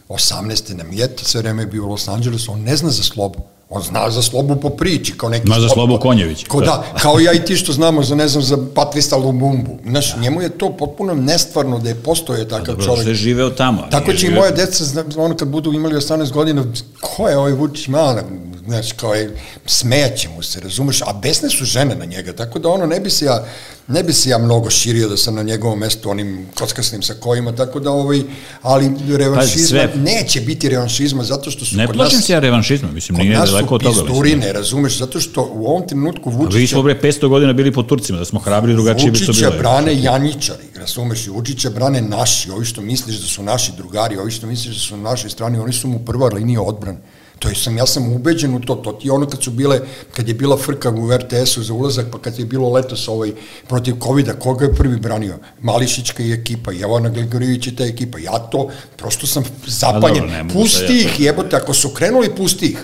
2018. 0.08 0.74
na 0.74 0.84
Mjet, 0.84 1.20
sve 1.22 1.40
vreme 1.40 1.62
je 1.62 1.66
bio 1.66 1.84
u 1.84 1.88
Los 1.88 2.08
Angelesu, 2.08 2.52
on 2.52 2.60
ne 2.60 2.76
zna 2.76 2.90
za 2.90 3.02
slobu. 3.02 3.38
On 3.68 3.82
zna 3.82 4.10
za 4.10 4.22
slobu 4.22 4.56
po 4.56 4.70
priči, 4.70 5.12
kao 5.12 5.28
neki... 5.28 5.46
Zna 5.46 5.54
za 5.56 5.66
slob- 5.66 5.74
Slobu 5.74 5.98
Konjević. 5.98 6.44
Kao 6.44 6.60
da, 6.60 6.84
kao 6.98 7.18
ja 7.20 7.32
i 7.32 7.44
ti 7.44 7.56
što 7.56 7.72
znamo 7.72 8.02
za, 8.02 8.14
ne 8.14 8.28
znam, 8.28 8.42
za 8.42 8.58
Patrisa 8.74 9.16
Lumumbu. 9.16 9.78
Znaš, 9.84 10.16
njemu 10.16 10.42
je 10.42 10.48
to 10.50 10.70
potpuno 10.70 11.14
nestvarno 11.14 11.78
da 11.78 11.88
je 11.88 11.94
postoje 11.96 12.48
takav 12.48 12.66
Dobro, 12.66 12.84
čovjek. 12.86 13.08
je 13.08 13.14
živeo 13.14 13.50
tamo. 13.50 13.82
Tako 13.90 14.06
će 14.06 14.16
i 14.16 14.20
živeo- 14.20 14.34
moja 14.34 14.50
deca, 14.50 14.84
ono 15.16 15.36
kad 15.36 15.48
budu 15.48 15.72
imali 15.72 15.94
18 15.94 16.32
godina, 16.32 16.64
ko 17.00 17.28
je 17.28 17.38
ovaj 17.38 17.52
Vučić 17.52 17.88
Mala, 17.88 18.22
znaš, 18.66 18.92
kao 18.92 19.14
je, 19.14 19.36
smejaće 19.66 20.28
mu 20.28 20.42
se, 20.42 20.60
razumeš, 20.60 21.02
a 21.02 21.12
besne 21.22 21.50
su 21.50 21.64
žene 21.64 21.94
na 21.94 22.04
njega, 22.04 22.32
tako 22.32 22.58
da 22.58 22.68
ono, 22.68 22.86
ne 22.86 23.00
bi 23.00 23.10
se 23.10 23.24
ja, 23.24 23.44
ne 23.88 24.02
bi 24.02 24.12
se 24.12 24.30
ja 24.30 24.38
mnogo 24.38 24.70
širio 24.70 25.08
da 25.08 25.16
sam 25.16 25.34
na 25.34 25.42
njegovom 25.42 25.78
mestu 25.78 26.10
onim 26.10 26.46
kockasnim 26.54 27.02
sakojima, 27.02 27.52
tako 27.52 27.80
da 27.80 27.90
ovaj, 27.90 28.20
ali 28.62 28.90
revanšizma, 29.08 29.66
sve- 29.68 29.92
neće 29.96 30.40
biti 30.40 30.68
revanšizma, 30.68 31.24
zato 31.24 31.50
što 31.50 31.64
su 31.64 31.76
Ne 31.76 31.86
kod 31.86 31.96
plašim 31.96 32.16
nas, 32.16 32.24
se 32.24 32.32
ja 32.32 32.38
revanšizmom, 32.38 32.94
mislim, 32.94 33.16
kod 33.16 33.26
nije 33.26 33.38
nas 33.38 33.50
daleko 33.50 33.68
su 33.68 33.74
od 33.74 33.82
toga. 33.82 33.90
mislim. 33.90 34.06
pizdurine, 34.06 34.52
razumeš, 34.52 34.98
zato 34.98 35.20
što 35.20 35.50
u 35.52 35.66
ovom 35.66 35.88
trenutku 35.88 36.30
A 36.30 36.32
vi 36.32 36.38
Vučića, 36.38 36.66
smo 36.66 36.82
bre 36.82 37.00
500 37.02 37.28
godina 37.28 37.52
bili 37.52 37.72
po 37.72 37.82
Turcima, 37.82 38.18
da 38.18 38.24
smo 38.24 38.40
hrabri, 38.40 38.72
drugačije 38.72 39.10
bi 39.10 39.18
to 39.18 39.24
Vučića 39.26 39.50
bilo. 39.50 39.58
brane 39.58 40.02
Janjičari, 40.02 40.64
razumeš, 40.76 41.26
i 41.26 41.30
Vučića 41.30 41.70
brane 41.70 42.00
naši, 42.00 42.50
ovi 42.50 42.64
što 42.64 42.80
misliš 42.80 43.16
da 43.16 43.26
su 43.26 43.42
naši 43.42 43.72
drugari, 43.76 44.16
ovi 44.18 44.30
što 44.30 44.46
misliš 44.46 44.74
da 44.74 44.80
su 44.80 44.96
na 44.96 45.02
našoj 45.02 45.30
strani, 45.30 45.58
oni 45.58 45.72
su 45.72 45.88
mu 45.88 45.98
prva 45.98 46.28
linija 46.28 46.62
odbrane. 46.62 46.98
To 47.38 47.48
je 47.48 47.54
sam, 47.54 47.76
ja 47.76 47.86
sam 47.86 48.12
ubeđen 48.12 48.54
u 48.54 48.60
to, 48.60 48.74
to 48.74 48.92
ti 48.92 49.08
je 49.08 49.12
ono 49.12 49.26
kad 49.26 49.42
su 49.42 49.50
bile, 49.50 49.80
kad 50.12 50.28
je 50.28 50.34
bila 50.34 50.56
frka 50.56 50.90
u 50.90 51.12
RTS-u 51.12 51.62
za 51.62 51.72
ulazak, 51.72 52.06
pa 52.12 52.18
kad 52.18 52.38
je 52.38 52.44
bilo 52.44 52.70
letos 52.70 53.08
ovaj, 53.08 53.32
protiv 53.68 53.94
COVID-a, 54.02 54.34
koga 54.34 54.64
je 54.64 54.74
prvi 54.74 54.96
branio? 54.96 55.36
Mališićka 55.60 56.22
i 56.22 56.32
ekipa, 56.32 56.72
Jovana 56.72 57.08
Gligorijević 57.08 57.66
i 57.66 57.76
ta 57.76 57.84
ekipa, 57.84 58.18
ja 58.18 58.38
to, 58.40 58.68
prosto 58.96 59.26
sam 59.26 59.42
dobro, 59.42 60.00
mogu 60.02 60.28
sad 60.28 60.36
ja 60.38 60.44
pusti 60.54 60.86
to- 60.86 60.92
ih, 60.94 61.20
jebote, 61.20 61.56
ako 61.56 61.74
su 61.74 61.88
krenuli, 61.90 62.30
pusti 62.30 62.66
ih. 62.66 62.78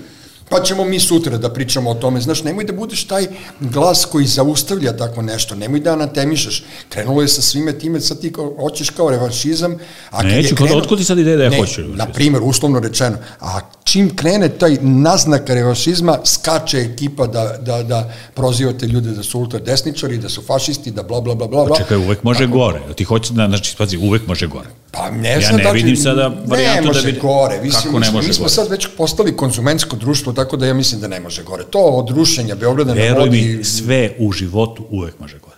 Pa 0.48 0.62
ćemo 0.62 0.84
mi 0.84 1.00
sutra 1.00 1.38
da 1.38 1.48
pričamo 1.50 1.90
o 1.90 1.94
tome. 1.94 2.20
Znaš, 2.20 2.42
nemoj 2.42 2.64
da 2.64 2.72
budeš 2.72 3.04
taj 3.04 3.26
glas 3.60 4.04
koji 4.04 4.26
zaustavlja 4.26 4.96
tako 4.96 5.22
nešto. 5.22 5.54
Nemoj 5.54 5.80
da 5.80 5.92
anatemišaš. 5.92 6.64
Krenulo 6.88 7.22
je 7.22 7.28
sa 7.28 7.42
svime 7.42 7.72
time, 7.72 8.00
sad 8.00 8.20
ti 8.20 8.32
kao, 8.32 8.54
hoćeš 8.58 8.90
kao 8.90 9.10
revanšizam. 9.10 9.76
A 10.10 10.20
kad 10.20 10.30
je 10.30 10.36
Neću, 10.36 10.56
kod- 10.56 10.72
otkud 10.72 10.98
ti 10.98 11.04
sad 11.04 11.18
ideja 11.18 11.36
da 11.36 11.44
ja 11.44 11.50
ne, 11.50 11.58
hoću? 11.58 11.82
Na 11.86 12.06
primjer, 12.06 12.42
uslovno 12.42 12.80
rečeno. 12.80 13.16
A 13.40 13.60
čim 13.84 14.16
krene 14.16 14.48
taj 14.50 14.76
naznaka 14.80 15.54
revanšizma, 15.54 16.18
skače 16.26 16.78
ekipa 16.78 17.26
da, 17.26 17.56
da, 17.58 17.82
da 17.82 17.98
prozivate 18.34 18.86
ljude 18.86 19.10
da 19.10 19.22
su 19.22 19.38
ultradesničari, 19.38 20.18
da 20.18 20.28
su 20.28 20.42
fašisti, 20.42 20.90
da 20.90 21.02
bla, 21.02 21.20
bla, 21.20 21.34
bla, 21.34 21.46
bla. 21.48 21.66
Pa 21.66 21.76
Čekaj, 21.76 21.96
uvek 21.98 22.22
može 22.22 22.46
gore. 22.46 22.80
Ti 22.96 23.04
hoćeš 23.04 23.30
da, 23.30 23.48
znači, 23.48 23.74
pazi, 23.78 23.96
uvek 23.98 24.26
može 24.26 24.46
gore. 24.46 24.68
Pa 24.90 25.10
ne 25.10 25.30
Ja 25.30 25.40
znam 25.40 25.56
ne 25.56 25.62
da 25.62 25.70
li- 25.70 25.76
vidim 25.76 25.96
sada 25.96 26.28
varijantu 26.46 26.88
ne 26.88 27.00
da 27.02 27.02
bi- 27.02 27.18
gore. 27.20 27.58
Vi 27.58 27.70
Kako 27.70 27.98
ne 27.98 28.10
može 28.10 28.28
mi 28.28 28.34
smo 28.34 28.42
gore? 28.42 28.50
sad 28.50 28.68
već 28.68 28.88
postali 28.96 29.36
konzumentsko 29.36 29.96
društvo, 29.96 30.32
tako 30.32 30.56
da 30.56 30.66
ja 30.66 30.74
mislim 30.74 31.00
da 31.00 31.08
ne 31.08 31.20
može 31.20 31.42
gore. 31.42 31.64
To 31.64 31.78
od 31.80 32.10
rušenja 32.10 32.54
Beograda 32.54 32.94
na 32.94 33.00
Veruj 33.00 33.18
vodi... 33.18 33.56
mi, 33.58 33.64
sve 33.64 34.12
u 34.18 34.32
životu 34.32 34.86
uvek 34.90 35.18
može 35.18 35.38
gore. 35.38 35.56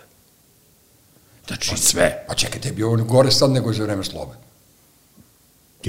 Znači, 1.47 1.77
sve. 1.77 2.25
Pa 2.27 2.33
čekaj, 2.35 2.61
te 2.61 2.67
je 2.67 2.73
bio 2.73 2.89
gore 2.91 3.31
sad 3.31 3.51
nego 3.51 3.73
za 3.73 3.83
vreme 3.83 4.03
slobe. 4.03 4.33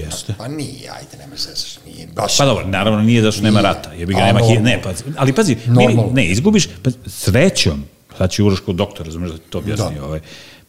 Jeste. 0.00 0.34
Pa 0.38 0.48
nije, 0.48 0.90
ajde, 0.90 1.16
nema 1.18 1.36
se 1.36 1.48
zezaš, 1.48 1.78
nije 1.86 2.06
baš... 2.06 2.38
Pa 2.38 2.44
dobro, 2.44 2.66
naravno 2.66 3.02
nije 3.02 3.22
da 3.22 3.30
što 3.32 3.42
nema 3.42 3.60
rata, 3.60 3.92
jebi 3.92 4.14
ga 4.14 4.20
A, 4.20 4.26
nema 4.26 4.40
hi, 4.40 4.58
ne, 4.58 4.82
pazi, 4.82 5.04
ali 5.16 5.32
pazi, 5.32 5.56
mi, 5.66 5.86
ne, 6.12 6.26
izgubiš, 6.26 6.68
pa, 6.82 6.90
srećom, 7.06 7.84
sad 8.18 8.30
će 8.30 8.42
Uroš 8.42 8.60
kod 8.60 8.76
doktora, 8.76 9.06
razumiješ 9.06 9.32
da 9.32 9.38
ti 9.38 9.44
to 9.50 9.58
objasni, 9.58 9.94
Da. 9.94 10.04
ovaj, 10.04 10.20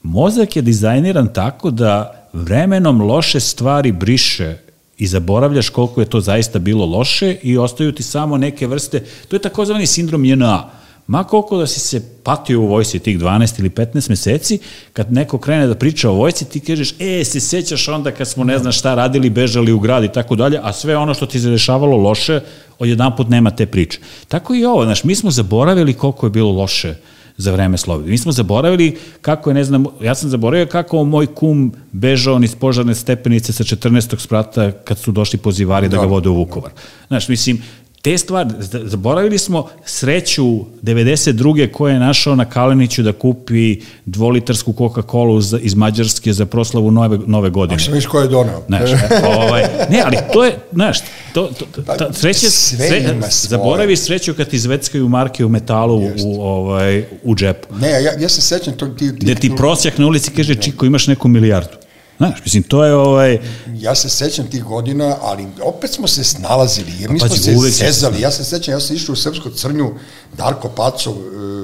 mozak 0.04 0.56
je 0.56 0.62
dizajniran 0.62 1.34
tako 1.34 1.72
da 1.72 2.28
vremenom 2.34 3.02
loše 3.02 3.40
stvari 3.40 3.92
briše 3.92 4.58
i 4.98 5.08
zaboravljaš 5.08 5.70
koliko 5.70 6.02
je 6.02 6.10
to 6.10 6.22
zaista 6.22 6.60
bilo 6.60 6.86
loše 6.86 7.36
i 7.44 7.58
ostaju 7.58 7.92
ti 7.92 8.04
samo 8.04 8.38
neke 8.38 8.68
vrste, 8.68 9.04
to 9.28 9.36
je 9.36 9.42
takozvani 9.42 9.88
sindrom 9.88 10.26
JNA, 10.26 10.70
Ma 11.08 11.24
koliko 11.24 11.58
da 11.58 11.68
si 11.68 11.80
se 11.80 12.02
patio 12.24 12.62
u 12.62 12.68
vojsi 12.68 13.00
tih 13.00 13.20
12 13.20 13.60
ili 13.60 13.70
15 13.70 14.10
meseci, 14.10 14.60
kad 14.94 15.14
neko 15.14 15.38
krene 15.38 15.68
da 15.68 15.76
priča 15.76 16.10
o 16.10 16.14
vojsi, 16.14 16.50
ti 16.50 16.60
kažeš, 16.60 16.96
e, 17.00 17.24
se 17.24 17.40
sećaš 17.40 17.88
onda 17.88 18.12
kad 18.12 18.28
smo 18.28 18.44
ne 18.44 18.60
znam 18.60 18.72
šta 18.72 18.96
radili, 18.96 19.30
bežali 19.30 19.72
u 19.72 19.80
grad 19.80 20.04
i 20.04 20.12
tako 20.12 20.36
dalje, 20.36 20.60
a 20.64 20.74
sve 20.74 20.98
ono 20.98 21.14
što 21.14 21.26
ti 21.26 21.40
se 21.40 21.50
dešavalo 21.50 21.98
loše, 21.98 22.40
odjedan 22.80 23.16
put 23.16 23.30
nema 23.30 23.52
te 23.52 23.66
priče. 23.66 24.00
Tako 24.28 24.56
i 24.56 24.66
ovo, 24.66 24.84
znaš, 24.84 25.04
mi 25.04 25.16
smo 25.16 25.32
zaboravili 25.32 25.94
koliko 25.94 26.26
je 26.26 26.30
bilo 26.30 26.52
loše 26.52 26.96
za 27.38 27.52
vreme 27.52 27.78
Slobode. 27.78 28.10
Mi 28.10 28.18
smo 28.18 28.32
zaboravili 28.32 28.98
kako 29.22 29.50
je, 29.50 29.54
ne 29.54 29.64
znam, 29.64 29.86
ja 30.02 30.16
sam 30.16 30.30
zaboravio 30.30 30.66
kako 30.66 31.04
moj 31.04 31.28
kum 31.28 31.74
bežao 31.92 32.40
niz 32.40 32.56
požarne 32.56 32.96
stepenice 32.96 33.54
sa 33.54 33.64
14. 33.64 34.20
sprata 34.20 34.72
kad 34.72 34.98
su 34.98 35.12
došli 35.12 35.40
pozivari 35.40 35.90
da 35.90 35.98
ga 35.98 36.06
vode 36.06 36.30
u 36.30 36.36
Vukovar. 36.36 36.72
Znaš, 37.08 37.28
mislim, 37.28 37.62
te 38.08 38.18
stvari, 38.18 38.50
zaboravili 38.84 39.38
smo 39.38 39.68
sreću 39.86 40.44
92. 40.84 41.72
koje 41.72 41.94
je 41.94 42.00
našao 42.00 42.36
na 42.36 42.46
Kaleniću 42.46 43.04
da 43.04 43.14
kupi 43.14 43.82
dvolitarsku 44.06 44.74
Coca-Cola 44.74 45.60
iz 45.62 45.76
Mađarske 45.76 46.34
za 46.34 46.46
proslavu 46.46 46.92
nove, 46.92 47.20
nove 47.26 47.50
godine. 47.50 47.80
Što 47.80 47.92
viš 47.92 48.06
ko 48.06 48.20
je 48.20 48.28
donao? 48.28 48.64
Znaš, 48.68 48.92
e, 48.92 48.98
ovaj, 49.38 49.64
ne, 49.90 50.02
ali 50.06 50.18
to 50.34 50.44
je, 50.44 50.56
znaš, 50.74 51.00
to, 51.34 51.50
to, 51.60 51.66
to, 51.76 51.82
ta, 51.82 52.14
sreće, 52.14 52.46
Pa, 52.46 52.52
sre, 52.52 52.88
svoje. 52.90 53.32
zaboravi 53.32 53.96
sreću 53.96 54.34
kad 54.34 54.50
ti 54.50 54.60
zveckaju 54.60 55.10
marke 55.10 55.46
u 55.46 55.50
metalu 55.50 55.98
u, 55.98 56.12
u, 56.24 56.42
ovaj, 56.42 57.06
u 57.24 57.36
džepu. 57.36 57.76
Ne, 57.82 57.90
ja, 57.90 58.20
ja 58.20 58.30
se 58.30 58.42
sećam 58.42 58.74
tog 58.74 58.96
ti, 58.98 59.20
ti, 59.20 59.26
Gde 59.26 59.36
ti 59.36 59.52
prosjak 59.58 59.98
na 59.98 60.08
ulici 60.08 60.32
kaže, 60.32 60.56
čiko, 60.56 60.86
imaš 60.86 61.08
neku 61.08 61.28
milijardu. 61.28 61.87
Znaš, 62.18 62.42
mislim, 62.44 62.64
to 62.64 62.86
je 62.86 62.96
ovaj... 62.96 63.40
ja 63.74 63.96
se 63.96 64.10
sećam 64.10 64.48
tih 64.48 64.64
godina, 64.64 65.16
ali 65.22 65.48
opet 65.64 65.92
smo 65.92 66.08
se 66.08 66.24
snalazili, 66.24 66.92
jer 67.00 67.10
mi 67.10 67.20
Pa 67.20 67.28
pazi, 67.28 67.44
smo 67.44 67.52
se 67.52 67.58
uvek 67.58 67.74
se 67.74 67.86
sezali. 67.86 68.22
Ja 68.22 68.32
se 68.32 68.44
sećam, 68.44 68.74
ja 68.74 68.80
sam 68.80 68.96
išao 68.96 69.14
u 69.14 69.16
Srpsku 69.16 69.50
crnju, 69.50 69.94
Darko 70.38 70.70
Pacov, 70.70 71.14
e, 71.14 71.18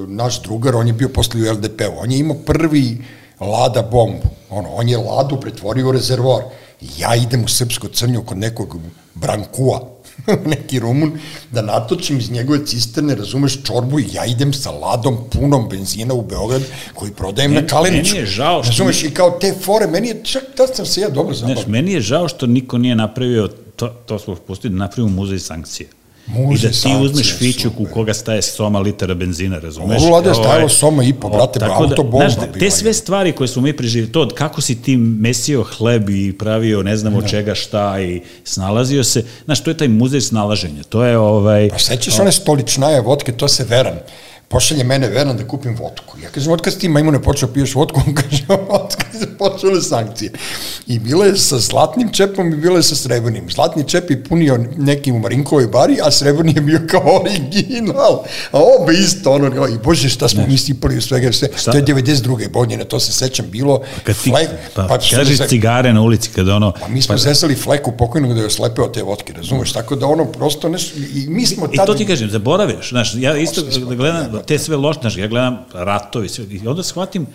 naš 0.08 0.42
drugar, 0.42 0.76
on 0.76 0.88
je 0.88 0.94
bio 0.94 1.10
posle 1.10 1.42
u 1.42 1.54
LDP-u, 1.54 1.94
on 1.98 2.12
je 2.12 2.20
imao 2.20 2.38
prvi 2.38 3.04
Lada 3.40 3.82
bombu, 3.82 4.28
ono, 4.50 4.70
on 4.70 4.90
je 4.90 4.98
Ladu 4.98 5.40
pretvorio 5.42 5.90
u 5.90 5.92
rezervoar. 5.92 6.44
Ja 6.98 7.16
idem 7.16 7.44
u 7.44 7.48
Srpsku 7.48 7.88
crnju 7.88 8.24
kod 8.24 8.38
nekog 8.38 8.78
Brankua, 9.14 9.93
neki 10.56 10.80
Rumun, 10.80 11.12
da 11.52 11.62
natočim 11.62 12.18
iz 12.18 12.32
njegove 12.32 12.66
cisterne, 12.66 13.16
razumeš, 13.16 13.64
čorbu 13.64 14.00
i 14.00 14.06
ja 14.14 14.26
idem 14.26 14.54
sa 14.54 14.72
ladom 14.72 15.18
punom 15.32 15.70
benzina 15.70 16.14
u 16.14 16.22
Beograd 16.22 16.62
koji 16.94 17.12
prodajem 17.12 17.52
Meni- 17.52 17.62
na 17.62 17.68
Kaleniću. 17.68 18.14
meni 18.16 18.20
je 18.20 18.26
žao 18.26 18.64
što 18.64 18.70
Razumeš, 18.72 19.04
i 19.04 19.12
kao 19.12 19.32
te 19.32 19.54
fore, 19.62 19.88
meni 19.88 20.08
je, 20.08 20.22
čak 20.24 20.44
tad 20.58 20.76
sam 20.76 20.86
se 20.86 21.02
ja 21.02 21.10
dobro 21.10 21.34
zabavio. 21.36 21.56
Znaš, 21.56 21.68
meni 21.68 21.92
je 21.94 22.02
žao 22.02 22.28
što 22.28 22.48
niko 22.48 22.78
nije 22.78 22.96
napravio, 22.96 23.48
to, 23.76 23.88
to 23.88 24.20
smo 24.20 24.36
pustili, 24.36 24.74
da 24.74 24.80
napravimo 24.80 25.16
muzej 25.16 25.40
sankcije. 25.40 25.90
Muzej 26.26 26.70
I 26.70 26.74
da 26.74 26.82
ti 26.82 27.06
uzmeš 27.06 27.38
fićuk 27.38 27.74
u 27.80 27.86
koga 27.86 28.14
staje 28.14 28.42
soma 28.42 28.80
litara 28.80 29.14
benzina, 29.14 29.60
razumeš? 29.60 30.02
Ovo 30.02 30.10
vlada 30.10 30.30
je 30.30 30.36
stajalo 30.36 30.70
soma 30.70 31.04
i 31.04 31.14
po, 31.14 31.30
brate, 31.30 31.60
tako 31.60 31.84
autobomba 31.84 32.30
znaš, 32.30 32.36
bila 32.36 32.60
te 32.60 32.66
je. 32.66 32.72
sve 32.72 32.94
stvari 32.94 33.32
koje 33.32 33.48
smo 33.48 33.62
mi 33.62 33.78
preživili, 33.78 34.12
to 34.12 34.22
od 34.22 34.34
kako 34.34 34.62
si 34.62 34.82
ti 34.82 34.98
mesio 34.98 35.64
hleb 35.64 36.10
i 36.10 36.38
pravio 36.38 36.84
ne 36.84 36.98
znam 36.98 37.16
od 37.16 37.30
čega 37.30 37.56
šta 37.56 38.02
i 38.02 38.22
snalazio 38.44 39.04
se, 39.04 39.26
znaš, 39.46 39.64
to 39.64 39.72
je 39.72 39.78
taj 39.78 39.88
muzej 39.88 40.22
snalaženja, 40.22 40.84
to 40.84 41.04
je 41.04 41.18
ovaj... 41.18 41.70
Pa 41.70 41.80
sećaš 41.80 42.20
one 42.20 42.32
stoličnaje 42.32 43.02
vodke, 43.02 43.32
to 43.32 43.48
se 43.48 43.66
veran. 43.70 43.96
Pošalje 44.54 44.84
mene 44.84 45.08
veran 45.10 45.38
da 45.38 45.48
kupim 45.48 45.76
vodku. 45.76 46.18
Ja 46.24 46.30
kažem, 46.30 46.58
si 46.72 46.80
ti 46.80 46.90
majmune 46.90 47.22
počeo 47.22 47.50
piješ 47.50 47.76
vodku? 47.76 48.02
On 48.08 48.16
kaže, 48.16 48.46
se 49.20 49.38
počele 49.38 49.82
sankcije. 49.82 50.32
I 50.88 51.00
bila 51.00 51.26
je 51.26 51.38
sa 51.38 51.60
zlatnim 51.60 52.12
čepom 52.12 52.54
i 52.54 52.56
bila 52.56 52.78
je 52.78 52.84
sa 52.84 52.96
srebrnim. 52.96 53.50
Zlatni 53.50 53.84
čep 53.88 54.10
je 54.12 54.24
punio 54.24 54.58
neki 54.78 55.12
u 55.12 55.20
Marinkovoj 55.20 55.68
bari, 55.68 55.98
a 56.04 56.12
srebrni 56.12 56.54
je 56.56 56.62
bio 56.62 56.82
kao 56.90 57.16
original. 57.22 58.24
A 58.52 58.60
obe 58.80 58.94
isto, 58.94 59.32
ono, 59.32 59.68
i 59.68 59.78
bože, 59.84 60.10
šta 60.10 60.30
smo 60.30 60.48
mi 60.48 60.58
sipali 60.58 60.98
u 60.98 61.02
svega, 61.02 61.32
sve. 61.32 61.48
To 61.48 61.78
je 61.78 61.84
92. 61.84 62.52
godine, 62.52 62.84
to 62.84 63.00
se 63.00 63.14
sećam, 63.14 63.46
bilo 63.50 63.82
Kad 64.04 64.16
ti, 64.16 64.30
flek, 64.30 64.50
pa, 64.76 65.00
što 65.00 65.16
kažeš 65.16 65.38
se- 65.38 65.48
cigare 65.48 65.94
na 65.94 66.02
ulici, 66.02 66.30
kada 66.36 66.56
ono... 66.56 66.72
Pa 66.82 66.88
mi 66.88 67.02
smo 67.02 67.14
pa, 67.14 67.18
zesali 67.18 67.56
fleku 67.56 67.92
pokojnog 67.92 68.34
da 68.34 68.40
je 68.40 68.46
oslepeo 68.46 68.88
te 68.88 69.04
vodke, 69.04 69.34
razumeš? 69.34 69.74
Tako 69.74 69.96
da 69.96 70.08
ono 70.08 70.26
prosto 70.26 70.70
nešto, 70.70 70.98
i 70.98 71.26
mi 71.30 71.46
smo 71.46 71.70
I 71.72 71.78
tad... 71.78 71.86
to 71.86 71.94
ti 71.94 72.06
kažem, 72.06 72.30
zaboraviš, 72.30 72.90
znaš, 72.90 73.16
ja 73.16 73.38
isto 73.38 73.62
gledam 73.96 74.43
te 74.46 74.60
sve 74.60 74.78
loše, 74.78 75.00
znaš, 75.02 75.18
ja 75.18 75.28
gledam 75.28 75.58
ratovi, 75.74 76.30
sve, 76.30 76.46
i 76.50 76.68
onda 76.68 76.84
shvatim 76.84 77.28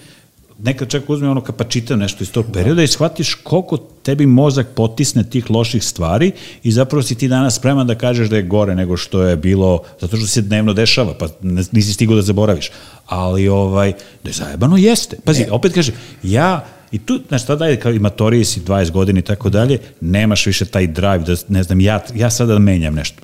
nekad 0.59 0.89
čak 0.89 1.11
uzme 1.11 1.29
ono 1.29 1.41
kapacita 1.41 1.97
nešto 1.97 2.25
iz 2.25 2.33
tog 2.33 2.47
perioda 2.53 2.83
i 2.83 2.87
shvatiš 2.87 3.35
koliko 3.35 3.77
tebi 3.77 4.27
mozak 4.27 4.67
potisne 4.75 5.31
tih 5.31 5.51
loših 5.51 5.85
stvari 5.85 6.33
i 6.63 6.73
zapravo 6.73 7.03
si 7.03 7.15
ti 7.15 7.29
danas 7.29 7.57
spreman 7.57 7.87
da 7.87 7.95
kažeš 7.95 8.29
da 8.29 8.37
je 8.37 8.43
gore 8.43 8.75
nego 8.75 8.97
što 8.97 9.23
je 9.23 9.37
bilo, 9.37 9.83
zato 10.01 10.17
što 10.17 10.27
se 10.27 10.43
dnevno 10.43 10.73
dešava, 10.73 11.15
pa 11.15 11.27
nisi 11.73 11.93
stigao 11.93 12.17
da 12.17 12.23
zaboraviš. 12.23 12.71
Ali, 13.07 13.49
ovaj, 13.49 13.93
da 14.25 14.31
je 14.31 14.35
zajebano, 14.35 14.77
jeste. 14.77 15.17
Pazi, 15.25 15.43
e. 15.43 15.51
opet 15.51 15.75
kaže, 15.75 15.93
ja 16.23 16.65
I 16.93 16.99
tu, 16.99 17.19
znaš, 17.29 17.45
tada 17.47 17.67
je 17.69 17.77
kao 17.81 17.93
imatoriji 17.93 18.45
si 18.45 18.61
20 18.61 18.91
godina 18.91 19.19
i 19.19 19.23
tako 19.23 19.51
dalje, 19.53 19.79
nemaš 20.01 20.47
više 20.47 20.65
taj 20.65 20.87
drive 20.87 21.19
da, 21.19 21.35
ne 21.49 21.63
znam, 21.63 21.81
ja, 21.81 22.01
ja 22.15 22.31
sada 22.31 22.59
menjam 22.59 22.95
nešto. 22.95 23.21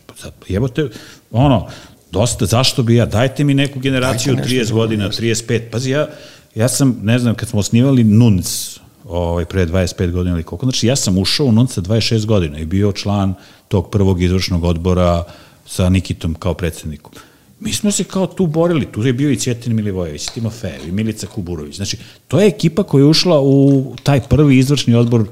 Evo 0.48 0.69
te, 0.69 0.89
ono, 1.31 1.69
dosta, 2.15 2.47
zašto 2.47 2.82
bi 2.82 2.95
ja, 2.95 3.07
dajte 3.07 3.45
mi 3.45 3.55
neku 3.55 3.81
generaciju 3.81 4.36
30 4.36 4.73
godina, 4.73 5.11
35, 5.11 5.70
pazi, 5.70 5.91
ja, 5.91 6.09
ja 6.55 6.69
sam, 6.69 6.99
ne 7.03 7.19
znam, 7.19 7.35
kad 7.35 7.49
smo 7.49 7.61
osnivali 7.61 8.05
NUNC, 8.05 8.78
ovaj, 9.05 9.45
pre 9.45 9.66
25 9.66 10.11
godina 10.11 10.35
ili 10.35 10.43
koliko, 10.43 10.66
znači 10.66 10.86
ja 10.86 10.97
sam 10.97 11.19
ušao 11.19 11.47
u 11.47 11.53
NUNC 11.53 11.73
sa 11.73 11.81
26 11.81 12.27
godina 12.27 12.59
i 12.59 12.65
bio 12.65 12.93
član 12.93 13.35
tog 13.69 13.91
prvog 13.91 14.23
izvršnog 14.23 14.65
odbora 14.65 15.24
sa 15.66 15.89
Nikitom 15.89 16.35
kao 16.35 16.55
predsednikom. 16.55 17.12
Mi 17.61 17.73
smo 17.73 17.91
se 17.91 18.05
kao 18.05 18.27
tu 18.27 18.47
borili, 18.47 18.93
tu 18.93 19.07
je 19.07 19.12
bio 19.12 19.31
i 19.31 19.36
Cjetin 19.36 19.74
Milivojević, 19.74 20.27
Timofejev 20.35 20.89
i 20.89 20.93
Milica 20.93 21.27
Kuburović. 21.27 21.77
Znači, 21.77 21.97
to 22.28 22.41
je 22.41 22.47
ekipa 22.47 22.82
koja 22.82 23.03
je 23.03 23.07
ušla 23.07 23.41
u 23.41 23.95
taj 24.03 24.20
prvi 24.20 24.59
izvršni 24.59 24.95
odbor 24.95 25.27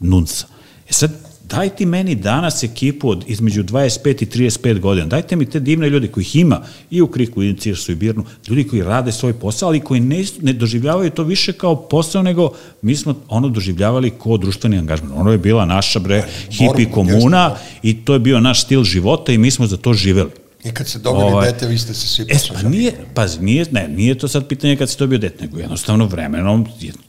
NUNC-a. 0.00 0.46
E 0.88 0.92
sad, 0.92 1.23
daj 1.48 1.68
ti 1.68 1.86
meni 1.86 2.14
danas 2.14 2.62
ekipu 2.62 3.08
od 3.10 3.24
između 3.26 3.64
25 3.64 4.22
i 4.22 4.26
35 4.26 4.80
godina, 4.80 5.06
dajte 5.06 5.36
mi 5.36 5.46
te 5.46 5.60
divne 5.60 5.90
ljude 5.90 6.08
kojih 6.08 6.36
ima 6.36 6.60
i 6.90 7.02
u 7.02 7.06
Kriku, 7.06 7.42
i 7.42 7.50
u 7.50 7.56
Cirsu, 7.56 7.92
i 7.92 7.94
Birnu, 7.94 8.24
ljudi 8.48 8.64
koji 8.64 8.82
rade 8.82 9.12
svoj 9.12 9.32
posao, 9.32 9.68
ali 9.68 9.80
koji 9.80 10.00
ne, 10.00 10.24
ne 10.42 10.52
doživljavaju 10.52 11.10
to 11.10 11.22
više 11.22 11.52
kao 11.52 11.76
posao, 11.76 12.22
nego 12.22 12.50
mi 12.82 12.96
smo 12.96 13.14
ono 13.28 13.48
doživljavali 13.48 14.12
kao 14.22 14.36
društveni 14.36 14.78
angažman. 14.78 15.12
Ono 15.14 15.32
je 15.32 15.38
bila 15.38 15.64
naša 15.66 15.98
bre 15.98 16.24
hipi 16.50 16.90
komuna 16.92 17.56
i 17.82 18.04
to 18.04 18.12
je 18.12 18.18
bio 18.18 18.40
naš 18.40 18.62
stil 18.62 18.84
života 18.84 19.32
i 19.32 19.38
mi 19.38 19.50
smo 19.50 19.66
za 19.66 19.76
to 19.76 19.92
živeli. 19.92 20.43
I 20.64 20.72
kad 20.72 20.88
se 20.88 20.98
dobili 20.98 21.24
ovaj, 21.24 21.52
dete, 21.52 21.66
vi 21.66 21.78
ste 21.78 21.94
se 21.94 22.08
svi 22.08 22.26
e, 22.28 22.36
pa 22.54 22.68
nije, 22.68 22.92
pazi, 23.14 23.40
nije, 23.40 23.66
ne, 23.70 23.88
nije 23.88 24.18
to 24.18 24.28
sad 24.28 24.48
pitanje 24.48 24.76
kad 24.76 24.90
se 24.90 24.96
dobio 24.98 25.18
dete, 25.18 25.44
nego 25.44 25.58
jednostavno 25.58 26.06
vremenom 26.06 26.66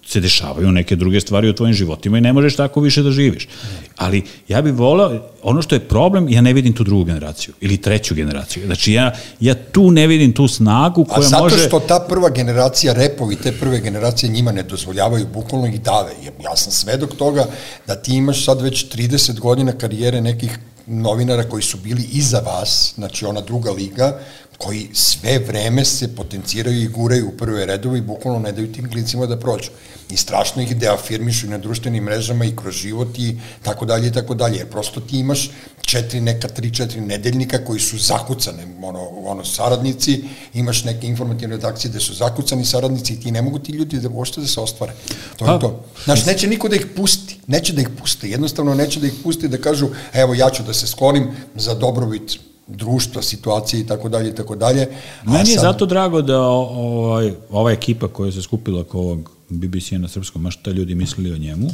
se 0.08 0.20
dešavaju 0.20 0.72
neke 0.72 0.96
druge 0.96 1.22
stvari 1.22 1.50
u 1.50 1.54
tvojim 1.54 1.74
životima 1.74 2.18
i 2.18 2.22
ne 2.22 2.34
možeš 2.34 2.56
tako 2.56 2.82
više 2.82 3.04
da 3.04 3.12
živiš. 3.12 3.48
Ali 3.96 4.24
ja 4.48 4.62
bih 4.62 4.74
volao, 4.74 5.20
ono 5.44 5.62
što 5.62 5.76
je 5.76 5.80
problem, 5.80 6.30
ja 6.30 6.42
ne 6.42 6.54
vidim 6.54 6.74
tu 6.74 6.84
drugu 6.84 7.04
generaciju 7.04 7.54
ili 7.62 7.78
treću 7.78 8.16
generaciju. 8.16 8.66
Znači 8.66 8.94
ja, 8.94 9.14
ja 9.40 9.56
tu 9.72 9.92
ne 9.92 10.08
vidim 10.08 10.34
tu 10.34 10.48
snagu 10.48 11.06
koja 11.06 11.18
može... 11.18 11.28
A 11.28 11.30
zato 11.30 11.44
može... 11.44 11.68
što 11.68 11.80
ta 11.80 12.06
prva 12.10 12.30
generacija 12.30 12.94
repovi, 12.94 13.36
te 13.36 13.52
prve 13.52 13.80
generacije 13.80 14.30
njima 14.30 14.52
ne 14.52 14.64
dozvoljavaju, 14.64 15.28
bukvalno 15.34 15.68
ih 15.68 15.82
dave. 15.82 16.12
Ja 16.44 16.56
sam 16.56 16.72
svedok 16.72 17.16
toga 17.16 17.46
da 17.88 17.96
ti 17.96 18.16
imaš 18.16 18.46
sad 18.46 18.62
već 18.62 18.86
30 18.86 19.40
godina 19.40 19.72
karijere 19.72 20.22
nekih 20.22 20.60
novinara 20.88 21.50
koji 21.50 21.64
su 21.64 21.78
bili 21.78 22.04
iza 22.12 22.40
vas, 22.40 22.94
znači 22.96 23.26
ona 23.26 23.42
druga 23.42 23.72
liga, 23.72 24.20
koji 24.58 24.90
sve 24.94 25.40
vreme 25.40 25.86
se 25.86 26.16
potenciraju 26.16 26.82
i 26.82 26.88
guraju 26.88 27.28
u 27.28 27.38
prve 27.38 27.66
redove 27.66 27.98
i 27.98 28.02
bukvalno 28.02 28.40
ne 28.40 28.52
daju 28.52 28.72
tim 28.72 28.90
klincima 28.92 29.26
da 29.26 29.40
prođu. 29.40 29.70
I 30.10 30.18
strašno 30.18 30.62
ih 30.62 30.78
deafirmišu 30.78 31.46
i 31.46 31.50
na 31.50 31.58
društvenim 31.58 32.04
mrežama 32.04 32.46
i 32.46 32.56
kroz 32.56 32.76
život 32.76 33.20
i 33.20 33.38
tako 33.64 33.86
dalje 33.86 34.08
i 34.08 34.12
tako 34.12 34.34
dalje. 34.34 34.58
Jer 34.58 34.70
prosto 34.70 35.02
ti 35.02 35.20
imaš 35.20 35.52
četiri, 35.82 36.22
neka 36.22 36.48
tri, 36.48 36.74
četiri 36.74 37.02
nedeljnika 37.02 37.66
koji 37.66 37.80
su 37.80 37.98
zakucane, 37.98 38.64
ono, 38.82 39.00
ono 39.26 39.46
saradnici, 39.46 40.24
imaš 40.54 40.84
neke 40.84 41.08
informativne 41.08 41.56
redakcije 41.56 41.90
gde 41.90 42.00
su 42.00 42.14
zakucani 42.14 42.66
saradnici 42.66 43.14
i 43.14 43.20
ti 43.20 43.32
ne 43.32 43.42
mogu 43.42 43.60
ti 43.60 43.72
ljudi 43.72 44.00
da 44.00 44.10
uopšte 44.10 44.42
da 44.42 44.48
se 44.48 44.60
ostvare. 44.60 44.94
To 45.38 45.46
je 45.46 45.48
pa, 45.48 45.60
to. 45.60 45.86
Znaš, 46.04 46.26
neće 46.26 46.48
niko 46.48 46.70
da 46.70 46.76
ih 46.76 46.86
pusti, 46.96 47.40
neće 47.48 47.74
da 47.74 47.82
ih 47.82 47.90
pusti, 48.00 48.30
jednostavno 48.30 48.76
neće 48.76 49.00
da 49.00 49.08
ih 49.08 49.14
pusti 49.24 49.48
da 49.48 49.58
kažu, 49.58 49.90
evo 50.14 50.34
ja 50.34 50.50
ću 50.50 50.64
da 50.64 50.74
se 50.74 50.88
sklonim 50.88 51.32
za 51.56 51.74
dobrobit 51.74 52.40
društva, 52.68 53.22
situacije 53.22 53.82
i 53.82 53.88
tako 53.88 54.10
dalje 54.10 54.30
i 54.30 54.36
tako 54.36 54.56
dalje. 54.56 54.88
Meni 55.26 55.50
je 55.50 55.56
sad... 55.56 55.62
zato 55.62 55.86
drago 55.86 56.22
da 56.22 56.42
ovaj, 56.42 57.34
ova 57.50 57.72
ekipa 57.72 58.08
koja 58.08 58.32
se 58.32 58.42
skupila 58.42 58.82
oko 58.82 59.00
ovog 59.00 59.32
BBC 59.50 59.92
na 59.92 60.08
srpskom, 60.08 60.42
ma 60.42 60.52
šta 60.52 60.72
ljudi 60.72 60.96
mislili 60.96 61.34
o 61.34 61.38
njemu, 61.38 61.68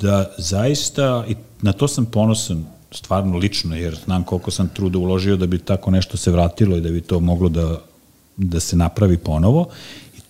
da 0.00 0.34
zaista, 0.38 1.24
i 1.28 1.34
na 1.62 1.72
to 1.72 1.88
sam 1.88 2.06
ponosan, 2.06 2.66
stvarno 2.90 3.38
lično, 3.38 3.76
jer 3.76 3.98
znam 4.04 4.24
koliko 4.24 4.50
sam 4.50 4.68
truda 4.68 4.98
uložio 4.98 5.36
da 5.36 5.46
bi 5.46 5.58
tako 5.58 5.90
nešto 5.90 6.16
se 6.16 6.30
vratilo 6.30 6.76
i 6.76 6.80
da 6.80 6.90
bi 6.90 7.00
to 7.00 7.20
moglo 7.20 7.48
da, 7.48 7.80
da 8.36 8.60
se 8.60 8.76
napravi 8.76 9.16
ponovo. 9.16 9.68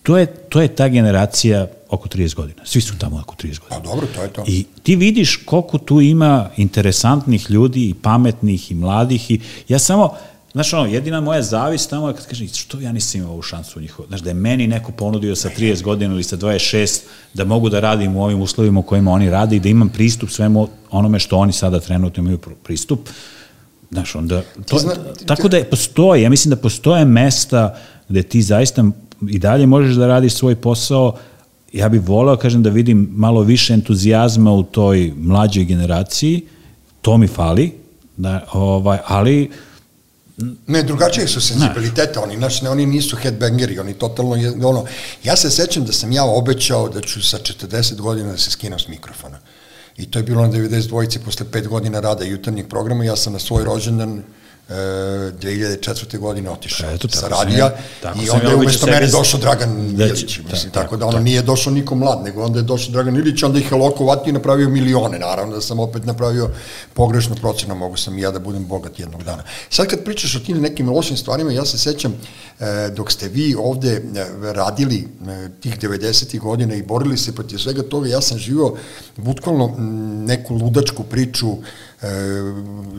To 0.03 0.17
je, 0.17 0.25
to 0.25 0.61
je 0.61 0.67
ta 0.67 0.87
generacija 0.87 1.67
oko 1.89 2.09
30 2.09 2.35
godina. 2.35 2.65
Svi 2.65 2.81
su 2.81 2.97
tamo 2.97 3.19
oko 3.19 3.35
30 3.35 3.59
godina. 3.59 3.59
Pa 3.69 3.79
dobro, 3.79 4.07
to 4.15 4.23
je 4.23 4.29
to. 4.29 4.43
I 4.47 4.65
ti 4.83 4.95
vidiš 4.95 5.35
koliko 5.45 5.77
tu 5.77 6.01
ima 6.01 6.49
interesantnih 6.57 7.51
ljudi 7.51 7.89
i 7.89 7.93
pametnih 7.93 8.71
i 8.71 8.75
mladih 8.75 9.31
i 9.31 9.39
ja 9.67 9.79
samo, 9.79 10.13
Znaš, 10.53 10.73
ono, 10.73 10.85
jedina 10.85 11.21
moja 11.21 11.41
zavist 11.41 11.89
tamo 11.89 12.07
je 12.07 12.13
kad 12.13 12.27
kažem, 12.27 12.47
što 12.47 12.79
ja 12.79 12.91
nisam 12.91 13.21
imao 13.21 13.33
ovu 13.33 13.41
šansu 13.41 13.79
u 13.79 13.81
njihovu. 13.81 14.07
Znaš, 14.07 14.21
da 14.21 14.29
je 14.29 14.33
meni 14.33 14.67
neko 14.67 14.91
ponudio 14.91 15.35
sa 15.35 15.49
30 15.57 15.81
godina 15.81 16.13
ili 16.13 16.23
sa 16.23 16.37
26 16.37 16.99
da 17.33 17.45
mogu 17.45 17.69
da 17.69 17.79
radim 17.79 18.15
u 18.15 18.23
ovim 18.23 18.41
uslovima 18.41 18.79
u 18.79 18.83
kojima 18.83 19.11
oni 19.11 19.29
rade 19.29 19.55
i 19.55 19.59
da 19.59 19.69
imam 19.69 19.89
pristup 19.89 20.29
svemu 20.29 20.67
onome 20.91 21.19
što 21.19 21.37
oni 21.37 21.53
sada 21.53 21.79
trenutno 21.79 22.21
imaju 22.21 22.39
pristup. 22.63 23.09
Znaš, 23.91 24.15
onda, 24.15 24.41
to, 24.67 24.79
zna, 24.79 24.93
tako 25.25 25.47
da 25.47 25.57
je, 25.57 25.63
postoje, 25.63 26.21
ja 26.21 26.29
mislim 26.29 26.49
da 26.49 26.61
postoje 26.61 27.05
mesta 27.05 27.77
gde 28.09 28.23
ti 28.23 28.41
zaista 28.41 28.83
i 29.29 29.39
dalje 29.39 29.65
možeš 29.65 29.95
da 29.95 30.07
radiš 30.07 30.33
svoj 30.33 30.55
posao, 30.55 31.15
ja 31.73 31.89
bih 31.89 32.01
voleo, 32.01 32.37
kažem, 32.37 32.63
da 32.63 32.69
vidim 32.69 33.09
malo 33.11 33.41
više 33.41 33.73
entuzijazma 33.73 34.51
u 34.51 34.63
toj 34.63 35.13
mlađoj 35.17 35.65
generaciji, 35.65 36.41
to 37.01 37.17
mi 37.17 37.27
fali, 37.27 37.71
da, 38.17 38.45
ovaj, 38.53 38.97
ali 39.05 39.49
Ne, 40.67 40.83
drugačije 40.83 41.27
su 41.27 41.41
sensibilitete, 41.41 42.19
oni, 42.19 42.37
znači, 42.37 42.67
oni 42.67 42.85
nisu 42.85 43.17
headbangeri, 43.17 43.79
oni 43.79 43.93
totalno, 43.93 44.35
ono, 44.63 44.85
ja 45.23 45.35
se 45.35 45.49
sećam 45.49 45.85
da 45.85 45.91
sam 45.91 46.11
ja 46.11 46.23
obećao 46.25 46.89
da 46.89 47.01
ću 47.01 47.21
sa 47.21 47.37
40 47.37 47.95
godina 48.01 48.31
da 48.31 48.37
se 48.37 48.51
skinem 48.51 48.79
s 48.79 48.87
mikrofona. 48.87 49.39
I 49.97 50.05
to 50.05 50.19
je 50.19 50.23
bilo 50.23 50.41
na 50.41 50.53
92. 50.53 51.19
posle 51.25 51.45
5 51.51 51.67
godina 51.67 51.99
rada 51.99 52.25
jutarnjeg 52.25 52.67
programa, 52.67 53.03
ja 53.03 53.15
sam 53.15 53.33
na 53.33 53.39
svoj 53.39 53.63
rođendan 53.63 54.23
2004. 54.69 56.17
godine 56.17 56.49
otišao 56.49 56.91
Eto, 56.91 57.07
sa 57.09 57.27
radija 57.27 57.71
i 58.23 58.29
onda 58.29 58.49
je 58.49 58.55
umesto 58.55 58.85
mene 58.85 59.07
došao 59.07 59.39
Dragan 59.39 60.01
Ilić, 60.01 60.39
mislim, 60.51 60.71
tako, 60.71 60.71
tako 60.71 60.97
da 60.97 61.05
ono 61.05 61.19
nije 61.19 61.41
došao 61.41 61.73
niko 61.73 61.95
mlad, 61.95 62.23
nego 62.23 62.43
onda 62.43 62.59
je 62.59 62.63
došao 62.63 62.91
Dragan 62.91 63.15
Ilić, 63.15 63.43
onda 63.43 63.59
ih 63.59 63.71
je 63.71 63.77
loko 63.77 64.05
vati 64.05 64.29
i 64.29 64.33
napravio 64.33 64.69
milione, 64.69 65.19
naravno 65.19 65.55
da 65.55 65.61
sam 65.61 65.79
opet 65.79 66.05
napravio 66.05 66.49
pogrešnu 66.93 67.35
procenu, 67.35 67.75
mogu 67.75 67.97
sam 67.97 68.17
i 68.17 68.21
ja 68.21 68.31
da 68.31 68.39
budem 68.39 68.65
bogat 68.65 68.99
jednog 68.99 69.23
dana. 69.23 69.43
Sad 69.69 69.87
kad 69.87 70.03
pričaš 70.03 70.35
o 70.35 70.39
tim 70.39 70.61
nekim 70.61 70.89
lošim 70.89 71.17
stvarima, 71.17 71.51
ja 71.51 71.65
se 71.65 71.77
sećam 71.77 72.13
e, 72.59 72.89
dok 72.95 73.11
ste 73.11 73.27
vi 73.27 73.55
ovde 73.59 73.91
e, 73.91 74.01
radili 74.53 75.07
e, 75.27 75.49
tih 75.59 75.79
90. 75.79 76.39
godina 76.39 76.75
i 76.75 76.83
borili 76.83 77.17
se 77.17 77.35
protiv 77.35 77.57
svega 77.57 77.83
toga, 77.83 78.09
ja 78.09 78.21
sam 78.21 78.37
živao 78.37 78.77
bukvalno 79.17 79.75
neku 80.25 80.53
ludačku 80.53 81.03
priču 81.03 81.57
E, 82.03 82.07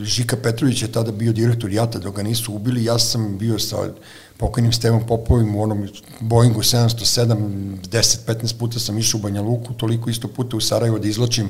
Žika 0.03 0.37
Petrović 0.37 0.81
je 0.81 0.91
tada 0.91 1.11
bio 1.11 1.33
direktor 1.33 1.71
JATA 1.71 1.99
dok 1.99 2.15
ga 2.15 2.23
nisu 2.23 2.53
ubili, 2.53 2.83
ja 2.83 2.99
sam 2.99 3.37
bio 3.37 3.59
sa 3.59 3.77
pokojnim 4.37 4.71
Stevom 4.71 5.07
Popovim 5.07 5.55
u 5.55 5.63
onom 5.63 5.87
Boeingu 6.19 6.63
707, 6.63 7.77
10-15 7.91 8.57
puta 8.57 8.79
sam 8.79 8.97
išao 8.97 9.17
u 9.17 9.21
Banja 9.21 9.41
Luku, 9.41 9.73
toliko 9.73 10.09
isto 10.09 10.27
puta 10.27 10.57
u 10.57 10.61
Sarajevo 10.61 10.99
da 10.99 11.07
izlačim 11.07 11.49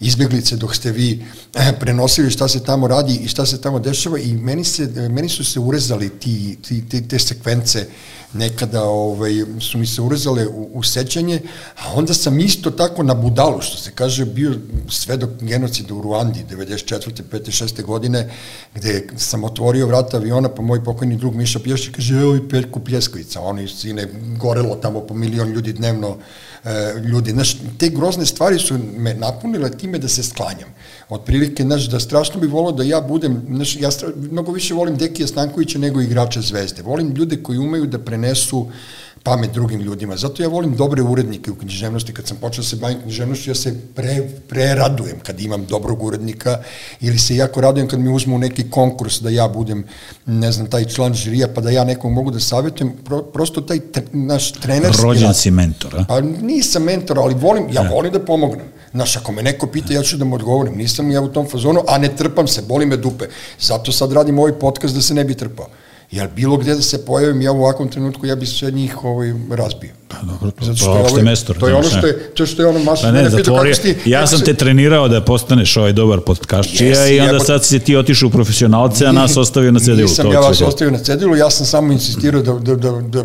izbjeglice 0.00 0.56
dok 0.56 0.76
ste 0.76 0.92
vi 0.92 1.24
eh, 1.54 1.72
prenosili 1.80 2.30
šta 2.30 2.48
se 2.48 2.64
tamo 2.64 2.88
radi 2.88 3.16
i 3.16 3.28
šta 3.28 3.46
se 3.46 3.60
tamo 3.60 3.78
dešava 3.78 4.18
i 4.18 4.32
meni, 4.32 4.64
se, 4.64 5.08
meni 5.10 5.28
su 5.28 5.44
se 5.44 5.60
urezali 5.60 6.08
ti, 6.08 6.58
ti, 6.68 6.88
ti, 6.88 7.08
te 7.08 7.18
sekvence 7.18 7.86
nekada 8.32 8.82
ovaj, 8.82 9.32
su 9.60 9.78
mi 9.78 9.86
se 9.86 10.02
urezale 10.02 10.46
u, 10.46 10.70
u 10.74 10.82
sećanje, 10.82 11.40
a 11.76 11.92
onda 11.94 12.14
sam 12.14 12.40
isto 12.40 12.70
tako 12.70 13.02
na 13.02 13.14
budalu, 13.14 13.60
što 13.60 13.76
se 13.76 13.90
kaže, 13.90 14.24
bio 14.24 14.54
svedok 14.88 15.30
genocida 15.40 15.94
u 15.94 16.02
Ruandi 16.02 16.44
94. 16.50 17.22
5. 17.32 17.64
6. 17.64 17.82
godine, 17.82 18.30
gde 18.74 19.06
sam 19.16 19.44
otvorio 19.44 19.86
vrata 19.86 20.16
aviona, 20.16 20.48
pa 20.48 20.62
moj 20.62 20.84
pokojni 20.84 21.16
drug 21.16 21.34
Miša 21.34 21.58
Pješće 21.58 21.92
kaže, 21.92 22.14
evo 22.14 22.36
i 22.36 22.48
Peljko 22.48 22.80
Pljeskovica, 22.80 23.40
oni 23.40 23.68
sine 23.68 24.08
gorelo 24.36 24.76
tamo 24.76 25.00
po 25.00 25.14
milion 25.14 25.48
ljudi 25.48 25.72
dnevno, 25.72 26.16
e, 26.64 26.94
ljudi. 27.04 27.30
Znaš, 27.30 27.56
te 27.78 27.88
grozne 27.88 28.26
stvari 28.26 28.58
su 28.58 28.78
me 28.96 29.14
napunile 29.14 29.70
time 29.70 29.98
da 29.98 30.08
se 30.08 30.22
sklanjam. 30.22 30.68
Otprilike, 31.08 31.62
znaš, 31.62 31.88
da 31.88 32.00
strašno 32.00 32.40
bi 32.40 32.46
volao 32.46 32.72
da 32.72 32.82
ja 32.82 33.00
budem, 33.00 33.42
znaš, 33.48 33.76
ja 33.76 33.90
stra, 33.90 34.08
mnogo 34.30 34.52
više 34.52 34.74
volim 34.74 34.96
Dekija 34.96 35.26
Stankovića 35.26 35.78
nego 35.78 36.00
igrača 36.00 36.40
Zvezde. 36.40 36.82
Volim 36.82 37.14
ljude 37.14 37.42
koji 37.42 37.58
umeju 37.58 37.86
da 37.86 37.98
prenesu 37.98 38.66
pamet 39.22 39.52
drugim 39.52 39.80
ljudima. 39.80 40.16
Zato 40.16 40.42
ja 40.42 40.48
volim 40.48 40.76
dobre 40.76 41.02
urednike 41.02 41.50
u 41.50 41.54
književnosti. 41.54 42.12
Kad 42.12 42.26
sam 42.26 42.36
počeo 42.36 42.62
da 42.62 42.68
se 42.68 42.76
bavim 42.76 43.00
književnošću, 43.02 43.50
ja 43.50 43.54
se 43.54 43.74
pre, 43.94 44.28
preradujem 44.48 45.20
kad 45.22 45.40
imam 45.40 45.66
dobrog 45.66 46.02
urednika 46.02 46.58
ili 47.00 47.18
se 47.18 47.36
jako 47.36 47.60
radujem 47.60 47.88
kad 47.88 48.00
mi 48.00 48.12
uzmu 48.12 48.38
neki 48.38 48.70
konkurs 48.70 49.20
da 49.20 49.30
ja 49.30 49.48
budem, 49.48 49.84
ne 50.26 50.52
znam, 50.52 50.66
taj 50.66 50.84
član 50.84 51.14
žirija, 51.14 51.48
pa 51.54 51.60
da 51.60 51.70
ja 51.70 51.84
nekog 51.84 52.12
mogu 52.12 52.30
da 52.30 52.40
savjetujem. 52.40 52.92
Pro, 53.04 53.22
prosto 53.22 53.60
taj 53.60 53.80
tre, 53.80 54.02
naš 54.12 54.52
trenerski... 54.52 55.02
Rođen 55.02 55.34
si 55.34 55.50
mentor, 55.50 55.96
a? 55.96 56.04
Pa 56.08 56.20
nisam 56.20 56.82
mentor, 56.82 57.18
ali 57.18 57.34
volim, 57.34 57.68
ja 57.72 57.82
ne. 57.82 57.88
volim 57.88 58.12
da 58.12 58.24
pomognem. 58.24 58.66
Znaš, 58.92 59.16
ako 59.16 59.32
me 59.32 59.42
neko 59.42 59.66
pita, 59.66 59.92
ja 59.92 60.02
ću 60.02 60.16
da 60.16 60.24
mu 60.24 60.34
odgovorim. 60.34 60.76
Nisam 60.76 61.10
ja 61.10 61.20
u 61.20 61.28
tom 61.28 61.48
fazonu, 61.48 61.80
a 61.88 61.98
ne 61.98 62.16
trpam 62.16 62.46
se, 62.48 62.62
boli 62.62 62.86
me 62.86 62.96
dupe. 62.96 63.24
Zato 63.60 63.92
sad 63.92 64.12
radim 64.12 64.38
ovaj 64.38 64.52
podcast 64.52 64.94
da 64.94 65.00
se 65.00 65.14
ne 65.14 65.24
bi 65.24 65.34
trpao. 65.34 65.66
Jer 66.10 66.28
bilo 66.36 66.56
gde 66.56 66.74
da 66.74 66.82
se 66.82 67.04
pojavim, 67.04 67.42
ja 67.42 67.52
u 67.52 67.62
ovakvom 67.62 67.88
trenutku, 67.88 68.26
ja 68.26 68.36
bi 68.36 68.46
sve 68.46 68.70
njih 68.70 69.04
ovaj, 69.04 69.34
razbio. 69.50 69.90
Pa 70.08 70.16
dobro, 70.22 70.50
to, 70.50 70.64
Zato 70.64 70.76
što 70.76 70.86
to 70.86 70.96
je 70.96 71.02
opšte 71.02 71.22
mesto. 71.22 71.54
To 71.54 71.68
je 71.68 71.74
ono 71.74 71.88
što 71.88 72.06
je, 72.06 72.30
to 72.34 72.46
što 72.46 72.62
je 72.62 72.68
ono 72.68 72.78
masu. 72.78 73.02
Pa 73.02 73.10
ne, 73.10 73.30
zatvorio, 73.30 73.74
ti, 73.74 73.96
ja 74.04 74.26
sam 74.26 74.38
se... 74.38 74.44
te 74.44 74.54
trenirao 74.54 75.08
da 75.08 75.24
postaneš 75.24 75.76
ovaj 75.76 75.92
dobar 75.92 76.20
podkašćija 76.20 76.94
yes, 76.94 77.16
i 77.16 77.20
onda 77.20 77.40
sad 77.40 77.64
si 77.64 77.78
ti 77.78 77.96
otišao 77.96 78.26
u 78.26 78.30
profesionalce, 78.30 79.06
a 79.06 79.12
nas 79.12 79.36
ostavio 79.36 79.72
na 79.72 79.80
cedilu. 79.80 80.08
Nisam 80.08 80.32
ja 80.32 80.40
vas 80.40 80.60
ostavio 80.60 80.92
na 80.92 80.98
cedilu, 80.98 81.36
ja 81.36 81.50
sam 81.50 81.66
samo 81.66 81.92
insistirao 81.92 82.42
da, 82.42 82.52
da, 82.52 82.74
da, 82.74 82.90
da 83.00 83.24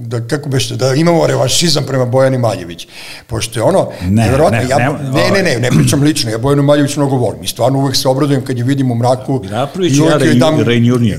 da 0.00 0.20
kako 0.20 0.48
bešte 0.48 0.76
da 0.76 0.94
imamo 0.94 1.26
revanšizam 1.26 1.84
prema 1.86 2.04
Bojani 2.04 2.38
Maljević. 2.38 2.88
Pošto 3.26 3.60
je 3.60 3.64
ono 3.64 3.88
ne, 4.02 4.22
nevjerojatno 4.22 4.58
ne, 4.58 4.68
ja 4.68 4.78
ne, 4.78 5.30
ne, 5.30 5.42
ne, 5.42 5.58
ne, 5.60 5.70
pričam 5.70 6.02
lično, 6.08 6.30
ja 6.30 6.38
Bojanu 6.38 6.62
Maljević 6.62 6.96
mnogo 6.96 7.16
volim. 7.16 7.42
I 7.42 7.46
stvarno 7.46 7.78
uvek 7.78 7.96
se 7.96 8.08
obradujem 8.08 8.44
kad 8.44 8.58
je 8.58 8.64
vidim 8.64 8.90
u 8.90 8.94
mraku. 8.94 9.44
Napravić 9.50 9.96
i 9.96 10.00
uvek 10.00 10.20
ja, 10.20 10.26
je 10.26 10.34
dam 10.34 10.64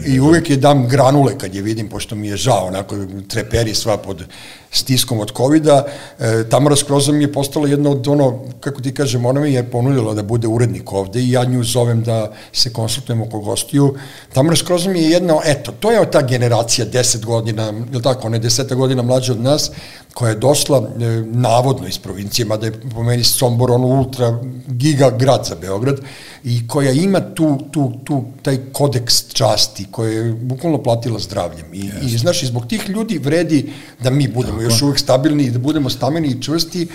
i 0.06 0.20
uvek 0.20 0.50
je 0.50 0.58
dam 0.58 0.88
granule 0.88 1.38
kad 1.38 1.56
je 1.56 1.62
vidim 1.62 1.90
pošto 1.90 2.16
mi 2.16 2.28
je 2.28 2.38
žao, 2.38 2.66
onako 2.68 2.96
treperi 3.28 3.76
sva 3.76 3.98
pod 3.98 4.24
stiskom 4.72 5.20
od 5.20 5.32
kovida, 5.32 5.86
e, 6.20 6.44
Tamara 6.50 6.76
Skroza 6.76 7.12
mi 7.12 7.24
je 7.24 7.34
postala 7.34 7.68
jedna 7.68 7.90
od 7.90 8.08
ono, 8.08 8.40
kako 8.60 8.82
ti 8.82 8.94
kažem, 8.94 9.26
ona 9.26 9.42
mi 9.42 9.54
je 9.54 9.64
ponudila 9.72 10.14
da 10.14 10.24
bude 10.24 10.48
urednik 10.48 10.94
ovde 10.94 11.22
i 11.22 11.32
ja 11.32 11.44
nju 11.44 11.64
zovem 11.64 12.04
da 12.04 12.32
se 12.54 12.74
konsultujemo 12.74 13.26
oko 13.26 13.40
gostiju. 13.40 13.96
Tamara 14.34 14.56
Skroza 14.56 14.90
mi 14.90 15.02
je 15.02 15.10
jedna, 15.10 15.40
eto, 15.46 15.72
to 15.72 15.92
je 15.92 16.12
ta 16.12 16.22
generacija 16.22 16.88
10 16.88 17.26
godina, 17.26 17.74
ili 17.92 18.04
tako, 18.04 18.28
ona 18.28 18.36
je 18.36 18.44
10 18.44 18.76
godina 18.76 19.04
mlađa 19.04 19.34
od 19.34 19.42
nas, 19.42 19.72
koja 20.14 20.30
je 20.30 20.36
došla 20.36 20.78
e, 20.78 21.06
navodno 21.26 21.88
iz 21.88 21.98
provincije, 21.98 22.46
mada 22.46 22.66
je 22.66 22.74
po 22.96 23.04
meni 23.04 23.24
Sombor 23.24 23.72
ono 23.72 23.88
ultra 23.88 24.40
giga 24.68 25.10
grad 25.10 25.46
za 25.46 25.56
Beograd 25.56 26.00
i 26.44 26.68
koja 26.68 26.92
ima 26.92 27.20
tu, 27.20 27.60
tu, 27.72 27.92
tu 28.04 28.24
taj 28.42 28.58
kodeks 28.74 29.34
časti 29.34 29.88
koja 29.92 30.12
je 30.12 30.34
bukvalno 30.34 30.84
platila 30.84 31.20
zdravljem 31.20 31.74
i, 31.74 31.82
yes. 31.82 32.06
i 32.06 32.18
znaš, 32.18 32.44
i 32.44 32.46
zbog 32.46 32.68
tih 32.68 32.90
ljudi 32.90 33.18
vredi 33.18 33.74
da 34.00 34.10
mi 34.10 34.28
budemo 34.28 34.59
tako. 34.62 34.74
još 34.74 34.82
uvek 34.82 35.00
stabilni 35.00 35.44
i 35.44 35.52
da 35.52 35.60
budemo 35.60 35.90
stameni 35.90 36.28
i 36.28 36.42
čvrsti, 36.42 36.88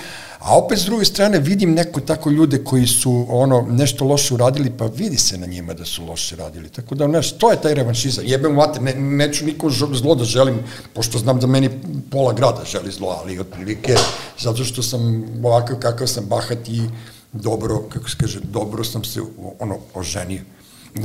A 0.44 0.58
opet 0.58 0.78
s 0.78 0.84
druge 0.84 1.04
strane 1.04 1.38
vidim 1.38 1.72
neko 1.74 2.00
tako 2.00 2.30
ljude 2.30 2.64
koji 2.64 2.86
su 2.86 3.26
ono 3.28 3.66
nešto 3.70 4.04
loše 4.04 4.34
uradili, 4.34 4.70
pa 4.78 4.86
vidi 4.86 5.16
se 5.16 5.38
na 5.38 5.46
njima 5.46 5.74
da 5.74 5.84
su 5.84 6.04
loše 6.04 6.36
radili. 6.36 6.68
Tako 6.68 6.94
da, 6.94 7.08
znaš, 7.08 7.32
to 7.32 7.50
je 7.50 7.60
taj 7.60 7.74
revanšizam. 7.74 8.24
Jebem 8.26 8.54
mate, 8.54 8.80
ne, 8.80 8.94
neću 8.94 9.46
niko 9.46 9.70
zlo 9.70 10.14
da 10.14 10.24
želim, 10.24 10.58
pošto 10.94 11.18
znam 11.18 11.40
da 11.40 11.46
meni 11.46 11.70
pola 12.10 12.32
grada 12.32 12.64
želi 12.64 12.92
zlo, 12.92 13.16
ali 13.20 13.38
otprilike 13.38 13.96
zato 14.38 14.64
što 14.64 14.82
sam 14.82 15.24
ovakav 15.44 15.78
kakav 15.78 16.06
sam 16.06 16.24
bahat 16.26 16.68
i 16.68 16.82
dobro, 17.32 17.82
kako 17.88 18.10
se 18.10 18.16
kaže, 18.20 18.40
dobro 18.40 18.84
sam 18.84 19.04
se 19.04 19.20
ono 19.58 19.78
oženio 19.94 20.40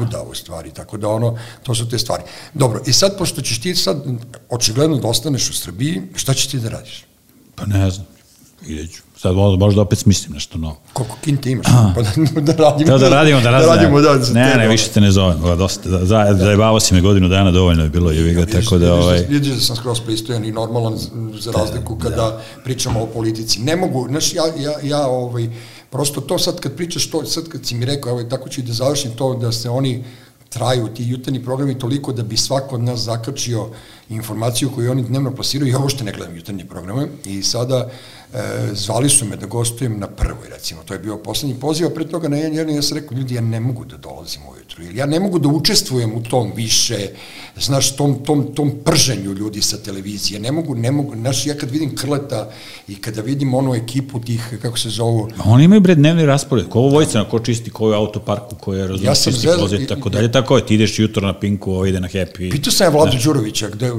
udao 0.02 0.24
u 0.24 0.36
stvari, 0.36 0.72
tako 0.72 0.98
da 0.98 1.07
ono, 1.07 1.38
to 1.64 1.76
su 1.76 1.90
te 1.90 1.98
stvari. 1.98 2.24
Dobro, 2.53 2.82
i 2.86 2.94
sad, 2.94 3.18
pošto 3.18 3.41
ćeš 3.41 3.61
ti 3.61 3.76
sad 3.76 4.03
očigledno 4.49 4.98
da 4.98 5.07
ostaneš 5.07 5.49
u 5.49 5.53
Srbiji, 5.53 6.02
šta 6.16 6.34
ćeš 6.34 6.48
ti 6.48 6.60
da 6.60 6.70
radiš? 6.70 7.06
Pa 7.56 7.66
ne 7.66 7.91
znam, 7.91 8.07
ideću. 8.68 9.02
Sad 9.22 9.36
možda 9.36 9.82
opet 9.82 9.99
smislim 9.99 10.34
nešto 10.34 10.57
novo. 10.57 10.80
Koliko 10.94 11.18
kinte 11.24 11.52
imaš? 11.52 11.66
Pa 11.95 12.02
da, 12.02 12.41
da 12.41 12.64
radimo. 12.64 12.91
Da, 12.91 12.98
da 12.98 13.10
radimo, 13.10 13.41
da, 13.41 13.52
da 13.52 13.60
radimo. 13.60 14.02
Da, 14.02 14.16
ne, 14.16 14.45
ne, 14.45 14.56
ne, 14.57 14.68
više 14.68 14.90
te 14.90 15.02
ne 15.02 15.11
zovem. 15.11 15.40
Ba, 15.41 15.56
dosta, 15.56 15.90
da, 15.90 15.98
da. 15.98 16.34
zajebavao 16.34 16.80
si 16.80 16.94
me 16.94 17.02
godinu 17.02 17.30
dana, 17.30 17.52
dovoljno 17.52 17.84
je 17.84 17.90
bilo, 17.90 18.11
je 18.11 18.34
ga, 18.34 18.45
tako 18.45 18.78
da... 18.78 18.94
Ovaj... 18.94 19.26
Vidiš 19.30 19.53
da 19.53 19.60
sam 19.60 19.76
skroz 19.76 19.99
pristojan 19.99 20.45
i 20.45 20.52
normalan 20.52 20.98
za 21.40 21.52
razliku 21.52 21.95
kada 21.95 22.16
da. 22.16 22.41
pričamo 22.64 23.02
o 23.02 23.06
politici. 23.06 23.60
Ne 23.60 23.76
mogu, 23.76 24.07
znaš, 24.10 24.34
ja, 24.34 24.44
ja, 24.60 24.74
ja 24.84 25.07
ovaj, 25.07 25.49
prosto 25.90 26.22
to 26.22 26.40
sad 26.40 26.60
kad 26.60 26.76
pričaš 26.76 27.10
to, 27.10 27.26
sad 27.26 27.49
kad 27.49 27.66
si 27.66 27.76
mi 27.76 27.86
rekao, 27.86 28.10
evo, 28.10 28.24
tako 28.24 28.49
ću 28.49 28.61
i 28.61 28.64
da 28.64 28.74
završim 28.74 29.11
to, 29.16 29.34
da 29.34 29.52
se 29.52 29.70
oni 29.70 30.03
traju 30.49 30.88
ti 30.88 31.03
jutarnji 31.03 31.44
programi 31.44 31.80
toliko 31.80 32.14
da 32.14 32.24
bi 32.24 32.38
svako 32.38 32.76
od 32.76 32.82
nas 32.82 32.99
zakačio 32.99 33.68
informaciju 34.10 34.72
koju 34.76 34.91
oni 34.91 35.03
dnevno 35.03 35.36
plasiraju. 35.36 35.72
Ja 35.72 35.90
što 35.90 36.03
ne 36.03 36.11
gledam 36.11 36.36
jutarnje 36.36 36.66
programe 36.66 37.07
i 37.26 37.44
sada 37.44 37.90
e, 38.34 38.38
zvali 38.73 39.10
su 39.10 39.26
me 39.26 39.35
da 39.35 39.45
gostujem 39.45 39.99
na 39.99 40.07
prvoj, 40.07 40.49
recimo, 40.49 40.81
to 40.85 40.93
je 40.93 40.99
bio 40.99 41.18
poslednji 41.18 41.60
poziv, 41.60 41.88
a 41.88 41.89
pre 41.89 42.07
toga 42.07 42.27
na 42.27 42.38
jedan 42.38 42.69
ja 42.76 42.81
sam 42.81 42.97
rekao, 42.97 43.18
ljudi, 43.18 43.35
ja 43.35 43.41
ne 43.41 43.60
mogu 43.60 43.85
da 43.85 43.97
dolazim 43.97 44.41
ujutru, 44.51 44.84
ili 44.84 44.97
ja 44.97 45.06
ne 45.06 45.19
mogu 45.19 45.39
da 45.39 45.47
učestvujem 45.47 46.15
u 46.15 46.23
tom 46.23 46.51
više, 46.56 47.10
znaš, 47.60 47.95
tom, 47.95 48.23
tom, 48.23 48.53
tom 48.56 48.72
prženju 48.85 49.34
ljudi 49.34 49.61
sa 49.61 49.77
televizije, 49.77 50.39
ne 50.39 50.51
mogu, 50.51 50.76
ne 50.76 50.91
mogu, 50.91 51.15
znaš, 51.15 51.45
ja 51.45 51.57
kad 51.57 51.72
vidim 51.72 51.95
Krleta 51.95 52.49
i 52.88 52.95
kada 52.95 53.22
vidim 53.22 53.53
onu 53.53 53.76
ekipu 53.76 54.19
tih, 54.19 54.57
kako 54.61 54.77
se 54.77 54.89
zovu... 54.89 55.30
A 55.38 55.49
oni 55.49 55.64
imaju 55.64 55.81
bre 55.81 55.95
dnevni 55.95 56.26
raspored, 56.26 56.69
ko 56.69 56.80
ovo 56.80 56.89
vojca, 56.89 57.23
ko 57.23 57.39
čisti, 57.39 57.69
ko 57.69 57.89
je 57.89 57.95
autoparku, 57.95 58.56
ko 58.56 58.73
je 58.73 58.88
razumno, 58.88 59.11
ja 59.11 59.15
čisti 59.15 59.47
klozet, 59.47 59.88
tako 59.88 60.10
dalje, 60.10 60.31
tako 60.31 60.57
je, 60.57 60.65
ti 60.65 60.76
ideš 60.76 60.99
jutro 60.99 61.27
na 61.27 61.39
Pinku, 61.39 61.72
ovo 61.72 61.85
ide 61.85 61.99
na 61.99 62.07
Happy. 62.07 62.51
Pitao 62.51 62.72
sam 62.72 62.85
ja 62.85 62.89
Vladu 62.89 63.18
Đurovića, 63.23 63.69
gde, 63.69 63.91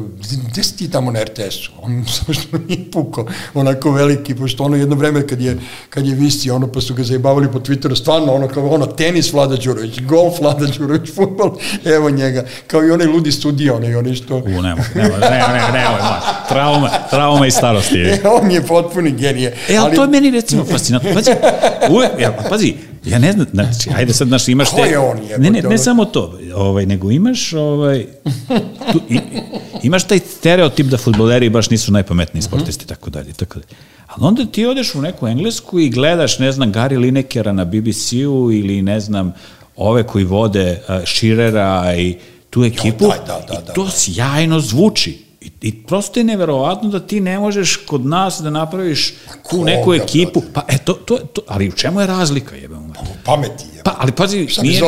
gde 0.51 0.63
si 0.63 0.77
ti 0.77 0.91
tamo 0.91 1.11
na 1.11 1.25
RTS-u? 1.25 1.71
On 1.83 2.05
što 2.41 2.59
nije 2.69 2.91
pukao, 2.91 3.27
onako 3.55 3.91
veliki, 4.21 4.35
pošto 4.35 4.65
ono 4.65 4.77
jedno 4.77 4.97
vreme 4.97 5.27
kad 5.27 5.41
je, 5.41 5.57
kad 5.91 6.07
je 6.07 6.15
visi, 6.15 6.51
ono 6.51 6.67
pa 6.73 6.81
su 6.81 6.95
ga 6.95 7.03
zajebavali 7.03 7.49
po 7.53 7.59
Twitteru, 7.59 7.97
stvarno 7.97 8.33
ono 8.33 8.49
kao 8.49 8.69
ono 8.69 8.87
tenis 8.87 9.33
Vlada 9.33 9.57
Đurović, 9.57 10.01
golf 10.01 10.41
Vlada 10.41 10.67
Đurović, 10.67 11.11
futbol, 11.15 11.57
evo 11.85 12.11
njega, 12.11 12.45
kao 12.67 12.85
i 12.85 12.91
onaj 12.91 13.07
ludi 13.07 13.33
studija, 13.33 13.75
onaj, 13.75 13.95
onaj 13.95 14.15
što... 14.15 14.37
U, 14.37 14.49
nema, 14.49 14.85
nema, 14.95 15.19
nema, 15.19 15.49
nema, 15.53 15.73
nema, 15.73 16.21
trauma, 16.49 16.91
trauma 17.11 17.47
i 17.47 17.51
starosti. 17.51 18.01
E, 18.01 18.21
on 18.43 18.51
je 18.51 18.63
potpuni 18.63 19.13
genije. 19.13 19.57
E, 19.69 19.77
ali, 19.77 19.79
ali 19.79 19.97
to 19.97 20.03
je 20.03 20.09
meni 20.09 20.31
recimo 20.31 20.65
fascinantno. 20.65 21.15
Pazi, 21.15 21.31
uvek, 21.91 22.11
ja, 22.19 22.33
pazi, 22.49 22.75
Ja 23.05 23.19
ne 23.19 23.33
znam, 23.33 23.47
znači, 23.53 23.91
ajde 23.97 24.13
sad, 24.13 24.29
znaš, 24.29 24.49
imaš 24.49 24.71
te... 24.71 24.77
Ko 24.77 24.85
je 24.85 24.99
on 24.99 25.19
je? 25.19 25.39
Ne, 25.39 25.51
ne, 25.51 25.63
ne 25.63 25.79
samo 25.79 26.05
to, 26.05 26.39
ovaj, 26.55 26.87
nego 26.87 27.11
imaš, 27.11 27.53
ovaj, 27.53 28.07
tu, 28.93 29.01
i, 29.09 29.21
imaš 29.83 30.05
taj 30.05 30.19
stereotip 30.19 30.87
da 30.87 30.99
futboleri 30.99 31.49
baš 31.51 31.71
nisu 31.71 31.93
najpametniji 31.93 32.43
sportisti, 32.43 32.87
tako 32.87 33.11
dalje, 33.11 33.33
tako 33.33 33.55
dalje. 33.55 33.81
Ali 34.07 34.27
onda 34.27 34.45
ti 34.45 34.67
odeš 34.67 34.95
u 34.95 35.03
neku 35.03 35.27
englesku 35.27 35.79
i 35.79 35.91
gledaš, 35.91 36.39
ne 36.39 36.53
znam, 36.53 36.73
Gary 36.73 36.99
Linekera 36.99 37.53
na 37.53 37.65
BBC-u 37.65 38.53
ili, 38.53 38.83
ne 38.83 39.01
znam, 39.01 39.33
ove 39.77 40.03
koji 40.03 40.25
vode 40.25 40.81
uh, 40.89 41.05
Širera 41.05 41.95
i 41.99 42.17
tu 42.51 42.65
ekipu, 42.65 43.05
jo, 43.05 43.09
da, 43.27 43.41
da, 43.49 43.61
da, 43.61 43.73
i 43.73 43.75
to 43.75 43.85
da. 43.85 43.91
sjajno 43.91 44.61
zvuči. 44.61 45.30
I, 45.41 45.51
I 45.61 45.83
prosto 45.83 46.21
je 46.21 46.25
neverovatno 46.25 46.89
da 46.89 47.01
ti 47.01 47.21
ne 47.21 47.39
možeš 47.39 47.77
kod 47.77 48.07
nas 48.07 48.41
da 48.41 48.51
napraviš 48.51 49.15
tu 49.51 49.65
neku 49.65 49.95
ekipu. 49.95 50.43
Pa 50.55 50.65
e, 50.69 50.79
to, 50.79 50.93
to, 50.93 51.19
ali 51.49 51.69
u 51.69 51.73
čemu 51.73 52.01
je 52.01 52.07
razlika, 52.07 52.57
jebemo? 52.57 52.93
Pa 52.95 53.01
pameti 53.25 53.65
je. 53.77 53.83
Pa, 53.85 53.95
ali 53.99 54.13
pazi, 54.13 54.49
nije, 54.63 54.81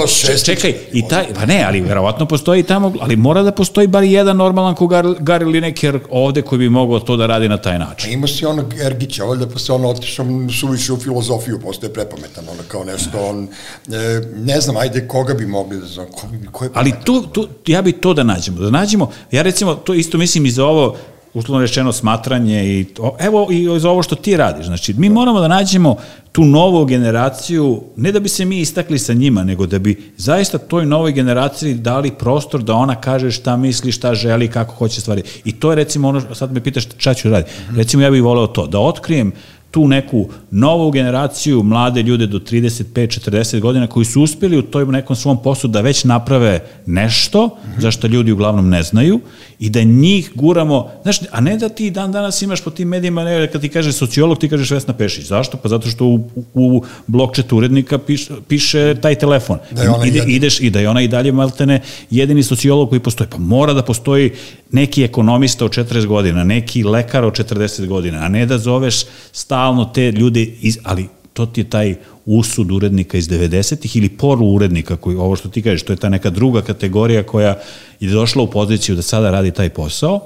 čekaj, 0.44 0.74
i 0.92 1.08
taj, 1.08 1.26
pa 1.34 1.46
ne, 1.46 1.64
ali 1.64 1.80
verovatno 1.80 2.26
postoji 2.26 2.62
tamo, 2.62 2.92
ali 3.00 3.16
mora 3.16 3.42
da 3.42 3.52
postoji 3.52 3.86
bar 3.86 4.02
jedan 4.02 4.36
normalan 4.36 4.74
ko 4.74 4.86
Gary, 4.86 5.18
Gary 5.20 5.46
Lineker 5.52 6.00
ovde 6.10 6.42
koji 6.42 6.58
bi 6.58 6.68
mogao 6.68 7.00
to 7.00 7.16
da 7.16 7.26
radi 7.26 7.48
na 7.48 7.56
taj 7.56 7.78
način. 7.78 8.10
Pa 8.10 8.12
ima 8.12 8.26
si 8.26 8.46
onog 8.46 8.74
Ergića, 8.86 9.24
valjda 9.24 9.46
pa 9.48 9.58
se 9.58 9.72
on 9.72 9.84
otišao 9.84 10.26
suviše 10.60 10.92
u 10.92 10.96
filozofiju, 10.96 11.60
postoje 11.60 11.92
prepametan, 11.92 12.44
ono 12.48 12.62
kao 12.68 12.84
nešto, 12.84 13.28
on, 13.28 13.48
e, 13.88 14.20
ne 14.36 14.60
znam, 14.60 14.76
ajde, 14.76 15.08
koga 15.08 15.34
bi 15.34 15.46
mogli 15.46 15.80
da 15.80 15.86
znam, 15.86 16.06
ko, 16.12 16.26
ko 16.52 16.64
je 16.64 16.70
Ali 16.74 16.92
tu, 17.04 17.26
tu, 17.26 17.48
ja 17.66 17.82
bi 17.82 17.92
to 17.92 18.14
da 18.14 18.22
nađemo, 18.22 18.60
da 18.60 18.70
nađemo, 18.70 19.10
ja 19.30 19.42
recimo, 19.42 19.74
to 19.74 19.94
isto 19.94 20.18
mislim 20.18 20.41
i 20.46 20.50
za 20.50 20.66
ovo, 20.66 20.96
uslovno 21.34 21.62
rečeno 21.62 21.92
smatranje 21.92 22.80
i 22.80 22.84
to, 22.84 23.16
evo 23.18 23.48
i 23.50 23.80
za 23.80 23.90
ovo 23.90 24.02
što 24.02 24.14
ti 24.14 24.36
radiš. 24.36 24.66
Znači, 24.66 24.94
mi 24.94 25.08
moramo 25.08 25.40
da 25.40 25.48
nađemo 25.48 25.96
tu 26.32 26.44
novu 26.44 26.84
generaciju, 26.84 27.82
ne 27.96 28.12
da 28.12 28.20
bi 28.20 28.28
se 28.28 28.44
mi 28.44 28.60
istakli 28.60 28.98
sa 28.98 29.12
njima, 29.12 29.44
nego 29.44 29.66
da 29.66 29.78
bi 29.78 30.12
zaista 30.16 30.58
toj 30.58 30.86
novoj 30.86 31.12
generaciji 31.12 31.74
dali 31.74 32.10
prostor 32.10 32.62
da 32.62 32.74
ona 32.74 32.94
kaže 32.94 33.30
šta 33.30 33.56
misli, 33.56 33.92
šta 33.92 34.14
želi, 34.14 34.48
kako 34.48 34.74
hoće 34.74 35.00
stvari. 35.00 35.22
I 35.44 35.52
to 35.52 35.70
je 35.70 35.76
recimo 35.76 36.08
ono, 36.08 36.34
sad 36.34 36.52
me 36.52 36.60
pitaš 36.60 36.88
šta 36.98 37.14
ću 37.14 37.30
raditi. 37.30 37.52
Recimo 37.76 38.02
ja 38.02 38.10
bih 38.10 38.22
voleo 38.22 38.46
to, 38.46 38.66
da 38.66 38.78
otkrijem 38.78 39.32
tu 39.72 39.88
neku 39.88 40.28
novu 40.50 40.90
generaciju, 40.90 41.62
mlade 41.62 42.02
ljude 42.02 42.26
do 42.26 42.38
35-40 42.38 43.60
godina 43.60 43.86
koji 43.86 44.04
su 44.04 44.22
uspeli 44.22 44.58
u 44.58 44.62
toj 44.62 44.86
nekom 44.86 45.16
svom 45.16 45.42
poslu 45.42 45.70
da 45.70 45.80
već 45.80 46.04
naprave 46.04 46.60
nešto, 46.86 47.46
mm 47.46 47.50
-hmm. 47.50 47.80
zašto 47.80 48.06
ljudi 48.06 48.32
uglavnom 48.32 48.68
ne 48.68 48.82
znaju, 48.82 49.20
i 49.58 49.70
da 49.70 49.82
njih 49.82 50.30
guramo, 50.34 50.90
znaš, 51.02 51.18
a 51.30 51.40
ne 51.40 51.56
da 51.56 51.68
ti 51.68 51.90
dan 51.90 52.12
danas 52.12 52.42
imaš 52.42 52.60
po 52.60 52.70
tim 52.70 52.88
medijima, 52.88 53.24
ne, 53.24 53.46
kad 53.46 53.60
ti 53.60 53.68
kaže 53.68 53.92
sociolog, 53.92 54.38
ti 54.38 54.48
kažeš 54.48 54.70
Vesna 54.70 54.94
Pešić. 54.94 55.26
Zašto? 55.26 55.56
Pa 55.56 55.68
zato 55.68 55.88
što 55.88 56.06
u, 56.06 56.28
u 56.54 56.84
blokčetu 57.06 57.56
urednika 57.56 57.98
piše, 57.98 58.34
piše 58.48 58.94
taj 59.02 59.14
telefon. 59.14 59.58
Da 59.70 59.82
je 59.82 59.90
ona 59.90 60.06
Ide, 60.06 60.24
ideš 60.26 60.60
i 60.60 60.70
da 60.70 60.80
je 60.80 60.88
ona 60.88 61.02
i 61.02 61.08
dalje 61.08 61.32
maltene 61.32 61.80
jedini 62.10 62.42
sociolog 62.42 62.88
koji 62.88 63.00
postoji. 63.00 63.30
Pa 63.30 63.38
mora 63.38 63.72
da 63.72 63.82
postoji 63.82 64.32
neki 64.72 65.04
ekonomista 65.04 65.64
od 65.64 65.70
40 65.70 66.06
godina, 66.06 66.44
neki 66.44 66.84
lekar 66.84 67.24
od 67.24 67.32
40 67.32 67.86
godina, 67.86 68.18
a 68.18 68.28
ne 68.28 68.46
da 68.46 68.58
zoveš 68.58 69.04
stalno 69.32 69.84
te 69.84 70.10
ljude, 70.10 70.42
iz, 70.42 70.78
ali 70.82 71.08
to 71.32 71.46
ti 71.46 71.60
je 71.60 71.70
taj 71.70 71.94
usud 72.26 72.70
urednika 72.72 73.18
iz 73.18 73.28
90-ih 73.28 73.96
ili 73.96 74.08
poru 74.08 74.46
urednika, 74.46 74.96
koji, 74.96 75.16
ovo 75.16 75.36
što 75.36 75.48
ti 75.48 75.62
kažeš, 75.62 75.82
to 75.82 75.92
je 75.92 75.96
ta 75.96 76.08
neka 76.08 76.30
druga 76.30 76.62
kategorija 76.62 77.22
koja 77.22 77.58
je 78.00 78.10
došla 78.10 78.42
u 78.42 78.50
poziciju 78.50 78.96
da 78.96 79.02
sada 79.02 79.30
radi 79.30 79.50
taj 79.50 79.70
posao, 79.70 80.20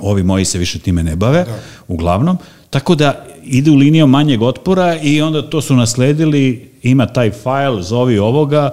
ovi 0.00 0.22
moji 0.22 0.44
se 0.44 0.58
više 0.58 0.78
time 0.78 1.02
ne 1.02 1.16
bave, 1.16 1.44
da. 1.44 1.58
uglavnom, 1.88 2.38
tako 2.70 2.94
da 2.94 3.26
ide 3.44 3.70
u 3.70 3.74
linijom 3.74 4.10
manjeg 4.10 4.42
otpora 4.42 4.96
i 5.02 5.22
onda 5.22 5.50
to 5.50 5.60
su 5.60 5.76
nasledili, 5.76 6.70
ima 6.82 7.06
taj 7.06 7.30
file, 7.30 7.82
zovi 7.82 8.18
ovoga, 8.18 8.70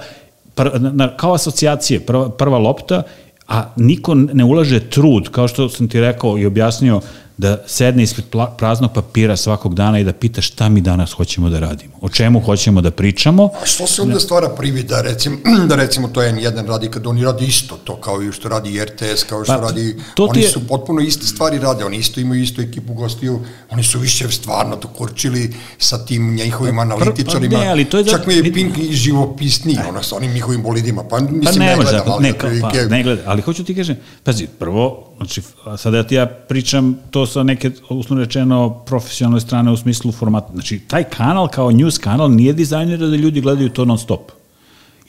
pr, 0.56 0.70
na, 0.80 1.18
kao 1.18 1.34
asocijacije, 1.34 2.00
prva, 2.00 2.30
prva 2.30 2.58
lopta, 2.58 3.04
a 3.50 3.74
niko 3.76 4.16
ne 4.16 4.44
ulaže 4.44 4.80
trud, 4.80 5.30
kao 5.30 5.48
što 5.48 5.70
sam 5.70 5.88
ti 5.88 6.02
rekao 6.02 6.38
i 6.38 6.46
objasnio, 6.46 7.02
da 7.40 7.58
sedne 7.68 8.04
ispred 8.04 8.26
praznog 8.58 8.94
papira 8.94 9.38
svakog 9.38 9.76
dana 9.76 10.00
i 10.00 10.04
da 10.04 10.14
pita 10.14 10.42
šta 10.42 10.70
mi 10.70 10.82
danas 10.82 11.12
hoćemo 11.12 11.50
da 11.50 11.60
radimo, 11.60 11.94
o 12.02 12.10
čemu 12.10 12.40
hoćemo 12.40 12.82
da 12.82 12.92
pričamo. 12.92 13.50
A 13.64 13.66
što 13.66 13.88
se 13.88 14.02
onda 14.02 14.20
stvara 14.20 14.50
privid 14.50 14.86
da 14.86 15.02
recimo, 15.02 15.38
da 15.70 15.76
recimo 15.76 16.08
to 16.08 16.22
N1 16.22 16.68
radi 16.68 16.90
kad 16.90 17.08
oni 17.08 17.24
radi 17.24 17.46
isto 17.46 17.78
to 17.84 17.96
kao 17.96 18.24
i 18.24 18.32
što 18.32 18.50
radi 18.50 18.86
RTS, 18.86 19.24
kao 19.24 19.44
što 19.44 19.54
pa, 19.54 19.60
radi, 19.60 19.96
oni 20.18 20.42
je... 20.42 20.50
su 20.50 20.68
potpuno 20.68 21.02
iste 21.02 21.26
stvari 21.26 21.60
rade, 21.60 21.86
oni 21.86 21.98
isto 21.98 22.20
imaju 22.20 22.42
istu 22.42 22.62
ekipu 22.62 22.94
gostiju, 22.94 23.40
oni 23.70 23.84
su 23.84 24.00
više 24.00 24.32
stvarno 24.32 24.76
to 24.76 24.88
kurčili 24.88 25.54
sa 25.78 26.06
tim 26.06 26.36
njihovim 26.36 26.76
pa, 26.76 26.82
analitičarima, 26.82 27.58
pa, 27.58 27.64
ne, 27.64 27.70
ali 27.70 27.86
to 27.86 27.98
je 27.98 28.04
da, 28.04 28.12
čak 28.12 28.28
mi 28.28 28.34
je 28.34 28.54
Pink 28.54 28.78
i 28.78 28.94
živopisniji, 28.94 29.78
ono 29.90 30.04
sa 30.04 30.16
onim 30.16 30.34
njihovim 30.34 30.64
bolidima, 30.64 31.04
pa, 31.04 31.10
pa 31.10 31.20
mislim 31.20 31.42
pa 31.42 31.52
ne, 31.52 31.66
ne 31.66 31.76
gledam, 31.76 32.02
ali 32.08 32.24
ne, 32.24 32.34
pa, 32.62 32.72
ne 32.90 33.04
gledam, 33.04 33.26
ali 33.28 33.42
hoću 33.42 33.64
ti 33.64 33.76
kažem, 33.76 33.98
pazi, 34.24 34.48
prvo, 34.60 35.14
znači, 35.18 35.42
sada 35.78 35.98
ja 35.98 36.04
ti 36.04 36.16
ja 36.16 36.26
pričam 36.28 37.00
to 37.12 37.29
sa 37.30 37.44
neke, 37.44 37.72
uslovno 37.90 38.26
rečeno, 38.26 38.70
profesionalne 38.70 39.42
strane 39.42 39.72
u 39.72 39.78
smislu 39.78 40.12
formata. 40.12 40.54
Znači, 40.54 40.80
taj 40.80 41.04
kanal 41.04 41.48
kao 41.48 41.72
news 41.72 41.98
kanal 41.98 42.32
nije 42.32 42.54
dizajnira 42.54 43.08
da 43.08 43.16
ljudi 43.16 43.42
gledaju 43.42 43.70
to 43.70 43.86
non 43.86 43.98
stop. 43.98 44.32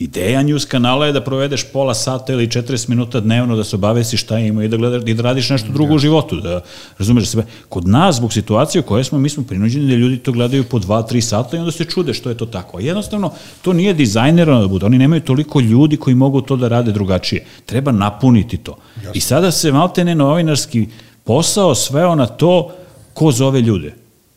Ideja 0.00 0.42
news 0.42 0.64
kanala 0.64 1.06
je 1.06 1.12
da 1.12 1.20
provedeš 1.20 1.64
pola 1.72 1.94
sata 1.94 2.32
ili 2.32 2.46
40 2.46 2.88
minuta 2.88 3.20
dnevno 3.20 3.56
da 3.56 3.64
se 3.64 3.76
obavesi 3.76 4.16
šta 4.16 4.38
ima 4.38 4.64
i 4.64 4.68
da, 4.68 4.76
gledaš, 4.76 5.02
i 5.06 5.14
da 5.14 5.22
radiš 5.22 5.50
nešto 5.50 5.72
drugo 5.72 5.94
u 5.94 5.98
životu, 5.98 6.40
da 6.40 6.62
razumeš 6.98 7.28
sebe. 7.28 7.44
Kod 7.68 7.88
nas, 7.88 8.16
zbog 8.16 8.32
situacije 8.32 8.80
u 8.80 8.84
kojoj 8.84 9.04
smo, 9.04 9.18
mi 9.18 9.28
smo 9.28 9.44
prinuđeni 9.44 9.86
da 9.86 9.94
ljudi 9.94 10.18
to 10.18 10.32
gledaju 10.32 10.64
po 10.64 10.78
2-3 10.78 11.20
sata 11.20 11.56
i 11.56 11.60
onda 11.60 11.72
se 11.72 11.84
čude 11.84 12.14
što 12.14 12.28
je 12.28 12.36
to 12.36 12.46
tako. 12.46 12.78
A 12.78 12.80
jednostavno, 12.80 13.32
to 13.62 13.72
nije 13.72 13.94
dizajnerano 13.94 14.60
da 14.60 14.68
bude. 14.68 14.86
Oni 14.86 14.98
nemaju 14.98 15.20
toliko 15.20 15.60
ljudi 15.60 15.96
koji 15.96 16.16
mogu 16.16 16.40
to 16.40 16.56
da 16.56 16.68
rade 16.68 16.92
drugačije. 16.92 17.44
Treba 17.66 17.92
napuniti 17.92 18.56
to. 18.56 18.76
Jasne. 18.96 19.12
I 19.14 19.20
sada 19.20 19.50
se 19.50 19.72
maltene 19.72 20.14
novinarski 20.14 20.86
posao 21.24 21.74
sveo 21.74 22.14
na 22.14 22.26
to 22.26 22.70
ko 23.14 23.32
zove 23.32 23.60
ljude. 23.60 23.94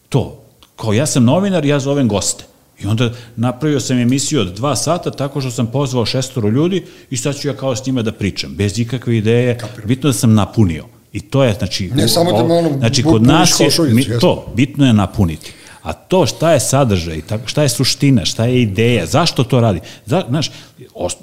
To. 0.10 0.40
Kao 0.76 0.94
ja 0.94 1.06
sam 1.06 1.24
novinar, 1.24 1.66
ja 1.66 1.80
zovem 1.80 2.08
goste. 2.08 2.44
I 2.80 2.86
onda 2.86 3.10
napravio 3.36 3.80
sam 3.80 4.00
emisiju 4.00 4.42
od 4.42 4.54
dva 4.54 4.76
sata 4.76 5.12
tako 5.12 5.42
što 5.42 5.52
sam 5.52 5.68
pozvao 5.68 6.06
šestoro 6.06 6.50
ljudi 6.50 6.86
i 7.10 7.18
sad 7.18 7.40
ću 7.40 7.48
ja 7.48 7.54
kao 7.54 7.76
s 7.76 7.86
njima 7.86 8.02
da 8.02 8.12
pričam, 8.12 8.56
bez 8.56 8.80
ikakve 8.80 9.18
ideje, 9.18 9.58
Kapiro. 9.58 9.88
bitno 9.88 10.10
da 10.10 10.14
sam 10.14 10.34
napunio. 10.34 10.86
I 11.14 11.20
to 11.20 11.44
je, 11.44 11.54
znači, 11.54 11.90
ne 11.96 12.08
samo 12.08 12.32
da 12.32 12.44
ono, 12.44 12.78
znači 12.78 13.04
kod 13.04 13.24
nas 13.24 13.60
je, 13.60 13.70
mi, 13.94 14.06
to, 14.20 14.54
bitno 14.56 14.86
je 14.86 14.94
napuniti. 14.94 15.54
A 15.84 15.94
to 15.94 16.26
šta 16.26 16.52
je 16.52 16.60
sadržaj, 16.60 17.22
šta 17.46 17.62
je 17.62 17.70
suština, 17.70 18.26
šta 18.26 18.46
je 18.46 18.62
ideja, 18.62 19.06
zašto 19.06 19.44
to 19.44 19.60
radi? 19.60 19.80
Za, 20.06 20.24
znaš, 20.30 20.52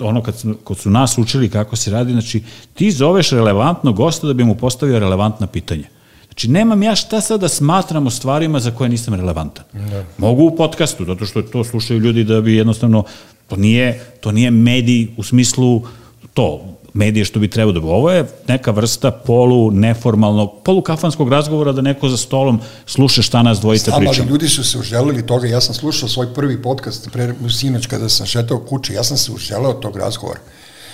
ono 0.01 0.23
kad, 0.23 0.43
kad 0.65 0.77
su 0.77 0.91
nas 0.91 1.19
učili 1.19 1.49
kako 1.49 1.77
se 1.77 1.91
radi, 1.91 2.13
znači 2.13 2.43
ti 2.75 2.91
zoveš 2.91 3.31
relevantnog 3.31 3.97
gosta 3.97 4.27
da 4.27 4.33
bi 4.33 4.45
mu 4.45 4.55
postavio 4.55 4.99
relevantna 4.99 5.47
pitanja. 5.47 5.85
Znači, 6.27 6.49
nemam 6.49 6.83
ja 6.83 6.97
šta 6.97 7.21
sad 7.21 7.41
da 7.41 7.49
smatram 7.49 8.07
o 8.07 8.11
stvarima 8.11 8.61
za 8.61 8.71
koje 8.71 8.91
nisam 8.91 9.15
relevantan. 9.15 9.65
Ne. 9.73 10.05
Mogu 10.19 10.43
u 10.43 10.57
podcastu, 10.57 11.05
zato 11.05 11.27
što 11.27 11.43
to 11.43 11.65
slušaju 11.65 12.01
ljudi 12.01 12.25
da 12.25 12.41
bi 12.41 12.55
jednostavno, 12.55 13.05
to 13.49 13.57
nije, 13.57 14.01
to 14.21 14.33
nije 14.33 14.51
medij 14.51 15.09
u 15.17 15.23
smislu 15.23 15.83
to, 16.35 16.80
medije 16.95 17.25
što 17.25 17.41
bi 17.41 17.51
trebao 17.51 17.73
da 17.73 17.81
bi. 17.81 17.87
Ovo 17.87 18.11
je 18.11 18.27
neka 18.49 18.71
vrsta 18.71 19.11
polu 19.11 19.71
neformalnog, 19.71 20.51
polu 20.65 20.83
kafanskog 20.83 21.29
razgovora 21.29 21.73
da 21.73 21.83
neko 21.83 22.09
za 22.09 22.17
stolom 22.17 22.61
sluša 22.87 23.23
šta 23.23 23.43
nas 23.43 23.61
dvojica 23.61 23.97
pričamo. 23.97 24.23
Ali 24.23 24.31
ljudi 24.31 24.49
su 24.49 24.65
se 24.65 24.79
uželili 24.79 25.27
toga. 25.27 25.47
Ja 25.47 25.61
sam 25.61 25.75
slušao 25.75 26.09
svoj 26.09 26.35
prvi 26.35 26.63
podcast 26.63 27.11
pre 27.13 27.35
sinoć 27.51 27.87
kada 27.87 28.09
sam 28.09 28.27
šetao 28.27 28.59
kuće. 28.59 28.95
Ja 28.95 29.05
sam 29.05 29.17
se 29.17 29.33
uželeo 29.33 29.73
tog 29.73 29.97
razgovora. 29.97 30.41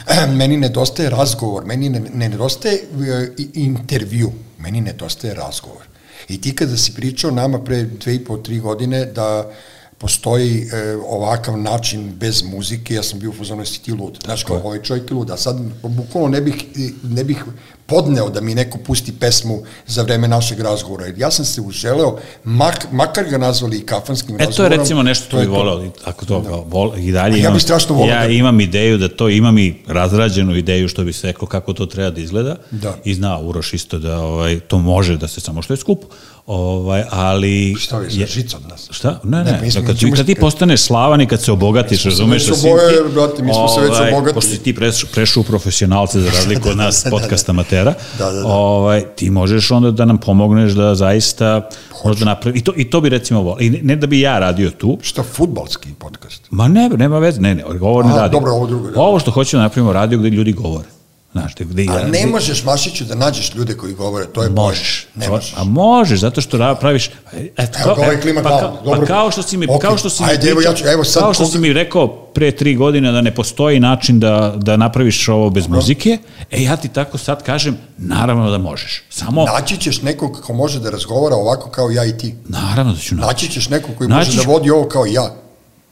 meni 0.38 0.56
nedostaje 0.56 1.10
razgovor, 1.10 1.64
meni 1.64 1.88
ne, 1.88 2.00
ne 2.14 2.28
nedostaje 2.28 2.80
uh, 2.92 3.46
intervju, 3.54 4.32
meni 4.58 4.80
nedostaje 4.80 5.34
razgovor. 5.34 5.82
I 6.28 6.40
ti 6.40 6.54
kada 6.54 6.76
si 6.76 6.94
pričao 6.94 7.30
nama 7.30 7.58
pre 7.58 7.82
dve 7.82 8.14
i 8.14 8.24
po, 8.24 8.36
tri 8.36 8.58
godine 8.58 9.04
da 9.04 9.50
postoji 9.98 10.68
e, 10.72 10.96
ovakav 11.08 11.58
način 11.58 12.12
bez 12.14 12.42
muzike, 12.42 12.94
ja 12.94 13.02
sam 13.02 13.18
bio 13.18 13.30
u 13.30 13.32
fuzonu, 13.32 13.62
jesi 13.62 13.82
ti 13.82 13.92
lud. 13.92 14.18
Znaš, 14.24 14.44
kao, 14.44 14.56
ovaj 14.56 14.82
čovjek 14.82 15.10
je 15.10 15.14
lud, 15.14 15.30
a 15.30 15.36
sad 15.36 15.56
bukvalno 15.82 16.28
ne 16.28 16.40
bih, 16.40 16.64
ne 17.02 17.24
bih 17.24 17.44
podneo 17.86 18.28
da 18.30 18.40
mi 18.40 18.54
neko 18.54 18.78
pusti 18.78 19.12
pesmu 19.12 19.62
za 19.86 20.02
vreme 20.02 20.28
našeg 20.28 20.60
razgovora. 20.60 21.06
Ja 21.16 21.30
sam 21.30 21.44
se 21.44 21.60
uželeo, 21.60 22.18
mak, 22.44 22.86
makar 22.92 23.24
ga 23.24 23.38
nazvali 23.38 23.76
i 23.78 23.86
kafanskim 23.86 24.36
razgovorom. 24.36 24.52
E, 24.52 24.56
to 24.56 24.62
je 24.62 24.78
recimo 24.78 25.02
nešto 25.02 25.26
što 25.26 25.36
bi 25.36 25.46
volao, 25.46 25.84
ako 26.04 26.24
to 26.24 26.40
da. 26.40 26.50
vol, 26.50 26.92
i 26.98 27.12
dalje 27.12 27.38
imam, 27.38 27.50
ja, 27.50 27.54
bih 27.54 27.62
strašno 27.62 27.94
volao 27.94 28.14
ja 28.14 28.26
da... 28.26 28.32
imam 28.32 28.60
ideju 28.60 28.98
da 28.98 29.08
to, 29.08 29.28
imam 29.28 29.58
i 29.58 29.74
razrađenu 29.86 30.56
ideju 30.56 30.88
što 30.88 31.04
bi 31.04 31.12
se 31.12 31.26
rekao 31.26 31.48
kako 31.48 31.72
to 31.72 31.86
treba 31.86 32.10
da 32.10 32.20
izgleda 32.20 32.56
da. 32.70 32.96
i 33.04 33.14
zna 33.14 33.38
Uroš 33.38 33.74
isto 33.74 33.98
da 33.98 34.20
ovaj, 34.20 34.60
to 34.60 34.78
može 34.78 35.16
da 35.16 35.28
se 35.28 35.40
samo 35.40 35.62
što 35.62 35.72
je 35.72 35.76
skupo, 35.76 36.06
Ovaj, 36.46 37.04
ali... 37.10 37.74
Šta 37.78 37.98
vi, 37.98 38.20
je, 38.20 38.26
žica 38.26 38.56
od 38.56 38.68
nas? 38.68 38.88
Šta? 38.90 39.20
Ne, 39.24 39.44
ne, 39.44 39.52
ne 39.52 39.60
mislim, 39.62 39.86
kad, 39.86 39.98
ti, 39.98 40.12
kad 40.16 40.26
ti 40.26 40.34
postaneš 40.34 40.82
slavan 40.82 41.20
i 41.20 41.26
kad 41.26 41.42
se 41.42 41.52
obogatiš, 41.52 42.04
razumeš? 42.04 42.44
Se 42.44 42.50
već 42.50 42.60
oboje, 42.60 43.14
brate, 43.14 43.42
mi 43.42 43.54
smo 43.54 43.68
se 43.68 43.80
već 43.80 43.90
ovaj, 43.90 44.08
obogatili. 44.08 44.34
Pošto 44.34 44.64
ti 44.64 44.74
prešao 44.74 45.08
preš 45.12 45.36
u 45.36 45.42
profesionalce 45.42 46.20
za 46.20 46.30
razliku 46.36 46.68
od 46.68 46.76
nas 46.76 47.04
podcasta 47.10 47.52
amatera, 47.80 47.94
da, 48.18 48.32
da, 48.32 48.40
da. 48.40 48.46
Ovaj, 48.46 49.04
ti 49.16 49.30
možeš 49.30 49.70
onda 49.70 49.90
da 49.90 50.04
nam 50.04 50.18
pomogneš 50.18 50.72
da 50.72 50.94
zaista 50.94 51.68
možda 52.04 52.24
napravi, 52.24 52.58
i 52.58 52.64
to, 52.64 52.72
i 52.76 52.90
to 52.90 53.00
bi 53.00 53.08
recimo 53.08 53.42
volio, 53.42 53.66
i 53.66 53.70
ne, 53.70 53.78
ne 53.82 53.96
da 53.96 54.06
bi 54.06 54.20
ja 54.20 54.38
radio 54.38 54.70
tu. 54.70 54.98
Šta, 55.02 55.22
futbalski 55.22 55.88
podcast? 55.98 56.46
Ma 56.50 56.68
ne, 56.68 56.88
nema 56.88 57.18
veze, 57.18 57.40
ne, 57.40 57.54
ne, 57.54 57.64
govorni 57.78 58.12
radio. 58.12 58.38
Dobro, 58.38 58.52
ovo 58.52 58.66
drugo. 58.66 58.90
Da. 58.90 59.00
Ovo 59.00 59.18
što 59.18 59.30
hoćemo 59.30 59.58
da 59.58 59.64
napravimo 59.64 59.92
radio 59.92 60.18
gde 60.18 60.30
ljudi 60.30 60.52
govore. 60.52 60.95
Znaš, 61.40 61.54
gde, 61.54 61.84
gde, 61.84 61.92
a 61.92 62.08
ne 62.08 62.26
možeš, 62.26 62.64
Mašiću, 62.64 63.04
da 63.04 63.14
nađeš 63.14 63.54
ljude 63.54 63.76
koji 63.76 63.94
govore, 63.94 64.26
to 64.26 64.42
je 64.42 64.50
možeš. 64.50 65.06
Ne 65.14 65.28
možeš. 65.28 65.54
A 65.56 65.64
možeš, 65.64 66.20
zato 66.20 66.40
što 66.40 66.76
praviš... 66.80 67.10
Eto, 67.56 67.78
evo, 67.84 67.94
ovaj 67.96 68.20
klima 68.20 68.42
pa, 68.42 68.48
glavu. 68.48 68.76
Dobro. 68.84 69.00
Pa 69.00 69.06
kao 69.06 69.30
što 69.30 69.42
si 69.42 69.56
mi, 69.56 69.66
okay. 69.66 69.80
kao 69.80 69.98
što 69.98 70.10
si 70.10 70.22
mi 70.22 70.30
Ajde, 70.30 70.50
evo, 70.50 70.60
ja 70.60 70.74
ću, 70.74 70.84
evo 70.86 71.04
sad, 71.04 71.22
kao 71.22 71.34
što 71.34 71.44
koga... 71.44 71.52
si 71.52 71.58
mi 71.58 71.72
rekao 71.72 72.08
pre 72.08 72.50
tri 72.50 72.74
godine 72.74 73.12
da 73.12 73.20
ne 73.20 73.34
postoji 73.34 73.80
način 73.80 74.20
da, 74.20 74.54
da 74.56 74.76
napraviš 74.76 75.28
ovo 75.28 75.50
bez 75.50 75.64
Dobro. 75.64 75.76
muzike, 75.76 76.18
e 76.50 76.62
ja 76.62 76.76
ti 76.76 76.88
tako 76.88 77.18
sad 77.18 77.42
kažem, 77.42 77.76
naravno 77.96 78.50
da 78.50 78.58
možeš. 78.58 79.02
Samo... 79.10 79.44
Naći 79.44 79.76
ćeš 79.76 80.02
nekog 80.02 80.40
ko 80.46 80.52
može 80.52 80.80
da 80.80 80.90
razgovara 80.90 81.36
ovako 81.36 81.70
kao 81.70 81.90
ja 81.90 82.04
i 82.04 82.18
ti. 82.18 82.34
Naravno 82.48 82.92
da 82.92 82.98
ću 82.98 83.14
naći. 83.14 83.26
Naći 83.26 83.48
ćeš 83.48 83.68
nekog 83.68 83.90
koji 83.98 84.08
naći 84.08 84.30
može 84.30 84.46
da 84.46 84.52
vodi 84.52 84.70
ovo 84.70 84.88
kao 84.88 85.06
ja. 85.06 85.45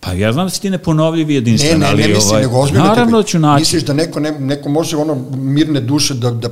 Pa 0.04 0.12
ja 0.12 0.32
znam 0.32 0.46
da 0.46 0.50
si 0.50 0.60
ti 0.60 0.70
neponovljiv 0.70 1.30
i 1.30 1.34
jedinstven, 1.34 1.72
ne, 1.72 1.78
ne, 1.78 1.86
ali... 1.86 2.02
Ne, 2.02 2.08
ne, 2.08 2.14
mislim, 2.14 2.30
ovaj, 2.30 2.42
nego 2.42 2.58
ozbiljno 2.58 2.84
naravno 2.84 3.16
da 3.16 3.22
ću 3.22 3.38
naći. 3.38 3.60
Misliš 3.60 3.82
da 3.82 3.92
neko, 3.92 4.20
ne, 4.20 4.30
neko 4.40 4.68
može 4.68 4.96
ono 4.96 5.16
mirne 5.36 5.80
duše 5.80 6.14
da, 6.14 6.30
da 6.30 6.48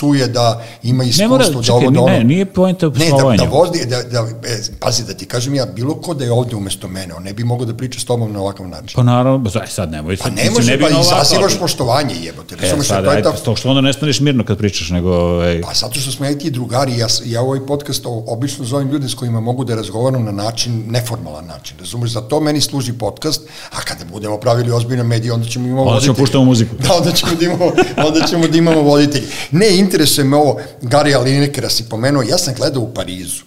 psuje, 0.00 0.28
da 0.28 0.62
ima 0.82 1.04
iskustvo, 1.04 1.24
ne 1.24 1.28
mora, 1.28 1.62
da 1.66 1.74
ovo 1.74 1.90
da 1.90 2.00
ono... 2.00 2.12
Ne, 2.12 2.24
nije 2.24 2.44
poenta 2.44 2.88
u 2.88 2.90
Ne, 2.90 3.10
da, 3.10 3.44
da 3.44 3.50
vozi, 3.50 3.86
da, 3.86 4.02
da, 4.02 4.18
e, 4.48 4.58
pazi, 4.80 5.04
da 5.04 5.14
ti 5.14 5.26
kažem 5.26 5.54
ja, 5.54 5.66
bilo 5.66 5.94
ko 5.94 6.14
da 6.14 6.24
je 6.24 6.32
ovde 6.32 6.56
umesto 6.56 6.88
mene, 6.88 7.14
on 7.14 7.22
ne 7.22 7.32
bi 7.32 7.44
mogao 7.44 7.66
da 7.66 7.74
priča 7.74 8.00
s 8.00 8.04
tobom 8.04 8.32
na 8.32 8.40
ovakav 8.40 8.68
način. 8.68 8.96
Pa 8.96 9.02
naravno, 9.02 9.50
sad, 9.50 9.62
sad 9.68 9.90
nemoj. 9.90 10.16
Pa 10.16 10.30
ne 10.30 10.50
može, 10.50 10.70
ne 10.70 10.80
pa 10.80 10.88
izazivaš 10.88 11.58
poštovanje, 11.58 12.14
jebote. 12.22 12.56
E, 12.62 12.82
sad, 12.82 13.04
to 13.04 13.12
je 13.12 13.22
ta... 13.22 13.32
to 13.32 13.56
što 13.56 13.68
onda 13.68 13.80
ne 13.80 13.92
staneš 13.92 14.20
mirno 14.20 14.44
kad 14.44 14.58
pričaš, 14.58 14.90
nego... 14.90 15.42
Ej. 15.44 15.60
Pa 15.62 15.74
zato 15.74 16.00
što 16.00 16.10
smo 16.10 16.26
ja 16.26 16.30
i 16.30 16.38
ti 16.38 16.50
drugari, 16.50 16.98
ja, 16.98 17.06
ja 17.24 17.42
ovaj 17.42 17.66
podcast 17.66 18.06
obično 18.06 18.64
zovem 18.64 18.88
ljude 18.88 19.08
s 19.08 19.14
kojima 19.14 19.40
mogu 19.40 19.64
da 19.64 19.74
razgovaram 19.74 20.24
na 20.24 20.32
način, 20.32 20.84
neformalan 20.88 21.46
način, 21.46 21.76
razumeš, 21.78 22.10
za 22.10 22.20
to 22.20 22.40
meni 22.40 22.60
služi 22.60 22.92
podcast, 22.92 23.42
a 23.70 23.80
kada 23.80 24.04
budemo 24.04 24.36
pravili 24.36 24.72
ozbiljne 24.72 25.04
medije, 25.04 25.32
onda 25.32 25.48
ćemo 25.48 25.66
imamo 25.66 25.82
onda 25.82 26.00
ćemo 26.00 26.14
puštamo 26.14 26.44
muziku. 26.44 26.76
Da, 26.88 26.94
onda 26.94 27.12
ćemo 27.12 27.34
da 27.34 27.44
imamo, 27.44 27.72
onda 27.96 28.26
ćemo 28.26 28.48
da 28.48 28.58
imamo 28.58 28.82
voditelji. 28.82 29.26
Ne, 29.50 29.78
interesuje 29.90 30.24
me 30.24 30.36
ovo, 30.36 30.60
Gary 30.82 31.22
Linekera 31.22 31.68
si 31.70 31.88
pomenuo, 31.88 32.22
ja 32.22 32.38
sam 32.38 32.54
gledao 32.54 32.82
u 32.82 32.94
Parizu, 32.94 33.42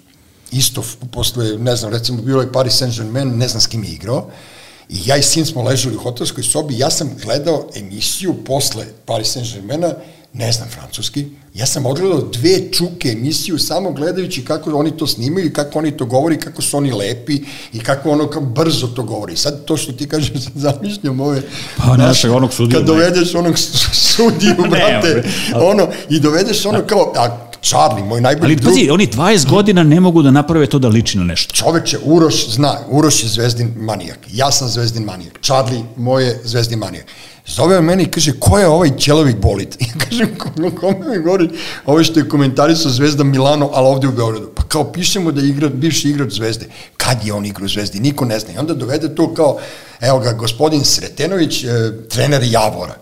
isto 0.52 0.84
posle, 1.12 1.58
ne 1.58 1.76
znam, 1.76 1.92
recimo 1.94 2.22
bilo 2.22 2.42
je 2.42 2.52
Paris 2.52 2.82
Saint-Germain, 2.82 3.38
ne 3.38 3.48
znam 3.48 3.62
s 3.62 3.68
kim 3.68 3.84
je 3.84 3.92
igrao, 3.92 4.30
i 4.90 5.00
ja 5.06 5.18
i 5.18 5.24
sin 5.24 5.46
smo 5.46 5.64
ležali 5.64 5.96
u 5.96 6.00
hotelskoj 6.00 6.44
sobi, 6.44 6.78
ja 6.78 6.90
sam 6.90 7.16
gledao 7.24 7.70
emisiju 7.76 8.36
posle 8.46 8.86
Paris 9.06 9.36
Saint-Germaina 9.36 9.94
ne 10.34 10.52
znam 10.52 10.70
francuski, 10.70 11.26
ja 11.54 11.66
sam 11.66 11.86
odgledao 11.86 12.22
dve 12.22 12.72
čuke 12.72 13.10
emisiju 13.10 13.58
samo 13.58 13.92
gledajući 13.92 14.46
kako 14.46 14.78
oni 14.78 14.98
to 14.98 15.08
snimaju 15.08 15.46
i 15.46 15.54
kako 15.54 15.80
oni 15.80 15.98
to 15.98 16.06
govori, 16.06 16.40
kako 16.40 16.62
su 16.62 16.78
oni 16.78 16.92
lepi 16.92 17.40
i 17.74 17.80
kako 17.80 18.12
ono 18.12 18.28
kao 18.28 18.42
brzo 18.42 18.88
to 18.88 19.04
govori. 19.04 19.38
Sad 19.38 19.66
to 19.66 19.78
što 19.78 19.92
ti 19.92 20.10
kažeš, 20.10 20.32
sad 20.44 20.54
zamišljam 20.56 21.20
ove... 21.20 21.42
Pa 21.78 21.98
našeg 21.98 22.32
onog 22.32 22.54
sudiju. 22.54 22.80
Kad 22.80 22.88
dovedeš 22.88 23.36
onog 23.36 23.56
sudiju, 23.94 24.56
brate, 24.72 25.08
ne, 25.08 25.24
ono, 25.56 25.88
i 26.10 26.20
dovedeš 26.20 26.66
ono 26.66 26.82
kao, 26.88 27.14
a 27.16 27.53
Charlie, 27.64 28.06
moj 28.06 28.22
najbolji 28.22 28.54
Ali 28.54 28.64
pazi, 28.64 28.90
oni 28.90 29.08
20 29.08 29.50
godina 29.50 29.84
ne 29.84 30.00
mogu 30.00 30.22
da 30.22 30.32
naprave 30.32 30.68
to 30.68 30.80
da 30.80 30.88
liči 30.88 31.18
na 31.18 31.24
nešto. 31.24 31.56
Čoveče, 31.56 31.98
Uroš 32.04 32.50
zna, 32.50 32.80
Uroš 32.90 33.24
je 33.24 33.30
zvezdin 33.30 33.74
manijak, 33.78 34.20
ja 34.34 34.52
sam 34.52 34.68
zvezdin 34.68 35.04
manijak, 35.04 35.40
Charlie, 35.42 35.84
moj 35.98 36.24
je 36.24 36.42
zvezdin 36.44 36.80
manijak. 36.80 37.06
Zove 37.48 37.78
on 37.78 37.86
meni 37.86 38.04
i 38.04 38.12
kaže, 38.12 38.32
ko 38.40 38.60
je 38.60 38.68
ovaj 38.68 38.90
ćelovik 38.98 39.38
bolit? 39.38 39.78
Ja 39.82 40.06
kažem, 40.10 40.28
kome 40.80 41.10
mi 41.10 41.24
govori, 41.24 41.50
ovo 41.86 42.04
što 42.04 42.20
je 42.20 42.30
komentarisao 42.30 42.92
Zvezda 42.92 43.24
Milano, 43.24 43.70
ali 43.74 43.88
ovde 43.88 44.08
u 44.08 44.12
Beogradu. 44.12 44.52
Pa 44.56 44.64
kao 44.64 44.92
pišemo 44.92 45.32
da 45.32 45.42
je 45.42 45.50
igra, 45.50 45.70
bivši 45.70 46.10
igrač 46.10 46.34
Zvezde. 46.34 46.66
Kad 46.98 47.26
je 47.26 47.34
on 47.34 47.46
igra 47.46 47.66
u 47.66 47.68
Zvezdi? 47.68 48.00
Niko 48.00 48.26
ne 48.26 48.40
zna. 48.40 48.54
I 48.54 48.58
onda 48.58 48.74
dovede 48.74 49.16
to 49.16 49.34
kao, 49.34 49.58
evo 50.02 50.20
ga, 50.20 50.34
gospodin 50.34 50.84
Sretenović, 50.84 51.64
e, 51.64 51.68
trener 52.10 52.44
Javora. 52.44 52.96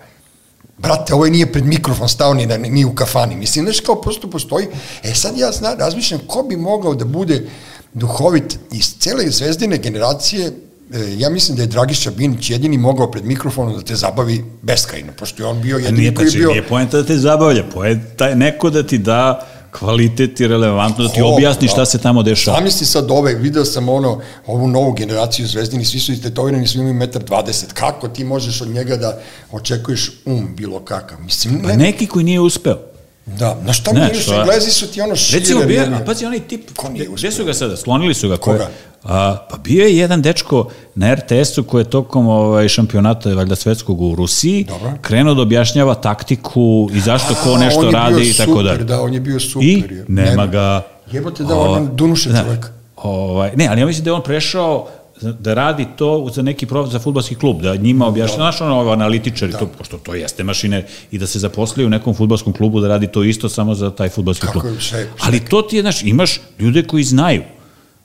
Brate, 0.82 1.14
ovo 1.14 1.26
nije 1.26 1.52
pred 1.52 1.66
mikrofon 1.66 2.10
stao 2.10 2.34
ni, 2.34 2.48
ni 2.58 2.86
u 2.86 2.96
kafani. 2.96 3.36
Mislim, 3.36 3.66
znaš 3.66 3.80
kao 3.80 4.02
prosto 4.02 4.30
postoji. 4.30 4.68
E 5.04 5.14
sad 5.14 5.38
ja 5.38 5.52
zna, 5.52 5.74
razmišljam 5.74 6.20
ko 6.28 6.44
bi 6.44 6.58
mogao 6.58 6.96
da 6.96 7.06
bude 7.06 7.50
duhovit 7.94 8.60
iz 8.72 8.96
cele 9.00 9.30
zvezdine 9.30 9.78
generacije 9.78 10.52
E, 10.94 11.16
ja 11.18 11.30
mislim 11.30 11.56
da 11.56 11.64
je 11.64 11.68
Dragiša 11.68 12.12
Binić 12.12 12.50
jedini 12.50 12.78
mogao 12.78 13.12
pred 13.12 13.26
mikrofonom 13.26 13.76
da 13.76 13.82
te 13.82 13.96
zabavi 13.96 14.44
beskrajno, 14.62 15.12
pošto 15.20 15.44
je 15.44 15.48
on 15.48 15.62
bio 15.62 15.78
jedini 15.78 16.00
nije, 16.00 16.16
koji 16.16 16.28
je 16.28 16.32
bio... 16.32 16.50
Nije 16.50 16.68
poenta 16.68 16.98
da 16.98 17.06
te 17.06 17.18
zabavlja, 17.18 17.64
poenta 17.74 18.28
je 18.28 18.36
neko 18.36 18.70
da 18.70 18.84
ti 18.84 18.98
da 18.98 19.48
kvalitet 19.72 20.40
i 20.40 20.48
relevantno, 20.48 21.04
da 21.04 21.14
ti 21.14 21.22
objasni 21.22 21.68
šta 21.68 21.86
se 21.86 21.98
tamo 21.98 22.24
dešava. 22.24 22.58
Zamisli 22.58 22.86
sad 22.86 23.12
ove, 23.12 23.34
video 23.34 23.66
sam 23.66 23.90
ono, 23.90 24.22
ovu 24.48 24.68
novu 24.68 24.94
generaciju 24.94 25.48
zvezdini, 25.48 25.86
svi 25.86 26.00
su 26.00 26.12
istetovirani, 26.12 26.68
svi 26.68 26.80
imaju 26.80 26.96
1,20 26.96 27.64
m. 27.64 27.70
Kako 27.74 28.08
ti 28.08 28.24
možeš 28.24 28.62
od 28.62 28.68
njega 28.68 28.98
da 28.98 29.20
očekuješ 29.52 30.12
um 30.26 30.56
bilo 30.56 30.80
kakav? 30.80 31.20
Mislim, 31.22 31.54
ne... 31.54 31.62
Pa 31.62 31.76
neki 31.76 32.08
koji 32.08 32.26
nije 32.26 32.40
uspeo. 32.40 32.78
Da, 33.26 33.62
na 33.64 33.74
šta 33.74 33.94
mi 33.94 34.22
su, 34.22 34.34
Englezi 34.34 34.72
su 34.72 34.88
ti 34.88 35.02
ono 35.02 35.16
šire. 35.16 35.40
Recimo, 35.40 35.64
bio, 35.64 35.82
a 35.82 36.06
pazi, 36.06 36.26
onaj 36.26 36.40
tip, 36.40 36.70
gde 37.18 37.32
su 37.32 37.46
ga 37.46 37.54
sada, 37.54 37.78
sklonili 37.78 38.14
su 38.14 38.30
ga. 38.30 38.38
Koga? 38.38 38.70
A, 39.04 39.38
pa 39.50 39.58
bio 39.58 39.86
je 39.86 39.98
jedan 39.98 40.22
dečko 40.22 40.68
na 40.96 41.16
RTS-u 41.16 41.64
koji 41.64 41.82
je 41.82 41.90
tokom 41.90 42.28
ovaj, 42.28 42.68
šampionata 42.68 43.34
valjda 43.34 43.56
svetskog 43.56 44.02
u 44.02 44.16
Rusiji 44.16 44.64
Dobro. 44.64 44.92
krenuo 45.02 45.34
da 45.34 45.42
objašnjava 45.42 45.96
taktiku 45.96 46.90
i 46.94 47.00
zašto 47.00 47.36
ko 47.44 47.58
nešto 47.58 47.92
radi 47.92 48.30
i 48.30 48.34
tako 48.34 48.64
dalje. 48.64 48.84
Da, 48.84 49.02
on 49.02 49.14
je 49.14 49.20
bio 49.20 49.40
super. 49.40 49.68
I 49.68 49.84
nema, 50.08 50.30
nema 50.30 50.48
ga... 50.48 50.82
Jebote 51.12 51.44
da, 51.44 51.60
on 51.60 51.90
dunuše 51.96 52.30
da, 52.30 52.44
čovek. 52.44 52.72
Ovaj, 52.96 53.52
ne, 53.56 53.68
ali 53.68 53.80
ja 53.80 53.86
mislim 53.86 54.04
da 54.04 54.10
je 54.10 54.14
on 54.14 54.24
prešao 54.24 54.88
da 55.22 55.54
radi 55.54 55.88
to 55.96 56.30
za 56.34 56.42
neki 56.42 56.66
prof, 56.66 56.90
za 56.90 57.00
futbalski 57.00 57.36
klub, 57.36 57.62
da 57.62 57.76
njima 57.76 58.08
objašnja, 58.08 58.38
da. 58.38 58.44
znaš, 58.44 58.62
ono, 58.62 58.92
analitičari, 58.92 59.52
da. 59.52 59.58
to, 59.58 59.68
pošto 59.78 59.98
to 59.98 60.14
jeste 60.14 60.44
mašine, 60.44 60.86
i 61.12 61.18
da 61.18 61.28
se 61.28 61.40
zaposli 61.40 61.86
u 61.86 61.90
nekom 61.90 62.14
futbalskom 62.14 62.54
klubu 62.54 62.80
da 62.80 62.88
radi 62.88 63.08
to 63.08 63.24
isto 63.24 63.50
samo 63.50 63.76
za 63.76 63.92
taj 63.92 64.10
futbalski 64.10 64.46
Kako 64.46 64.60
klub. 64.60 64.74
Je, 64.74 64.80
še, 64.80 64.90
še. 64.90 65.08
Ali 65.20 65.40
to 65.40 65.62
ti 65.62 65.76
je, 65.76 65.82
znaš, 65.82 66.04
imaš 66.04 66.42
ljude 66.60 66.84
koji 66.84 67.04
znaju. 67.04 67.42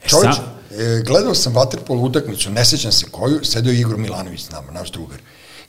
E, 0.05 0.09
Čovječ, 0.09 0.35
sam, 0.35 0.44
e, 0.71 1.03
gledao 1.07 1.35
sam 1.35 1.55
Waterpolo 1.55 2.01
utakmicu, 2.01 2.51
ne 2.51 2.65
sećam 2.65 2.93
se 2.93 3.07
koju, 3.11 3.45
sedeo 3.45 3.73
Igor 3.73 3.97
Milanović 3.97 4.43
s 4.43 4.51
nama, 4.51 4.73
naš 4.73 4.93
drugar. 4.93 5.19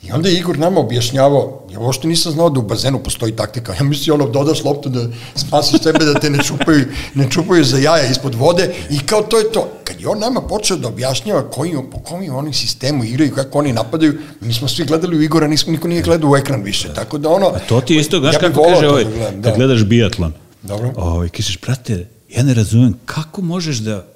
I 0.02 0.12
onda 0.12 0.28
je 0.28 0.38
Igor 0.38 0.58
nama 0.58 0.80
objašnjavao, 0.80 1.62
ja 1.70 1.80
uopšte 1.80 2.08
nisam 2.08 2.32
znao 2.32 2.50
da 2.50 2.60
u 2.60 2.62
bazenu 2.62 2.98
postoji 2.98 3.32
taktika. 3.32 3.74
Ja 3.74 3.84
mislim, 3.84 4.14
ono, 4.14 4.30
dodaš 4.30 4.64
loptu 4.64 4.88
da 4.88 5.06
spasiš 5.34 5.82
sebe, 5.82 6.04
da 6.04 6.20
te 6.20 6.30
ne 6.30 6.44
čupaju, 6.44 6.84
ne 7.14 7.30
čupaju 7.30 7.64
za 7.64 7.78
jaja 7.78 8.10
ispod 8.10 8.34
vode 8.34 8.74
i 8.90 8.98
kao 8.98 9.22
to 9.22 9.38
je 9.38 9.52
to. 9.52 9.68
Kad 9.84 10.00
je 10.00 10.08
on 10.08 10.18
nama 10.18 10.40
počeo 10.40 10.76
da 10.76 10.88
objašnjava 10.88 11.50
koji, 11.50 11.72
po 11.92 11.98
kom 11.98 12.22
je 12.22 12.32
oni 12.32 12.52
sistemu 12.52 13.04
igraju, 13.04 13.34
kako 13.34 13.58
oni 13.58 13.72
napadaju, 13.72 14.18
mi 14.40 14.54
smo 14.54 14.68
svi 14.68 14.84
gledali 14.84 15.16
u 15.16 15.22
Igora, 15.22 15.46
nismo, 15.46 15.72
niko 15.72 15.88
nije 15.88 16.02
gledao 16.02 16.30
u 16.30 16.36
ekran 16.36 16.62
više. 16.62 16.94
Tako 16.94 17.18
da 17.18 17.28
ono... 17.28 17.46
A 17.46 17.58
to 17.58 17.80
ti 17.80 17.96
isto, 17.96 18.18
znaš 18.18 18.34
ja 18.34 18.40
kako 18.40 18.62
kaže 18.62 18.88
ovaj, 18.88 19.04
da 19.04 19.10
gledam, 19.10 19.40
da. 19.40 19.48
kad 19.48 19.58
gledaš 19.58 19.84
biatlon. 19.84 20.32
Dobro. 20.62 20.92
Ovaj, 20.96 21.28
kažeš, 21.28 21.60
brate, 21.60 22.08
ja 22.28 22.42
ne 22.42 22.54
razumem, 22.54 22.94
kako 23.04 23.42
možeš 23.42 23.76
da 23.76 24.06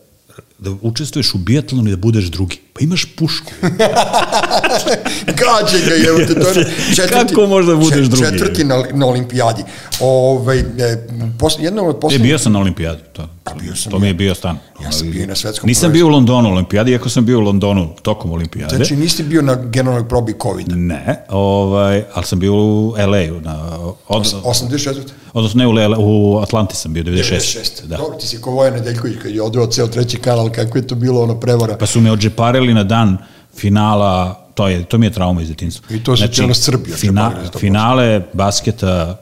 da 0.63 0.71
učestvuješ 0.83 1.35
u 1.35 1.39
biatlonu 1.39 1.89
i 1.89 1.91
da 1.91 1.97
budeš 1.97 2.25
drugi. 2.25 2.59
Pa 2.73 2.81
imaš 2.81 3.05
pušku. 3.17 3.53
Gađe 5.41 5.87
ga, 5.87 5.95
je, 5.95 6.27
te, 6.27 6.35
to 6.35 6.49
je 6.49 6.73
četvrti, 6.97 7.35
Kako 7.35 7.47
možda 7.47 7.77
budeš 7.77 8.07
drugi? 8.07 8.27
Četvrti 8.27 8.65
na, 8.65 8.85
na 8.93 9.07
olimpijadi. 9.07 9.63
Ove, 10.01 10.59
e, 10.59 11.09
pos, 11.39 11.57
jedno 11.61 11.83
od 11.83 12.01
poslednjih... 12.01 12.27
E, 12.27 12.29
bio 12.29 12.39
sam 12.39 12.53
na 12.53 12.59
olimpijadi, 12.59 13.01
to, 13.13 13.29
bio 13.61 13.77
sam 13.77 13.93
to 13.93 13.99
mi 13.99 14.07
je 14.07 14.15
bio 14.15 14.35
stan. 14.35 14.59
Ja 14.83 14.93
sam 14.93 15.11
bio 15.11 15.27
na 15.27 15.35
svetskom 15.35 15.69
Nisam 15.69 15.81
prvenstvu. 15.81 15.93
bio 15.93 16.07
u 16.07 16.09
Londonu 16.09 16.51
olimpijadi, 16.51 16.91
iako 16.91 17.09
sam 17.09 17.25
bio 17.25 17.39
u 17.39 17.43
Londonu 17.43 17.89
tokom 18.03 18.33
olimpijade. 18.33 18.77
Znači 18.77 18.97
nisi 18.97 19.23
bio 19.23 19.43
na 19.43 19.55
generalnoj 19.55 20.09
probi 20.09 20.35
covid 20.43 20.67
-a. 20.67 20.77
Ne, 20.77 21.25
ovaj, 21.29 22.05
ali 22.15 22.27
sam 22.27 22.39
bio 22.39 22.55
u 22.55 22.95
LA-u. 22.99 23.41
Na, 23.41 23.79
od, 24.09 24.23
84. 24.45 25.01
Odnosno 25.33 25.59
ne 25.59 25.67
u, 25.67 25.73
Lele, 25.73 25.97
u 25.99 26.39
Atlanti 26.39 26.77
sam 26.77 26.93
bio, 26.93 27.05
96. 27.05 27.23
96. 27.23 27.87
Da. 27.87 27.97
Dobro, 27.97 28.19
ti 28.19 28.27
si 28.27 28.41
ko 28.41 28.51
Vojan 28.51 28.75
Nedeljković 28.75 29.17
kad 29.23 29.35
je 29.35 29.43
odveo 29.43 29.67
ceo 29.67 29.87
treći 29.87 30.17
kanal, 30.17 30.51
kako 30.53 30.79
je 30.79 30.87
to 30.87 30.95
bilo 30.95 31.23
ono 31.23 31.41
prevara. 31.41 31.77
Pa 31.77 31.87
su 31.87 32.01
me 32.01 32.13
odžeparili 32.13 32.75
na 32.75 32.85
dan 32.85 33.19
finala 33.57 34.43
to 34.55 34.69
je 34.69 34.85
to 34.85 34.99
mi 34.99 35.07
je 35.07 35.11
trauma 35.11 35.43
iz 35.43 35.49
detinjstva. 35.49 35.97
I 35.97 36.05
to 36.05 36.17
se 36.17 36.21
znači, 36.21 36.35
cijela 36.35 36.55
Srbija. 36.55 36.97
Fina, 36.97 37.33
finale 37.59 38.23
basketa 38.33 39.19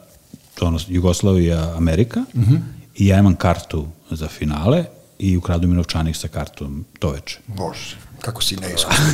ono, 0.61 0.79
Jugoslavija 0.89 1.75
Amerika 1.77 2.21
uh. 2.35 2.43
-huh. 2.43 2.59
i 2.97 3.07
ja 3.07 3.19
imam 3.19 3.35
kartu 3.35 3.87
za 4.11 4.29
finale 4.29 4.85
i 5.19 5.37
ukradu 5.37 5.69
mi 5.69 5.75
novčanik 5.75 6.17
sa 6.17 6.29
kartom 6.29 6.85
to 6.99 7.11
veče. 7.11 7.39
Bože, 7.47 7.97
kako 8.21 8.43
si 8.43 8.57
neiskusan. 8.57 9.05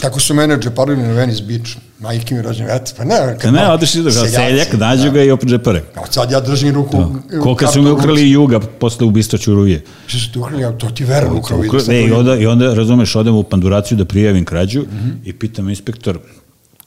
Tako 0.00 0.20
su 0.20 0.34
mene 0.34 0.58
džeparili 0.58 1.02
na 1.02 1.12
Venice 1.12 1.42
Beach. 1.42 1.76
Majke 1.98 2.34
mi 2.34 2.42
rođen, 2.42 2.66
eto, 2.70 2.92
pa 2.96 3.04
ne. 3.04 3.38
Kad 3.40 3.54
ne, 3.54 3.68
odeš 3.72 3.94
i 3.94 4.02
došao, 4.02 4.26
seljak, 4.26 4.72
nađu 4.72 5.10
ga 5.10 5.22
i 5.22 5.30
opet 5.30 5.48
džepare. 5.48 5.82
A 5.94 6.12
sad 6.12 6.30
ja 6.30 6.40
držim 6.40 6.74
ruku. 6.74 6.96
Da. 7.30 7.40
Koliko 7.40 7.66
su 7.66 7.82
mi 7.82 7.90
ukrali 7.90 8.30
juga 8.30 8.60
posle 8.60 9.06
ubistva 9.06 9.38
Čuruje. 9.38 9.84
Što 10.06 10.18
su 10.18 10.32
ti 10.32 10.38
ukrali, 10.38 10.78
to 10.78 10.90
ti 10.90 11.04
verujem 11.04 11.36
ukrali. 11.36 11.70
Ne, 11.88 12.06
i 12.06 12.12
onda, 12.12 12.36
i 12.36 12.46
onda, 12.46 12.74
razumeš, 12.74 13.16
odem 13.16 13.34
u 13.34 13.42
panduraciju 13.42 13.98
da 13.98 14.04
prijavim 14.04 14.44
krađu 14.44 14.80
mm 14.80 14.84
-hmm. 14.84 15.28
i 15.28 15.32
pitam 15.32 15.68
inspektor, 15.68 16.18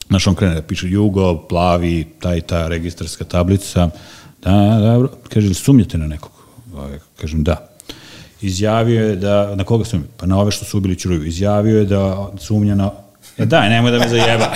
naš 0.09 0.27
on 0.27 0.35
krene 0.35 0.55
da 0.55 0.61
piše 0.61 0.89
Jugo, 0.89 1.47
plavi, 1.47 2.07
ta 2.19 2.35
i 2.35 2.41
ta 2.41 2.67
registarska 2.67 3.23
tablica. 3.23 3.89
Da, 4.43 4.79
dobro. 4.81 5.09
Kaže, 5.33 5.53
sumnjate 5.53 5.97
na 5.97 6.07
nekog? 6.07 6.31
Ovaj, 6.75 6.99
kažem, 7.21 7.43
da 7.43 7.74
izjavio 8.41 9.07
je 9.07 9.15
da, 9.15 9.55
na 9.55 9.63
koga 9.63 9.85
sumnja? 9.85 10.05
Pa 10.17 10.25
na 10.25 10.39
ove 10.39 10.51
što 10.51 10.65
su 10.65 10.77
ubili 10.77 10.99
Ćuruju. 10.99 11.25
Izjavio 11.25 11.79
je 11.79 11.85
da 11.85 12.31
sumnja 12.37 12.75
na... 12.75 12.91
E 13.37 13.45
daj, 13.45 13.69
nemoj 13.69 13.91
da 13.91 13.99
me 13.99 14.09
zajeba. 14.09 14.51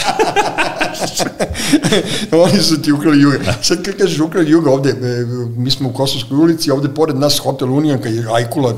Oni 2.45 2.61
su 2.61 2.81
ti 2.81 2.91
ukrali 2.91 3.21
juga. 3.21 3.39
Sad 3.61 3.83
kad 3.83 3.97
kažeš 3.97 4.19
ukrali 4.19 4.51
juga 4.51 4.71
ovde, 4.71 4.89
e, 4.89 5.25
mi 5.57 5.71
smo 5.71 5.89
u 5.89 5.93
Kosovskoj 5.93 6.37
ulici, 6.37 6.71
ovde 6.71 6.89
pored 6.89 7.15
nas 7.15 7.39
hotel 7.39 7.73
Unijanka 7.73 8.09
je 8.09 8.25
Ajkula, 8.33 8.73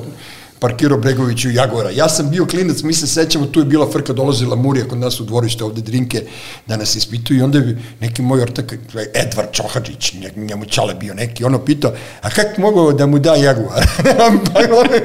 parkirao 0.61 0.97
Bregović 0.97 1.45
u 1.45 1.49
Jagora. 1.49 1.89
Ja 1.89 2.09
sam 2.09 2.29
bio 2.29 2.45
klinac, 2.45 2.81
mi 2.83 2.93
se 2.93 3.07
sećamo, 3.07 3.45
tu 3.45 3.59
je 3.59 3.65
bila 3.65 3.91
frka, 3.91 4.13
dolazila 4.13 4.55
Murija 4.55 4.87
kod 4.87 4.97
nas 4.97 5.19
u 5.19 5.23
dvorište 5.23 5.63
ovde 5.63 5.81
drinke 5.81 6.23
da 6.67 6.77
nas 6.77 6.95
ispituju 6.95 7.39
i 7.39 7.41
onda 7.41 7.57
je 7.57 7.77
neki 7.99 8.21
moj 8.21 8.41
ortak, 8.41 8.73
Edvard 9.13 9.51
Čohađić, 9.51 10.13
njemu 10.35 10.65
čale 10.65 10.95
bio 10.95 11.13
neki, 11.13 11.43
ono 11.43 11.59
pitao, 11.65 11.91
a 12.21 12.29
kako 12.29 12.61
mogu 12.61 12.93
da 12.93 13.05
mu 13.05 13.19
da 13.19 13.35
Jaguar? 13.35 13.87
Pa 14.53 14.59
ali 14.69 15.01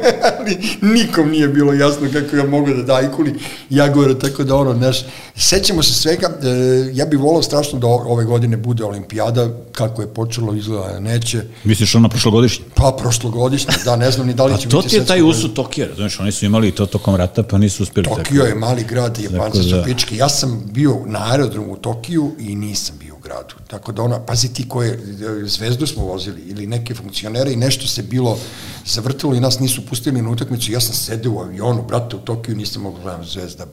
nikom 0.81 1.31
nije 1.31 1.49
bilo 1.49 1.73
jasno 1.73 2.09
kako 2.13 2.37
ja 2.37 2.45
mogu 2.45 2.71
da 2.71 2.83
da 2.83 3.01
Ikuli 3.01 3.35
Jaguara, 3.71 4.19
tako 4.19 4.45
da 4.45 4.57
ono, 4.57 4.75
znaš, 4.75 5.05
sećamo 5.37 5.83
se 5.83 5.95
svega, 5.95 6.27
e, 6.27 6.49
ja 6.93 7.07
bih 7.07 7.21
volao 7.21 7.43
strašno 7.43 7.79
da 7.79 7.87
ove 7.87 8.25
godine 8.25 8.57
bude 8.57 8.85
olimpijada, 8.85 9.49
kako 9.73 10.03
je 10.03 10.09
počelo, 10.09 10.55
izgleda, 10.55 11.01
neće. 11.01 11.43
Misliš 11.65 11.95
ono 11.95 12.09
prošlogodišnje? 12.09 12.65
Pa, 12.75 12.97
prošlogodišnje, 12.99 13.75
da, 13.85 13.97
ne 13.97 14.11
znam 14.11 14.27
ni 14.27 14.35
da 14.35 14.45
li 14.45 14.59
će 14.59 14.69
biti. 14.69 15.01
A 15.01 15.17
to 15.49 15.63
ti 15.63 15.81
je 15.81 15.87
taj 15.87 15.97
usud 15.97 15.97
Tokija, 15.97 15.97
znaš, 15.97 16.21
oni 16.21 16.33
su 16.33 16.47
imali 16.47 16.71
to 16.71 16.87
tokom 16.87 17.17
rata, 17.17 17.43
pa 17.43 17.59
nisu 17.59 17.83
uspeli. 17.83 18.07
Tokio 18.07 18.43
je 18.43 18.55
mali 18.55 18.85
grad, 18.85 19.19
Japanci 19.19 19.63
su 19.63 19.77
da. 19.77 19.83
pički. 19.83 20.17
Ja 20.17 20.29
sam 20.29 20.63
bio 20.73 20.97
na 21.07 21.33
aerodromu 21.33 21.73
u 21.73 21.77
Tokiju 21.77 22.33
i 22.39 22.57
nisam 22.57 22.97
bio 22.99 23.15
u 23.15 23.19
gradu. 23.19 23.55
Tako 23.67 23.93
da 23.93 24.03
ona, 24.03 24.21
pazi 24.21 24.53
ti 24.55 24.69
koje, 24.69 24.99
zvezdu 25.45 25.87
smo 25.87 26.05
vozili 26.05 26.43
ili 26.47 26.67
neke 26.67 26.95
funkcionere 26.95 27.53
i 27.53 27.57
nešto 27.57 27.87
se 27.87 28.03
bilo 28.03 28.39
zavrtilo 28.87 29.35
i 29.35 29.41
nas 29.41 29.59
nisu 29.61 29.87
pustili 29.87 30.23
na 30.23 30.31
utakmicu. 30.31 30.73
Ja 30.73 30.81
sam 30.81 30.95
sedeo 30.95 31.33
u 31.33 31.41
avionu, 31.41 31.83
brate, 31.83 32.17
u 32.17 32.19
Tokiju 32.19 32.57
nisam 32.57 32.83
mogu 32.83 32.99
gledam 33.03 33.25
zvezda. 33.25 33.67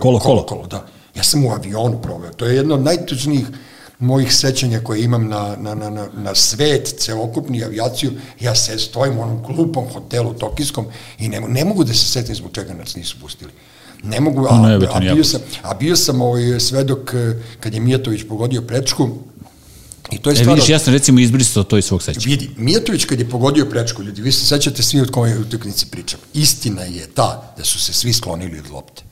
Kolo, 0.00 0.18
kolo. 0.18 0.46
Kolo, 0.46 0.66
da. 0.66 0.86
Ja 1.14 1.22
sam 1.22 1.44
u 1.44 1.50
avionu 1.50 2.02
proveo. 2.02 2.32
To 2.32 2.46
je 2.46 2.56
jedno 2.56 2.74
od 2.74 2.82
najtužnijih 2.82 3.46
mojih 4.00 4.34
sećanja 4.36 4.80
koje 4.80 5.02
imam 5.02 5.28
na, 5.28 5.56
na, 5.58 5.74
na, 5.74 5.90
na, 5.90 6.08
na 6.14 6.34
svet, 6.34 6.94
celokupni 6.98 7.64
avijaciju, 7.64 8.12
ja 8.40 8.54
se 8.54 8.78
stojim 8.78 9.18
u 9.18 9.22
onom 9.22 9.42
glupom 9.42 9.84
hotelu 9.92 10.34
tokijskom 10.34 10.86
i 11.18 11.28
ne, 11.28 11.40
ne 11.40 11.64
mogu 11.64 11.84
da 11.84 11.94
se 11.94 12.04
setim 12.08 12.34
zbog 12.34 12.50
čega 12.52 12.74
nas 12.74 12.96
nisu 12.96 13.16
pustili. 13.20 13.52
Ne 14.02 14.20
mogu, 14.20 14.46
a, 14.50 14.58
ne, 14.58 14.88
a, 14.92 15.14
bio 15.14 15.24
sam, 15.24 15.40
a 15.62 15.74
bio 15.74 15.96
sam 15.96 16.20
ovaj 16.20 16.60
svedok 16.60 17.14
eh, 17.14 17.34
kad 17.60 17.74
je 17.74 17.80
Mijatović 17.80 18.22
pogodio 18.28 18.62
prečku, 18.62 19.08
I 20.10 20.18
to 20.18 20.30
je 20.30 20.32
E, 20.32 20.36
stvarno... 20.36 20.54
vidiš, 20.54 20.68
ja 20.68 20.78
sam 20.78 20.92
recimo 20.92 21.20
izbrisao 21.20 21.62
to 21.62 21.78
iz 21.78 21.84
svog 21.84 22.02
sećanja. 22.02 22.24
Vidi, 22.24 22.50
Mijatović 22.56 23.04
kad 23.04 23.20
je 23.20 23.28
pogodio 23.28 23.64
prečku, 23.64 24.02
ljudi, 24.02 24.22
vi 24.22 24.32
se 24.32 24.46
sećate 24.46 24.82
svi 24.82 25.00
od 25.00 25.10
kojoj 25.10 25.38
utakmici 25.38 25.86
pričam. 25.86 26.20
Istina 26.34 26.82
je 26.82 27.06
ta 27.06 27.54
da 27.56 27.64
su 27.64 27.80
se 27.80 27.92
svi 27.92 28.12
sklonili 28.12 28.58
od 28.58 28.70
lopte. 28.70 29.02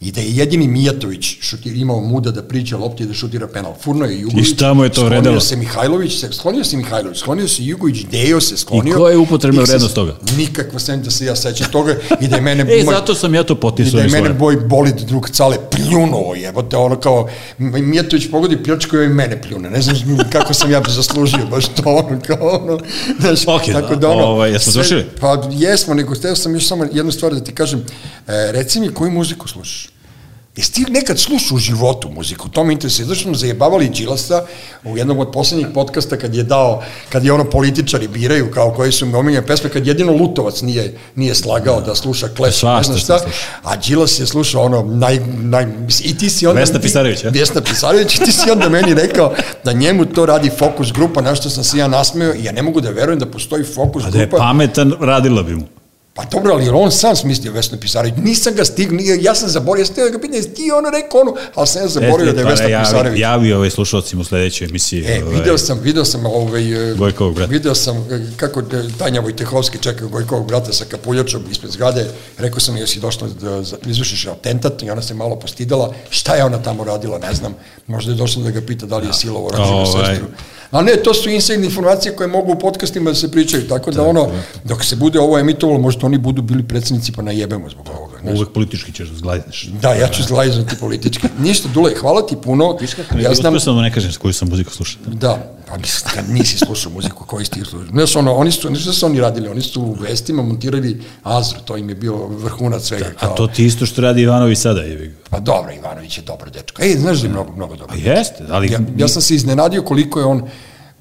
I 0.00 0.12
da 0.12 0.20
je 0.20 0.30
jedini 0.30 0.68
Mijatović 0.68 1.36
šutir, 1.40 1.76
imao 1.76 2.00
muda 2.00 2.30
da 2.30 2.42
priđe 2.42 2.76
lopti 2.76 3.02
i 3.02 3.06
da 3.06 3.14
šutira 3.14 3.48
penal. 3.48 3.74
Furno 3.74 4.04
je 4.04 4.20
Jugović. 4.20 4.42
I 4.42 4.54
šta 4.54 4.74
mu 4.74 4.84
je 4.84 4.88
to 4.88 4.94
sklonio 4.94 5.10
vredelo? 5.10 5.40
se 5.40 5.56
Mihajlović, 5.56 6.20
se, 6.20 6.32
sklonio 6.32 6.64
se 6.64 6.76
Mihajlović, 6.76 7.18
sklonio 7.18 7.48
se 7.48 7.64
Jugović, 7.64 7.96
Dejo 8.02 8.40
se 8.40 8.56
sklonio. 8.56 8.90
I 8.90 8.96
koja 8.96 9.10
je 9.10 9.18
upotrebna 9.18 9.62
I 9.62 9.64
vrednost 9.64 9.94
toga? 9.94 10.16
Nikakva, 10.36 10.78
sem 10.78 11.02
da 11.02 11.10
se 11.10 11.24
ja 11.24 11.36
sećam 11.36 11.66
toga 11.72 11.94
i 12.20 12.28
da 12.28 12.36
je 12.36 12.42
mene... 12.42 12.62
E, 12.72 12.84
moj- 12.84 12.90
zato 12.90 13.14
sam 13.14 13.34
ja 13.34 13.42
to 13.42 13.54
I 13.54 13.56
potisao 13.56 13.92
da 13.92 13.98
je 13.98 14.08
mene 14.08 14.18
svoje. 14.18 14.34
boj 14.34 14.56
bolid 14.58 14.94
drug 14.96 15.30
cale 15.30 15.56
pljunuo, 15.70 16.34
jebote, 16.34 16.76
ono 16.76 16.96
kao, 16.96 17.28
Mijatović 17.58 18.30
pogodi 18.30 18.62
pljačku 18.62 18.96
i 18.96 19.08
mene 19.08 19.42
pljune, 19.42 19.70
ne 19.70 19.82
znam 19.82 19.96
kako 20.32 20.54
sam 20.54 20.70
ja 20.70 20.82
zaslužio, 20.88 21.46
baš 21.46 21.66
to 21.66 21.82
ono, 21.84 22.20
kao 22.20 22.48
ono, 22.58 22.78
znaš, 23.20 23.40
Ok, 23.46 23.62
tako 23.72 23.88
da, 23.88 23.96
da 23.96 24.08
ono, 24.08 24.24
ovaj, 24.24 24.50
jesmo 24.50 24.62
sve- 24.62 24.72
završili? 24.72 25.04
Pa 25.20 25.42
jesmo, 25.52 25.94
nego 25.94 26.14
hteo 26.14 26.36
sam 26.36 26.54
još 26.54 26.66
samo 26.66 26.86
jednu 26.92 27.12
stvar 27.12 27.34
da 27.34 27.40
ti 27.40 27.52
kažem, 27.52 27.80
e, 28.28 28.52
reci 28.52 28.80
mi 28.80 28.88
koju 28.88 29.10
muziku 29.10 29.48
slušaš? 29.48 29.89
Jesi 30.60 30.72
ti 30.72 30.84
nekad 30.90 31.18
slušao 31.18 31.56
u 31.56 31.58
životu 31.58 32.10
muziku? 32.10 32.48
To 32.48 32.64
me 32.64 32.72
interesuje. 32.72 33.06
Zašto 33.06 33.22
smo 33.22 33.34
zajebavali 33.34 33.88
Đilasa 33.88 34.44
u 34.84 34.96
jednom 34.98 35.18
od 35.18 35.32
poslednjih 35.32 35.66
podcasta 35.74 36.16
kad 36.16 36.34
je 36.34 36.42
dao, 36.42 36.82
kad 37.08 37.24
je 37.24 37.32
ono 37.32 37.44
političari 37.44 38.08
biraju 38.08 38.50
kao 38.50 38.74
koji 38.74 38.92
su 38.92 39.06
mi 39.06 39.14
omiljene 39.14 39.46
pesme, 39.46 39.70
kad 39.70 39.86
jedino 39.86 40.12
Lutovac 40.12 40.62
nije, 40.62 40.98
nije 41.14 41.34
slagao 41.34 41.80
da 41.80 41.94
sluša 41.94 42.28
Clash, 42.36 42.64
ne 42.64 42.82
znam 42.82 42.98
šta, 42.98 43.18
a 43.62 43.76
Đilas 43.76 44.20
je 44.20 44.26
slušao 44.26 44.62
ono 44.62 44.82
naj, 44.82 45.20
naj, 45.42 45.66
i 46.04 46.18
ti 46.18 46.30
si 46.30 46.46
onda... 46.46 46.60
Vesna 46.60 46.80
Pisarević, 46.80 47.24
a? 47.24 47.28
Vesna 47.28 47.60
Pisarević, 47.60 48.18
ti 48.18 48.32
si 48.32 48.50
onda 48.50 48.68
meni 48.68 48.94
rekao 48.94 49.34
da 49.64 49.72
njemu 49.72 50.04
to 50.04 50.26
radi 50.26 50.50
fokus 50.58 50.92
grupa, 50.92 51.20
na 51.20 51.34
što 51.34 51.50
sam 51.50 51.64
se 51.64 51.78
ja 51.78 51.88
nasmeo 51.88 52.34
i 52.34 52.44
ja 52.44 52.52
ne 52.52 52.62
mogu 52.62 52.80
da 52.80 52.90
verujem 52.90 53.18
da 53.18 53.26
postoji 53.26 53.64
fokus 53.64 54.04
A 54.04 54.10
da 54.10 54.18
je 54.18 54.26
grupa. 54.26 54.44
pametan, 54.44 54.92
radila 55.00 55.42
bi 55.42 55.54
mu. 55.54 55.79
Pa 56.20 56.26
dobro, 56.28 56.52
ali 56.52 56.68
on 56.68 56.92
sam 56.92 57.16
smislio 57.16 57.52
Vesnu 57.52 57.78
Pisarević. 57.78 58.14
Nisam 58.18 58.54
ga 58.54 58.64
stigao, 58.64 58.98
ja 59.20 59.34
sam 59.34 59.48
zaboravio, 59.48 59.82
ja 59.82 59.86
sam 59.86 59.94
da 59.96 60.08
ga 60.08 60.18
pitam, 60.18 60.34
jesi 60.34 60.50
ti 60.50 60.70
ono 60.72 60.90
rekao 60.92 61.20
ono, 61.20 61.34
ali 61.54 61.66
sam 61.66 61.82
ja 61.82 61.88
zaboravio 61.88 62.32
da 62.32 62.40
je 62.40 62.46
Vesna 62.46 62.66
javi- 62.66 62.84
Pisarević. 62.84 63.20
Javio 63.20 63.56
ovaj 63.56 63.70
slušalcima 63.70 64.20
u 64.20 64.24
sledećoj 64.24 64.64
emisiji. 64.66 65.02
E, 65.02 65.22
ovaj, 65.22 65.34
video 65.34 65.58
sam, 65.58 65.78
video 65.78 66.04
sam 66.04 66.26
ovaj, 66.26 66.90
e, 66.90 66.94
Gojkovog 66.94 67.34
brata. 67.34 67.50
Video 67.50 67.74
sam 67.74 67.96
e, 67.96 68.02
kako 68.36 68.62
Tanja 68.98 69.20
Vojtehovski 69.20 69.78
čeka 69.78 70.04
Gojkovog 70.06 70.46
brata 70.46 70.72
sa 70.72 70.84
kapuljačom 70.84 71.42
ispred 71.50 71.72
zgrade. 71.72 72.06
Rekao 72.38 72.60
sam, 72.60 72.76
jesi 72.76 73.00
došla 73.00 73.28
da 73.30 73.62
za- 73.62 73.76
izvršiš 73.86 74.26
atentat 74.26 74.82
i 74.82 74.90
ona 74.90 75.02
se 75.02 75.14
malo 75.14 75.36
postidala. 75.36 75.94
Šta 76.10 76.34
je 76.34 76.44
ona 76.44 76.58
tamo 76.58 76.84
radila, 76.84 77.18
ne 77.18 77.34
znam. 77.34 77.54
Možda 77.86 78.12
je 78.12 78.16
došla 78.16 78.42
da 78.42 78.50
ga 78.50 78.60
pita 78.60 78.86
da 78.86 78.98
li 78.98 79.06
je 79.06 79.12
silovo 79.12 79.50
rođenu 79.50 79.76
Ovaj. 79.76 80.06
sestru. 80.06 80.26
A 80.70 80.82
ne, 80.82 80.92
to 81.04 81.14
su 81.14 81.30
inside 81.30 81.64
informacije 81.64 82.16
koje 82.16 82.26
mogu 82.28 82.52
u 82.52 82.58
podcastima 82.58 83.10
da 83.10 83.14
se 83.14 83.30
pričaju, 83.30 83.68
tako 83.68 83.90
da 83.90 84.02
ono, 84.02 84.28
dok 84.64 84.84
se 84.84 84.96
bude 84.96 85.20
ovo 85.20 85.38
emitovalo, 85.38 85.78
možda 85.78 86.06
oni 86.06 86.18
budu 86.18 86.42
bili 86.42 86.62
predsjednici 86.62 87.12
pa 87.12 87.22
najebemo 87.22 87.70
zbog 87.70 87.88
ovoga. 87.98 88.14
ne 88.16 88.22
znam. 88.22 88.36
Uvek 88.36 88.48
politički 88.52 88.92
ćeš 88.92 89.08
da 89.08 89.16
zglajzneš. 89.16 89.68
Da, 89.82 89.94
ja 89.94 90.08
ću 90.08 90.22
zlajzati 90.22 90.76
politički. 90.80 91.26
Ništa, 91.38 91.68
Dule, 91.74 91.94
hvala 92.00 92.26
ti 92.26 92.36
puno. 92.42 92.78
Ja 93.20 93.34
znam... 93.34 93.54
Uspio 93.54 93.60
sam 93.60 93.76
da 93.76 93.82
ne 93.82 93.92
kažem 93.92 94.12
s 94.12 94.16
koju 94.16 94.32
sam 94.32 94.48
muziku 94.48 94.72
slušao. 94.72 95.02
Da, 95.06 95.52
pa 95.68 95.76
nis- 95.76 96.14
kad 96.14 96.28
nisi 96.30 96.58
slušao 96.58 96.92
muziku 96.92 97.24
koju 97.26 97.44
si 97.44 97.50
ti 97.50 97.60
slušao. 97.64 97.92
Ne, 97.92 98.06
su 98.06 98.18
ono, 98.18 98.34
oni 98.34 98.52
su, 98.52 98.70
nešto 98.70 98.92
su 98.92 99.06
oni 99.06 99.20
radili, 99.20 99.48
oni 99.48 99.60
su 99.60 99.82
u 99.82 99.92
vestima 99.92 100.42
montirali 100.42 101.02
Azru, 101.22 101.58
to 101.64 101.76
im 101.76 101.88
je 101.88 101.94
bilo 101.94 102.26
vrhunac 102.26 102.82
svega. 102.82 103.06
A 103.20 103.26
to 103.26 103.46
ti 103.46 103.64
isto 103.66 103.86
što 103.86 104.00
radi 104.02 104.22
Ivanović 104.22 104.58
sada 104.58 104.80
je. 104.80 105.14
Pa 105.30 105.40
dobro, 105.40 105.72
Ivanović 105.72 106.18
je 106.18 106.22
dobar 106.22 106.50
dečko. 106.50 106.82
Ej, 106.82 106.96
znaš 106.96 107.18
da 107.20 107.26
je 107.26 107.32
mnogo, 107.32 107.52
mnogo 107.56 107.74
Pa 107.74 107.78
dobro. 107.78 107.96
jeste, 107.96 108.44
ali... 108.50 108.72
Ja, 108.72 108.78
ja 108.96 109.08
sam 109.08 109.22
se 109.22 109.34
iznenadio 109.34 109.82
koliko 109.82 110.18
je 110.18 110.24
on 110.24 110.42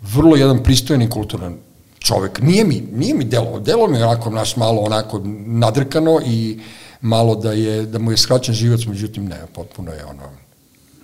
vrlo 0.02 0.36
jedan 0.36 0.64
pristojan 0.64 1.02
i 1.02 1.10
kulturan 1.10 1.58
čovek. 2.00 2.42
Nije 2.42 2.66
mi, 2.66 2.84
nije 2.94 3.14
mi 3.14 3.24
delo, 3.24 3.60
delo 3.60 3.88
mi 3.88 4.02
onako 4.02 4.30
naš 4.30 4.56
malo 4.56 4.82
onako 4.82 5.22
nadrkano 5.46 6.20
i 6.26 6.60
malo 7.02 7.36
da 7.36 7.52
je, 7.52 7.86
da 7.86 8.00
mu 8.00 8.12
je 8.12 8.18
skraćen 8.18 8.56
život, 8.56 8.86
međutim 8.86 9.26
ne, 9.26 9.40
potpuno 9.56 9.92
je 9.92 10.06
ono, 10.06 10.24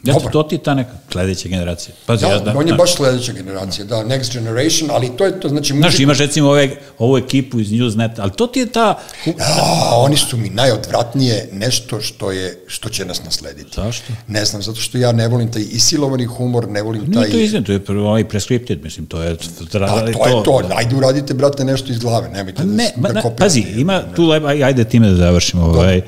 Ja, 0.04 0.14
dobar. 0.14 0.32
to 0.32 0.44
ti 0.44 0.56
je 0.56 0.64
ta 0.64 0.74
neka 0.74 0.92
sledeća 1.12 1.50
generacija. 1.50 1.96
Pazi, 2.06 2.22
Da, 2.22 2.28
ja, 2.28 2.40
da, 2.40 2.54
on 2.58 2.68
je 2.68 2.72
da. 2.72 2.78
baš 2.78 2.96
sledeća 2.96 3.32
generacija, 3.34 3.86
da, 3.86 3.96
next 3.98 4.34
generation, 4.34 4.90
ali 4.92 5.18
to 5.18 5.26
je 5.26 5.40
to, 5.40 5.50
znači... 5.50 5.74
Znaš, 5.74 5.94
muzika- 5.94 6.04
imaš 6.04 6.18
recimo 6.18 6.50
ove, 6.50 6.70
ovu 6.98 7.18
ekipu 7.18 7.60
iz 7.60 7.70
Newsnet, 7.70 8.10
ali 8.18 8.32
to 8.32 8.48
ti 8.48 8.60
je 8.60 8.66
ta... 8.66 9.00
A, 9.40 9.96
oni 9.98 10.18
su 10.18 10.38
mi 10.38 10.50
najodvratnije 10.50 11.50
nešto 11.52 12.02
što 12.02 12.32
je 12.32 12.64
što 12.68 12.90
će 12.90 13.06
nas 13.06 13.24
naslediti. 13.24 13.72
Zašto? 13.76 14.14
Ne 14.28 14.46
znam, 14.46 14.62
zato 14.62 14.80
što 14.80 14.98
ja 14.98 15.12
ne 15.12 15.28
volim 15.28 15.52
taj 15.52 15.62
isilovani 15.62 16.26
humor, 16.26 16.70
ne 16.70 16.82
volim 16.82 17.14
taj... 17.14 17.22
Nije 17.22 17.32
to 17.32 17.38
izgled, 17.38 17.66
to 17.66 17.72
je 17.72 17.80
prvo 17.80 18.10
ovaj 18.10 18.24
prescripted, 18.26 18.84
mislim, 18.84 19.06
to 19.06 19.22
je... 19.22 19.36
Pa, 19.72 19.78
to, 20.06 20.28
je 20.28 20.44
to, 20.44 20.62
ajde 20.76 20.96
uradite, 20.96 21.34
brate, 21.34 21.64
nešto 21.66 21.92
iz 21.92 22.00
glave, 22.00 22.30
nemojte 22.30 22.64
da, 22.64 22.74
Ne, 22.74 22.92
ma, 22.96 23.08
da 23.08 23.14
na, 23.14 23.22
kopirate. 23.22 23.44
pazi, 23.44 23.60
ima 23.76 24.04
tu, 24.16 24.32
ajde 24.64 24.84
time 24.84 25.10
da 25.10 25.16
završimo. 25.16 25.64
Ovaj. 25.64 26.02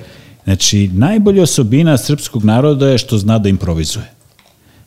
Znači, 0.48 0.90
najbolja 0.94 1.44
osobina 1.44 1.98
srpskog 1.98 2.44
naroda 2.44 2.88
je 2.88 2.98
što 2.98 3.18
zna 3.18 3.38
da 3.40 3.50
improvizuje. 3.50 4.12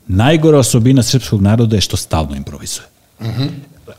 Najgora 0.07 0.59
osobina 0.59 1.03
srpskog 1.03 1.43
naroda 1.43 1.77
je 1.77 1.81
što 1.81 1.97
stalno 1.97 2.37
improvizuje. 2.37 2.87
Mm. 3.21 3.25
-hmm. 3.25 3.49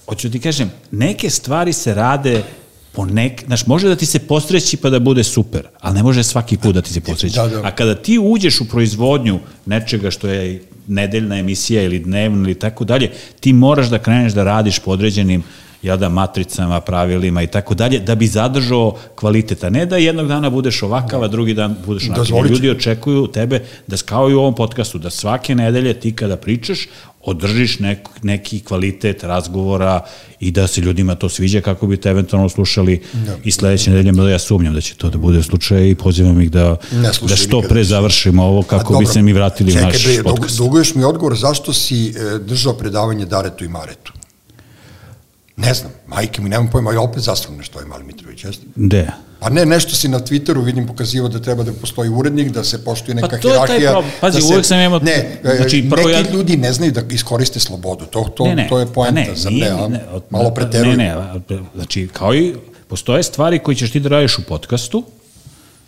Hoću 0.05 0.31
ti 0.31 0.39
kažem, 0.39 0.71
neke 0.91 1.29
stvari 1.29 1.73
se 1.73 1.93
rade 1.93 2.43
po 2.91 3.05
nek, 3.05 3.43
znaš, 3.45 3.65
može 3.67 3.88
da 3.88 3.95
ti 3.95 4.05
se 4.05 4.19
postreći 4.19 4.77
pa 4.77 4.89
da 4.89 4.99
bude 4.99 5.23
super, 5.23 5.67
ali 5.79 5.95
ne 5.95 6.03
može 6.03 6.23
svaki 6.23 6.57
put 6.57 6.73
da 6.75 6.81
ti 6.81 6.93
se 6.93 7.01
postreći. 7.01 7.35
Da, 7.35 7.47
da. 7.47 7.61
A 7.63 7.71
kada 7.71 7.95
ti 7.95 8.19
uđeš 8.19 8.61
u 8.61 8.67
proizvodnju 8.67 9.39
nečega 9.65 10.11
što 10.11 10.27
je 10.27 10.63
nedeljna 10.88 11.38
emisija 11.38 11.83
ili 11.83 11.99
dnevna 11.99 12.43
ili 12.43 12.59
tako 12.59 12.85
dalje, 12.85 13.11
ti 13.39 13.53
moraš 13.53 13.88
da 13.88 13.99
kreneš 13.99 14.33
da 14.33 14.43
radiš 14.43 14.79
po 14.79 14.91
određenim 14.91 15.43
jel 15.82 15.98
da, 15.98 16.10
matricama, 16.10 16.82
pravilima 16.82 17.44
i 17.44 17.48
tako 17.48 17.76
dalje, 17.76 17.99
da 17.99 18.16
bi 18.16 18.28
zadržao 18.28 18.95
kvaliteta. 19.16 19.70
Ne 19.70 19.86
da 19.86 19.98
jednog 19.98 20.28
dana 20.28 20.49
budeš 20.49 20.84
ovakav, 20.84 21.24
a 21.24 21.28
drugi 21.28 21.53
dan 21.53 21.76
budeš 21.86 22.10
onakav. 22.10 22.48
Ljudi 22.48 22.70
očekuju 22.70 23.28
tebe 23.28 23.64
da, 23.88 23.98
kao 24.06 24.30
i 24.30 24.34
u 24.34 24.40
ovom 24.40 24.56
podcastu, 24.56 24.98
da 24.98 25.10
svake 25.10 25.56
nedelje 25.56 25.94
ti 25.94 26.16
kada 26.16 26.38
pričaš, 26.38 26.88
održiš 27.24 27.80
nek, 27.80 28.10
neki 28.24 28.60
kvalitet 28.60 29.24
razgovora 29.24 30.06
i 30.40 30.52
da 30.52 30.68
se 30.68 30.82
ljudima 30.82 31.16
to 31.16 31.30
sviđa 31.30 31.62
kako 31.62 31.88
bi 31.88 31.98
te 31.98 32.10
eventualno 32.10 32.49
slušali 32.49 33.02
Da. 33.14 33.36
i 33.44 33.52
sledeće 33.52 33.90
nedelje, 33.91 34.12
mada 34.12 34.30
ja 34.30 34.40
sumnjam 34.40 34.74
da 34.74 34.82
će 34.82 34.95
to 34.95 35.10
da 35.10 35.18
bude 35.18 35.44
slučaj 35.44 35.90
i 35.90 35.95
pozivam 35.95 36.41
ih 36.41 36.52
da, 36.52 36.76
da 37.22 37.36
što 37.36 37.62
pre 37.62 37.84
završimo 37.84 38.44
ovo 38.44 38.60
A 38.60 38.64
kako 38.64 38.94
bi 38.94 39.06
dobro, 39.06 39.14
se 39.14 39.22
mi 39.22 39.34
vratili 39.34 39.72
u 39.72 39.74
čekaj, 39.74 39.91
naš 39.91 40.06
bre, 40.06 40.24
podcast. 40.24 40.58
Duguješ 40.58 40.95
mi 40.95 41.03
odgovor 41.03 41.38
zašto 41.38 41.74
si 41.74 42.10
e, 42.10 42.40
držao 42.40 42.74
predavanje 42.74 43.26
Daretu 43.26 43.66
i 43.66 43.68
Maretu? 43.68 44.14
Ne 45.61 45.73
znam, 45.73 45.91
majke 46.07 46.41
mi, 46.41 46.49
nemam 46.49 46.67
pojma, 46.67 46.93
ja 46.93 47.01
opet 47.01 47.23
zasram 47.23 47.57
nešto 47.57 47.79
je 47.79 47.85
Mali 47.85 48.03
Mitrović, 48.03 48.43
jeste? 48.43 48.65
Gde? 48.75 49.07
Pa 49.39 49.49
ne, 49.49 49.65
nešto 49.65 49.95
si 49.95 50.07
na 50.07 50.19
Twitteru 50.19 50.63
vidim 50.63 50.88
pokazivo 50.88 51.27
da 51.27 51.39
treba 51.39 51.63
da 51.63 51.73
postoji 51.73 52.09
urednik, 52.11 52.49
da 52.49 52.63
se 52.63 52.83
poštuje 52.85 53.15
neka 53.15 53.27
Pa 53.27 53.38
to 53.38 53.47
je 53.47 53.53
taj 53.55 53.67
hirarhija. 53.67 53.91
problem. 53.91 54.11
Pazi, 54.21 54.38
da 54.38 54.41
se, 54.41 54.53
uvek 54.53 54.65
sam 54.65 54.79
imao- 54.79 54.99
Ne, 54.99 55.11
e, 55.43 55.55
znači, 55.57 55.88
prvo 55.89 56.07
neki 56.09 56.23
ja- 56.23 56.33
ljudi 56.33 56.57
ne 56.57 56.73
znaju 56.73 56.91
da 56.91 57.01
iskoriste 57.11 57.59
slobodu, 57.59 58.05
to, 58.05 58.23
to, 58.27 58.45
to 58.69 58.79
je 58.79 58.85
pa 58.85 58.91
poenta, 58.93 59.35
zar 59.35 59.51
ne, 59.53 59.71
od- 60.11 60.23
Malo 60.29 60.51
preteruju. 60.51 60.97
Ne, 60.97 61.15
ne, 61.49 61.59
znači, 61.75 62.09
kao 62.09 62.35
i 62.35 62.55
postoje 62.88 63.23
stvari 63.23 63.59
koje 63.59 63.75
ćeš 63.75 63.91
ti 63.91 63.99
da 63.99 64.09
radiš 64.09 64.38
u 64.38 64.43
podcastu 64.43 65.03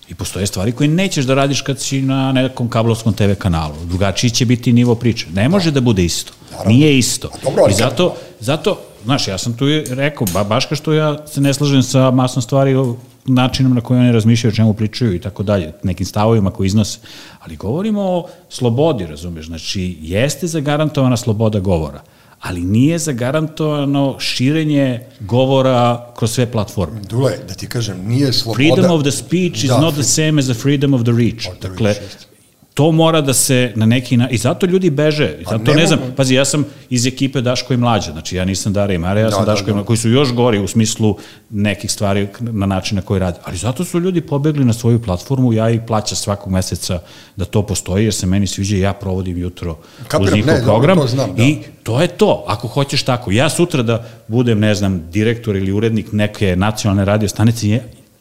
i 0.10 0.16
postoje 0.16 0.48
stvari 0.48 0.72
koje 0.72 0.88
nećeš 0.90 1.26
da 1.26 1.34
radiš 1.34 1.62
kad 1.62 1.80
si 1.80 2.02
na 2.02 2.32
nekom 2.32 2.70
kablovskom 2.70 3.14
TV 3.14 3.34
kanalu. 3.34 3.76
Drugačiji 3.84 4.32
će 4.32 4.46
biti 4.46 4.74
nivo 4.74 4.96
priče. 4.96 5.26
Ne 5.30 5.50
može 5.50 5.72
da 5.72 5.82
bude 5.82 6.06
isto. 6.06 6.34
Naravno. 6.52 6.72
Nije 6.72 6.98
isto. 6.98 7.30
A 7.30 7.38
dobro, 7.44 7.64
ali 7.64 7.72
I 7.72 7.76
zato, 7.76 8.16
zato, 8.40 8.80
znaš, 9.04 9.28
ja 9.28 9.38
sam 9.38 9.54
tu 9.54 9.66
rekao, 9.90 10.28
ba, 10.34 10.44
baš 10.44 10.66
kao 10.66 10.76
što 10.76 10.94
ja 10.94 11.28
se 11.28 11.42
ne 11.42 11.54
slažem 11.54 11.84
sa 11.84 12.12
masnom 12.12 12.42
stvari 12.42 12.76
o 12.76 12.96
načinom 13.26 13.74
na 13.74 13.82
koji 13.82 14.00
oni 14.00 14.12
razmišljaju, 14.12 14.52
o 14.52 14.56
čemu 14.56 14.74
pričaju 14.74 15.16
i 15.16 15.22
tako 15.22 15.44
dalje, 15.44 15.74
nekim 15.84 16.06
stavovima 16.06 16.52
koji 16.52 16.68
iznose. 16.68 17.00
Ali 17.40 17.56
govorimo 17.56 18.02
o 18.02 18.28
slobodi, 18.50 19.06
razumeš, 19.06 19.46
znači 19.46 19.98
jeste 20.02 20.48
zagarantovana 20.48 21.18
sloboda 21.18 21.60
govora, 21.60 22.02
ali 22.42 22.62
nije 22.62 23.00
zagarantovano 23.00 24.16
širenje 24.20 25.00
govora 25.20 26.12
kroz 26.18 26.32
sve 26.32 26.52
platforme. 26.52 27.02
Dule, 27.10 27.32
da 27.48 27.54
ti 27.54 27.68
kažem, 27.68 28.08
nije 28.08 28.34
sloboda... 28.34 28.56
Freedom 28.56 28.92
of 28.92 29.02
the 29.02 29.12
speech 29.12 29.64
is 29.64 29.70
Da, 29.70 29.80
not 29.82 29.94
the 29.94 30.04
same 30.04 30.40
as 30.40 30.46
the 30.46 30.54
freedom 30.54 30.94
of 30.94 31.02
the 31.02 31.12
reach. 31.12 31.48
Of 31.48 31.58
the 31.60 31.70
dakle, 31.70 31.88
reach. 31.94 32.33
To 32.74 32.92
mora 32.92 33.22
da 33.22 33.34
se 33.34 33.74
na 33.76 33.86
neki 33.86 34.18
na... 34.18 34.30
I 34.30 34.38
zato 34.38 34.66
ljudi 34.66 34.90
beže. 34.90 35.36
I 35.40 35.44
Pa 35.44 35.52
zato 35.52 35.72
ne 35.72 35.78
ne 35.78 35.88
znam, 35.88 36.00
mogu- 36.00 36.12
pazi, 36.16 36.36
ja 36.36 36.46
sam 36.46 36.66
iz 36.90 37.06
ekipe 37.06 37.42
Daško 37.42 37.74
i 37.74 37.78
Mlađa, 37.78 38.12
znači 38.12 38.36
ja 38.36 38.46
nisam 38.46 38.74
Dara 38.74 38.94
i 38.94 38.98
Mare, 38.98 39.22
ja 39.22 39.32
sam 39.32 39.40
Da, 39.40 39.46
da, 39.46 39.52
Daško 39.52 39.64
i 39.64 39.68
da. 39.68 39.74
Mlađa, 39.74 39.86
koji 39.86 39.98
su 39.98 40.10
još 40.10 40.34
gori 40.34 40.60
u 40.60 40.68
smislu 40.68 41.18
nekih 41.50 41.92
stvari 41.92 42.28
na 42.40 42.66
način 42.66 42.96
na 42.96 43.02
koji 43.02 43.20
rade. 43.20 43.38
Ali 43.46 43.58
zato 43.58 43.86
su 43.86 44.00
ljudi 44.00 44.22
pobegli 44.22 44.66
na 44.66 44.74
svoju 44.74 45.02
platformu, 45.02 45.54
ja 45.54 45.70
ih 45.70 45.82
plaćam 45.88 46.16
svakog 46.16 46.54
meseca 46.54 47.00
da 47.36 47.46
to 47.46 47.62
postoji, 47.62 48.04
jer 48.04 48.14
se 48.14 48.26
meni 48.28 48.48
sviđa 48.48 48.76
i 48.76 48.80
ja 48.80 48.94
provodim 48.94 49.38
jutro 49.38 49.78
Kapiram, 50.08 50.24
uz 50.30 50.36
njihov 50.36 50.54
ne, 50.54 50.60
dobro, 50.60 50.72
program. 50.72 50.98
to 50.98 51.08
znam, 51.08 51.36
da. 51.36 51.44
I 51.44 51.58
to 51.84 52.02
je 52.02 52.08
to, 52.08 52.44
ako 52.48 52.68
hoćeš 52.68 53.04
tako. 53.04 53.32
Ja 53.32 53.50
sutra 53.50 53.84
da 53.84 54.06
budem, 54.28 54.60
ne 54.60 54.76
znam, 54.76 55.10
direktor 55.12 55.56
ili 55.56 55.72
urednik 55.72 56.12
neke 56.12 56.56
nacionalne 56.56 57.06
radio 57.06 57.30
stanice, 57.30 57.80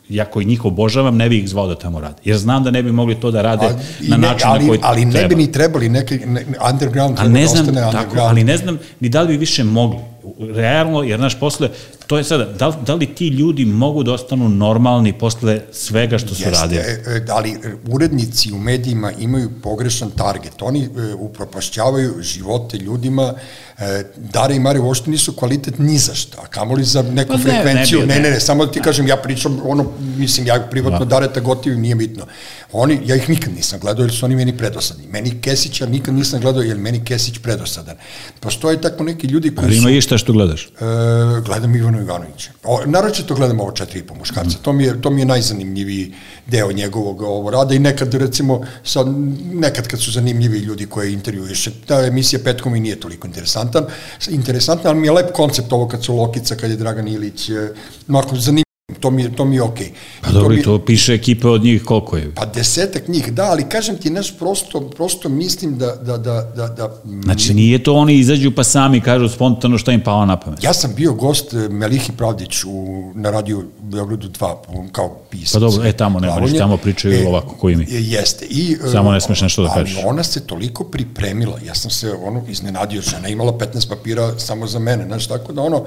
ja 0.09 0.25
koji 0.25 0.47
njih 0.47 0.65
obožavam, 0.65 1.17
ne 1.17 1.29
bih 1.29 1.43
ih 1.43 1.49
zvao 1.49 1.67
da 1.67 1.75
tamo 1.75 2.01
rade. 2.01 2.17
Jer 2.25 2.37
znam 2.37 2.65
da 2.65 2.71
ne 2.71 2.83
bi 2.83 2.93
mogli 2.93 3.15
to 3.15 3.31
da 3.31 3.43
rade 3.43 3.67
A, 3.67 3.73
na 4.01 4.17
ne- 4.17 4.29
način 4.29 4.49
ali, 4.49 4.61
na 4.61 4.69
koji 4.69 4.81
ali 4.83 5.05
ne 5.05 5.13
treba. 5.13 5.29
bi 5.29 5.35
ni 5.35 5.53
trebali 5.53 5.89
neki 5.89 6.19
ne, 6.19 6.45
underground 6.73 7.17
treba 7.17 7.31
ne 7.31 7.41
da 7.41 7.47
znam, 7.47 7.61
ostane 7.61 7.81
tako, 7.83 7.97
underground. 7.97 8.31
ali 8.31 8.45
ne 8.45 8.57
znam 8.57 8.79
ni 9.01 9.09
da 9.09 9.23
li 9.23 9.29
bi 9.29 9.37
više 9.37 9.65
mogli. 9.65 9.99
Realno, 10.55 11.03
jer 11.03 11.21
naš 11.21 11.41
posle, 11.41 11.69
to 12.07 12.19
je 12.19 12.25
sada, 12.25 12.45
da, 12.45 12.69
li- 12.69 12.75
da 12.87 12.95
li 12.95 13.07
ti 13.07 13.29
ljudi 13.29 13.65
mogu 13.65 14.03
da 14.03 14.13
ostanu 14.13 14.49
normalni 14.49 15.13
posle 15.13 15.61
svega 15.73 16.19
što 16.19 16.35
su 16.35 16.45
radili? 16.51 16.81
e, 16.81 17.03
e, 17.07 17.25
ali 17.29 17.59
urednici 17.89 18.53
u 18.53 18.59
medijima 18.59 19.13
imaju 19.13 19.51
pogrešan 19.63 20.11
target. 20.11 20.63
Oni 20.63 20.85
e, 20.85 21.15
upropašćavaju 21.15 22.15
živote 22.23 22.77
ljudima, 22.77 23.35
Dare 24.17 24.57
i 24.57 24.61
Mare 24.61 24.81
uopšte 24.81 25.11
nisu 25.11 25.33
kvalitet 25.33 25.79
ni 25.79 25.99
za 25.99 26.15
šta, 26.15 26.39
a 26.43 26.47
kamoli 26.47 26.85
za 26.85 27.03
neku 27.03 27.33
Pa 27.33 27.37
ne, 27.37 27.43
frekvenciju. 27.43 28.01
Ne, 28.01 28.07
ne. 28.07 28.21
ne, 28.21 28.31
ne, 28.31 28.41
samo 28.41 28.67
da 28.67 28.73
ti 28.73 28.81
kažem, 28.81 29.07
ja 29.07 29.17
pričam, 29.17 29.61
ono, 29.65 29.87
mislim, 30.17 30.47
ja 30.47 30.61
privatno 30.71 30.99
Da. 30.99 31.05
Dareta 31.05 31.41
gotivim, 31.41 31.81
nije 31.81 31.95
bitno. 31.95 32.27
Oni, 32.73 33.01
ja 33.07 33.17
ih 33.17 33.29
nikad 33.29 33.55
nisam 33.55 33.81
gledao, 33.81 34.03
jer 34.03 34.13
su 34.13 34.25
oni 34.27 34.37
meni 34.37 34.57
predosadni. 34.57 35.07
Meni 35.07 35.41
Kesića 35.41 35.87
nikad 35.87 36.15
nisam 36.15 36.41
gledao, 36.41 36.63
jer 36.63 36.79
meni 36.79 37.05
Kesić 37.05 37.39
predosadan. 37.39 37.97
Postoje 38.41 38.81
tako 38.81 39.05
neki 39.05 39.27
ljudi 39.27 39.55
koji 39.55 39.67
Ali 39.67 39.77
su... 39.77 39.81
ima 39.81 39.91
išta 39.91 40.19
što 40.19 40.33
gledaš? 40.33 40.67
E, 40.67 40.71
gledam 41.45 41.77
Ivana 41.99 42.23
Ivanovića. 42.23 42.51
O, 42.65 42.81
naročito 42.87 43.35
gledam 43.35 43.61
ovo 43.61 43.73
četiri 43.73 44.01
i 44.01 44.03
po 44.03 44.15
muškarca. 44.15 44.59
To 44.63 44.73
mi 44.73 44.85
je, 44.85 45.01
to 45.01 45.11
mi 45.11 45.21
je 45.21 45.27
najzanimljiviji 45.27 46.15
deo 46.47 46.73
njegovog 46.73 47.23
ovo 47.23 47.51
rada 47.51 47.75
i 47.75 47.79
nekad 47.79 48.15
recimo 48.15 48.61
sad, 48.85 49.07
nekad 49.53 49.89
kad 49.89 50.01
su 50.01 50.11
zanimljivi 50.13 50.59
ljudi 50.59 50.87
koje 50.87 51.13
intervjueš. 51.13 51.69
Ta 51.87 52.07
emisija 52.07 52.41
petkom 52.45 52.77
i 52.77 52.81
nije 52.81 53.01
toliko 53.01 53.27
interesantan, 53.27 53.87
interesantna, 54.29 54.91
ali 54.91 55.01
mi 55.01 55.07
je 55.07 55.13
lep 55.13 55.33
koncept 55.33 55.73
ovo 55.73 55.89
kad 55.89 56.05
su 56.05 56.17
Lokica, 56.17 56.57
kad 56.57 56.71
je 56.71 56.77
Dragan 56.77 57.09
Ilić, 57.09 57.49
e, 57.49 57.73
onako 58.09 58.37
zanimljivo. 58.37 58.72
To 59.03 59.11
mi 59.11 59.23
je, 59.23 59.33
to 59.33 59.45
mi 59.45 59.57
je 59.57 59.63
okej. 59.63 59.91
Pa 60.21 60.31
I 60.31 60.33
dobro, 60.33 60.49
mi- 60.49 60.57
i 60.57 60.63
to 60.63 60.79
piše 60.79 61.15
ekipe 61.15 61.49
od 61.49 61.65
njih 61.65 61.85
koliko 61.85 62.17
je. 62.17 62.35
Pa 62.35 62.45
desetak 62.47 63.09
njih, 63.09 63.33
da, 63.33 63.45
ali 63.45 63.65
kažem 63.65 63.97
ti, 63.97 64.09
znaš, 64.09 64.39
prosto, 64.39 64.81
prosto 64.81 65.29
mislim 65.29 65.79
da, 65.79 65.97
da, 65.97 66.17
da, 66.19 66.53
da, 66.57 66.67
da 66.69 66.95
Znači, 67.25 67.55
nije 67.55 67.83
to 67.83 67.95
oni 67.95 68.15
izađu 68.15 68.51
pa 68.51 68.65
sami 68.65 69.01
kažu 69.01 69.29
spontano 69.29 69.79
šta 69.79 69.93
im 69.93 70.01
pao 70.01 70.27
na 70.27 70.37
pamet. 70.37 70.65
Ja 70.65 70.73
sam 70.73 70.95
bio 70.95 71.13
gost 71.15 71.55
e, 71.55 71.69
Melihi 71.71 72.13
Pravdić 72.13 72.65
u, 72.65 72.71
na 73.15 73.31
radiju 73.31 73.65
Beogradu 73.81 74.29
2 74.31 74.57
kao 74.93 75.19
pisac. 75.31 75.53
Pa 75.53 75.59
dobro, 75.61 75.85
e, 75.85 75.93
tamo 75.93 76.21
nema, 76.21 76.27
Glavonje. 76.29 76.45
ništa, 76.45 76.59
tamo 76.59 76.77
pričaju 76.77 77.29
ovako, 77.29 77.55
ko 77.57 77.71
i 77.71 77.77
mi. 77.77 77.85
e, 77.85 77.89
Jeste. 77.91 78.47
I, 78.47 78.77
e, 78.85 78.89
Samo 78.89 79.13
ne 79.13 79.21
smeš 79.21 79.41
nešto 79.41 79.63
da 79.63 79.69
ali 79.69 79.85
kažeš. 79.85 80.05
ona 80.05 80.23
se 80.23 80.41
toliko 80.41 80.85
pripremila, 80.85 81.59
ja 81.61 81.75
sam 81.75 81.91
se 81.91 82.13
ono 82.15 82.43
iznenadio, 82.49 83.03
žena 83.03 83.29
imala 83.29 83.53
15 83.53 83.89
papira 83.89 84.39
samo 84.39 84.67
za 84.67 84.79
mene, 84.79 85.05
znaš, 85.05 85.27
tako 85.27 85.53
da 85.53 85.63
ono, 85.63 85.85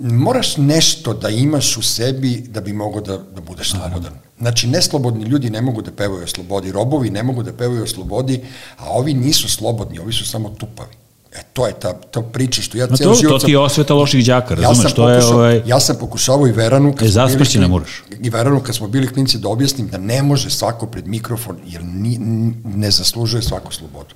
moraš 0.00 0.56
nešto 0.56 1.14
da 1.14 1.28
imaš 1.28 1.76
u 1.76 1.82
sebi 1.82 2.44
da 2.48 2.60
bi 2.60 2.72
mogao 2.72 3.00
da, 3.00 3.18
da 3.18 3.40
budeš 3.40 3.70
slobodan. 3.70 4.12
Znači, 4.38 4.66
neslobodni 4.66 5.24
ljudi 5.24 5.50
ne 5.50 5.60
mogu 5.62 5.82
da 5.82 5.90
pevaju 5.92 6.24
o 6.24 6.26
slobodi, 6.26 6.72
robovi 6.72 7.10
ne 7.10 7.22
mogu 7.22 7.42
da 7.42 7.52
pevaju 7.52 7.82
o 7.82 7.86
slobodi, 7.86 8.40
a 8.78 8.90
ovi 8.90 9.14
nisu 9.14 9.48
slobodni, 9.48 9.98
ovi 9.98 10.12
su 10.12 10.26
samo 10.26 10.48
tupavi. 10.48 10.92
E, 11.32 11.42
to 11.52 11.66
je 11.66 11.72
ta, 11.72 11.92
ta 11.92 12.22
priča 12.22 12.62
što 12.62 12.78
ja 12.78 12.86
No 12.86 12.96
ceo 12.96 13.14
život 13.14 13.32
to 13.32 13.40
sam- 13.40 13.46
ti 13.46 13.52
je 13.52 13.58
osveta 13.58 13.94
loših 13.94 14.26
đaka, 14.26 14.54
razumeš, 14.54 14.92
to 14.92 15.10
je 15.10 15.24
ovaj... 15.24 15.62
ja 15.66 15.80
sam 15.80 15.96
pokušavao 16.00 16.46
i 16.46 16.52
Veranu 16.52 16.92
kad 16.92 17.08
E, 17.08 17.10
zasprći 17.10 17.58
ne 17.58 17.68
moraš. 17.68 18.02
i 18.22 18.30
Veranu 18.30 18.60
kad 18.60 18.74
smo 18.74 18.88
bili 18.88 19.08
klinci 19.08 19.38
da 19.38 19.48
objasnim 19.48 19.88
da 19.88 19.98
ne 19.98 20.22
može 20.22 20.50
svako 20.50 20.86
pred 20.86 21.06
mikrofon 21.06 21.56
jer 21.66 21.84
ni, 21.84 22.18
ne 22.64 22.90
zaslužuje 22.90 23.42
svaku 23.42 23.72
slobodu 23.72 24.14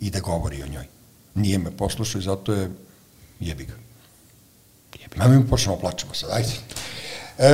i 0.00 0.10
da 0.10 0.20
govori 0.20 0.62
o 0.62 0.66
njoj. 0.66 0.84
Nije 1.34 1.58
me 1.58 1.70
poslušao 1.70 2.18
i 2.18 2.22
zato 2.22 2.52
je 2.52 2.70
jebi 3.40 3.64
ga. 3.64 3.72
Ga. 5.18 5.28
mi 5.28 5.46
počnemo 5.48 5.78
plačemo 5.78 6.14
sad, 6.14 6.30
ajde. 6.32 6.52
E, 7.38 7.48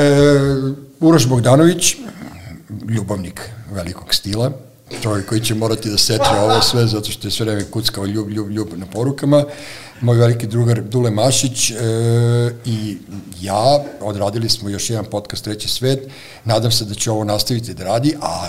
Uroš 1.01 1.29
Bogdanović, 1.29 1.97
ljubavnik 2.89 3.51
velikog 3.71 4.15
stila, 4.15 4.53
čovjek 5.03 5.29
koji 5.29 5.41
će 5.41 5.55
morati 5.55 5.91
da 5.91 5.99
seče 5.99 6.31
ovo 6.43 6.61
sve 6.61 6.87
zato 6.87 7.11
što 7.11 7.27
je 7.29 7.33
sve 7.33 7.47
vreme 7.47 7.71
kuckao 7.71 8.07
ljub, 8.07 8.31
ljub, 8.31 8.51
ljub 8.51 8.69
na 8.77 8.87
porukama. 8.87 9.45
Moj 10.01 10.17
veliki 10.17 10.47
drugar 10.47 10.83
Dule 10.83 11.11
Mašić 11.11 11.71
e, 11.71 11.75
i 12.65 12.99
ja 13.41 13.85
odradili 14.01 14.49
smo 14.49 14.69
još 14.69 14.91
jedan 14.91 15.05
podcast 15.05 15.45
Treći 15.45 15.69
svet. 15.69 16.09
Nadam 16.45 16.71
se 16.71 16.85
da 16.85 16.95
će 16.95 17.11
ovo 17.11 17.25
nastaviti 17.25 17.75
da 17.75 17.85
radi, 17.85 18.17
a 18.21 18.49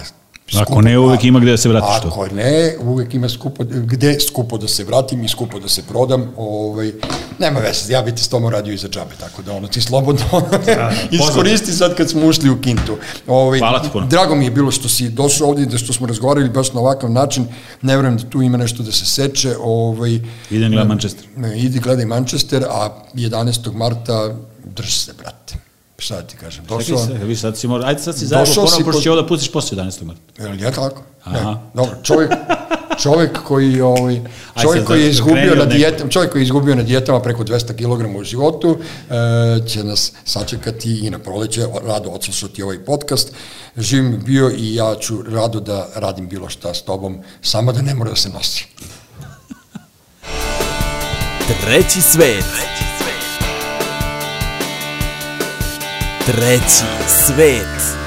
Ako 0.54 0.82
ne, 0.82 1.00
uvek 1.00 1.24
ima 1.24 1.40
gde 1.40 1.52
da 1.52 1.58
se 1.58 1.70
vratiš 1.70 2.02
to. 2.02 2.08
Ako 2.08 2.28
ne, 2.36 2.76
uvek 2.82 3.14
ima 3.14 3.30
skupo, 3.30 3.64
gde 3.64 4.20
skupo 4.20 4.58
da 4.58 4.68
se 4.68 4.84
vratim 4.84 5.24
i 5.24 5.28
skupo 5.28 5.60
da 5.60 5.70
se 5.70 5.84
prodam. 5.84 6.34
Ovaj, 6.38 6.92
nema 7.40 7.60
veze, 7.60 7.94
ja 7.94 8.02
bi 8.02 8.16
ti 8.16 8.24
s 8.24 8.28
tom 8.28 8.50
radio 8.50 8.74
i 8.74 8.78
za 8.78 8.88
džabe, 8.90 9.16
tako 9.20 9.42
da 9.42 9.54
ono, 9.54 9.68
ti 9.68 9.82
slobodno 9.82 10.26
iskoristi 11.12 11.72
sad 11.72 11.96
kad 11.96 12.10
smo 12.10 12.28
ušli 12.28 12.50
u 12.50 12.62
kintu. 12.62 12.98
Ovaj, 13.28 13.60
Hvala 13.60 13.82
ti 13.82 13.90
puno. 13.94 14.08
Drago 14.08 14.36
mi 14.36 14.46
je 14.46 14.52
bilo 14.52 14.72
što 14.72 14.90
si 14.90 15.10
došao 15.10 15.48
ovdje, 15.48 15.66
da 15.66 15.78
što 15.78 15.94
smo 15.94 16.08
razgovarali 16.08 16.50
baš 16.50 16.74
na 16.74 16.80
ovakav 16.80 17.12
način. 17.12 17.48
Ne 17.82 17.96
verujem 17.96 18.18
da 18.18 18.30
tu 18.30 18.42
ima 18.42 18.58
nešto 18.58 18.84
da 18.84 18.92
se 18.92 19.06
seče. 19.06 19.56
Ovaj, 19.60 20.20
Idem 20.52 20.72
gledam 20.72 20.88
Manchester. 20.88 21.26
Ne, 21.36 21.60
idi 21.60 21.80
gledaj 21.80 22.06
Manchester, 22.06 22.64
a 22.70 22.90
11. 23.14 23.74
marta 23.74 24.36
drži 24.66 25.00
se, 25.00 25.14
brate. 25.14 25.65
Šta 25.98 26.22
ti 26.22 26.38
kažem? 26.38 26.66
Došao, 26.66 27.08
Čekaj, 27.08 27.24
vi 27.28 27.36
sad 27.36 27.58
si 27.58 27.68
mora, 27.68 27.88
ajde 27.88 28.02
sad 28.02 28.18
si 28.18 28.26
zajedno 28.26 28.56
ponovno, 28.56 28.78
pošto 28.78 28.92
po- 28.92 29.02
će 29.02 29.12
ovo 29.12 29.22
da 29.22 29.28
pustiš 29.28 29.52
posle 29.52 29.78
11. 29.78 30.04
marta. 30.04 30.44
Jel 30.44 30.64
je 30.64 30.72
tako? 30.72 31.04
Aha. 31.24 31.52
Ne. 31.52 31.58
Dobro, 31.74 31.96
čovjek, 32.04 32.32
čovjek 33.02 33.44
koji 33.44 33.82
ovaj 33.82 34.16
Aj 34.54 34.64
čovjek 34.64 34.86
koji 34.86 35.02
je 35.02 35.10
izgubio 35.10 35.56
na 35.56 35.66
dijetom, 35.66 36.10
čovjek 36.10 36.32
koji 36.32 36.42
je 36.42 36.44
izgubio 36.44 36.76
na 36.76 36.84
dijetama 36.84 37.22
preko 37.22 37.44
200 37.44 37.74
kg 37.76 38.20
u 38.20 38.24
životu, 38.24 38.78
e, 39.10 39.68
će 39.68 39.84
nas 39.84 40.12
sačekati 40.26 41.00
i 41.08 41.10
na 41.10 41.20
proleće, 41.20 41.66
rado 41.86 42.10
odslušati 42.10 42.64
ovaj 42.64 42.86
podcast. 42.86 43.34
Živim 43.78 44.22
bio 44.26 44.52
i 44.58 44.76
ja 44.76 44.96
ću 45.02 45.22
rado 45.22 45.60
da 45.60 45.88
radim 45.96 46.28
bilo 46.28 46.50
šta 46.50 46.74
s 46.74 46.82
tobom, 46.82 47.20
samo 47.42 47.72
da 47.74 47.82
ne 47.82 47.96
mora 47.96 48.10
da 48.10 48.16
se 48.16 48.30
nosi. 48.30 48.68
Treći 51.62 52.02
svet. 52.02 52.46
Treći 56.26 56.86
svet. 57.08 58.05